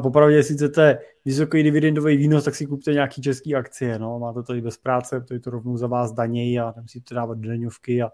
[0.02, 3.98] popravdě, jestli chcete vysoký dividendový výnos, tak si kupte nějaký český akcie.
[3.98, 4.18] No.
[4.18, 7.38] Máte to i bez práce, to je to rovnou za vás daněj a nemusíte dávat
[7.38, 8.10] daňovky a,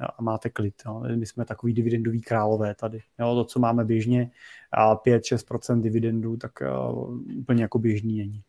[0.00, 0.74] a máte klid.
[0.86, 1.02] No.
[1.16, 3.00] My jsme takový dividendový králové tady.
[3.18, 3.34] Jo.
[3.34, 4.30] To, co máme běžně,
[4.76, 6.52] 5-6% dividendů, tak
[6.90, 8.42] uh, úplně jako běžný není.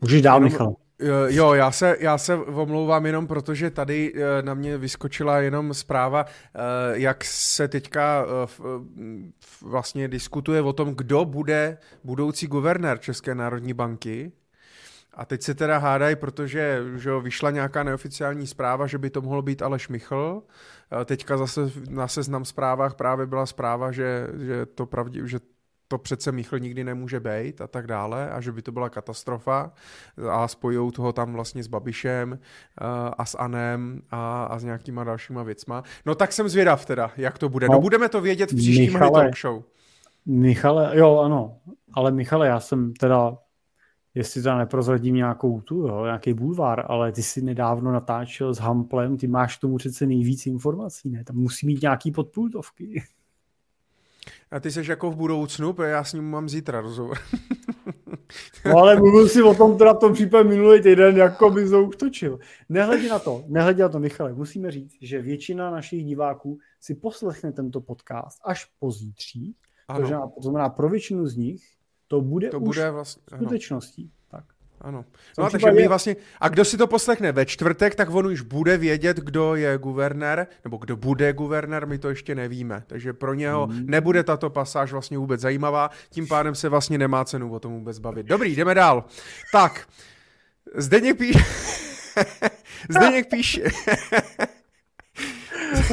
[0.00, 0.76] Můžeš dál, Michal.
[1.28, 6.24] Jo, já se, já se omlouvám jenom protože tady eh, na mě vyskočila jenom zpráva,
[6.26, 6.58] eh,
[6.92, 8.66] jak se teďka eh,
[9.62, 14.32] vlastně diskutuje o tom, kdo bude budoucí guvernér České národní banky.
[15.18, 19.42] A teď se teda hádají, protože že vyšla nějaká neoficiální zpráva, že by to mohlo
[19.42, 20.42] být Aleš Michl.
[21.04, 25.38] Teďka zase na seznam zprávách právě byla zpráva, že, že to pravdě, že
[25.88, 29.72] to přece Michl nikdy nemůže být a tak dále a že by to byla katastrofa
[30.30, 32.38] a spojou toho tam vlastně s Babišem uh,
[33.18, 35.82] a s Anem a, a s nějakýma dalšíma věcma.
[36.06, 37.66] No tak jsem zvědav teda, jak to bude.
[37.66, 39.62] No, no budeme to vědět v příštím Michale, talk show.
[40.26, 41.56] Michale, jo ano,
[41.92, 43.36] ale Michale, já jsem teda
[44.14, 49.16] jestli teda neprozradím nějakou tu, jo, nějaký bulvár, ale ty si nedávno natáčel s Hamplem,
[49.16, 51.24] ty máš tomu přece nejvíc informací, ne?
[51.24, 53.02] Tam musí mít nějaký podpultovky.
[54.50, 57.18] A ty jsi jako v budoucnu, protože já s ním mám zítra rozhovor.
[58.64, 61.84] no ale mluvil si o tom teda v tom případě minulý týden, jako by to
[61.84, 62.38] už točil.
[62.68, 67.52] Nehledě na to, nehledě na to, Michale, musíme říct, že většina našich diváků si poslechne
[67.52, 69.54] tento podcast až pozítří,
[69.88, 70.32] ano.
[70.34, 71.77] to znamená pro většinu z nich
[72.08, 74.10] to bude to už bude vlastně, skutečností.
[74.80, 75.04] Ano.
[75.38, 78.40] No a takže my vlastně, a kdo si to poslechne ve čtvrtek, tak on už
[78.40, 82.82] bude vědět, kdo je guvernér, nebo kdo bude guvernér, my to ještě nevíme.
[82.86, 83.86] Takže pro něho hmm.
[83.86, 87.98] nebude tato pasáž vlastně vůbec zajímavá, tím pádem se vlastně nemá cenu o tom vůbec
[87.98, 88.26] bavit.
[88.26, 89.04] Dobrý, jdeme dál.
[89.52, 89.88] Tak,
[90.74, 91.38] Zdeněk píše...
[92.88, 93.62] Zdeněk píše...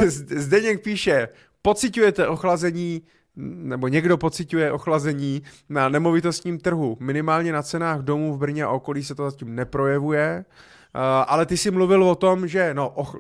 [0.36, 1.28] Zdeněk píše,
[1.62, 3.02] pocitujete ochlazení
[3.38, 6.98] nebo někdo pociťuje ochlazení na nemovitostním trhu.
[7.00, 11.58] Minimálně na cenách domů v Brně a okolí se to zatím neprojevuje, uh, ale ty
[11.58, 13.16] si mluvil o tom, že no, och,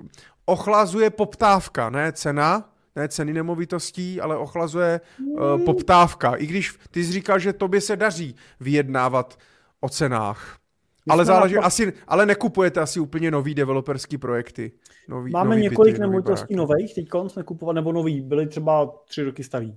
[0.45, 6.35] ochlazuje poptávka, ne cena, ne ceny nemovitostí, ale ochlazuje uh, poptávka.
[6.35, 9.39] I když ty jsi říkal, že tobě se daří vyjednávat
[9.81, 10.57] o cenách.
[11.05, 14.71] My ale záleží, asi, ale nekupujete asi úplně nový developerský projekty.
[15.09, 19.43] Nový, Máme nový několik nemovitostí nových, teď jsme kupovali, nebo nový, byly třeba tři roky
[19.43, 19.75] starý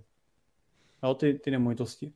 [1.03, 2.13] jo, ty, ty nemovitosti.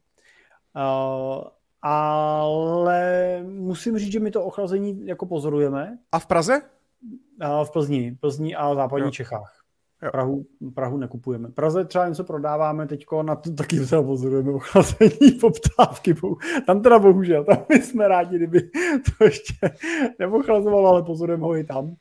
[0.77, 1.45] Uh,
[1.83, 5.99] ale musím říct, že my to ochlazení jako pozorujeme.
[6.13, 6.63] A v Praze?
[7.45, 9.11] Uh, v Plzni, Plzni a západní jo.
[9.11, 9.63] Čechách.
[10.03, 10.11] Jo.
[10.11, 11.49] Prahu, Prahu nekupujeme.
[11.49, 16.15] Praze třeba něco prodáváme teď, na to taky třeba pozorujeme ochlazení poptávky.
[16.67, 18.61] Tam teda bohužel, tam my jsme rádi, kdyby
[19.19, 19.55] to ještě
[20.19, 21.97] neochlazovalo, ale pozorujeme ho i tam.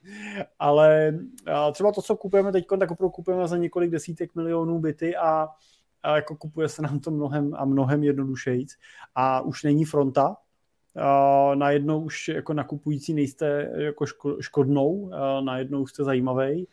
[0.60, 1.20] Ale
[1.72, 5.48] třeba to, co kupujeme teď, tak opravdu kupujeme za několik desítek milionů byty a
[6.04, 8.78] a jako kupuje se nám to mnohem a mnohem jednodušejíc
[9.16, 10.36] a už není fronta,
[10.96, 14.06] Uh, najednou už jako nakupující nejste jako
[14.40, 15.12] škodnou, uh,
[15.44, 16.68] najednou jste zajímavý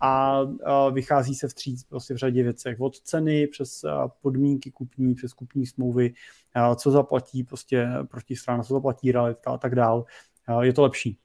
[0.00, 0.50] a uh,
[0.92, 2.80] vychází se vstříc prostě v řadě věcech.
[2.80, 3.84] Od ceny přes
[4.22, 6.14] podmínky kupní, přes kupní smlouvy,
[6.76, 10.04] co zaplatí prostě protistrana, co zaplatí realitka a tak dál.
[10.60, 11.18] Je to lepší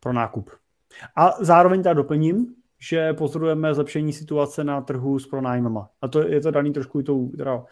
[0.00, 0.50] pro nákup.
[1.16, 5.88] A zároveň teda doplním, že pozorujeme zlepšení situace na trhu s pronájmama.
[6.02, 7.64] A to je to daný trošku i tou teda,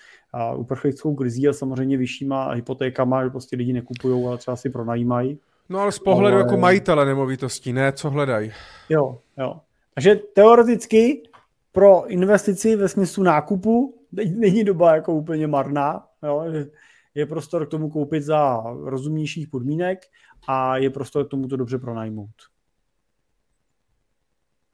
[0.56, 5.38] uprchlickou krizí a samozřejmě vyššíma hypotékama, že prostě lidi nekupují, ale třeba si pronajímají.
[5.68, 6.44] No ale z pohledu ale...
[6.44, 7.92] jako majitele nemovitostí, ne?
[7.92, 8.52] Co hledají?
[8.88, 9.60] Jo, jo.
[9.94, 11.22] Takže teoreticky
[11.72, 13.94] pro investici ve smyslu nákupu
[14.36, 16.04] není doba jako úplně marná.
[16.22, 16.44] Jo?
[17.14, 19.98] Je prostor k tomu koupit za rozumnějších podmínek
[20.48, 22.49] a je prostor k tomu to dobře pronajmout.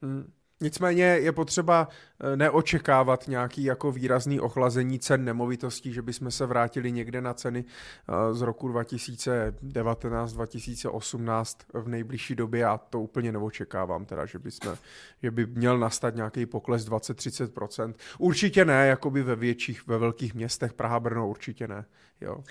[0.01, 0.31] Hmm.
[0.61, 1.87] Nicméně je potřeba
[2.21, 7.65] eh, neočekávat nějaký jako výrazný ochlazení cen nemovitostí, že bychom se vrátili někde na ceny
[7.65, 14.75] eh, z roku 2019-2018 v nejbližší době a to úplně neočekávám teda, že, bychom,
[15.23, 17.93] že by měl nastat nějaký pokles 20-30%.
[18.19, 21.85] Určitě ne, jakoby ve větších, ve velkých městech, Praha, Brno určitě ne.
[22.21, 22.43] Jo.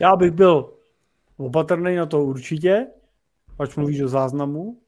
[0.00, 0.72] Já bych byl
[1.36, 2.86] opatrný na to určitě,
[3.56, 4.78] pač mluvíš o záznamu.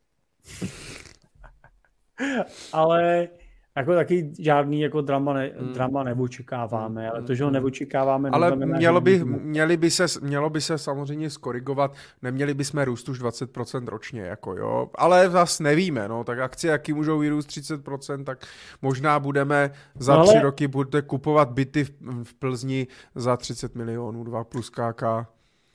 [2.72, 3.28] ale
[3.76, 5.72] jako taky žádný jako drama, ne, hmm.
[5.72, 7.54] drama neočekáváme, ale to, že ho hmm.
[7.54, 8.30] neočekáváme...
[8.30, 13.08] Ale neznamená, mělo by, měli by se, mělo by se samozřejmě skorigovat, neměli bychom růst
[13.08, 18.24] už 20% ročně, jako jo, ale zase nevíme, no, tak akcie, jaký můžou vyrůst 30%,
[18.24, 18.46] tak
[18.82, 21.92] možná budeme za no, tři roky budete kupovat byty v,
[22.24, 25.02] v Plzni za 30 milionů, 2 plus KK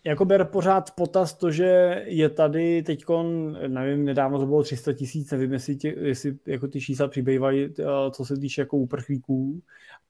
[0.09, 3.05] jako ber pořád potaz to, že je tady teď,
[3.67, 7.83] nevím, nedávno to bylo 300 tisíc, nevím, jestli, tě, jestli jako ty čísla přibývají, eh,
[8.11, 9.61] co se týče jako úprchlíků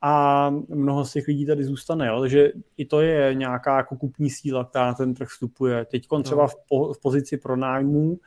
[0.02, 2.20] a mnoho z těch lidí tady zůstane, jo?
[2.20, 5.86] takže i to je nějaká jako kupní síla, která na ten trh vstupuje.
[5.86, 8.20] Teď třeba v, po, v pozici pronájmů,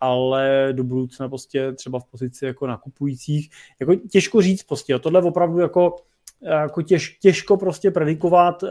[0.00, 3.50] ale do budoucna prostě třeba v pozici jako nakupujících.
[3.80, 4.98] Jako těžko říct prostě, jo?
[4.98, 5.96] tohle opravdu jako,
[6.42, 8.70] jako těž, těžko prostě predikovat uh,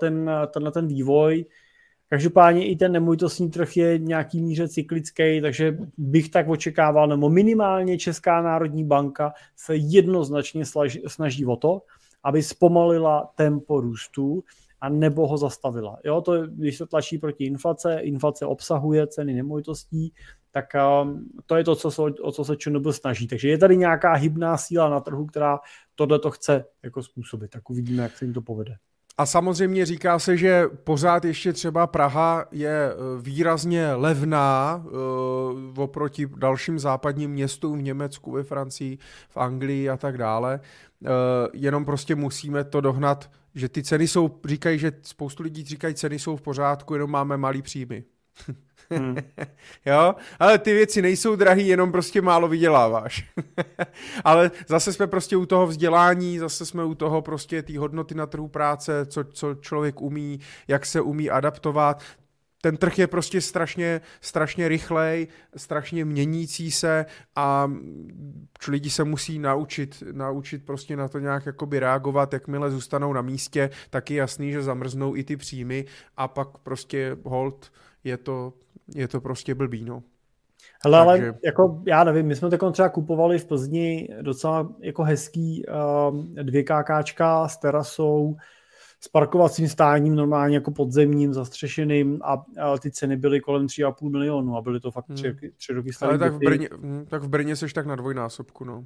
[0.00, 1.44] ten, tenhle ten vývoj,
[2.12, 7.98] Každopádně i ten nemovitostní trh je nějaký míře cyklický, takže bych tak očekával, nebo minimálně
[7.98, 10.64] Česká národní banka se jednoznačně
[11.06, 11.82] snaží o to,
[12.24, 14.44] aby zpomalila tempo růstu
[14.80, 15.98] a nebo ho zastavila.
[16.04, 20.12] Jo, to, když se tlačí proti inflace, inflace obsahuje ceny nemovitostí,
[20.50, 20.66] tak
[21.02, 23.26] um, to je to, co se, o co se ČNB snaží.
[23.28, 25.58] Takže je tady nějaká hybná síla na trhu, která
[25.94, 27.50] tohle to chce jako způsobit.
[27.50, 28.76] Tak uvidíme, jak se jim to povede.
[29.20, 36.28] A samozřejmě říká se, že pořád ještě třeba Praha je e, výrazně levná uh, oproti
[36.36, 40.60] dalším západním městům v Německu, ve Francii, v Anglii a tak dále.
[41.00, 41.08] Uh,
[41.52, 46.18] jenom prostě musíme to dohnat, že ty ceny jsou, říkají, že spoustu lidí říkají, ceny
[46.18, 48.04] jsou v pořádku, jenom máme malý příjmy.
[48.90, 49.16] Hmm.
[49.86, 53.30] jo, ale ty věci nejsou drahý, jenom prostě málo vyděláváš.
[54.24, 58.26] ale zase jsme prostě u toho vzdělání, zase jsme u toho prostě té hodnoty na
[58.26, 62.02] trhu práce, co, co člověk umí, jak se umí adaptovat.
[62.62, 67.72] Ten trh je prostě strašně, strašně rychlej, strašně měnící se a
[68.68, 73.70] lidi se musí naučit, naučit prostě na to nějak jakoby reagovat, jakmile zůstanou na místě,
[73.90, 75.84] tak je jasný, že zamrznou i ty příjmy
[76.16, 77.70] a pak prostě hold
[78.04, 78.52] je to
[78.94, 80.02] je to prostě blbý, no.
[80.84, 81.28] Hele, Takže...
[81.28, 85.64] ale jako, já nevím, my jsme takhle třeba kupovali v Plzni docela jako hezký
[86.10, 88.36] uh, dvě kákáčka s terasou,
[89.00, 94.56] s parkovacím stáním normálně jako podzemním, zastřešeným a, a ty ceny byly kolem 3,5 milionu
[94.56, 95.50] a byly to fakt tři, hmm.
[95.56, 96.10] tři roky staré.
[96.10, 98.84] Ale tak v, Brně, hm, tak v Brně seš tak na dvojnásobku, no.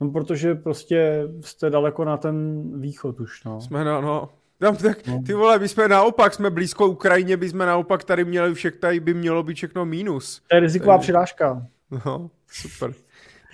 [0.00, 3.60] No, protože prostě jste daleko na ten východ už, no.
[3.60, 5.22] Jsme na, no, tam tak, no.
[5.26, 9.00] ty vole, my jsme naopak, jsme blízko Ukrajině, by jsme naopak tady měli všechno, tady
[9.00, 10.42] by mělo být všechno mínus.
[10.48, 11.66] To je riziková přirážka.
[12.06, 12.94] No, super.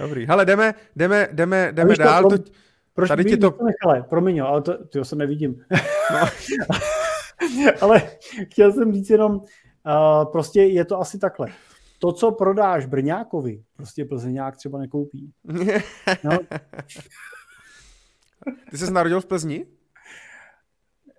[0.01, 0.27] Dobrý.
[0.27, 2.23] Hele, jdeme, jdeme, jdeme, jdeme dál.
[2.23, 2.51] To, to,
[2.95, 3.59] proč tady ti to...
[3.65, 5.65] Nechale, promiň, ale to, to se nevidím.
[6.13, 6.29] No.
[7.81, 8.03] ale
[8.51, 11.49] chtěl jsem říct jenom, uh, prostě je to asi takhle.
[11.99, 15.33] To, co prodáš Brňákovi, prostě Plzeňák třeba nekoupí.
[16.25, 16.39] No.
[18.71, 19.67] Ty jsi narodil v Plzni?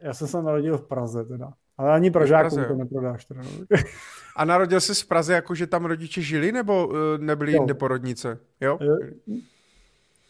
[0.02, 1.54] Já jsem se narodil v Praze teda.
[1.78, 3.42] Ale ani Pražákům to neprodáš teda.
[4.36, 7.62] A narodil jsi v Praze, jako že tam rodiče žili, nebo uh, nebyli jo.
[7.62, 8.40] jinde porodnice?
[8.62, 8.80] Jo?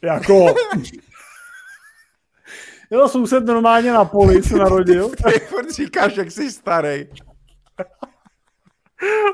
[0.03, 0.33] Jako...
[2.91, 5.09] jo, soused normálně na poli se narodil.
[5.33, 7.07] Ty furt říkáš, jak jsi starý.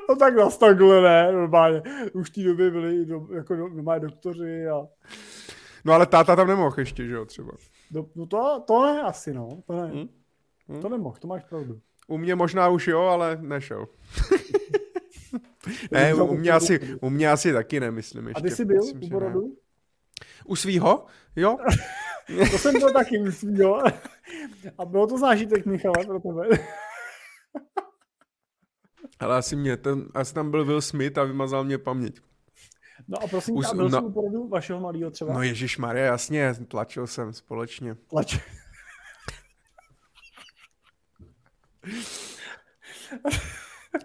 [0.09, 1.81] No tak na takhle ne, normálně.
[2.13, 4.87] Už v té době byli do, jako normálně doktoři a...
[5.85, 7.51] No ale táta tam nemohl ještě, že jo, třeba.
[7.91, 9.61] No, no to, to ne asi, no.
[9.67, 9.87] To ne.
[9.87, 10.07] Hmm?
[10.69, 10.81] Hmm?
[10.81, 11.79] To nemohl, to máš pravdu.
[12.07, 13.87] U mě možná už jo, ale nešel.
[15.91, 18.39] ne, u mě, asi, u mě asi taky nemyslím ještě.
[18.39, 19.57] A ty jsi byl myslím, u porodu?
[20.45, 21.05] U svýho?
[21.35, 21.57] Jo.
[22.51, 23.83] to jsem byl taky u svýho.
[24.77, 26.47] A bylo to zážitek, Michale, pro tebe.
[29.19, 32.19] Ale asi mě, ten, asi tam byl Will Smith a vymazal mě paměť.
[33.07, 35.33] No a prosím, Us, byl no, u porodu vašeho malého třeba?
[35.33, 37.95] No Ježíš Maria, jasně, tlačil jsem společně.
[37.95, 38.39] Tlačil.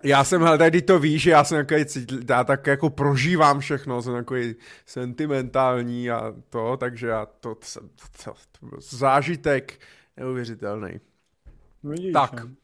[0.02, 1.84] Já jsem, hele, tady to víš, že já jsem takový,
[2.28, 4.54] já tak jako prožívám všechno, jsem takový
[4.86, 7.80] sentimentální a to, takže já to, to,
[8.24, 9.80] to, to, to zážitek
[10.16, 11.00] neuvěřitelný.
[11.82, 12.32] No, vidíš, tak.
[12.32, 12.54] Ne?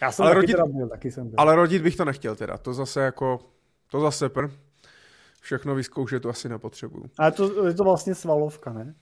[0.00, 1.34] Já jsem ale taky rodit, teda byl, taky jsem byl.
[1.38, 3.38] Ale rodit bych to nechtěl teda, to zase jako,
[3.90, 4.48] to zase pr.
[5.40, 7.04] Všechno vyzkoušet to asi nepotřebuju.
[7.18, 8.94] Ale to, je to vlastně svalovka, ne?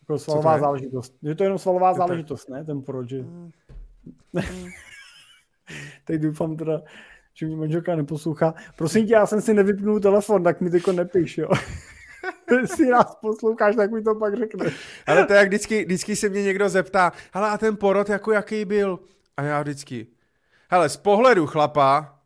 [0.00, 0.60] Jako svalová je?
[0.60, 1.14] záležitost.
[1.22, 2.64] Je to jenom svalová je záležitost, ne?
[2.64, 3.12] Ten proč.
[3.12, 3.50] Mm.
[6.04, 6.82] Teď doufám teda,
[7.34, 8.54] že mi manželka neposlouchá.
[8.76, 11.48] Prosím tě, já jsem si nevypnul telefon, tak mi tyko nepiš, jo.
[12.64, 14.70] si nás posloucháš, tak mi to pak řekne.
[15.06, 18.64] Ale to jak vždycky, vždycky se mě někdo zeptá, hele a ten porod jako jaký
[18.64, 18.98] byl?
[19.36, 20.06] A já vždycky,
[20.70, 22.18] hele z pohledu chlapa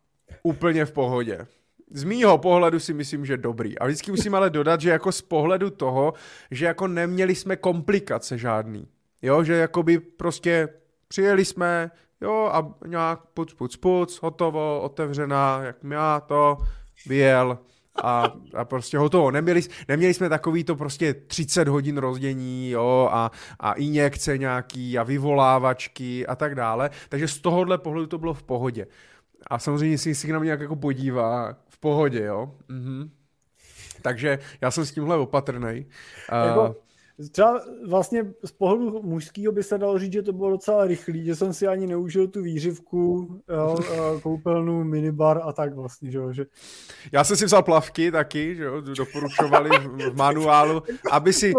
[0.43, 1.47] úplně v pohodě.
[1.91, 3.79] Z mýho pohledu si myslím, že dobrý.
[3.79, 6.15] A vždycky musím ale dodat, že jako z pohledu toho,
[6.51, 8.89] že jako neměli jsme komplikace žádný.
[9.23, 10.69] Jo, že jako by prostě
[11.15, 16.59] přijeli jsme, jo, a nějak puc, puc, puc, hotovo, otevřená, jak já to,
[17.07, 17.59] vyjel
[18.03, 19.31] a, a prostě hotovo.
[19.31, 25.03] Neměli, neměli jsme takový to prostě 30 hodin rozdění, jo, a, a injekce nějaký a
[25.03, 26.91] vyvolávačky a tak dále.
[27.09, 28.87] Takže z tohohle pohledu to bylo v pohodě.
[29.47, 32.51] A samozřejmě si si na mě nějak jako podívá v pohodě, jo.
[32.69, 33.11] Mhm.
[34.03, 35.87] Takže já jsem s tímhle opatrný.
[36.47, 36.77] Jako,
[37.31, 41.37] Třeba vlastně z pohledu mužského by se dalo říct, že to bylo docela rychlý, že
[41.37, 43.77] jsem si ani neužil tu výřivku, jo,
[44.23, 46.47] koupelnu, minibar a tak vlastně, že, že...
[47.13, 51.55] Já jsem si vzal plavky taky, že jo, doporučovali v, manuálu, aby si,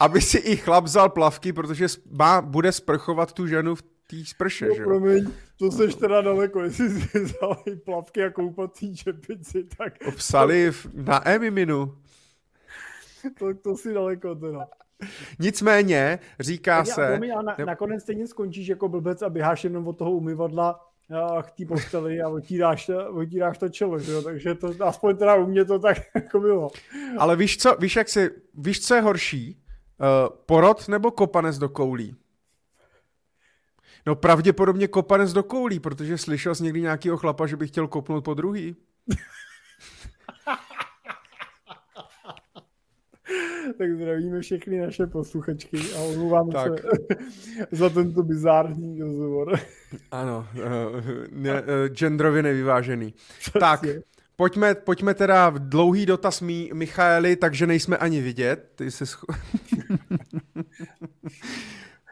[0.00, 4.68] aby si i chlap vzal plavky, protože má, bude sprchovat tu ženu v té sprše,
[4.68, 4.88] no, že jo.
[4.88, 9.94] Promiň, to seš teda daleko, jestli si vzal plavky a koupací čepici, tak...
[10.16, 12.03] Psali na Emiminu.
[13.38, 14.68] to, to si daleko teda.
[15.38, 17.20] Nicméně, říká tak se...
[17.26, 17.64] Já, na, ne...
[17.64, 20.80] nakonec stejně skončíš jako blbec a běháš jenom od toho umyvadla
[21.42, 24.22] k té posteli a otíráš, otíráš to čelo, že jo?
[24.22, 26.70] takže to aspoň teda u mě to tak jako bylo.
[27.18, 29.60] Ale víš co, víš, jak si, víš, co je horší?
[30.00, 32.16] Uh, porod nebo kopanec do koulí?
[34.06, 38.24] No pravděpodobně kopanec do koulí, protože slyšel jsi někdy nějakýho chlapa, že by chtěl kopnout
[38.24, 38.76] po druhý.
[43.78, 46.82] tak zdravíme všechny naše posluchačky a omluvám se
[47.70, 49.58] za tento bizární rozhovor.
[50.10, 50.62] Ano, uh,
[51.30, 53.14] ne, uh, genderově nevyvážený.
[53.60, 53.84] tak,
[54.36, 58.72] pojďme, pojďme teda v dlouhý dotaz mý, Michaeli, takže nejsme ani vidět.
[58.74, 59.26] Ty jsi scho...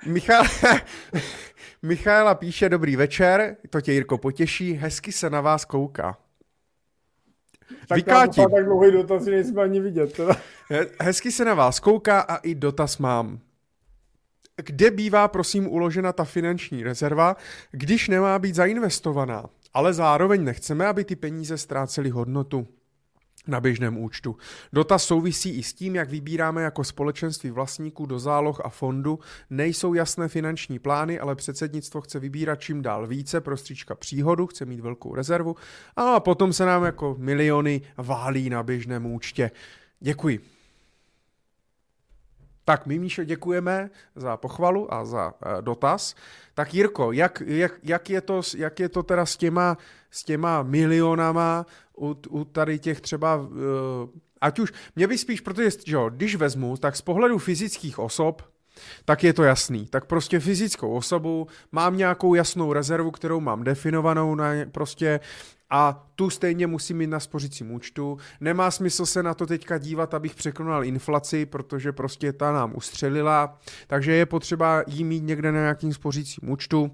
[0.07, 0.45] Michal...
[1.83, 6.19] Michaela píše, dobrý večer, to tě Jirko potěší, hezky se na vás kouká.
[7.87, 8.51] Tak Vykátím.
[8.51, 10.13] tak dlouhý dotaz, nejsme ani vidět.
[10.13, 10.37] Teda.
[11.01, 13.39] Hezky se na vás kouká a i dotaz mám.
[14.57, 17.37] Kde bývá, prosím, uložena ta finanční rezerva,
[17.71, 19.45] když nemá být zainvestovaná,
[19.75, 22.67] ale zároveň nechceme, aby ty peníze ztrácely hodnotu?
[23.47, 24.37] Na běžném účtu.
[24.73, 29.19] Dotaz souvisí i s tím, jak vybíráme jako společenství vlastníků do záloh a fondu.
[29.51, 34.81] Nejsou jasné finanční plány, ale předsednictvo chce vybírat čím dál více prostříčka příhodu, chce mít
[34.81, 35.57] velkou rezervu
[35.97, 39.51] a potom se nám jako miliony válí na běžném účtě.
[40.01, 40.41] Děkuji.
[42.65, 46.15] Tak my, Míšo, děkujeme za pochvalu a za uh, dotaz.
[46.55, 49.79] Tak Jirko, jak, jak, jak, je to, jak je to teda s těma,
[50.11, 51.67] s těma milionama
[52.03, 53.49] u, u tady těch třeba, uh,
[54.41, 58.43] ať už, mě by spíš, protože že jo, když vezmu, tak z pohledu fyzických osob,
[59.05, 59.87] tak je to jasný.
[59.87, 65.21] Tak prostě fyzickou osobu mám nějakou jasnou rezervu, kterou mám definovanou na prostě
[65.71, 68.19] a tu stejně musím mít na spořícím účtu.
[68.41, 73.59] Nemá smysl se na to teďka dívat, abych překonal inflaci, protože prostě ta nám ustřelila,
[73.87, 76.91] takže je potřeba jí mít někde na nějakým spořícím účtu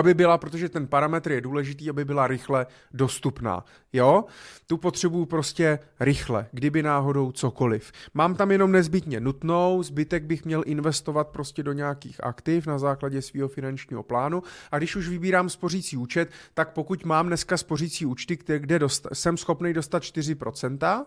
[0.00, 3.64] aby byla, protože ten parametr je důležitý, aby byla rychle dostupná.
[3.92, 4.24] Jo?
[4.66, 7.92] Tu potřebuju prostě rychle, kdyby náhodou cokoliv.
[8.14, 13.22] Mám tam jenom nezbytně nutnou, zbytek bych měl investovat prostě do nějakých aktiv na základě
[13.22, 18.38] svého finančního plánu a když už vybírám spořící účet, tak pokud mám dneska spořící účty,
[18.58, 21.04] kde dost, jsem schopný dostat 4%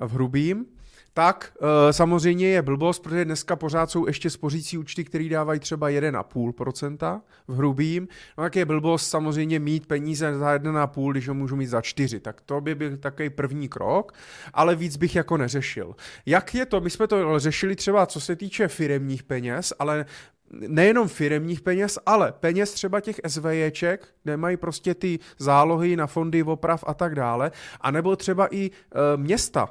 [0.00, 0.66] v hrubým,
[1.14, 1.52] tak
[1.88, 7.20] e, samozřejmě je blbost, protože dneska pořád jsou ještě spořící účty, které dávají třeba 1,5%
[7.48, 8.08] v hrubým.
[8.38, 12.20] No tak je blbost samozřejmě mít peníze za 1,5, když ho můžu mít za 4.
[12.20, 14.12] Tak to by byl takový první krok,
[14.54, 15.96] ale víc bych jako neřešil.
[16.26, 16.80] Jak je to?
[16.80, 20.06] My jsme to řešili třeba co se týče firemních peněz, ale
[20.50, 26.42] nejenom firemních peněz, ale peněz třeba těch SVJček, kde mají prostě ty zálohy na fondy
[26.42, 28.70] oprav a tak dále, anebo třeba i e,
[29.16, 29.68] města,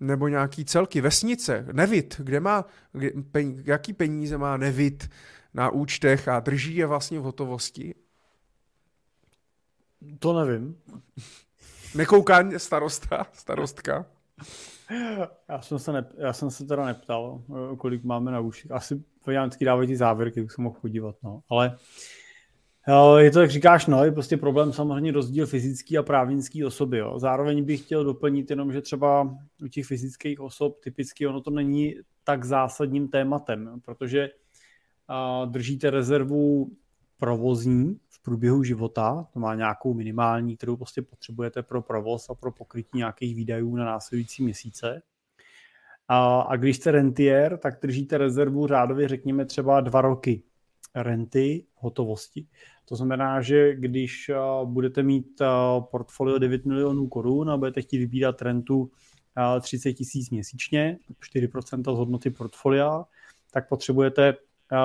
[0.00, 5.10] nebo nějaký celky, vesnice, Nevit, kde má, kde, pen, jaký peníze má Nevit
[5.54, 7.94] na účtech a drží je vlastně v hotovosti?
[10.18, 10.76] To nevím.
[11.94, 14.06] Nekouká starosta, starostka?
[15.48, 17.42] Já jsem se, ne, já jsem se teda neptal,
[17.78, 18.70] kolik máme na účtech.
[18.70, 21.42] Asi vždycky dávají ty závěrky, bych se mohl podívat, no.
[21.48, 21.78] Ale
[23.18, 26.98] je to, jak říkáš, no, je prostě problém samozřejmě rozdíl fyzický a právnický osoby.
[26.98, 27.18] Jo.
[27.18, 31.94] Zároveň bych chtěl doplnit jenom, že třeba u těch fyzických osob typicky ono to není
[32.24, 34.30] tak zásadním tématem, protože
[35.46, 36.70] držíte rezervu
[37.18, 42.52] provozní v průběhu života, to má nějakou minimální, kterou prostě potřebujete pro provoz a pro
[42.52, 45.02] pokrytí nějakých výdajů na následující měsíce.
[46.08, 50.42] A, a když jste rentier, tak držíte rezervu řádově, řekněme, třeba dva roky
[50.94, 52.46] renty hotovosti.
[52.84, 54.30] To znamená, že když
[54.64, 55.42] budete mít
[55.90, 58.90] portfolio 9 milionů korun a budete chtít vybírat rentu
[59.60, 60.98] 30 tisíc měsíčně,
[61.34, 63.04] 4% z hodnoty portfolia,
[63.52, 64.34] tak potřebujete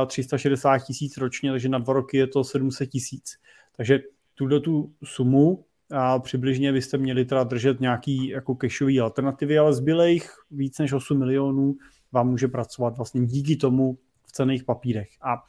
[0.08, 3.32] 360 tisíc ročně, takže na dva roky je to 700 tisíc.
[3.78, 4.00] Takže
[4.36, 10.36] tuto tu sumu a přibližně byste měli teda držet nějaký jako cashový alternativy, ale zbylejch
[10.52, 11.76] víc než 8 milionů
[12.12, 15.08] vám může pracovat vlastně díky tomu v cených papírech.
[15.22, 15.44] A,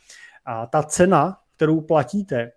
[0.47, 2.53] a ta cena, kterou platíte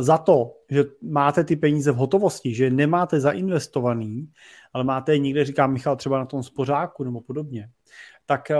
[0.00, 4.30] za to, že máte ty peníze v hotovosti, že nemáte zainvestovaný,
[4.72, 7.70] ale máte je někde, říká Michal, třeba na tom spořáku nebo podobně,
[8.26, 8.56] tak eh,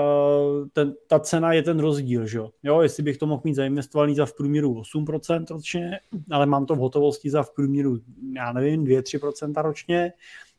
[0.72, 2.82] ten, ta cena je ten rozdíl, že jo?
[2.82, 6.78] Jestli bych to mohl mít zainvestovaný za v průměru 8% ročně, ale mám to v
[6.78, 7.98] hotovosti za v průměru,
[8.36, 10.12] já nevím, 2-3% ročně,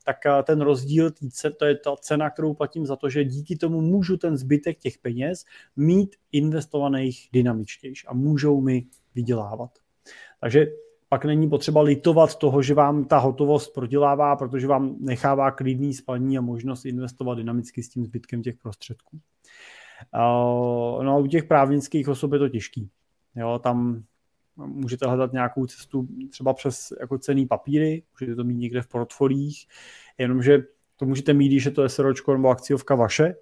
[0.07, 1.11] tak eh, ten rozdíl,
[1.59, 4.97] to je ta cena, kterou platím za to, že díky tomu můžu ten zbytek těch
[4.97, 5.45] peněz
[5.75, 9.69] mít investovaných dynamičtější a můžou mi vydělávat.
[10.39, 10.67] Takže
[11.09, 16.37] pak není potřeba litovat toho, že vám ta hotovost prodělává, protože vám nechává klidný spaní
[16.37, 19.19] a možnost investovat dynamicky s tím zbytkem těch prostředků.
[21.03, 22.89] No a u těch právnických osob je to těžký.
[23.35, 24.03] Jo, tam
[24.65, 29.67] můžete hledat nějakou cestu třeba přes jako cený papíry, můžete to mít někde v portfolích,
[30.17, 30.63] jenomže
[30.95, 33.35] to můžete mít, když je to SROčko nebo akciovka vaše,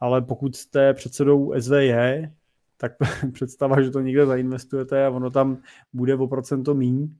[0.00, 2.28] ale pokud jste předsedou SVJ,
[2.76, 2.92] tak
[3.32, 7.14] představa, že to někde zainvestujete a ono tam bude o procento míň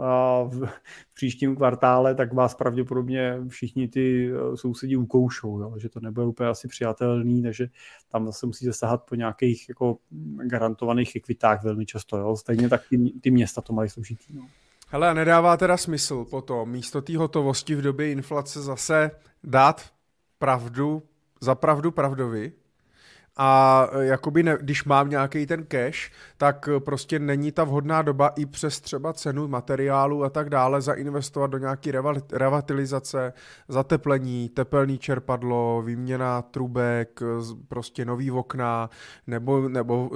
[0.00, 0.68] a v,
[1.14, 6.48] příštím kvartále, tak vás pravděpodobně všichni ty eh, sousedí ukoušou, jo, že to nebude úplně
[6.48, 7.68] asi přijatelný, takže
[8.08, 9.98] tam zase musíte sahat po nějakých jako
[10.36, 12.16] garantovaných ekvitách velmi často.
[12.16, 12.36] Jo.
[12.36, 14.34] Stejně tak ty, ty města to mají složitý.
[14.34, 14.46] No.
[14.88, 19.10] Hele, nedává teda smysl potom místo té hotovosti v době inflace zase
[19.44, 19.90] dát
[20.38, 21.02] pravdu
[21.40, 22.52] za pravdu pravdovi
[23.36, 28.02] a e, jakoby ne, když mám nějaký ten cash, tak e, prostě není ta vhodná
[28.02, 31.92] doba i přes třeba cenu materiálu a tak dále zainvestovat do nějaký
[32.32, 33.32] revatilizace,
[33.68, 37.20] zateplení, tepelný čerpadlo, výměna trubek,
[37.68, 38.90] prostě nový okna,
[39.26, 40.10] nebo, nebo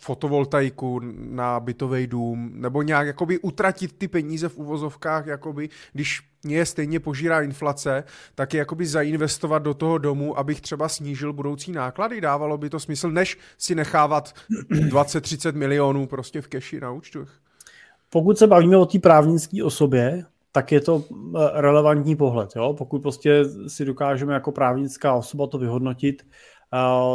[0.00, 6.66] fotovoltaiku na bytový dům, nebo nějak jakoby utratit ty peníze v uvozovkách, jakoby, když mě
[6.66, 12.20] stejně požírá inflace, tak je jakoby zainvestovat do toho domu, abych třeba snížil budoucí náklady.
[12.20, 14.34] Dávalo by to smysl, než si nechávat
[14.70, 17.26] 20-30 milionů prostě v keši na účtu.
[18.10, 22.50] Pokud se bavíme o té právnické osobě, tak je to eh, relevantní pohled.
[22.56, 22.74] Jo?
[22.78, 26.22] Pokud prostě si dokážeme jako právnická osoba to vyhodnotit,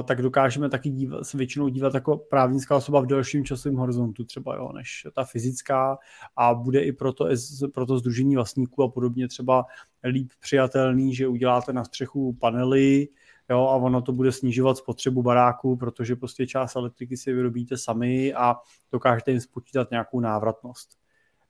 [0.03, 4.55] tak dokážeme taky dívat, se většinou dívat jako právnická osoba v delším časovém horizontu třeba,
[4.55, 5.97] jo, než ta fyzická
[6.35, 7.27] a bude i proto,
[7.73, 9.65] proto združení vlastníků a podobně třeba
[10.03, 13.07] líp přijatelný, že uděláte na střechu panely,
[13.49, 18.33] jo, a ono to bude snižovat spotřebu baráku, protože prostě část elektriky si vyrobíte sami
[18.33, 18.55] a
[18.91, 20.89] dokážete jim spočítat nějakou návratnost.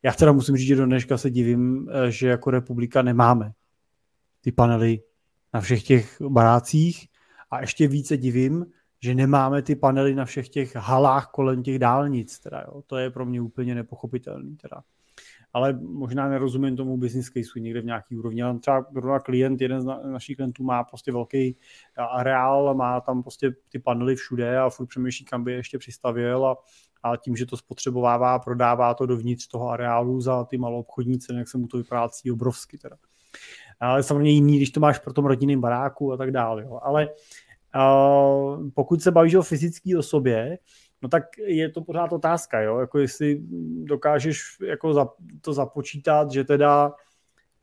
[0.03, 3.53] Já teda musím říct, že do dneška se divím, eh, že jako republika nemáme
[4.41, 5.01] ty panely
[5.53, 7.07] na všech těch barácích,
[7.53, 8.65] a ještě více divím,
[9.03, 12.39] že nemáme ty panely na všech těch halách kolem těch dálnic.
[12.39, 12.83] Teda, jo.
[12.87, 14.55] To je pro mě úplně nepochopitelný.
[14.55, 14.81] Teda.
[15.53, 18.43] Ale možná nerozumím tomu business caseu někde v nějaký úrovni.
[18.43, 21.57] Ale třeba zrovna klient, jeden z našich klientů má prostě velký
[21.97, 26.45] areál, má tam prostě ty panely všude a furt přemýšlí, kam by je ještě přistavil
[26.45, 26.57] a,
[27.03, 31.39] a tím, že to spotřebovává, prodává to dovnitř toho areálu za ty malou obchodní ceny,
[31.39, 32.77] jak se mu to vyplácí obrovsky.
[32.77, 32.95] Teda.
[33.79, 36.63] Ale samozřejmě jiný, když to máš pro tom rodinným baráku a tak dále.
[36.63, 36.79] Jo.
[36.83, 37.09] Ale
[38.73, 40.57] pokud se bavíš o fyzické osobě,
[41.01, 42.79] no tak je to pořád otázka, jo?
[42.79, 43.41] Jako jestli
[43.83, 46.93] dokážeš jako to započítat, že teda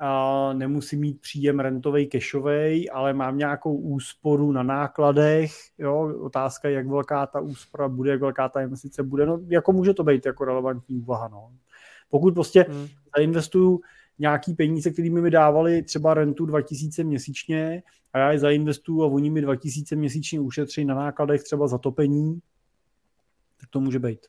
[0.03, 6.75] a nemusím mít příjem rentový cashový, ale mám nějakou úsporu na nákladech, jo, otázka je,
[6.75, 10.27] jak velká ta úspora bude, jak velká ta investice bude, no jako může to být
[10.27, 11.53] jako relevantní úvaha, no.
[12.11, 12.89] Pokud prostě hmm.
[13.17, 13.81] zainvestuju
[14.21, 17.83] nějaký peníze, kterými mi dávali třeba rentu 2000 měsíčně
[18.13, 22.41] a já je zainvestuju a oni mi 2000 měsíčně ušetří na nákladech třeba zatopení,
[23.61, 24.27] tak to může být.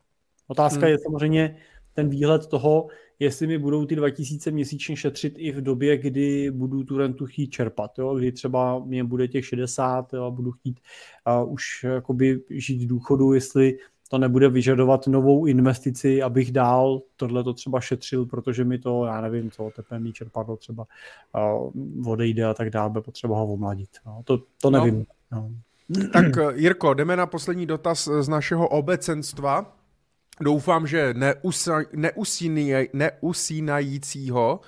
[0.48, 0.90] Otázka hmm.
[0.90, 1.58] je samozřejmě
[1.94, 2.88] ten výhled toho,
[3.20, 7.48] jestli mi budou ty 2000 měsíčně šetřit i v době, kdy budu tu rentu chtít
[7.48, 8.16] čerpat, jo?
[8.16, 10.24] kdy třeba mě bude těch 60 jo?
[10.24, 10.80] a budu chtít
[11.44, 13.78] uh, už jakoby žít důchodu, jestli
[14.12, 19.22] to nebude vyžadovat novou investici, abych dál tohle to třeba šetřil, protože mi to, já
[19.22, 20.88] nevím, co tepelný čerpadlo třeba
[21.64, 23.90] uh, odejde a tak dále, bude potřeba ho omladit.
[24.06, 24.80] No, to, to no.
[24.80, 25.06] nevím.
[25.32, 25.50] No.
[25.90, 26.08] No.
[26.14, 26.26] Tak
[26.56, 29.78] Jirko, jdeme na poslední dotaz z našeho obecenstva.
[30.42, 34.60] Doufám, že neusa, neusínej, neusínajícího.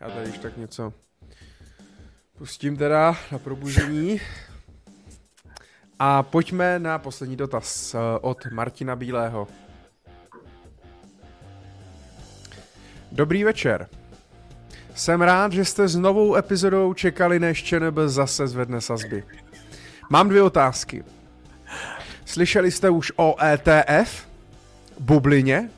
[0.00, 0.92] Já tady ještě tak něco
[2.38, 4.20] pustím teda na probužení.
[5.98, 9.48] A pojďme na poslední dotaz eh, od Martina Bílého.
[13.12, 13.88] Dobrý večer.
[14.94, 19.24] Jsem rád, že jste s novou epizodou čekali, než ČNB zase zvedne sazby.
[20.10, 21.04] Mám dvě otázky.
[22.24, 24.28] Slyšeli jste už o ETF?
[25.00, 25.70] Bublině?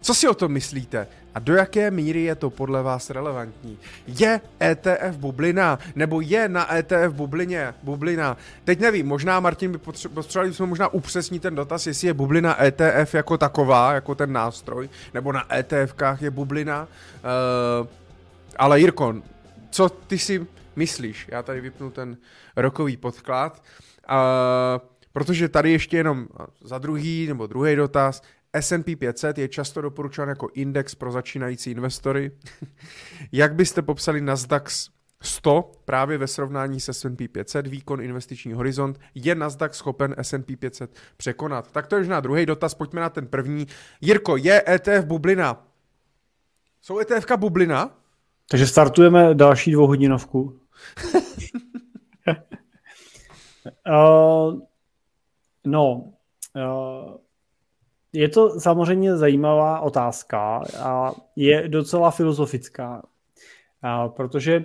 [0.00, 1.06] Co si o tom myslíte?
[1.34, 3.78] A do jaké míry je to podle vás relevantní?
[4.06, 5.78] Je ETF bublina?
[5.94, 8.36] Nebo je na ETF bublině bublina?
[8.64, 13.14] Teď nevím, možná Martin by potřebovali jsme možná upřesnit ten dotaz, jestli je bublina ETF
[13.14, 16.88] jako taková, jako ten nástroj, nebo na ETFkách je bublina.
[17.82, 17.86] Uh,
[18.56, 19.14] ale Jirko,
[19.70, 20.46] co ty si
[20.76, 21.28] myslíš?
[21.30, 22.16] Já tady vypnu ten
[22.56, 23.62] rokový podklad.
[24.10, 26.26] Uh, protože tady ještě jenom
[26.64, 28.22] za druhý nebo druhý dotaz,
[28.60, 32.32] S&P 500 je často doporučován jako index pro začínající investory.
[33.32, 34.68] Jak byste popsali Nasdaq
[35.22, 40.96] 100 právě ve srovnání se S&P 500, výkon investiční horizont, je Nasdaq schopen S&P 500
[41.16, 41.72] překonat?
[41.72, 43.66] Tak to je už na druhý dotaz, pojďme na ten první.
[44.00, 45.66] Jirko, je ETF bublina?
[46.82, 47.98] Jsou ETF bublina?
[48.50, 50.60] Takže startujeme další dvouhodinovku.
[53.88, 54.60] uh,
[55.66, 56.12] no,
[56.56, 57.16] uh,
[58.12, 63.02] je to samozřejmě zajímavá otázka a je docela filozofická,
[64.08, 64.64] protože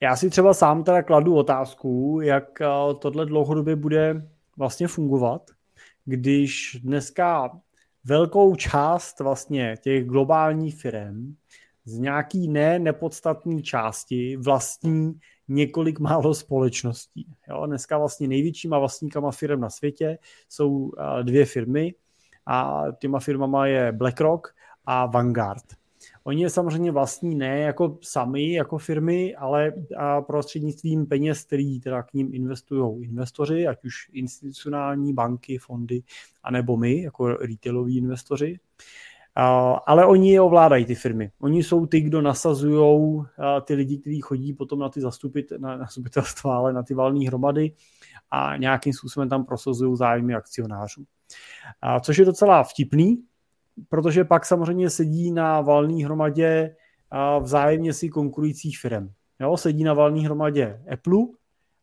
[0.00, 2.58] já si třeba sám teda kladu otázku, jak
[2.98, 5.50] tohle dlouhodobě bude vlastně fungovat,
[6.04, 7.50] když dneska
[8.04, 11.34] velkou část vlastně těch globálních firm
[11.84, 17.26] z nějaký ne nepodstatné části vlastní několik málo společností.
[17.48, 20.90] Jo, dneska vlastně největšíma vlastníkama firm na světě jsou
[21.22, 21.94] dvě firmy,
[22.50, 24.48] a těma firmama je BlackRock
[24.86, 25.64] a Vanguard.
[26.24, 29.72] Oni je samozřejmě vlastní ne jako sami, jako firmy, ale
[30.26, 36.02] prostřednictvím peněz, který teda k ním investují investoři, ať už institucionální banky, fondy,
[36.42, 38.58] anebo my, jako retailoví investoři.
[39.86, 41.30] Ale oni je ovládají, ty firmy.
[41.40, 43.22] Oni jsou ty, kdo nasazují
[43.64, 47.72] ty lidi, kteří chodí potom na ty zastupit, na, zastupitelstva, ale na ty valné hromady
[48.30, 51.04] a nějakým způsobem tam prosazují zájmy akcionářů.
[51.82, 53.24] A což je docela vtipný,
[53.88, 56.76] protože pak samozřejmě sedí na valné hromadě
[57.40, 59.08] vzájemně si konkurujících firm.
[59.40, 61.18] Jo, sedí na valné hromadě Apple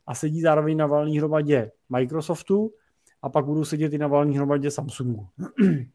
[0.06, 2.70] a sedí zároveň na valné hromadě Microsoftu
[3.22, 5.28] a pak budou sedět i na valné hromadě Samsungu.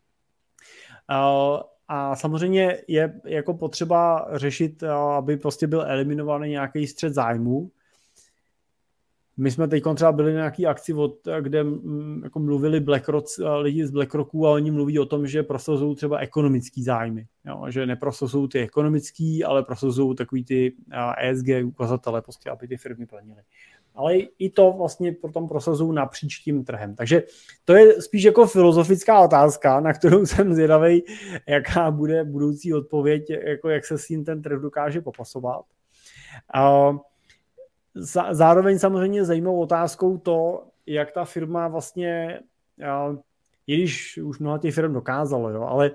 [1.88, 4.84] a samozřejmě je jako potřeba řešit,
[5.18, 7.72] aby prostě byl eliminovaný nějaký střed zájmu,
[9.38, 13.26] my jsme teď třeba byli na nějaký akci, od, kde mm, jako mluvili BlackRock,
[13.60, 17.28] lidi z BlackRocku a oni mluví o tom, že prosazují třeba ekonomický zájmy.
[17.46, 20.74] Jo, že neprosazují ty ekonomický, ale prosazují takový ty
[21.22, 23.42] ESG ukazatele, prostě, aby ty firmy plnily.
[23.96, 26.96] Ale i to vlastně potom prosazují napříč tím trhem.
[26.96, 27.24] Takže
[27.66, 31.04] to je spíš jako filozofická otázka, na kterou jsem zvědavý,
[31.48, 35.66] jaká bude budoucí odpověď, jako jak se s tím ten trh dokáže popasovat.
[36.56, 36.98] Uh,
[38.32, 42.40] Zároveň samozřejmě zajímavou otázkou to, jak ta firma vlastně,
[43.68, 45.92] i když už mnoha těch firm dokázalo, jo, ale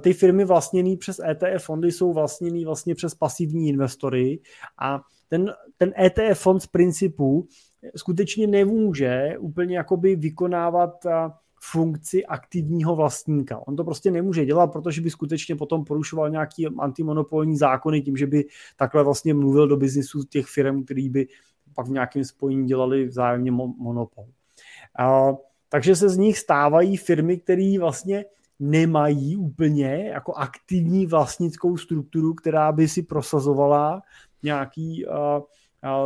[0.00, 4.40] ty firmy vlastněné přes ETF fondy jsou vlastněné vlastně přes pasivní investory
[4.78, 7.48] a ten, ten ETF fond z principu
[7.96, 11.06] skutečně nemůže úplně jakoby vykonávat
[11.70, 13.68] funkci aktivního vlastníka.
[13.68, 18.26] On to prostě nemůže dělat, protože by skutečně potom porušoval nějaký antimonopolní zákony tím, že
[18.26, 18.44] by
[18.76, 21.26] takhle vlastně mluvil do biznisu těch firm, který by
[21.74, 24.24] pak v nějakém spojení dělali vzájemně monopol.
[24.98, 25.32] A,
[25.68, 28.24] takže se z nich stávají firmy, které vlastně
[28.58, 34.02] nemají úplně jako aktivní vlastnickou strukturu, která by si prosazovala
[34.42, 35.04] nějaký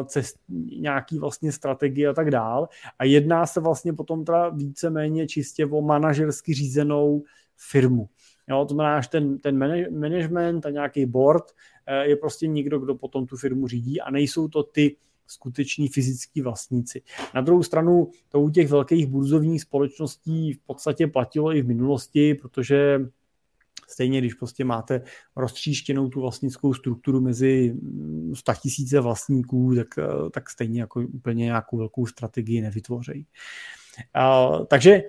[0.04, 0.36] cest,
[0.80, 2.68] nějaký vlastně strategie a tak dál.
[2.98, 7.22] A jedná se vlastně potom teda víceméně čistě o manažersky řízenou
[7.56, 8.08] firmu.
[8.48, 9.58] Jo, to znamená, že ten, ten
[9.98, 11.44] management a nějaký board
[11.86, 16.40] eh, je prostě někdo, kdo potom tu firmu řídí a nejsou to ty skuteční fyzický
[16.40, 17.02] vlastníci.
[17.34, 22.34] Na druhou stranu to u těch velkých burzovních společností v podstatě platilo i v minulosti,
[22.34, 23.00] protože
[23.90, 25.02] Stejně, když prostě máte
[25.36, 27.74] roztříštěnou tu vlastnickou strukturu mezi
[28.34, 33.26] 100 tisíce vlastníků, tak, eh, tak stejně jako úplně nějakou velkou strategii nevytvořejí.
[34.66, 35.02] takže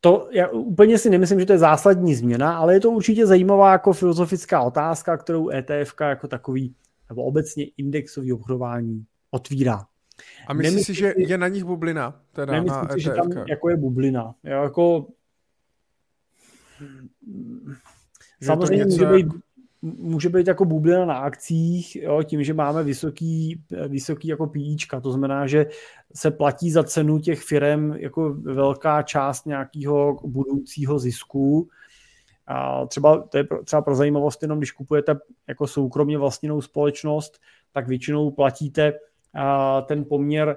[0.00, 3.72] to já úplně si nemyslím, že to je zásadní změna, ale je to určitě zajímavá
[3.72, 6.74] jako filozofická otázka, kterou ETF jako takový
[7.08, 9.86] nebo obecně indexový obchodování otvírá.
[10.46, 12.20] A myslíš si, že je na nich bublina?
[12.32, 14.34] Teda nemyslím na si, že tam jako je bublina.
[14.42, 15.06] Já jako
[18.40, 19.04] že Samozřejmě něco...
[19.04, 19.26] může, být,
[19.82, 25.10] může být jako bublina na akcích, jo, tím, že máme vysoký, vysoký jako PIčka, to
[25.12, 25.66] znamená, že
[26.14, 31.68] se platí za cenu těch firm jako velká část nějakého budoucího zisku.
[32.46, 35.14] A třeba, to je pro, třeba pro zajímavost, jenom když kupujete
[35.48, 37.38] jako soukromně vlastněnou společnost,
[37.72, 38.92] tak většinou platíte
[39.34, 40.56] a, ten poměr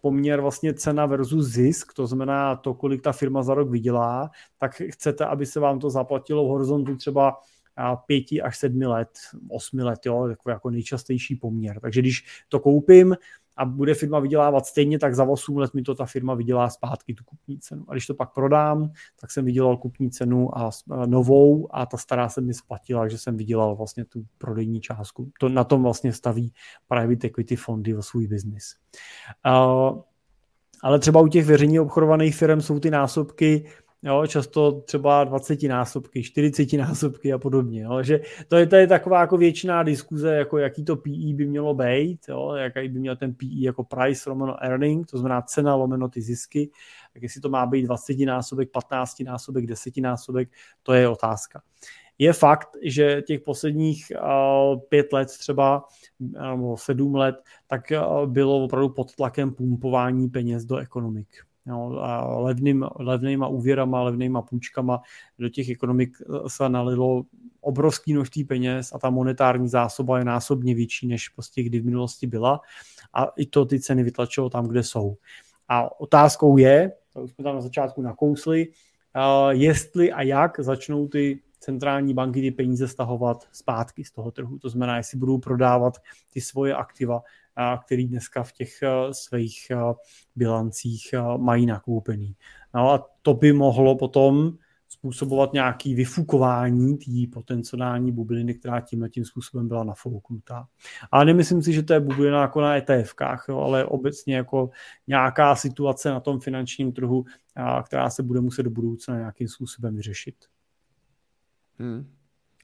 [0.00, 4.82] poměr vlastně cena versus zisk, to znamená to, kolik ta firma za rok vydělá, tak
[4.90, 7.36] chcete, aby se vám to zaplatilo v horizontu třeba
[8.06, 9.10] pěti až sedmi let,
[9.50, 11.80] osmi let, jo, jako, jako nejčastější poměr.
[11.80, 13.16] Takže když to koupím,
[13.56, 17.14] a bude firma vydělávat stejně, tak za 8 let mi to ta firma vydělá zpátky
[17.14, 17.84] tu kupní cenu.
[17.88, 20.70] A když to pak prodám, tak jsem vydělal kupní cenu a
[21.06, 25.30] novou a ta stará se mi splatila, že jsem vydělal vlastně tu prodejní částku.
[25.40, 26.52] To na tom vlastně staví
[26.88, 28.74] private equity fondy o svůj biznis.
[29.46, 30.00] Uh,
[30.82, 33.64] ale třeba u těch veřejně obchodovaných firm jsou ty násobky
[34.06, 37.82] jo, často třeba 20 násobky, 40 násobky a podobně.
[37.82, 38.02] Jo.
[38.02, 41.74] Že to, je, to je taková jako většiná diskuze, jako jaký to PE by mělo
[41.74, 46.08] být, jo, jaký by měl ten PE jako price lomeno earning, to znamená cena lomeno
[46.08, 46.70] ty zisky,
[47.12, 50.48] tak jestli to má být 20 násobek, 15 násobek, 10 násobek,
[50.82, 51.62] to je otázka.
[52.18, 55.84] Je fakt, že těch posledních uh, pět let třeba,
[56.20, 57.36] nebo sedm let,
[57.66, 61.28] tak uh, bylo opravdu pod tlakem pumpování peněz do ekonomik
[61.66, 65.00] jo, a levným, levnýma úvěrama, levnýma půjčkama
[65.38, 67.22] do těch ekonomik se nalilo
[67.60, 72.26] obrovský množství peněz a ta monetární zásoba je násobně větší, než prostě kdy v minulosti
[72.26, 72.60] byla
[73.14, 75.16] a i to ty ceny vytlačilo tam, kde jsou.
[75.68, 78.68] A otázkou je, to už jsme tam na začátku nakousli,
[79.50, 84.58] jestli a jak začnou ty centrální banky ty peníze stahovat zpátky z toho trhu.
[84.58, 85.94] To znamená, jestli budou prodávat
[86.32, 87.22] ty svoje aktiva
[87.84, 89.76] který dneska v těch eh, svých eh,
[90.36, 92.36] bilancích eh, mají nakoupený.
[92.74, 94.52] No a to by mohlo potom
[94.88, 100.66] způsobovat nějaký vyfukování té potenciální bubliny, která tímhle tím způsobem byla nafouknutá.
[101.10, 102.74] Ale nemyslím si, že to je bublina jako na
[103.48, 104.70] jo, ale obecně jako
[105.06, 107.24] nějaká situace na tom finančním trhu,
[107.86, 110.36] která se bude muset do budoucna nějakým způsobem vyřešit.
[111.78, 112.12] Hmm.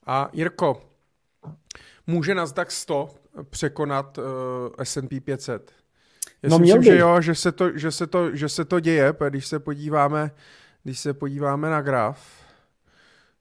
[0.07, 0.92] A Jirko,
[2.07, 3.09] může Nasdaq 100
[3.51, 4.25] překonat uh,
[4.83, 5.73] S&P 500.
[6.43, 6.87] Já no, si myslím, by.
[6.87, 10.31] že jo, že se, to, že, se to, že se to děje, když se podíváme,
[10.83, 12.43] když se podíváme na graf,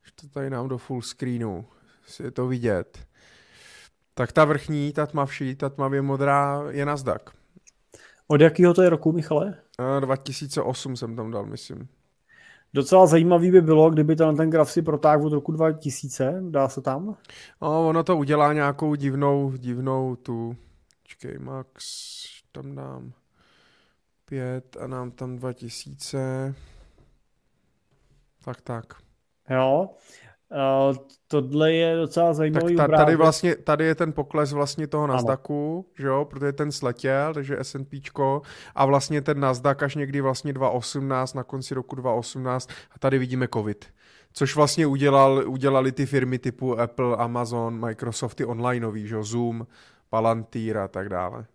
[0.05, 1.65] že to tady nám do full screenu,
[2.07, 2.99] si je to vidět,
[4.13, 7.21] tak ta vrchní, ta tmavší, ta tmavě modrá je Nasdaq.
[8.27, 9.45] Od jakého to je roku, Michale?
[9.45, 11.88] Uh, eh, 2008 jsem tam dal, myslím.
[12.74, 16.82] Docela zajímavý by bylo, kdyby ten, ten graf si protáhl od roku 2000, dá se
[16.82, 17.17] tam?
[17.61, 20.56] No, ono to udělá nějakou divnou, divnou tu,
[21.03, 21.83] čekej, max,
[22.51, 23.14] tam dám
[24.25, 26.56] pět a nám tam 2000,
[28.45, 28.85] tak tak.
[29.50, 29.90] Jo,
[30.51, 30.97] Uh,
[31.27, 35.85] tohle je docela zajímavý tak ta, tady, vlastně, tady je ten pokles vlastně toho Nasdaqu,
[35.99, 38.41] že jo, protože ten sletěl, takže S&Pčko
[38.75, 43.47] a vlastně ten Nasdaq až někdy vlastně 2018, na konci roku 2018 a tady vidíme
[43.53, 43.85] covid.
[44.33, 49.67] Což vlastně udělal, udělali ty firmy typu Apple, Amazon, Microsoft, ty onlineový, že jo, Zoom,
[50.09, 51.45] Palantir a tak dále.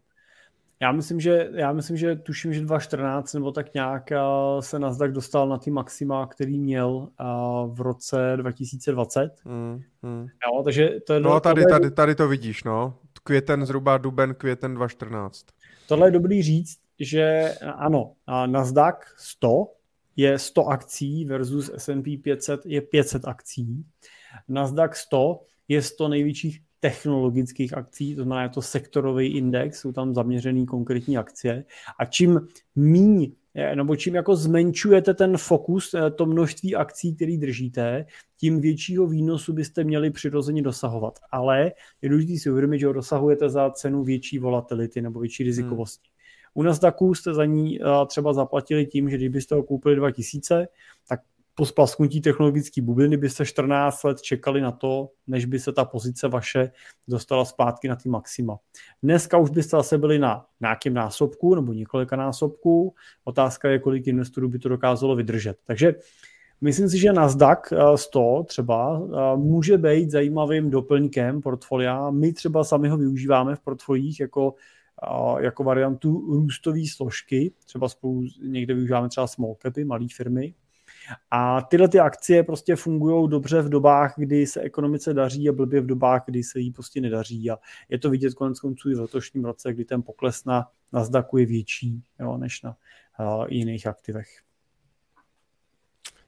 [0.81, 4.19] Já myslím, že, já myslím, že tuším, že 2014 nebo tak nějak eh,
[4.61, 7.25] se Nasdaq dostal na ty maxima, který měl eh,
[7.67, 9.31] v roce 2020.
[9.45, 10.27] Mm, mm.
[10.47, 12.99] Jo, takže to je no tady, tady, tady to vidíš, no.
[13.23, 15.47] Květen zhruba, duben, květen 2014.
[15.89, 18.13] Tohle je dobrý říct, že ano,
[18.47, 19.67] Nasdaq 100
[20.17, 23.85] je 100 akcí versus S&P 500 je 500 akcí.
[24.49, 30.15] Nasdaq 100 je 100 největších technologických akcí, to znamená, je to sektorový index, jsou tam
[30.15, 31.65] zaměřený konkrétní akcie
[31.99, 32.41] a čím
[32.77, 33.33] míň
[33.75, 38.07] nebo čím jako zmenšujete ten fokus, eh, to množství akcí, který držíte,
[38.37, 41.19] tím většího výnosu byste měli přirozeně dosahovat.
[41.33, 46.09] Ale je důležité si uvědomit, že ho dosahujete za cenu větší volatility nebo větší rizikovosti.
[46.09, 46.53] Hmm.
[46.55, 50.69] U Nasdaqu jste za ní třeba zaplatili tím, že kdybyste ho koupili 2000,
[51.09, 51.21] tak
[51.59, 56.29] po splasknutí technologické bubliny byste 14 let čekali na to, než by se ta pozice
[56.29, 56.71] vaše
[57.09, 58.59] dostala zpátky na ty maxima.
[59.03, 62.95] Dneska už byste zase byli na nějakém násobku nebo několika násobků.
[63.25, 65.59] Otázka je, kolik investorů by to dokázalo vydržet.
[65.65, 65.95] Takže
[66.61, 69.03] myslím si, že Nasdaq 100 třeba
[69.37, 72.11] může být zajímavým doplňkem portfolia.
[72.11, 74.55] My třeba sami ho využíváme v portfoliích jako
[75.39, 80.55] jako variantu růstové složky, třeba spolu někde využíváme třeba small capy, malé firmy,
[81.31, 85.81] a tyhle ty akcie prostě fungují dobře v dobách, kdy se ekonomice daří a blbě
[85.81, 87.51] v dobách, kdy se jí prostě nedaří.
[87.51, 91.39] A je to vidět konec konců i v letošním roce, kdy ten pokles na Nasdaqu
[91.39, 92.77] je větší jo, než na
[93.21, 94.29] uh, jiných aktivech.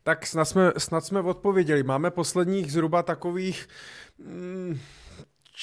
[0.02, 1.82] Tak snad jsme, snad jsme odpověděli.
[1.82, 3.68] Máme posledních zhruba takových
[4.18, 4.78] mm,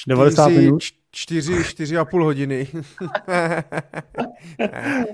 [0.07, 0.83] 90 minut.
[1.17, 2.67] Čtyři, čtyři a půl hodiny.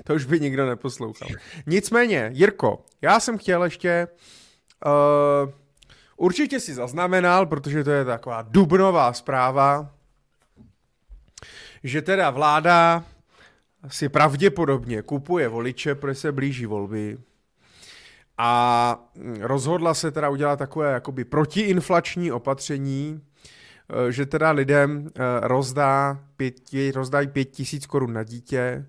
[0.04, 1.28] to už by nikdo neposlouchal.
[1.66, 4.08] Nicméně, Jirko, já jsem chtěl ještě...
[4.86, 5.50] Uh,
[6.16, 9.90] určitě si zaznamenal, protože to je taková dubnová zpráva,
[11.84, 13.04] že teda vláda
[13.88, 17.18] si pravděpodobně kupuje voliče, protože se blíží volby.
[18.38, 18.98] A
[19.40, 23.20] rozhodla se teda udělat takové jakoby protiinflační opatření,
[24.10, 26.54] že teda lidem eh, rozdá pět,
[26.94, 28.86] rozdají pět tisíc korun na dítě,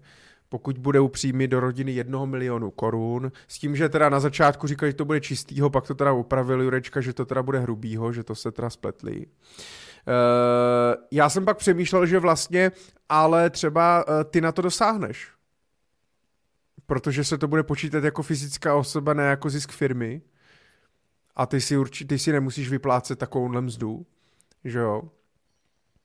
[0.49, 4.91] pokud bude upřímit do rodiny jednoho milionu korun, s tím, že teda na začátku říkali,
[4.91, 8.23] že to bude čistýho, pak to teda upravil Jurečka, že to teda bude hrubýho, že
[8.23, 9.17] to se teda spletli.
[9.17, 12.71] Uh, já jsem pak přemýšlel, že vlastně,
[13.09, 15.31] ale třeba ty na to dosáhneš.
[16.85, 20.21] Protože se to bude počítat jako fyzická osoba, ne jako zisk firmy.
[21.35, 24.05] A ty si, určitě, ty si nemusíš vyplácet takovouhle mzdu
[24.65, 25.01] že jo?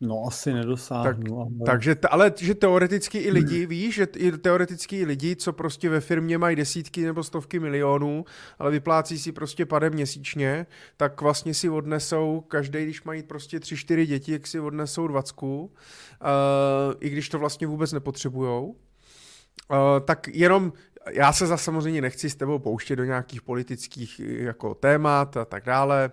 [0.00, 1.04] No asi nedosáhnu.
[1.04, 1.48] Tak, ale...
[1.66, 3.68] Takže, ale že teoreticky i lidi, hmm.
[3.68, 8.24] víš, že i teoreticky i lidi, co prostě ve firmě mají desítky nebo stovky milionů,
[8.58, 13.76] ale vyplácí si prostě pade měsíčně, tak vlastně si odnesou, každý, když mají prostě tři,
[13.76, 18.66] čtyři děti, jak si odnesou dvacku, uh, i když to vlastně vůbec nepotřebujou.
[18.66, 20.72] Uh, tak jenom
[21.12, 25.64] já se za samozřejmě nechci s tebou pouštět do nějakých politických jako témat a tak
[25.64, 26.10] dále,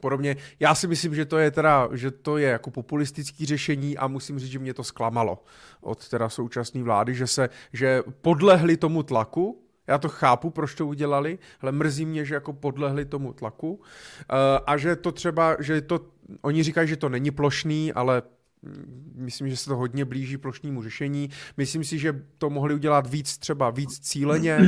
[0.00, 0.36] podobně.
[0.60, 4.38] Já si myslím, že to je teda, že to je jako populistický řešení a musím
[4.38, 5.44] říct, že mě to zklamalo
[5.80, 10.86] od teda současné vlády, že se, že podlehli tomu tlaku, já to chápu, proč to
[10.86, 13.80] udělali, ale mrzí mě, že jako podlehli tomu tlaku uh,
[14.66, 16.00] a že to třeba, že to,
[16.42, 18.22] oni říkají, že to není plošný, ale
[19.14, 21.30] myslím, že se to hodně blíží plošnímu řešení.
[21.56, 24.58] Myslím si, že to mohli udělat víc třeba víc cíleně,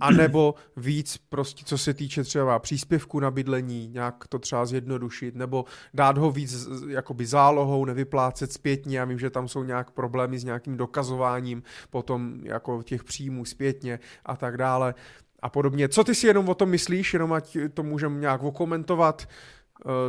[0.00, 5.64] anebo víc prostě, co se týče třeba příspěvku na bydlení, nějak to třeba zjednodušit, nebo
[5.94, 8.98] dát ho víc jakoby zálohou, nevyplácet zpětně.
[8.98, 13.98] Já vím, že tam jsou nějak problémy s nějakým dokazováním potom jako těch příjmů zpětně
[14.24, 14.94] a tak dále
[15.42, 15.88] a podobně.
[15.88, 19.28] Co ty si jenom o tom myslíš, jenom ať to můžeme nějak okomentovat,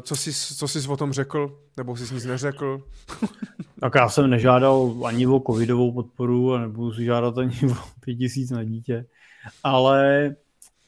[0.02, 2.84] co jsi, co jsi o tom řekl, nebo jsi nic neřekl?
[3.80, 8.16] tak já jsem nežádal ani o covidovou podporu a nebudu si žádat ani o pět
[8.16, 9.06] tisíc na dítě,
[9.64, 10.36] ale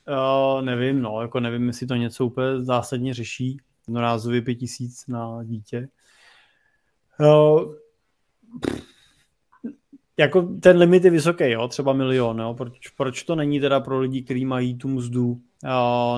[0.08, 5.44] uh, nevím, no, jako nevím, jestli to něco úplně zásadně řeší, jednorázově pět tisíc na
[5.44, 5.88] dítě.
[7.20, 7.74] Uh,
[10.18, 14.00] jako ten limit je vysoký, jo, třeba milion, jo, proč, proč to není teda pro
[14.00, 15.42] lidi, kteří mají tu mzdu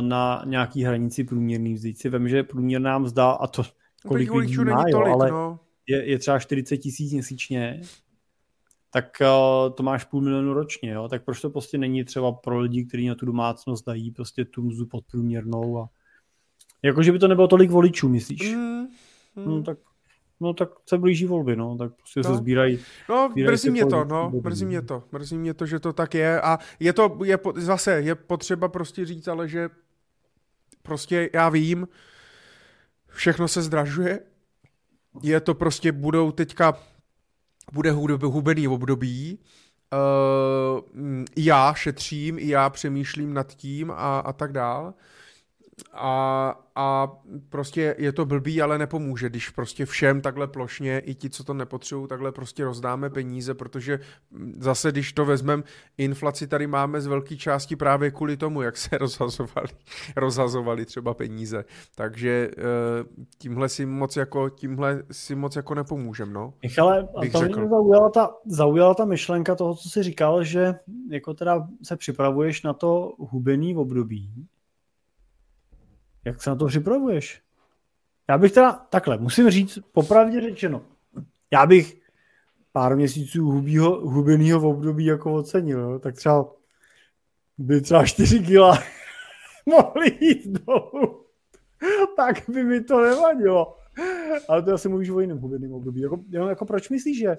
[0.02, 1.94] na nějaký hranici průměrný mzdy.
[1.94, 3.64] Si vím, že průměrná mzda a to
[4.08, 5.60] kolik lidí má, jo, tolik, ale no.
[5.88, 7.82] je, je třeba 40 tisíc měsíčně,
[8.94, 11.08] tak uh, to máš půl milionu ročně, jo?
[11.08, 14.62] tak proč to prostě není třeba pro lidi, kteří na tu domácnost dají prostě tu
[14.62, 15.90] mzdu podprůměrnou a
[16.84, 18.54] jakože by to nebylo tolik voličů, myslíš?
[18.54, 18.80] Mm,
[19.36, 19.46] mm.
[19.46, 19.78] No tak
[20.42, 22.30] No tak se blíží volby, no, tak prostě no.
[22.30, 22.80] se sbírají.
[23.10, 26.14] No, sbírají mrzí mě to, no, mrzí mě to, mrzí mě to, že to tak
[26.14, 29.70] je a je to, je zase, je potřeba prostě říct, ale že
[30.82, 31.88] prostě já vím,
[33.08, 34.20] všechno se zdražuje,
[35.24, 36.80] je to prostě, budou teďka,
[37.74, 39.40] bude hubený období,
[39.94, 41.04] uh,
[41.38, 44.94] já šetřím, já přemýšlím nad tím a, a tak dál.
[45.94, 47.12] A, a
[47.50, 51.54] prostě je to blbý, ale nepomůže, když prostě všem takhle plošně, i ti, co to
[51.54, 54.00] nepotřebují, takhle prostě rozdáme peníze, protože
[54.58, 55.64] zase, když to vezmeme,
[55.98, 59.68] inflaci tady máme z velké části právě kvůli tomu, jak se rozhazovali,
[60.16, 61.66] rozhazovali třeba peníze.
[61.96, 62.64] Takže eh,
[63.38, 66.54] tímhle si moc jako, tímhle si moc jako nepomůžem, no.
[66.64, 70.74] Michale, a to mě zaujala ta, zaujala ta myšlenka toho, co jsi říkal, že
[71.10, 74.48] jako teda se připravuješ na to hubený období,
[76.26, 77.42] jak se na to připravuješ?
[78.30, 80.86] Já bych teda, takhle, musím říct, popravdě řečeno,
[81.52, 82.02] já bych
[82.72, 86.00] pár měsíců hubýho, hubenýho období jako ocenil, jo?
[86.00, 86.54] tak třeba
[87.58, 88.80] by třeba 4 kila
[89.66, 91.26] mohli jít dolů,
[92.16, 93.78] tak by mi to nevadilo.
[94.48, 96.02] Ale to asi mluvíš o jiném hubeným období.
[96.02, 97.38] Jako, jako proč myslíš, že,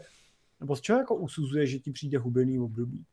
[0.61, 3.05] nebo z čeho jako usuzuje, že ti přijde hubený období?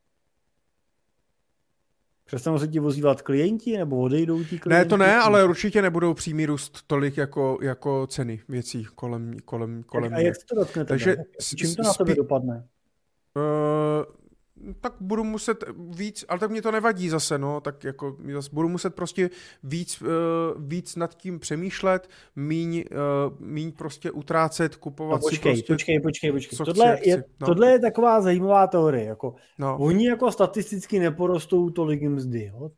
[2.30, 4.70] Přestanou se ti vozívat klienti nebo odejdou ti klienti?
[4.70, 9.84] Ne, to ne, ale určitě nebudou přímý růst tolik jako, jako ceny věcí kolem, kolem,
[9.84, 11.18] kolem A jak se to dotkne Takže
[11.56, 12.68] Čím to na tebe dopadne?
[13.36, 14.04] Uh,
[14.82, 18.70] tak budu muset víc, ale tak mě to nevadí zase, no, tak jako zase budu
[18.70, 19.30] muset prostě
[19.64, 20.08] víc, uh,
[20.58, 25.74] víc nad tím přemýšlet, míň, uh, míň prostě utrácet, kupovat no, počkej, si prostě...
[25.74, 27.48] Počkej, počkej, počkej, tohle, chci, je, no.
[27.48, 29.78] tohle je taková zajímavá teorie, jako no.
[29.80, 32.70] oni jako statisticky neporostou tolik mzdy, jo?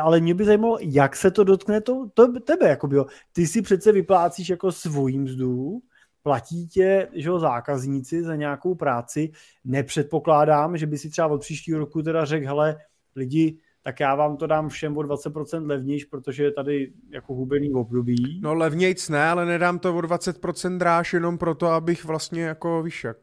[0.00, 3.06] Ale mě by zajímalo, jak se to dotkne to, to tebe, jako jo.
[3.32, 5.80] Ty si přece vyplácíš jako svojí mzdu,
[6.22, 9.30] platí tě že jo, zákazníci za nějakou práci.
[9.64, 12.76] Nepředpokládám, že by si třeba od příštího roku teda řekl, hele,
[13.16, 17.72] lidi, tak já vám to dám všem o 20% levnější, protože je tady jako hubený
[17.72, 18.40] období.
[18.42, 23.04] No levnějc ne, ale nedám to o 20% dráž jenom proto, abych vlastně jako, víš
[23.04, 23.16] jak.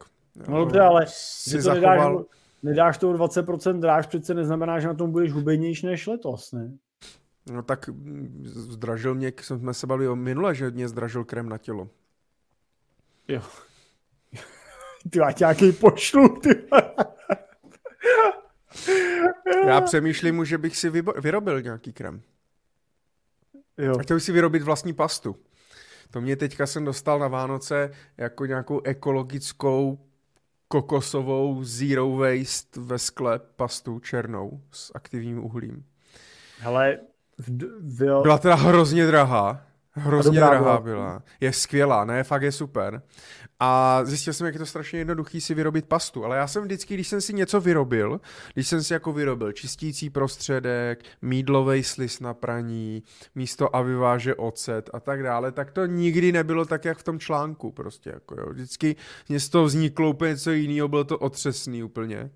[0.48, 2.12] No dobře, ale si to zachoval...
[2.12, 2.26] nedáš,
[2.62, 6.72] nedáš to o 20% dráž, přece neznamená, že na tom budeš hubenější než letos, ne?
[7.52, 11.58] No tak mm, zdražil mě, jsme se bavili o minule, že mě zdražil krem na
[11.58, 11.88] tělo.
[13.30, 13.42] Jo.
[15.10, 16.68] Ty máš nějaký pošlu, ty.
[19.66, 22.22] Já přemýšlím, že bych si vyrobil nějaký krem.
[23.78, 23.94] Jo.
[23.98, 25.36] A chtěl bych si vyrobit vlastní pastu.
[26.10, 29.98] To mě teďka jsem dostal na Vánoce jako nějakou ekologickou
[30.68, 35.84] kokosovou zero waste ve skle pastu černou s aktivním uhlím.
[36.58, 36.98] Hele,
[37.38, 38.22] v...
[38.22, 39.69] Byla teda hrozně drahá.
[40.00, 41.22] Hrozně drahá byla.
[41.40, 43.02] Je skvělá, ne, fakt je super.
[43.62, 46.24] A zjistil jsem, jak je to strašně jednoduchý si vyrobit pastu.
[46.24, 48.20] Ale já jsem vždycky, když jsem si něco vyrobil,
[48.54, 53.02] když jsem si jako vyrobil čistící prostředek, mídlový slis na praní,
[53.34, 57.72] místo aviváže ocet a tak dále, tak to nikdy nebylo tak, jak v tom článku
[57.72, 58.10] prostě.
[58.10, 58.46] Jako jo.
[58.52, 58.96] Vždycky
[59.38, 62.30] z toho vzniklo úplně něco jiného, bylo to otřesný úplně.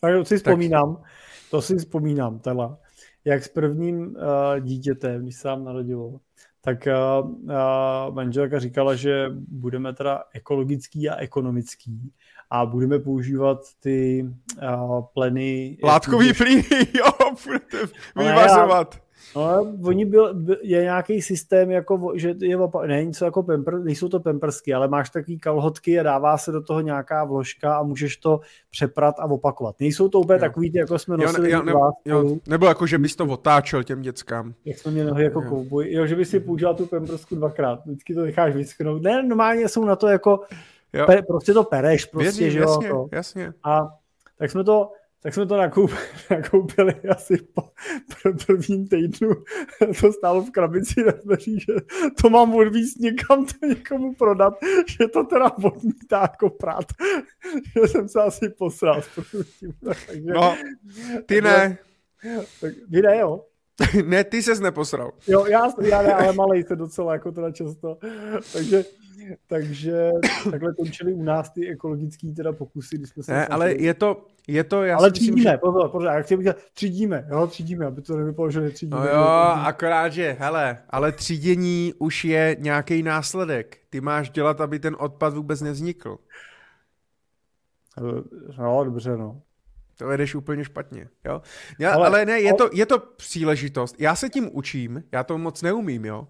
[0.00, 1.04] Tak si vzpomínám, tak...
[1.50, 2.76] to si vzpomínám, teda
[3.24, 6.20] jak s prvním uh, dítětem, když se nám narodilo,
[6.60, 6.88] tak
[7.20, 12.12] uh, uh, manželka říkala, že budeme teda ekologický a ekonomický
[12.50, 14.26] a budeme používat ty
[14.62, 15.78] uh, pleny...
[15.82, 17.12] Látkový plyny, jo,
[17.44, 17.78] budete
[18.16, 19.03] vyvazovat.
[19.36, 24.08] No, oni byl, byl, je nějaký systém, jako, že je ne, něco jako pamper, nejsou
[24.08, 28.16] to pempersky, ale máš takový kalhotky a dává se do toho nějaká vložka a můžeš
[28.16, 29.76] to přeprat a opakovat.
[29.80, 30.40] Nejsou to úplně jo.
[30.40, 31.50] takový, jako jsme nosili.
[31.50, 34.54] Jo, ne, jo, ne, jo, nebo jako, že bys to otáčel těm dětskám.
[34.64, 35.48] Jak jsme měli nohy jako jo.
[35.48, 35.92] kouboj.
[35.92, 37.86] Jo, že bys si použil tu pempersku dvakrát.
[37.86, 39.02] Vždycky to necháš vyschnout.
[39.02, 40.40] Ne, normálně jsou na to jako,
[41.06, 43.08] pe, prostě to pereš, prostě, Věří, že jasně, jo.
[43.10, 43.16] To.
[43.16, 43.52] jasně.
[43.64, 43.88] A
[44.38, 44.90] tak jsme to,
[45.24, 47.62] tak jsme to nakoupili, nakoupili asi po
[48.46, 49.30] prvním týdnu.
[50.00, 51.72] To stálo v krabici na dveří, že
[52.22, 54.54] to mám odvíct někam to někomu prodat,
[54.98, 56.84] že to teda odmítá jako prát.
[57.74, 59.02] Že jsem se asi posral
[59.84, 60.56] Takže, no,
[61.26, 61.78] ty ne.
[62.60, 63.44] Tak, vy ne, jo.
[64.06, 65.12] ne, ty ses neposral.
[65.26, 67.98] Jo, já, já ne, ale malej se docela jako teda často.
[68.52, 68.84] Takže
[69.46, 70.10] takže
[70.50, 73.32] takhle končily u nás ty ekologické teda pokusy, když jsme se...
[73.32, 75.58] Ne, ale je to, je to, já ale třídíme, myslím, že...
[75.58, 79.00] pozor, pozor, já chci říkat, třídíme, jo, třídíme, aby to nevypadalo, že netřídíme.
[79.00, 79.24] No jo,
[79.64, 83.78] akorát, že, hele, ale třídění už je nějaký následek.
[83.90, 86.18] Ty máš dělat, aby ten odpad vůbec nevznikl.
[88.58, 89.42] No, dobře, no.
[89.98, 91.42] To vedeš úplně špatně, jo.
[91.78, 93.96] Já, ale, ale ne, je to, je to příležitost.
[93.98, 96.28] Já se tím učím, já to moc neumím, jo.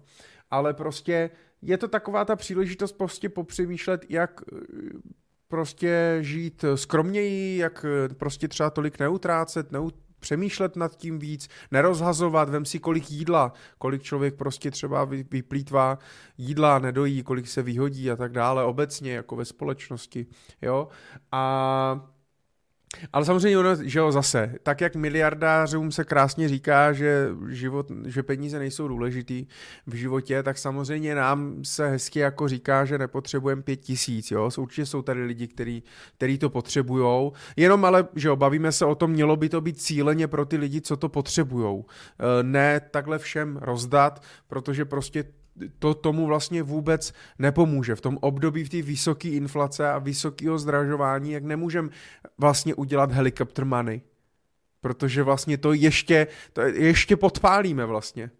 [0.51, 1.29] Ale prostě
[1.65, 4.57] je to taková ta příležitost prostě popřemýšlet, jak eh,
[5.47, 12.49] prostě žít skromněji, jak eh, prostě třeba tolik neutrácet, neut, přemýšlet nad tím víc, nerozhazovat,
[12.49, 15.99] vem si kolik jídla, kolik člověk prostě třeba vyplýtvá
[16.37, 20.25] jídla, nedojí, kolik se vyhodí a tak dále, obecně jako ve společnosti,
[20.61, 20.87] jo.
[21.31, 22.14] A
[23.13, 28.59] Ale samozřejmě že jo, zase, tak jak miliardářům se krásně říká, že, život, že peníze
[28.59, 29.47] nejsou důležitý
[29.87, 34.49] v životě, tak samozřejmě nám se hezky jako říká, že nepotřebujeme pět tisíc, jo.
[34.57, 35.83] Určitě jsou tady lidi, který,
[36.17, 39.81] který to potřebujou, jenom ale, že jo, bavíme se o tom, mělo by to být
[39.81, 41.85] cíleně pro ty lidi, co to potřebujou.
[42.39, 45.23] E, ne takhle všem rozdat, protože prostě
[45.79, 47.95] to tomu vlastně vůbec nepomůže.
[47.95, 51.89] V tom období v té vysoké inflace a vysokého zdražování, jak nemůžeme
[52.37, 54.01] vlastně udělat helicopter money.
[54.81, 58.31] Protože vlastně to ještě, to ještě podpálíme vlastně.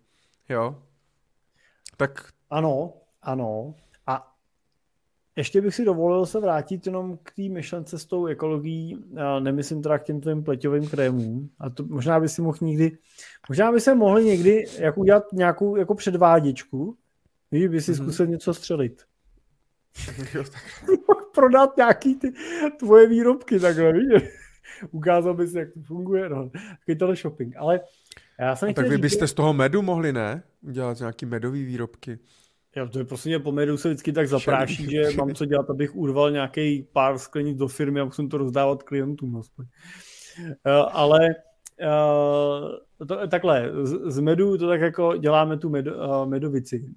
[0.49, 0.75] Jo?
[1.97, 2.29] Tak...
[2.49, 3.75] Ano, ano.
[4.07, 4.35] A
[5.35, 9.05] ještě bych si dovolil se vrátit jenom k té myšlence s tou ekologií,
[9.39, 12.97] nemyslím teda k těm tvým pleťovým krémům, a to možná by si mohl někdy,
[13.49, 16.97] možná by se mohli někdy jak udělat nějakou jako předváděčku,
[17.51, 18.03] Víš, by si mm-hmm.
[18.03, 19.03] zkusil něco střelit.
[21.35, 22.33] Prodat nějaký ty
[22.79, 24.23] tvoje výrobky takhle, víš?
[24.91, 26.49] Ukázal bys, jak to funguje, no.
[26.49, 27.55] Takový teleshopping.
[27.57, 27.79] Ale
[28.39, 30.43] já jsem Tak vy byste z toho medu mohli, ne?
[30.61, 32.19] Udělat nějaký medový výrobky.
[32.75, 35.95] Já to je prostě po medu se vždycky tak zapráší, že mám co dělat, abych
[35.95, 39.65] urval nějaký pár sklenic do firmy a musím to rozdávat klientům aspoň.
[40.39, 40.51] Uh,
[40.91, 41.19] ale
[41.81, 46.93] uh, to, takhle, z, z medu to tak jako děláme tu med, uh, medovici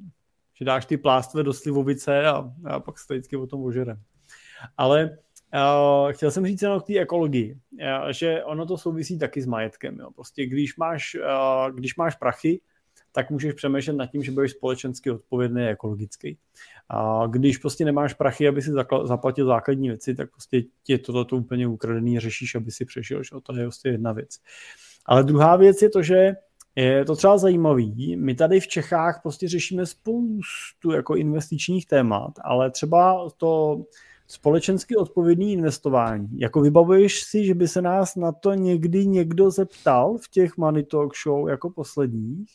[0.59, 4.01] že dáš ty plástve do slivovice a, a pak se vždycky o tom ožerem.
[4.77, 5.19] Ale
[5.55, 9.47] uh, chtěl jsem říct jenom k té ekologii, uh, že ono to souvisí taky s
[9.47, 9.99] majetkem.
[9.99, 10.11] Jo.
[10.15, 12.61] Prostě když máš, uh, když máš prachy,
[13.13, 16.39] tak můžeš přemýšlet nad tím, že budeš společensky odpovědný a ekologický.
[16.89, 18.71] A když prostě nemáš prachy, aby si
[19.05, 23.23] zaplatil základní věci, tak prostě tě tohle úplně ukradený řešíš, aby si přešel.
[23.23, 23.31] Že?
[23.43, 24.37] To je prostě jedna věc.
[25.07, 26.33] Ale druhá věc je to, že
[26.83, 28.17] je to třeba zajímavý.
[28.17, 33.83] My tady v Čechách prostě řešíme spoustu jako investičních témat, ale třeba to
[34.27, 36.29] společensky odpovědný investování.
[36.39, 40.85] Jako vybavuješ si, že by se nás na to někdy někdo zeptal v těch Money
[40.85, 42.51] Talk Show jako posledních?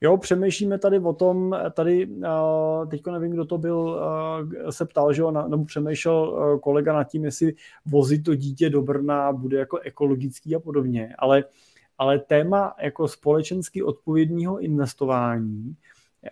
[0.00, 5.12] Jo, přemýšlíme tady o tom, tady uh, teďko nevím, kdo to byl, uh, se ptal,
[5.12, 7.54] že on, nebo přemýšlel uh, kolega nad tím, jestli
[7.86, 11.50] vozit to dítě do Brna bude jako ekologický a podobně, ale uh,
[11.98, 15.76] ale téma jako společensky odpovědného investování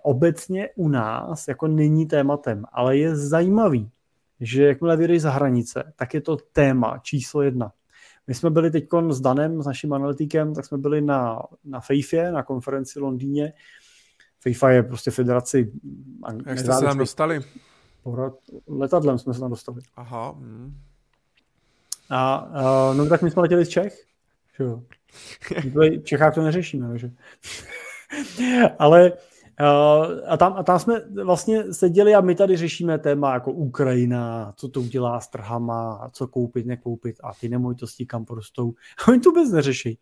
[0.02, 3.90] obecně u nás jako není tématem, ale je zajímavý,
[4.40, 7.72] že jakmile vyjdeš za hranice, tak je to téma číslo jedna.
[8.26, 12.32] My jsme byli teď s Danem, s naším analytikem, tak jsme byli na, na FEIFě,
[12.32, 13.52] na konferenci v Londýně.
[14.40, 15.72] FIFA je prostě federaci...
[16.46, 17.40] Jak jste se tam dostali?
[18.68, 19.80] Letadlem jsme se tam dostali.
[19.96, 20.38] Aha.
[22.10, 24.06] A, a no tak my jsme letěli z Čech.
[24.58, 24.82] Jo.
[25.74, 27.10] V Čechách to neřešíme, takže.
[28.78, 33.52] Ale uh, a, tam, a tam jsme vlastně seděli a my tady řešíme téma jako
[33.52, 38.74] Ukrajina, co to udělá s trhama, co koupit, nekoupit a ty nemovitosti kam porostou.
[39.04, 39.98] A oni to vůbec neřeší.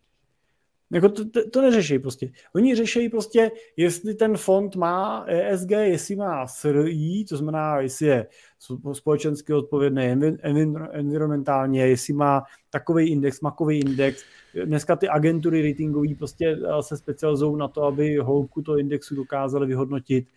[0.93, 2.31] Jako to, to, to neřeší prostě.
[2.55, 8.27] Oni řeší prostě, jestli ten fond má ESG, jestli má SRI, to znamená, jestli je
[8.93, 10.03] společensky odpovědný
[10.91, 14.23] environmentálně, jestli má takový index, makový index.
[14.65, 19.67] Dneska ty agentury ratingové prostě eh, se specializují na to, aby hloubku toho indexu dokázali
[19.67, 20.27] vyhodnotit.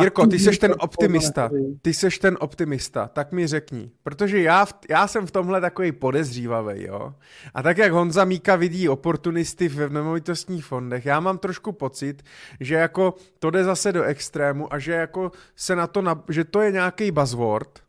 [0.00, 1.50] Jirko, ty seš ten optimista.
[1.82, 3.90] Ty seš ten optimista, tak mi řekni.
[4.02, 7.14] Protože já, v, já jsem v tomhle takový podezřívavý, jo.
[7.54, 12.22] A tak jak Honza Míka vidí oportunisty v nemovitostních fondech, já mám trošku pocit,
[12.60, 16.44] že jako to jde zase do extrému a že jako se na to, na, že
[16.44, 17.81] to je nějaký buzzword,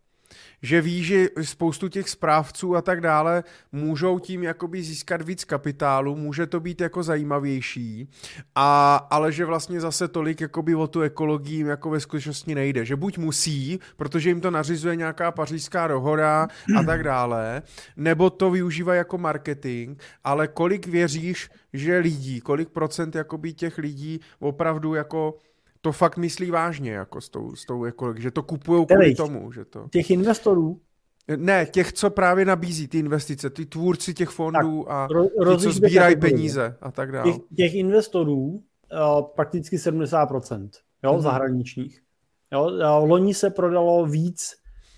[0.63, 6.15] že ví, že spoustu těch správců a tak dále můžou tím jakoby získat víc kapitálu,
[6.15, 8.09] může to být jako zajímavější,
[8.55, 12.95] a, ale že vlastně zase tolik jakoby o tu ekologii jako ve skutečnosti nejde, že
[12.95, 16.47] buď musí, protože jim to nařizuje nějaká pařížská dohoda
[16.79, 17.61] a tak dále,
[17.97, 24.19] nebo to využívají jako marketing, ale kolik věříš, že lidí, kolik procent jakoby těch lidí
[24.39, 25.35] opravdu jako
[25.83, 29.51] to fakt myslí vážně, jako s tou, s tou jako, že to kupují kvůli tomu,
[29.51, 29.87] že to...
[29.91, 30.81] Těch investorů?
[31.37, 35.63] Ne, těch, co právě nabízí ty investice, ty tvůrci těch fondů tak, a ro, ti,
[35.63, 37.31] co sbírají peníze a tak dále.
[37.31, 38.61] Těch, těch investorů uh,
[39.35, 40.69] prakticky 70%,
[41.03, 41.21] jo, mm-hmm.
[41.21, 42.01] zahraničních.
[42.53, 44.55] Jo, uh, loni se prodalo víc,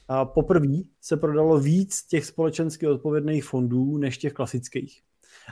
[0.10, 5.02] uh, poprvé se prodalo víc těch společensky odpovědných fondů, než těch klasických.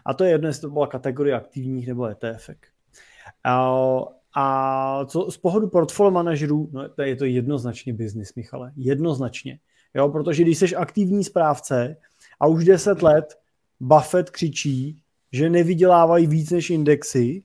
[0.05, 2.49] A to je jedno, jestli to byla kategorie aktivních nebo ETF.
[2.49, 4.03] Uh,
[4.35, 9.59] a co z pohledu portfolio manažerů, no to je to jednoznačně biznis, Michale, jednoznačně.
[9.95, 11.95] Jo, protože když jsi aktivní správce
[12.39, 13.39] a už 10 let
[13.79, 17.43] Buffett křičí, že nevydělávají víc než indexy,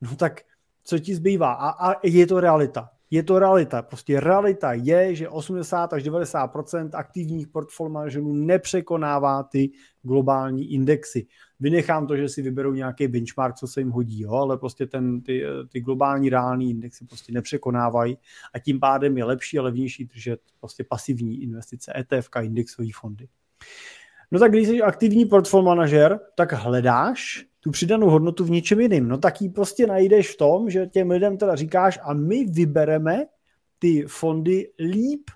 [0.00, 0.40] no tak
[0.84, 1.52] co ti zbývá?
[1.52, 2.90] A, a je to realita.
[3.10, 3.82] je to realita.
[3.82, 9.70] Prostě realita je, že 80 až 90% aktivních portfolio manažerů nepřekonává ty
[10.02, 11.26] globální indexy.
[11.60, 15.20] Vynechám to, že si vyberou nějaký benchmark, co se jim hodí, jo, ale prostě ten,
[15.20, 18.18] ty, ty globální reální indexy prostě nepřekonávají
[18.54, 23.28] a tím pádem je lepší a levnější držet prostě pasivní investice, ETF, indexové fondy.
[24.30, 29.08] No tak když jsi aktivní portfolio manažer, tak hledáš tu přidanou hodnotu v něčem jiným.
[29.08, 33.26] No tak ji prostě najdeš v tom, že těm lidem teda říkáš a my vybereme
[33.78, 35.30] ty fondy líp,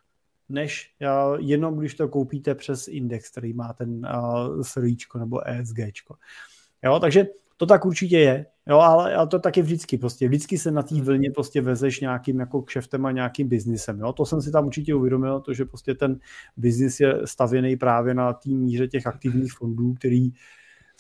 [0.51, 6.17] než uh, jenom když to koupíte přes index, který má ten uh, SRIčko nebo ESGčko.
[6.85, 10.29] Jo, takže to tak určitě je, jo, ale, ale to tak je vždycky, prostě.
[10.29, 14.27] Vždycky se na té vlně prostě vezeš nějakým jako kšeftem a nějakým biznisem, jo, to
[14.27, 16.19] jsem si tam určitě uvědomil, to, že prostě ten
[16.57, 20.31] biznis je stavěný právě na té míře těch aktivních fondů, který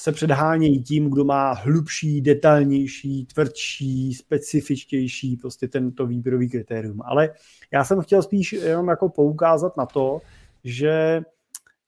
[0.00, 7.02] se předhánějí tím, kdo má hlubší, detailnější, tvrdší, specifičtější prostě tento výběrový kritérium.
[7.04, 7.30] Ale
[7.72, 10.20] já jsem chtěl spíš jenom jako poukázat na to,
[10.64, 11.22] že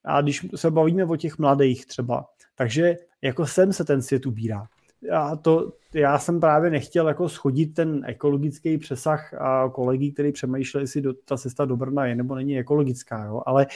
[0.05, 4.67] a když se bavíme o těch mladých třeba, takže jako sem se ten svět ubírá.
[5.03, 10.85] Já, to, já jsem právě nechtěl jako schodit ten ekologický přesah a kolegy, který přemýšleli,
[10.85, 13.43] jestli do, ta cesta do Brna je nebo není ekologická, jo?
[13.47, 13.73] ale uh,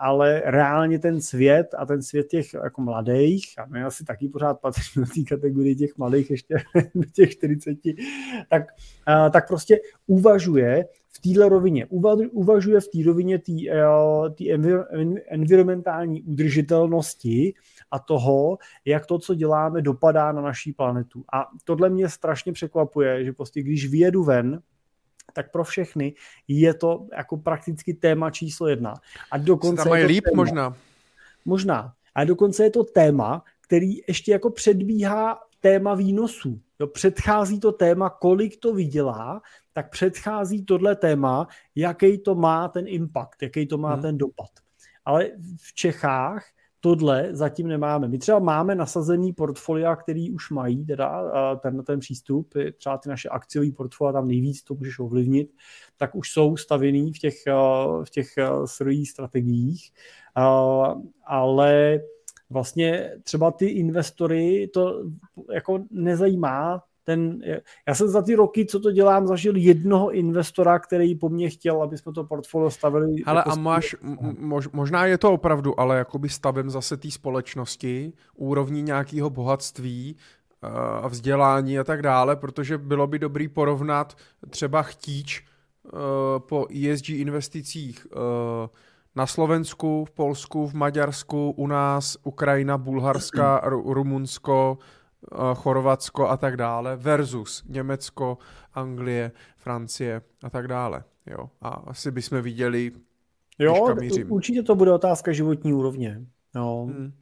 [0.00, 4.60] ale reálně ten svět a ten svět těch jako mladých, a my asi taky pořád
[4.60, 6.54] patří do té kategorie těch mladých ještě
[6.94, 7.78] do těch 40,
[8.50, 8.62] tak,
[9.08, 11.86] uh, tak prostě uvažuje v téhle rovině,
[12.32, 14.28] uvažuje v té rovině té uh,
[15.28, 17.54] environmentální udržitelnosti
[17.90, 21.24] a toho, jak to, co děláme, dopadá na naší planetu.
[21.32, 24.62] A tohle mě strašně překvapuje, že prostě když vyjedu ven,
[25.32, 26.14] tak pro všechny
[26.48, 28.94] je to jako prakticky téma číslo jedna.
[29.30, 30.76] A dokonce tam je líp téma, možná.
[31.44, 31.94] Možná.
[32.14, 36.60] A dokonce je to téma, který ještě jako předbíhá téma výnosů.
[36.80, 42.84] Jo, předchází to téma, kolik to vydělá, tak předchází tohle téma, jaký to má ten
[42.88, 44.02] impact, jaký to má hmm.
[44.02, 44.50] ten dopad.
[45.04, 46.44] Ale v Čechách
[46.84, 48.08] tohle zatím nemáme.
[48.08, 53.28] My třeba máme nasazený portfolia, který už mají teda ten, ten přístup, třeba ty naše
[53.28, 55.54] akciové portfolia, tam nejvíc to můžeš ovlivnit,
[55.96, 57.34] tak už jsou stavěný v těch,
[58.04, 58.28] v těch
[58.64, 59.92] srových strategiích,
[61.26, 62.00] ale
[62.50, 65.04] vlastně třeba ty investory to
[65.52, 67.40] jako nezajímá, ten,
[67.88, 71.82] já jsem za ty roky, co to dělám, zažil jednoho investora, který po mně chtěl,
[71.82, 73.22] aby jsme to portfolio stavili.
[73.26, 73.96] Ale jako a máš,
[74.38, 80.16] mož, možná je to opravdu, ale jakoby stavem zase té společnosti, úrovní nějakého bohatství
[80.62, 84.16] uh, a vzdělání a tak dále, protože bylo by dobrý porovnat
[84.50, 85.44] třeba chtíč
[85.84, 86.00] uh,
[86.38, 88.20] po ESG investicích uh,
[89.16, 95.01] na Slovensku, v Polsku, v Maďarsku, u nás, Ukrajina, Bulharska, Rumunsko, Eh,
[95.54, 98.38] Chorvatsko a tak dále versus Německo,
[98.74, 101.04] Anglie, Francie a tak dále.
[101.26, 101.50] Jo.
[101.60, 102.92] A asi bychom viděli,
[103.58, 103.96] Jo,
[104.28, 106.20] určitě to bude otázka životní úrovně.
[106.56, 106.88] Jo.
[106.90, 107.12] Hmm.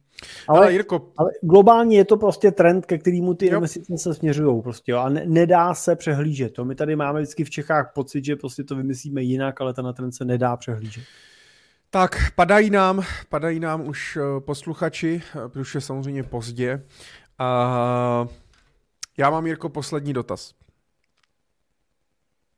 [0.47, 1.11] Ale, ale, Jirko...
[1.17, 3.53] ale globálně je to prostě trend, ke kterému ty jo.
[3.53, 4.61] investice se směřují.
[4.61, 4.97] Prostě, jo.
[4.97, 6.53] A ne, nedá se přehlížet.
[6.53, 9.93] To my tady máme vždycky v Čechách pocit, že prostě to vymyslíme jinak, ale ten
[9.93, 11.03] trend se nedá přehlížet.
[11.89, 16.83] Tak padají nám, padají nám už eh, posluchači, eh, protože je samozřejmě pozdě.
[17.41, 18.27] Uh,
[19.17, 20.53] já mám, Jirko, poslední dotaz.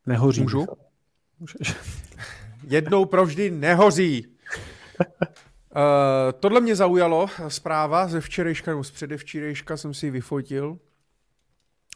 [0.06, 0.42] Nehoří.
[0.42, 0.66] Můžu?
[1.40, 1.76] Můžeš.
[2.68, 4.28] Jednou provždy nehoří.
[4.28, 5.06] Uh,
[6.40, 10.80] tohle mě zaujalo, zpráva ze včerejška nebo z předevčírejška jsem si ji vyfotil.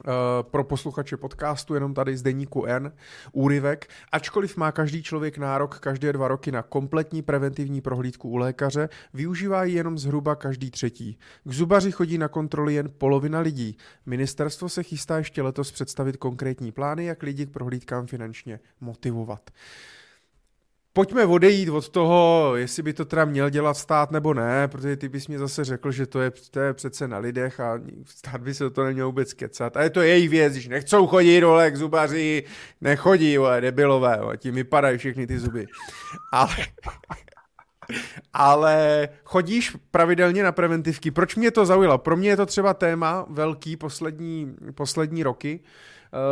[0.06, 2.92] Uh, pro posluchače podcastu, jenom tady z deníku N,
[3.32, 3.88] úryvek.
[4.12, 9.64] Ačkoliv má každý člověk nárok každé dva roky na kompletní preventivní prohlídku u lékaře, využívá
[9.64, 11.18] ji jenom zhruba každý třetí.
[11.44, 13.78] K zubaři chodí na kontroly jen polovina lidí.
[14.06, 19.50] Ministerstvo se chystá ještě letos představit konkrétní plány, jak lidi k prohlídkám finančně motivovat.
[20.98, 24.98] Uh, pojďme odejít od toho, jestli by to teda měl dělat stát nebo ne, protože
[24.98, 28.42] ty bys mi zase řekl, že to je, to je přece na lidech a stát
[28.42, 29.78] by se to neměl vůbec kecat.
[29.78, 32.44] A je to jejich věc, když nechcou chodit dole k zubaři,
[32.82, 35.66] nechodí, vole, debilové, vole, tím vypadají všechny ty zuby.
[36.32, 36.56] Ale,
[38.34, 41.12] ale chodíš pravidelně na preventivky.
[41.12, 41.98] Proč mě to zaujalo?
[41.98, 45.62] Pro mě je to třeba téma velký poslední, poslední roky, Eh,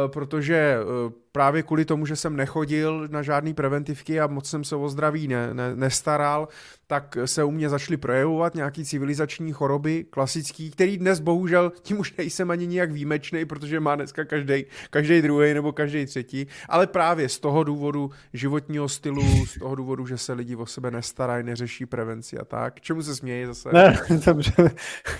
[0.07, 4.75] protože eh, právě kvůli tomu, že jsem nechodil na žádný preventivky a moc jsem se
[4.75, 6.47] o zdraví ne, ne, nestaral,
[6.87, 12.13] tak se u mě začaly projevovat nějaký civilizační choroby klasický, který dnes bohužel, tím už
[12.17, 17.29] nejsem ani nijak výjimečný, protože má dneska každý, každý druhý nebo každý třetí, ale právě
[17.29, 21.85] z toho důvodu životního stylu, z toho důvodu, že se lidi o sebe nestarají, neřeší
[21.85, 22.81] prevenci a tak.
[22.81, 23.69] Čemu se směje zase?
[23.73, 24.53] Ne, dobře,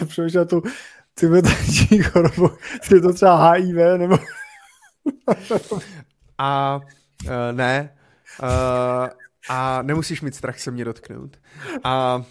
[0.08, 0.64] přemýšlel tu
[1.16, 2.50] civilizační chorobu,
[2.94, 4.18] je to třeba HIV nebo
[6.38, 6.80] A
[7.25, 7.98] uh, ne,
[8.43, 9.09] uh,
[9.50, 11.38] a nemusíš mít strach se mě dotknout.
[11.84, 12.24] A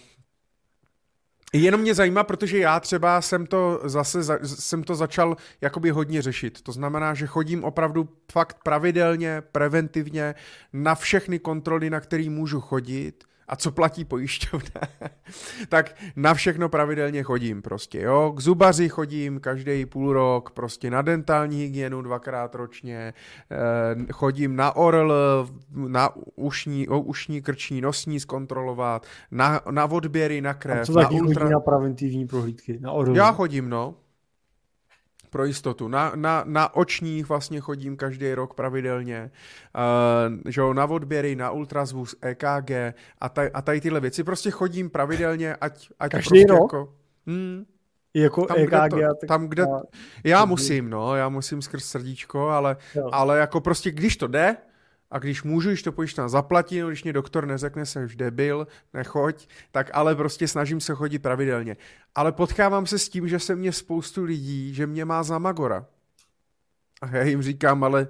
[1.53, 6.21] Jenom mě zajímá, protože já třeba jsem to zase za, jsem to začal jakoby hodně
[6.21, 6.61] řešit.
[6.61, 10.35] To znamená, že chodím opravdu fakt pravidelně, preventivně
[10.73, 14.81] na všechny kontroly, na které můžu chodit a co platí pojišťovna,
[15.69, 18.33] tak na všechno pravidelně chodím prostě, jo.
[18.37, 23.13] K zubaři chodím každý půl rok, prostě na dentální hygienu dvakrát ročně,
[23.51, 25.13] eh, chodím na ORL,
[25.71, 31.49] na ušní, ušní, krční, nosní zkontrolovat, na, na odběry, na krev, a co na ultra...
[31.49, 33.15] na preventivní prohlídky, na ORL?
[33.15, 33.95] Já chodím, no
[35.35, 35.87] pro jistotu.
[35.87, 39.31] Na, na, na očních vlastně chodím každý rok pravidelně,
[40.31, 42.71] uh, že jo, na odběry, na ultrazvuk, EKG
[43.21, 44.23] a, taj, a tady tyhle věci.
[44.23, 46.73] Prostě chodím pravidelně, ať, ať každý prostě rok?
[46.73, 46.93] jako...
[47.27, 47.65] Hmm,
[48.13, 48.93] jako tam, EKG.
[48.93, 49.65] Kde to, tak tam, kde...
[50.23, 52.77] Já musím, no, já musím skrz srdíčko, ale,
[53.11, 54.57] ale jako prostě, když to jde,
[55.15, 58.67] a když můžu, když to pojišťovna zaplatí, no, když mě doktor neřekne, se už debil,
[58.93, 61.77] nechoď, tak ale prostě snažím se chodit pravidelně.
[62.15, 65.85] Ale potkávám se s tím, že se mě spoustu lidí, že mě má za Magora.
[67.01, 68.07] A já jim říkám, ale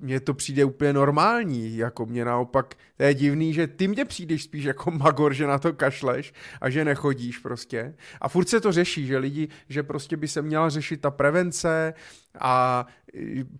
[0.00, 4.44] mně to přijde úplně normální, jako mě naopak, to je divný, že ty mě přijdeš
[4.44, 7.94] spíš jako magor, že na to kašleš a že nechodíš prostě.
[8.20, 11.94] A furt se to řeší, že lidi, že prostě by se měla řešit ta prevence
[12.40, 12.86] a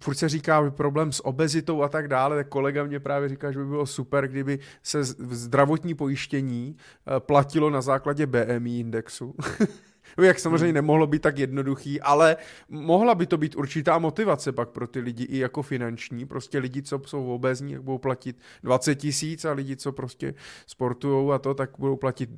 [0.00, 3.58] furt se říká problém s obezitou a tak dále, tak kolega mě právě říká, že
[3.58, 9.34] by bylo super, kdyby se zdravotní pojištění eh, platilo na základě BMI indexu.
[10.20, 10.74] Jak samozřejmě hmm.
[10.74, 12.36] nemohlo být tak jednoduchý, ale
[12.68, 16.26] mohla by to být určitá motivace pak pro ty lidi i jako finanční.
[16.26, 20.34] Prostě lidi, co jsou obézní, jak budou platit 20 tisíc a lidi, co prostě
[20.66, 22.30] sportují a to, tak budou platit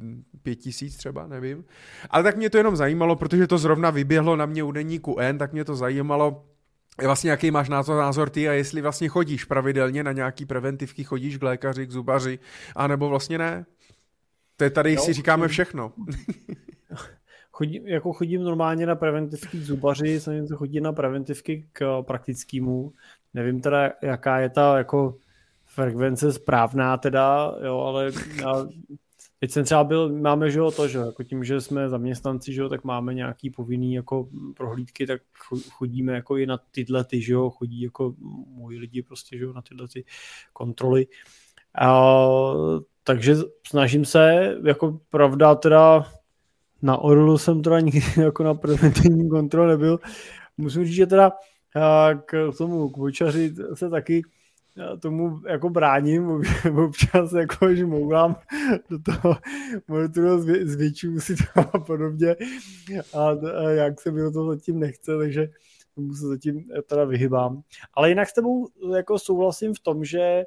[0.43, 1.65] 5 tisíc třeba, nevím.
[2.11, 5.39] Ale tak mě to jenom zajímalo, protože to zrovna vyběhlo na mě u denníku N,
[5.39, 6.44] tak mě to zajímalo,
[7.03, 11.36] vlastně jaký máš názor, názor ty a jestli vlastně chodíš pravidelně na nějaký preventivky, chodíš
[11.36, 12.39] k lékaři, k zubaři,
[12.77, 13.67] anebo vlastně ne.
[14.57, 15.93] To je tady jo, si říkáme všechno.
[17.55, 22.92] chodím, jako chodím normálně na preventivky k zubaři, jsem to chodí na preventivky k praktickému.
[23.34, 25.16] Nevím teda, jaká je ta jako
[25.65, 28.66] frekvence správná teda, jo, ale já,
[29.41, 32.60] teď jsem třeba byl, máme, že jo, to, že jako tím, že jsme zaměstnanci, že
[32.60, 35.23] jo, tak máme nějaký povinný jako prohlídky, tak
[35.70, 38.15] chodíme jako i na tyhle ty, že jo, chodí jako
[38.49, 40.05] moji lidi prostě, že jo, na tyhle ty
[40.52, 41.07] kontroly.
[41.81, 42.10] A,
[43.05, 46.07] takže snažím se, jako pravda teda
[46.84, 50.00] na Orlu jsem teda nikdy jako na preventivní kontrol nebyl.
[50.56, 51.32] Musím říct, že teda
[52.26, 54.22] k tomu kvočaři se taky
[55.02, 56.42] tomu jako bráním,
[56.84, 58.36] občas jako žmoulám
[58.90, 59.36] do toho
[59.88, 62.36] monitoru zvětšuju si to a podobně
[63.14, 65.48] a, a jak se mi to zatím nechce, takže
[65.94, 67.62] tomu se zatím teda vyhybám.
[67.94, 70.42] Ale jinak s tebou jako souhlasím v tom, že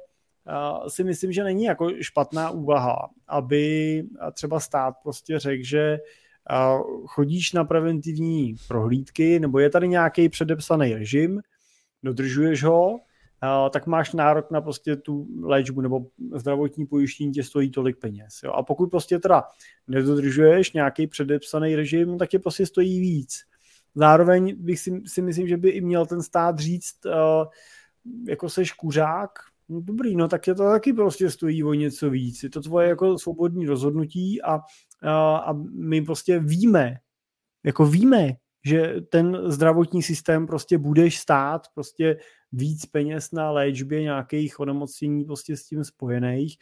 [0.88, 4.02] si myslím, že není jako špatná úvaha, aby
[4.32, 5.98] třeba stát prostě řekl, že
[7.06, 11.40] chodíš na preventivní prohlídky, nebo je tady nějaký předepsaný režim,
[12.02, 13.00] dodržuješ ho,
[13.70, 18.40] tak máš nárok na prostě tu léčbu nebo zdravotní pojištění tě stojí tolik peněz.
[18.44, 18.52] Jo?
[18.52, 19.44] A pokud prostě teda
[19.88, 23.34] nedodržuješ nějaký předepsaný režim, tak tě prostě stojí víc.
[23.94, 27.46] Zároveň bych si, si myslím, že by i měl ten stát říct, uh,
[28.28, 29.30] jako seš kuřák,
[29.68, 32.42] no dobrý, no tak je to taky prostě stojí o něco víc.
[32.42, 34.60] Je to tvoje jako svobodní rozhodnutí a
[35.36, 36.96] a my prostě víme,
[37.64, 38.32] jako víme,
[38.64, 42.18] že ten zdravotní systém prostě budeš stát prostě
[42.52, 46.56] víc peněz na léčbě nějakých onemocnění prostě s tím spojených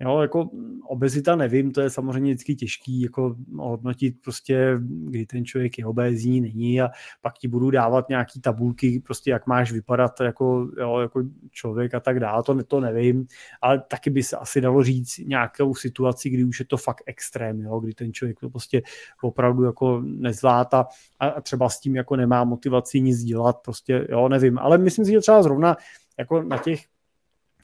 [0.00, 0.50] Jo, jako
[0.88, 6.40] obezita nevím, to je samozřejmě vždycky těžký jako hodnotit prostě, kdy ten člověk je obézní,
[6.40, 6.90] není a
[7.20, 12.00] pak ti budu dávat nějaký tabulky, prostě jak máš vypadat jako, jo, jako člověk a
[12.00, 13.26] tak dále, to, to nevím,
[13.60, 17.60] ale taky by se asi dalo říct nějakou situaci, kdy už je to fakt extrém,
[17.60, 18.82] jo, kdy ten člověk to prostě
[19.22, 20.86] opravdu jako nezvládá
[21.20, 25.04] a, a třeba s tím jako nemá motivaci nic dělat, prostě jo, nevím, ale myslím
[25.04, 25.76] si, že třeba zrovna
[26.18, 26.91] jako na těch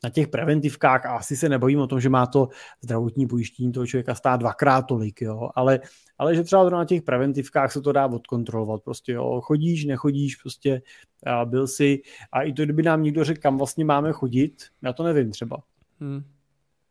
[0.05, 2.49] na těch preventivkách a asi se nebojím o tom, že má to
[2.83, 5.81] zdravotní pojištění toho člověka stát dvakrát tolik, jo, ale,
[6.19, 10.83] ale že třeba na těch preventivkách se to dá odkontrolovat, prostě jo, chodíš, nechodíš, prostě
[11.27, 12.03] a byl si
[12.33, 15.57] a i to, kdyby nám někdo řekl, kam vlastně máme chodit, já to nevím třeba.
[16.01, 16.25] Hmm.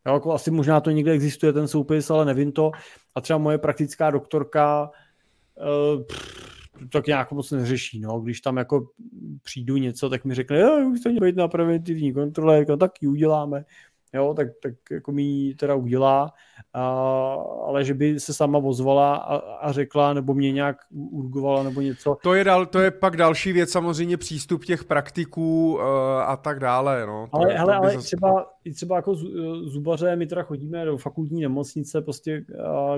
[0.06, 2.70] Jo, jako asi možná to někde existuje ten soupis, ale nevím to
[3.14, 4.90] a třeba moje praktická doktorka
[5.54, 6.57] uh, pff,
[6.92, 8.00] tak nějak moc neřeší.
[8.00, 8.20] No.
[8.20, 8.86] Když tam jako
[9.42, 13.08] přijdu něco, tak mi řekne, jo, už to být na preventivní kontrole, no, tak ji
[13.08, 13.64] uděláme.
[14.14, 16.32] jo, tak, tak jako mi teda udělá,
[16.72, 16.82] a,
[17.66, 22.16] ale že by se sama ozvala a, a řekla, nebo mě nějak urgovala, nebo něco.
[22.22, 25.82] To je, dal, to je pak další věc, samozřejmě přístup těch praktiků uh,
[26.22, 27.06] a tak dále.
[27.06, 27.28] No.
[27.30, 28.06] To ale, je, hele, ale zase...
[28.06, 29.14] třeba, třeba jako
[29.64, 32.44] zubaře, my teda chodíme do fakultní nemocnice prostě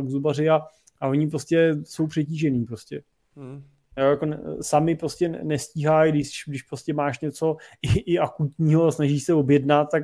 [0.00, 0.60] uh, k zubaři a,
[1.00, 3.02] a oni prostě jsou přetížený prostě.
[3.36, 3.62] Hmm.
[3.96, 4.26] Jako
[4.60, 10.02] sami prostě nestíhají, když, když prostě máš něco i, i akutního, snažíš se objednat, tak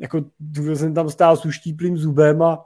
[0.00, 0.24] jako
[0.74, 2.64] jsem tam stál s uštíplým zubem a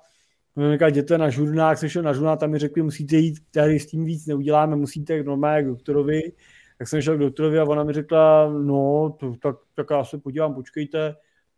[0.73, 3.87] říkal, jděte na žurnák, jsem šel na žurnák, tam mi řekli, musíte jít, tady s
[3.87, 6.33] tím víc neuděláme, musíte jít normálně k doktorovi.
[6.79, 10.19] Tak jsem šel k doktorovi a ona mi řekla, no, to, tak, tak já se
[10.19, 11.15] podívám, počkejte,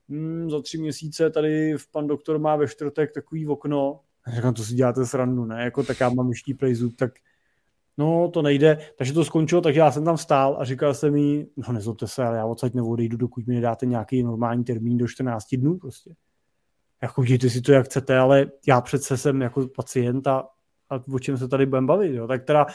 [0.08, 4.00] hmm, za tři měsíce tady v pan doktor má ve čtvrtek takový okno.
[4.34, 5.64] Říkám, to si děláte srandu, ne?
[5.64, 7.12] Jako, tak já mám uštíplý zub, tak
[7.98, 11.46] no to nejde, takže to skončilo, takže já jsem tam stál a říkal jsem jí,
[11.56, 15.54] no nezlobte se, ale já odsaď neodejdu, dokud mi nedáte nějaký normální termín do 14
[15.56, 16.14] dnů prostě.
[17.02, 20.48] Jako udějte si to, jak chcete, ale já přece jsem jako pacient a,
[20.90, 22.26] a o čem se tady budeme bavit, jo.
[22.26, 22.66] Tak teda...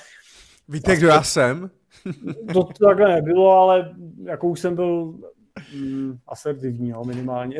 [0.67, 1.69] Víte, kdo já jsem?
[2.53, 5.15] To, to takhle nebylo, ale jako už jsem byl
[5.75, 7.57] mm, asertivní, jo, minimálně.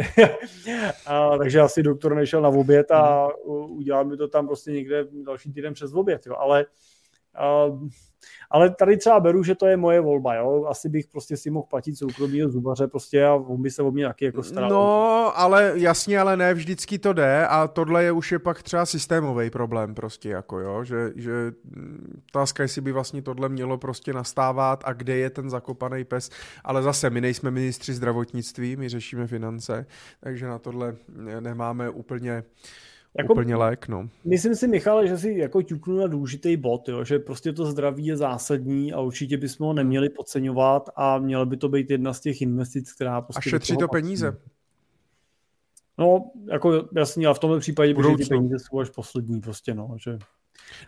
[1.05, 5.53] a, takže asi doktor nešel na oběd a udělal mi to tam prostě někde další
[5.53, 6.35] týden přes oběd, jo.
[6.37, 6.67] Ale Uh,
[8.51, 10.65] ale tady třeba beru, že to je moje volba, jo.
[10.69, 14.07] Asi bych prostě si mohl platit soukromýho zubaře prostě a on by se o mě
[14.07, 14.69] taky jako staral.
[14.69, 18.85] No, ale jasně, ale ne vždycky to jde a tohle je už je pak třeba
[18.85, 21.31] systémový problém prostě jako jo, že, že
[21.63, 26.29] mm, otázka, jestli by vlastně tohle mělo prostě nastávat a kde je ten zakopaný pes,
[26.63, 29.85] ale zase my nejsme ministři zdravotnictví, my řešíme finance,
[30.19, 30.95] takže na tohle
[31.39, 32.43] nemáme úplně
[33.17, 34.09] jako, úplně lék, no.
[34.25, 38.05] Myslím si, Michale, že si jako ťuknu na důležitý bod, jo, že prostě to zdraví
[38.05, 42.19] je zásadní a určitě bychom ho neměli podceňovat a měla by to být jedna z
[42.19, 43.49] těch investic, která prostě...
[43.49, 44.37] A šetří to peníze.
[45.97, 49.95] No, jako jasně, a v tomhle případě, protože ty peníze jsou až poslední prostě, no,
[50.03, 50.17] že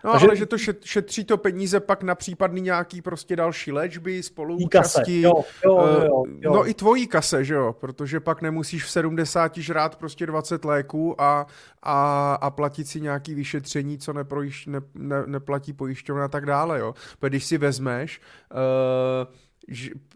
[0.03, 0.27] No Takže...
[0.27, 5.21] ale že to šetří to peníze pak na případný nějaký prostě další léčby, spoluúčasti.
[5.21, 5.33] Jo,
[5.65, 6.53] jo, jo, jo.
[6.53, 11.21] No i tvojí kase, že jo, protože pak nemusíš v 70 žrát prostě 20 léků
[11.21, 11.47] a,
[11.83, 16.79] a, a platit si nějaký vyšetření, co neprojiš, ne, ne, neplatí pojišťovna a tak dále,
[16.79, 16.93] jo.
[17.19, 19.33] Protože když si vezmeš, uh,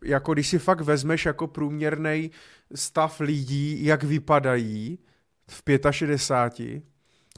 [0.03, 2.31] jako když si fakt vezmeš jako průměrný
[2.75, 4.99] stav lidí, jak vypadají
[5.47, 6.83] v 65,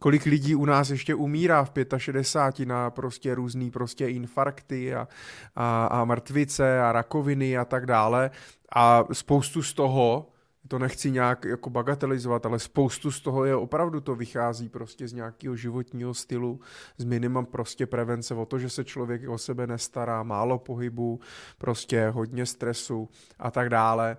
[0.01, 5.07] kolik lidí u nás ještě umírá v 65 na prostě různý prostě infarkty a,
[5.55, 8.31] a, a mrtvice a rakoviny a tak dále
[8.75, 10.29] a spoustu z toho,
[10.67, 15.13] to nechci nějak jako bagatelizovat, ale spoustu z toho je opravdu to vychází prostě z
[15.13, 16.59] nějakého životního stylu,
[16.97, 21.19] z minimum prostě prevence o to, že se člověk o sebe nestará, málo pohybu,
[21.57, 23.09] prostě hodně stresu
[23.39, 24.17] a tak dále.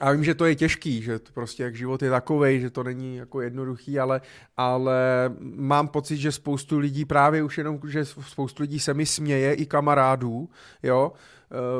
[0.00, 2.82] A vím, že to je těžký, že to prostě jak život je takový, že to
[2.82, 4.20] není jako jednoduchý, ale,
[4.56, 4.96] ale
[5.40, 9.66] mám pocit, že spoustu lidí právě už jenom, že spoustu lidí se mi směje i
[9.66, 10.48] kamarádů,
[10.82, 11.12] jo,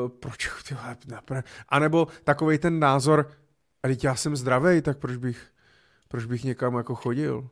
[0.03, 0.97] uh, proč, tyhle,
[1.69, 3.31] a nebo takový ten názor,
[3.83, 5.47] a já jsem zdravý, tak proč bych,
[6.07, 7.49] proč bych někam jako chodil?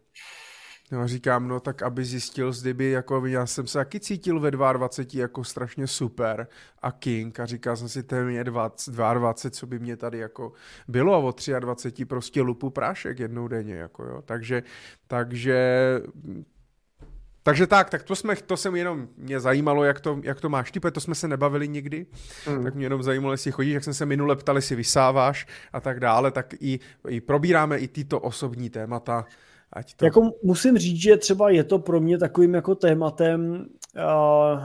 [0.92, 4.52] No a říkám, no tak aby zjistil, kdyby, jako já jsem se taky cítil ve
[4.52, 6.48] 22 jako strašně super
[6.82, 7.40] a king.
[7.40, 10.52] A říkal jsem si, to je mě 20, 22, co by mě tady jako
[10.88, 14.64] bylo a o 23 prostě lupu prášek jednou denně, jako jo, takže,
[15.08, 16.02] takže
[17.44, 20.72] takže tak, tak to, jsme, to jsem jenom, mě zajímalo, jak to, jak to máš
[20.72, 22.06] ty, protože to jsme se nebavili nikdy,
[22.50, 22.64] mm.
[22.64, 26.00] tak mě jenom zajímalo, jestli chodíš, jak jsem se minule ptal, jestli vysáváš a tak
[26.00, 29.26] dále, tak i, i probíráme i tyto osobní témata,
[29.74, 30.06] Ať to...
[30.06, 34.59] Jako musím říct, že třeba je to pro mě takovým jako tématem uh,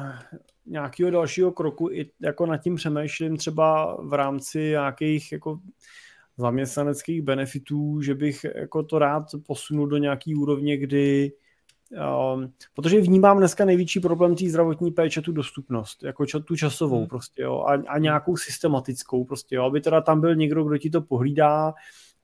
[0.66, 5.60] nějakého dalšího kroku, i jako nad tím přemýšlím třeba v rámci nějakých jako
[6.36, 11.32] zaměstnaneckých benefitů, že bych jako to rád posunul do nějaký úrovně, kdy
[12.34, 16.98] Um, protože vnímám dneska největší problém té zdravotní péče tu dostupnost, jako ča, tu časovou
[16.98, 17.06] hmm.
[17.06, 20.90] prostě, jo, a, a nějakou systematickou prostě, jo, aby teda tam byl někdo, kdo ti
[20.90, 21.74] to pohlídá,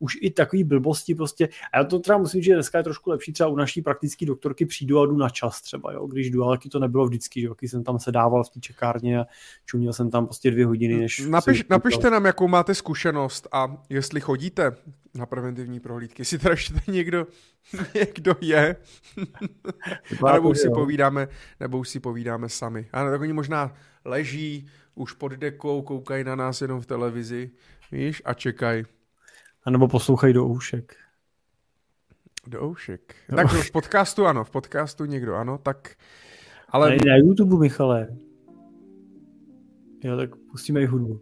[0.03, 1.49] už i takový blbosti prostě.
[1.73, 4.27] A já to třeba musím říct, že dneska je trošku lepší, třeba u naší praktické
[4.27, 7.55] doktorky přijdu a jdu na čas třeba, jo, když ale to nebylo vždycky, že jo,
[7.59, 9.25] když jsem tam sedával v té čekárně a
[9.67, 11.27] čuměl jsem tam prostě dvě hodiny, než...
[11.27, 14.77] Napiš, napište nám, jakou máte zkušenost a jestli chodíte
[15.15, 17.27] na preventivní prohlídky, jestli teda ještě někdo,
[17.95, 18.77] někdo je,
[20.33, 21.29] nebo už si povídáme,
[21.61, 22.89] nebo už si povídáme sami.
[22.93, 23.75] A tak oni možná
[24.05, 27.51] leží už pod dekou, koukají na nás jenom v televizi,
[27.93, 28.85] víš, a čekají.
[29.65, 30.97] A nebo poslouchají do oušek.
[32.47, 33.15] Do oušek.
[33.29, 33.69] Do tak oušek.
[33.69, 35.97] v podcastu ano, v podcastu někdo ano, tak...
[36.69, 36.91] Ale...
[36.91, 38.09] Ne, na YouTube, Michale.
[40.05, 41.21] Jo, tak pustíme i hudbu.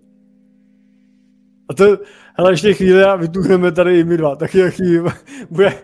[1.68, 1.98] A to,
[2.34, 4.98] hele, ještě chvíli a vytuhneme tady i my dva, tak jaký
[5.50, 5.82] bude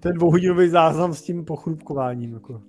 [0.00, 2.32] ten dvouhodinový záznam s tím pochrupkováním.
[2.32, 2.62] Jako.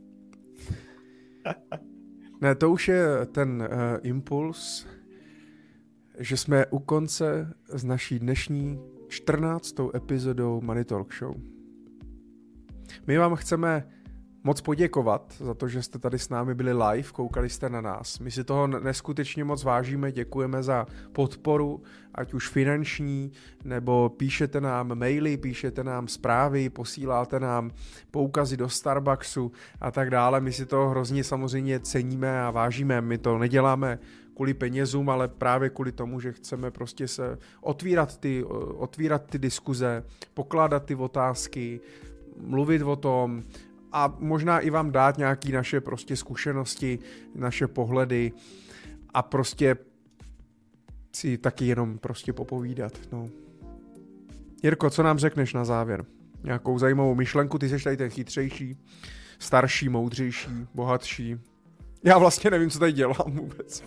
[2.41, 3.67] ne, to už je ten uh,
[4.01, 4.87] impuls,
[6.19, 9.75] že jsme u konce s naší dnešní 14.
[9.95, 11.35] epizodou Money Talk Show.
[13.07, 13.87] My vám chceme
[14.43, 18.19] moc poděkovat za to, že jste tady s námi byli live, koukali jste na nás.
[18.19, 21.83] My si toho neskutečně moc vážíme, děkujeme za podporu,
[22.15, 23.31] ať už finanční,
[23.63, 27.71] nebo píšete nám maily, píšete nám zprávy, posíláte nám
[28.11, 30.41] poukazy do Starbucksu a tak dále.
[30.41, 33.01] My si to hrozně samozřejmě ceníme a vážíme.
[33.01, 33.99] My to neděláme
[34.37, 38.43] kvůli penězům, ale právě kvůli tomu, že chceme prostě se otvírat ty,
[38.77, 41.79] otvírat ty diskuze, pokládat ty otázky,
[42.41, 43.43] mluvit o tom,
[43.91, 46.99] a možná i vám dát nějaký naše prostě zkušenosti,
[47.35, 48.31] naše pohledy
[49.13, 49.75] a prostě
[51.15, 52.93] si taky jenom prostě popovídat.
[53.11, 53.29] No.
[54.63, 56.05] Jirko, co nám řekneš na závěr?
[56.43, 58.77] Nějakou zajímavou myšlenku, ty jsi tady ten chytřejší,
[59.39, 61.37] starší, moudřejší, bohatší.
[62.07, 63.83] Já vlastně nevím, co tady dělám vůbec.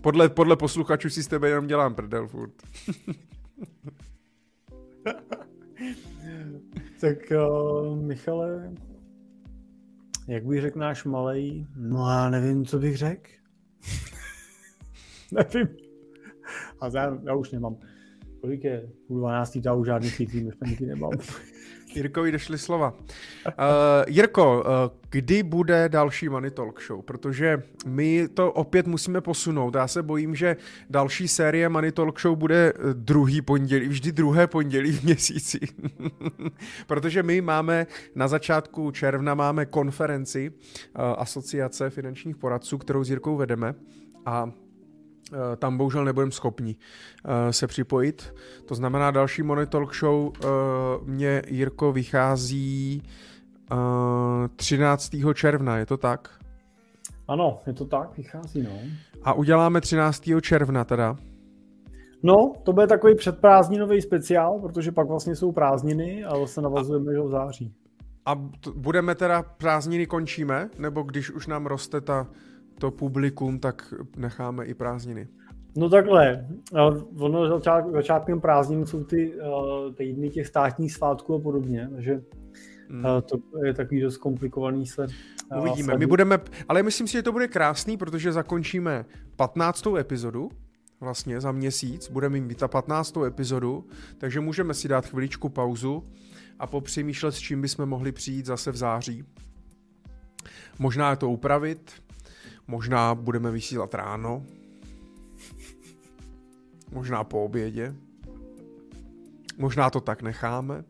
[0.00, 2.52] Podle, podle posluchačů si s tebe jenom dělám prdel furt.
[7.00, 7.18] tak
[7.50, 8.74] uh, Michale,
[10.26, 11.66] jak bych řekl náš malej?
[11.76, 13.30] No já nevím, co bych řekl.
[15.32, 15.68] nevím.
[16.80, 17.76] A já, já už nemám.
[18.40, 18.88] Kolik je?
[19.06, 20.18] Půl dvanáctý, já už žádný už
[20.66, 21.10] nikdy nemám.
[21.94, 22.94] Jirkovi došly slova.
[23.46, 23.52] Uh,
[24.06, 27.02] Jirko, uh, kdy bude další Money Talk Show?
[27.02, 29.74] Protože my to opět musíme posunout.
[29.74, 30.56] Já se bojím, že
[30.90, 35.58] další série Money Talk Show bude druhý pondělí, vždy druhé pondělí v měsíci.
[36.86, 43.36] Protože my máme na začátku června máme konferenci uh, Asociace finančních poradců, kterou s Jirkou
[43.36, 43.74] vedeme.
[44.26, 44.50] A
[45.56, 48.34] tam bohužel nebudeme schopni uh, se připojit.
[48.66, 49.66] To znamená, další Money
[49.98, 50.30] Show uh,
[51.04, 53.02] mě, Jirko, vychází
[53.72, 53.78] uh,
[54.56, 55.10] 13.
[55.34, 56.38] června, je to tak?
[57.28, 58.70] Ano, je to tak, vychází, no.
[59.22, 60.22] A uděláme 13.
[60.42, 61.16] června teda?
[62.22, 67.20] No, to bude takový předprázdninový speciál, protože pak vlastně jsou prázdniny a zase navazujeme, že
[67.20, 67.74] v září.
[68.26, 68.34] A
[68.74, 70.68] budeme teda prázdniny končíme?
[70.78, 72.26] Nebo když už nám roste ta
[72.78, 75.28] to publikum, tak necháme i prázdniny.
[75.76, 76.46] No takhle,
[77.18, 82.22] ono začát, začátkem prázdnin jsou ty uh, týdny těch státních svátků a podobně, takže
[82.88, 83.04] hmm.
[83.04, 85.06] uh, to je takový dost komplikovaný se.
[85.60, 89.04] Uvidíme, my budeme, ale myslím si, že to bude krásný, protože zakončíme
[89.36, 89.86] 15.
[89.98, 90.50] epizodu,
[91.00, 93.16] vlastně za měsíc, budeme mít ta 15.
[93.26, 93.84] epizodu,
[94.18, 96.04] takže můžeme si dát chviličku pauzu
[96.58, 99.24] a popřemýšlet, s čím bychom mohli přijít zase v září.
[100.78, 101.92] Možná to upravit,
[102.68, 104.44] Možná budeme vysílat ráno.
[106.92, 107.94] Možná po obědě.
[109.58, 110.84] Možná to tak necháme.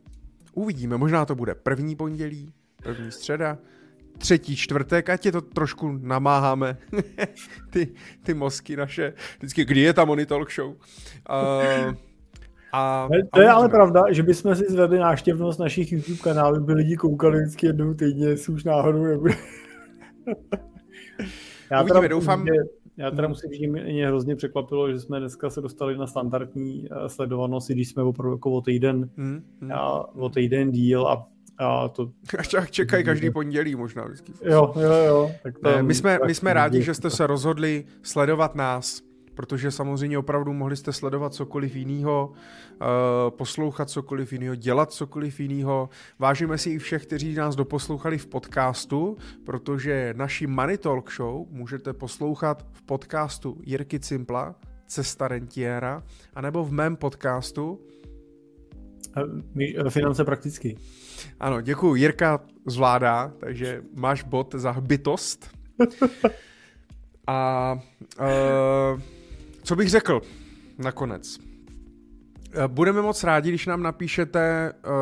[0.53, 3.59] Uvidíme, možná to bude první pondělí, první středa,
[4.19, 6.77] třetí čtvrtek, ať je to trošku namáháme,
[7.71, 7.89] ty,
[8.23, 9.13] ty mozky naše.
[9.39, 10.69] Vždycky, kdy je ta Money Show?
[10.69, 10.77] Uh,
[12.73, 16.73] a, to a je ale pravda, že bychom si zvedli náštěvnost našich YouTube kanálů, by
[16.73, 19.35] lidi koukali vždycky jednou týdně, jestli už náhodou nebude.
[21.71, 22.47] Já Uvidíme, teda, doufám.
[22.47, 22.53] Že,
[22.97, 27.09] já teda musím říct, mě hrozně překvapilo, že jsme dneska se dostali na standardní eh,
[27.09, 29.73] sledovanost, i když jsme opravdu jako o týden, hmm, hmm.
[29.73, 31.27] A, o týden díl a
[31.61, 32.11] a to...
[32.39, 34.33] Až čekají každý pondělí možná vždycky.
[34.43, 35.31] Jo, jo, jo.
[35.43, 39.03] Tak to, my, jsme, my jsme rádi, že jste se rozhodli sledovat nás
[39.39, 42.85] protože samozřejmě opravdu mohli jste sledovat cokoliv jiného, eh,
[43.31, 45.89] poslouchat cokoliv jiného, dělat cokoliv jiného.
[46.19, 51.93] Vážíme si i všech, kteří nás doposlouchali v podcastu, protože naši Money Talk Show můžete
[51.93, 54.55] poslouchat v podcastu Jirky Cimpla,
[54.87, 56.03] Cesta rentiera,
[56.35, 57.81] anebo v mém podcastu
[59.17, 60.77] eh, Finance prakticky.
[61.41, 61.95] Ano, děkuji.
[61.95, 65.51] Jirka zvládá, takže máš bod za bytost.
[67.31, 67.73] A
[68.21, 69.18] uh,
[69.69, 70.21] co bych řekl
[70.79, 71.39] nakonec?
[72.53, 74.93] Eh, budeme moc rádi, když nám napíšete uh,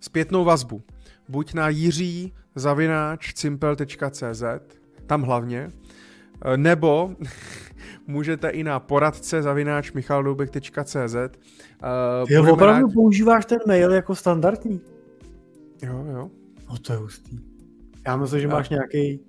[0.00, 0.82] zpětnou vazbu.
[1.28, 4.42] Buď na jiří zavináč cimpel.cz,
[5.06, 5.68] tam hlavně,
[6.46, 7.16] uh, nebo
[8.06, 11.14] můžete i na poradce zavináč michaldoubek.cz.
[11.14, 12.94] Uh, Ty opravdu rádi...
[12.94, 14.80] používáš ten mail jako standardní?
[15.82, 16.30] Jo, jo.
[16.70, 17.38] No to je hustý.
[18.06, 19.20] Já myslím, že máš nějaký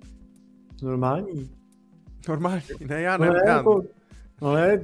[0.82, 1.50] normální.
[2.28, 3.82] Normální, ne, já ne, no, ne já, jako,
[4.44, 4.80] No ne,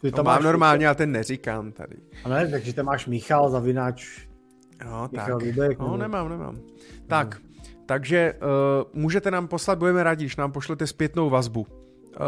[0.00, 1.96] ty to mám normálně, ale ten neříkám tady.
[2.24, 4.28] A ne, takže tam máš Michal Zavináč.
[4.84, 5.48] No, Michal tak.
[5.48, 5.96] Rubek, no, nebo...
[5.96, 6.56] nemám, nemám.
[7.06, 7.64] Tak, no.
[7.86, 11.60] takže uh, můžete nám poslat, budeme rádi, když nám pošlete zpětnou vazbu.
[11.60, 12.26] Uh,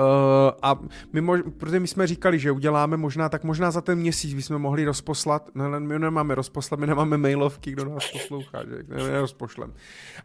[0.62, 0.80] a
[1.12, 4.58] my, mož, protože my jsme říkali, že uděláme možná, tak možná za ten měsíc bychom
[4.58, 9.74] mohli rozposlat, ne, my nemáme rozposlat, my nemáme mailovky, kdo nás poslouchá, že ne, nerozpošlem.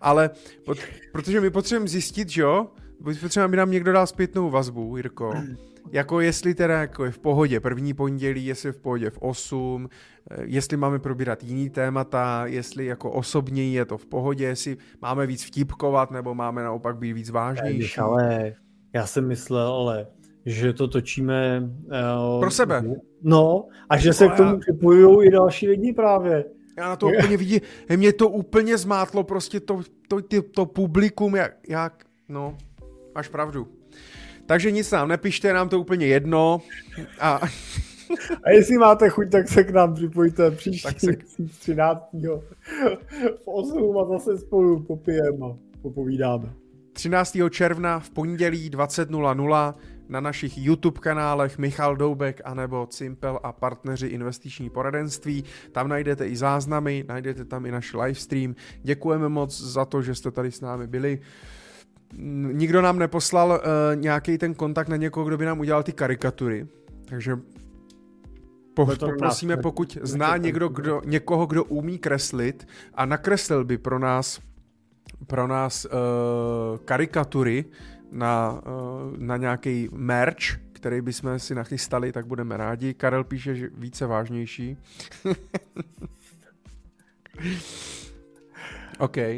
[0.02, 0.30] Ale
[0.66, 0.78] pot,
[1.12, 2.68] protože my potřebujeme zjistit, že jo,
[3.04, 5.34] potřebujeme, aby nám někdo dal zpětnou vazbu, Jirko,
[5.92, 9.90] jako jestli teda jako je v pohodě první pondělí, jestli je v pohodě v 8,
[10.32, 15.28] eh, jestli máme probírat jiný témata, jestli jako osobně je to v pohodě, jestli máme
[15.28, 18.00] víc vtipkovat, nebo máme naopak být víc vážnější.
[18.00, 18.54] Ale
[18.94, 20.08] já jsem myslel, ale
[20.46, 21.70] že to točíme...
[22.34, 22.84] Uh, Pro sebe.
[23.24, 26.46] No, a že se k tomu připojují i další lidi právě.
[26.78, 27.60] Já na to úplně vidím,
[27.96, 32.58] mě to úplně zmátlo, prostě to, to, to, to publikum, jak, jak, no,
[33.16, 33.81] máš pravdu.
[34.52, 36.62] Takže nic nám nepište, nám to úplně jedno.
[37.20, 37.42] A,
[38.44, 41.12] a jestli máte chuť, tak se k nám připojte příští tak se...
[41.60, 42.02] 13.
[43.44, 46.54] v 8 a zase spolu popijeme a popovídáme.
[46.94, 47.38] 13.
[47.50, 49.74] června v pondělí 20.00
[50.10, 55.44] na našich YouTube kanálech Michal Doubek anebo Cimpel a partneři investiční poradenství.
[55.72, 58.56] Tam najdete i záznamy, najdete tam i náš livestream.
[58.84, 61.20] Děkujeme moc za to, že jste tady s námi byli.
[62.52, 66.68] Nikdo nám neposlal uh, nějaký ten kontakt na někoho, kdo by nám udělal ty karikatury,
[67.06, 67.40] takže
[68.74, 74.40] po, poprosíme, pokud zná někdo, kdo, někoho, kdo umí kreslit a nakreslil by pro nás
[75.28, 75.92] pro nás uh,
[76.86, 77.66] karikatury
[78.12, 78.60] na, uh,
[79.18, 82.94] na nějaký merch, který bychom si nachystali, tak budeme rádi.
[82.94, 84.78] Karel píše, že více vážnější.
[89.00, 89.18] OK.
[89.18, 89.34] Uh,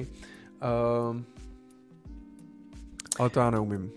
[3.19, 3.91] ale to já neumím.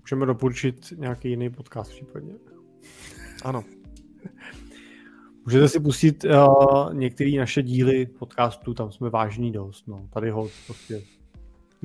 [0.00, 2.34] Můžeme doporučit nějaký jiný podcast případně.
[3.44, 3.64] Ano.
[5.44, 9.88] Můžete si pustit uh, některé naše díly podcastu, tam jsme vážní dost.
[9.88, 10.08] No.
[10.12, 11.02] Tady ho prostě...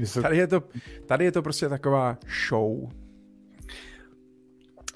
[0.04, 0.22] Se...
[0.22, 0.64] Tady, je to,
[1.06, 2.18] tady je to prostě taková
[2.50, 2.90] show.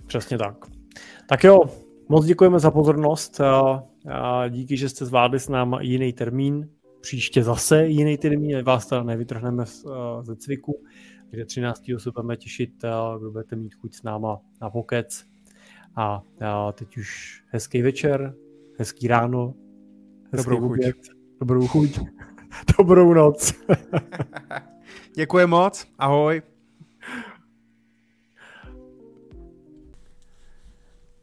[0.07, 0.65] Přesně tak.
[1.29, 1.59] Tak jo,
[2.09, 3.41] moc děkujeme za pozornost.
[3.41, 6.69] A, a díky, že jste zvládli s náma jiný termín.
[7.05, 9.93] Příště zase jiný termín, vás teda nevytrhneme uh,
[10.23, 10.83] ze cviku.
[11.29, 11.83] Takže 13.
[11.97, 15.25] se budeme těšit, uh, kdo budete mít chuť s náma na pokec.
[15.95, 18.35] A, a teď už hezký večer,
[18.77, 19.53] hezký ráno,
[20.31, 21.09] hezký dobrou oběd, chuť.
[21.39, 21.99] dobrou chuť,
[22.77, 23.53] dobrou noc.
[25.15, 26.54] Děkuji moc, ahoj.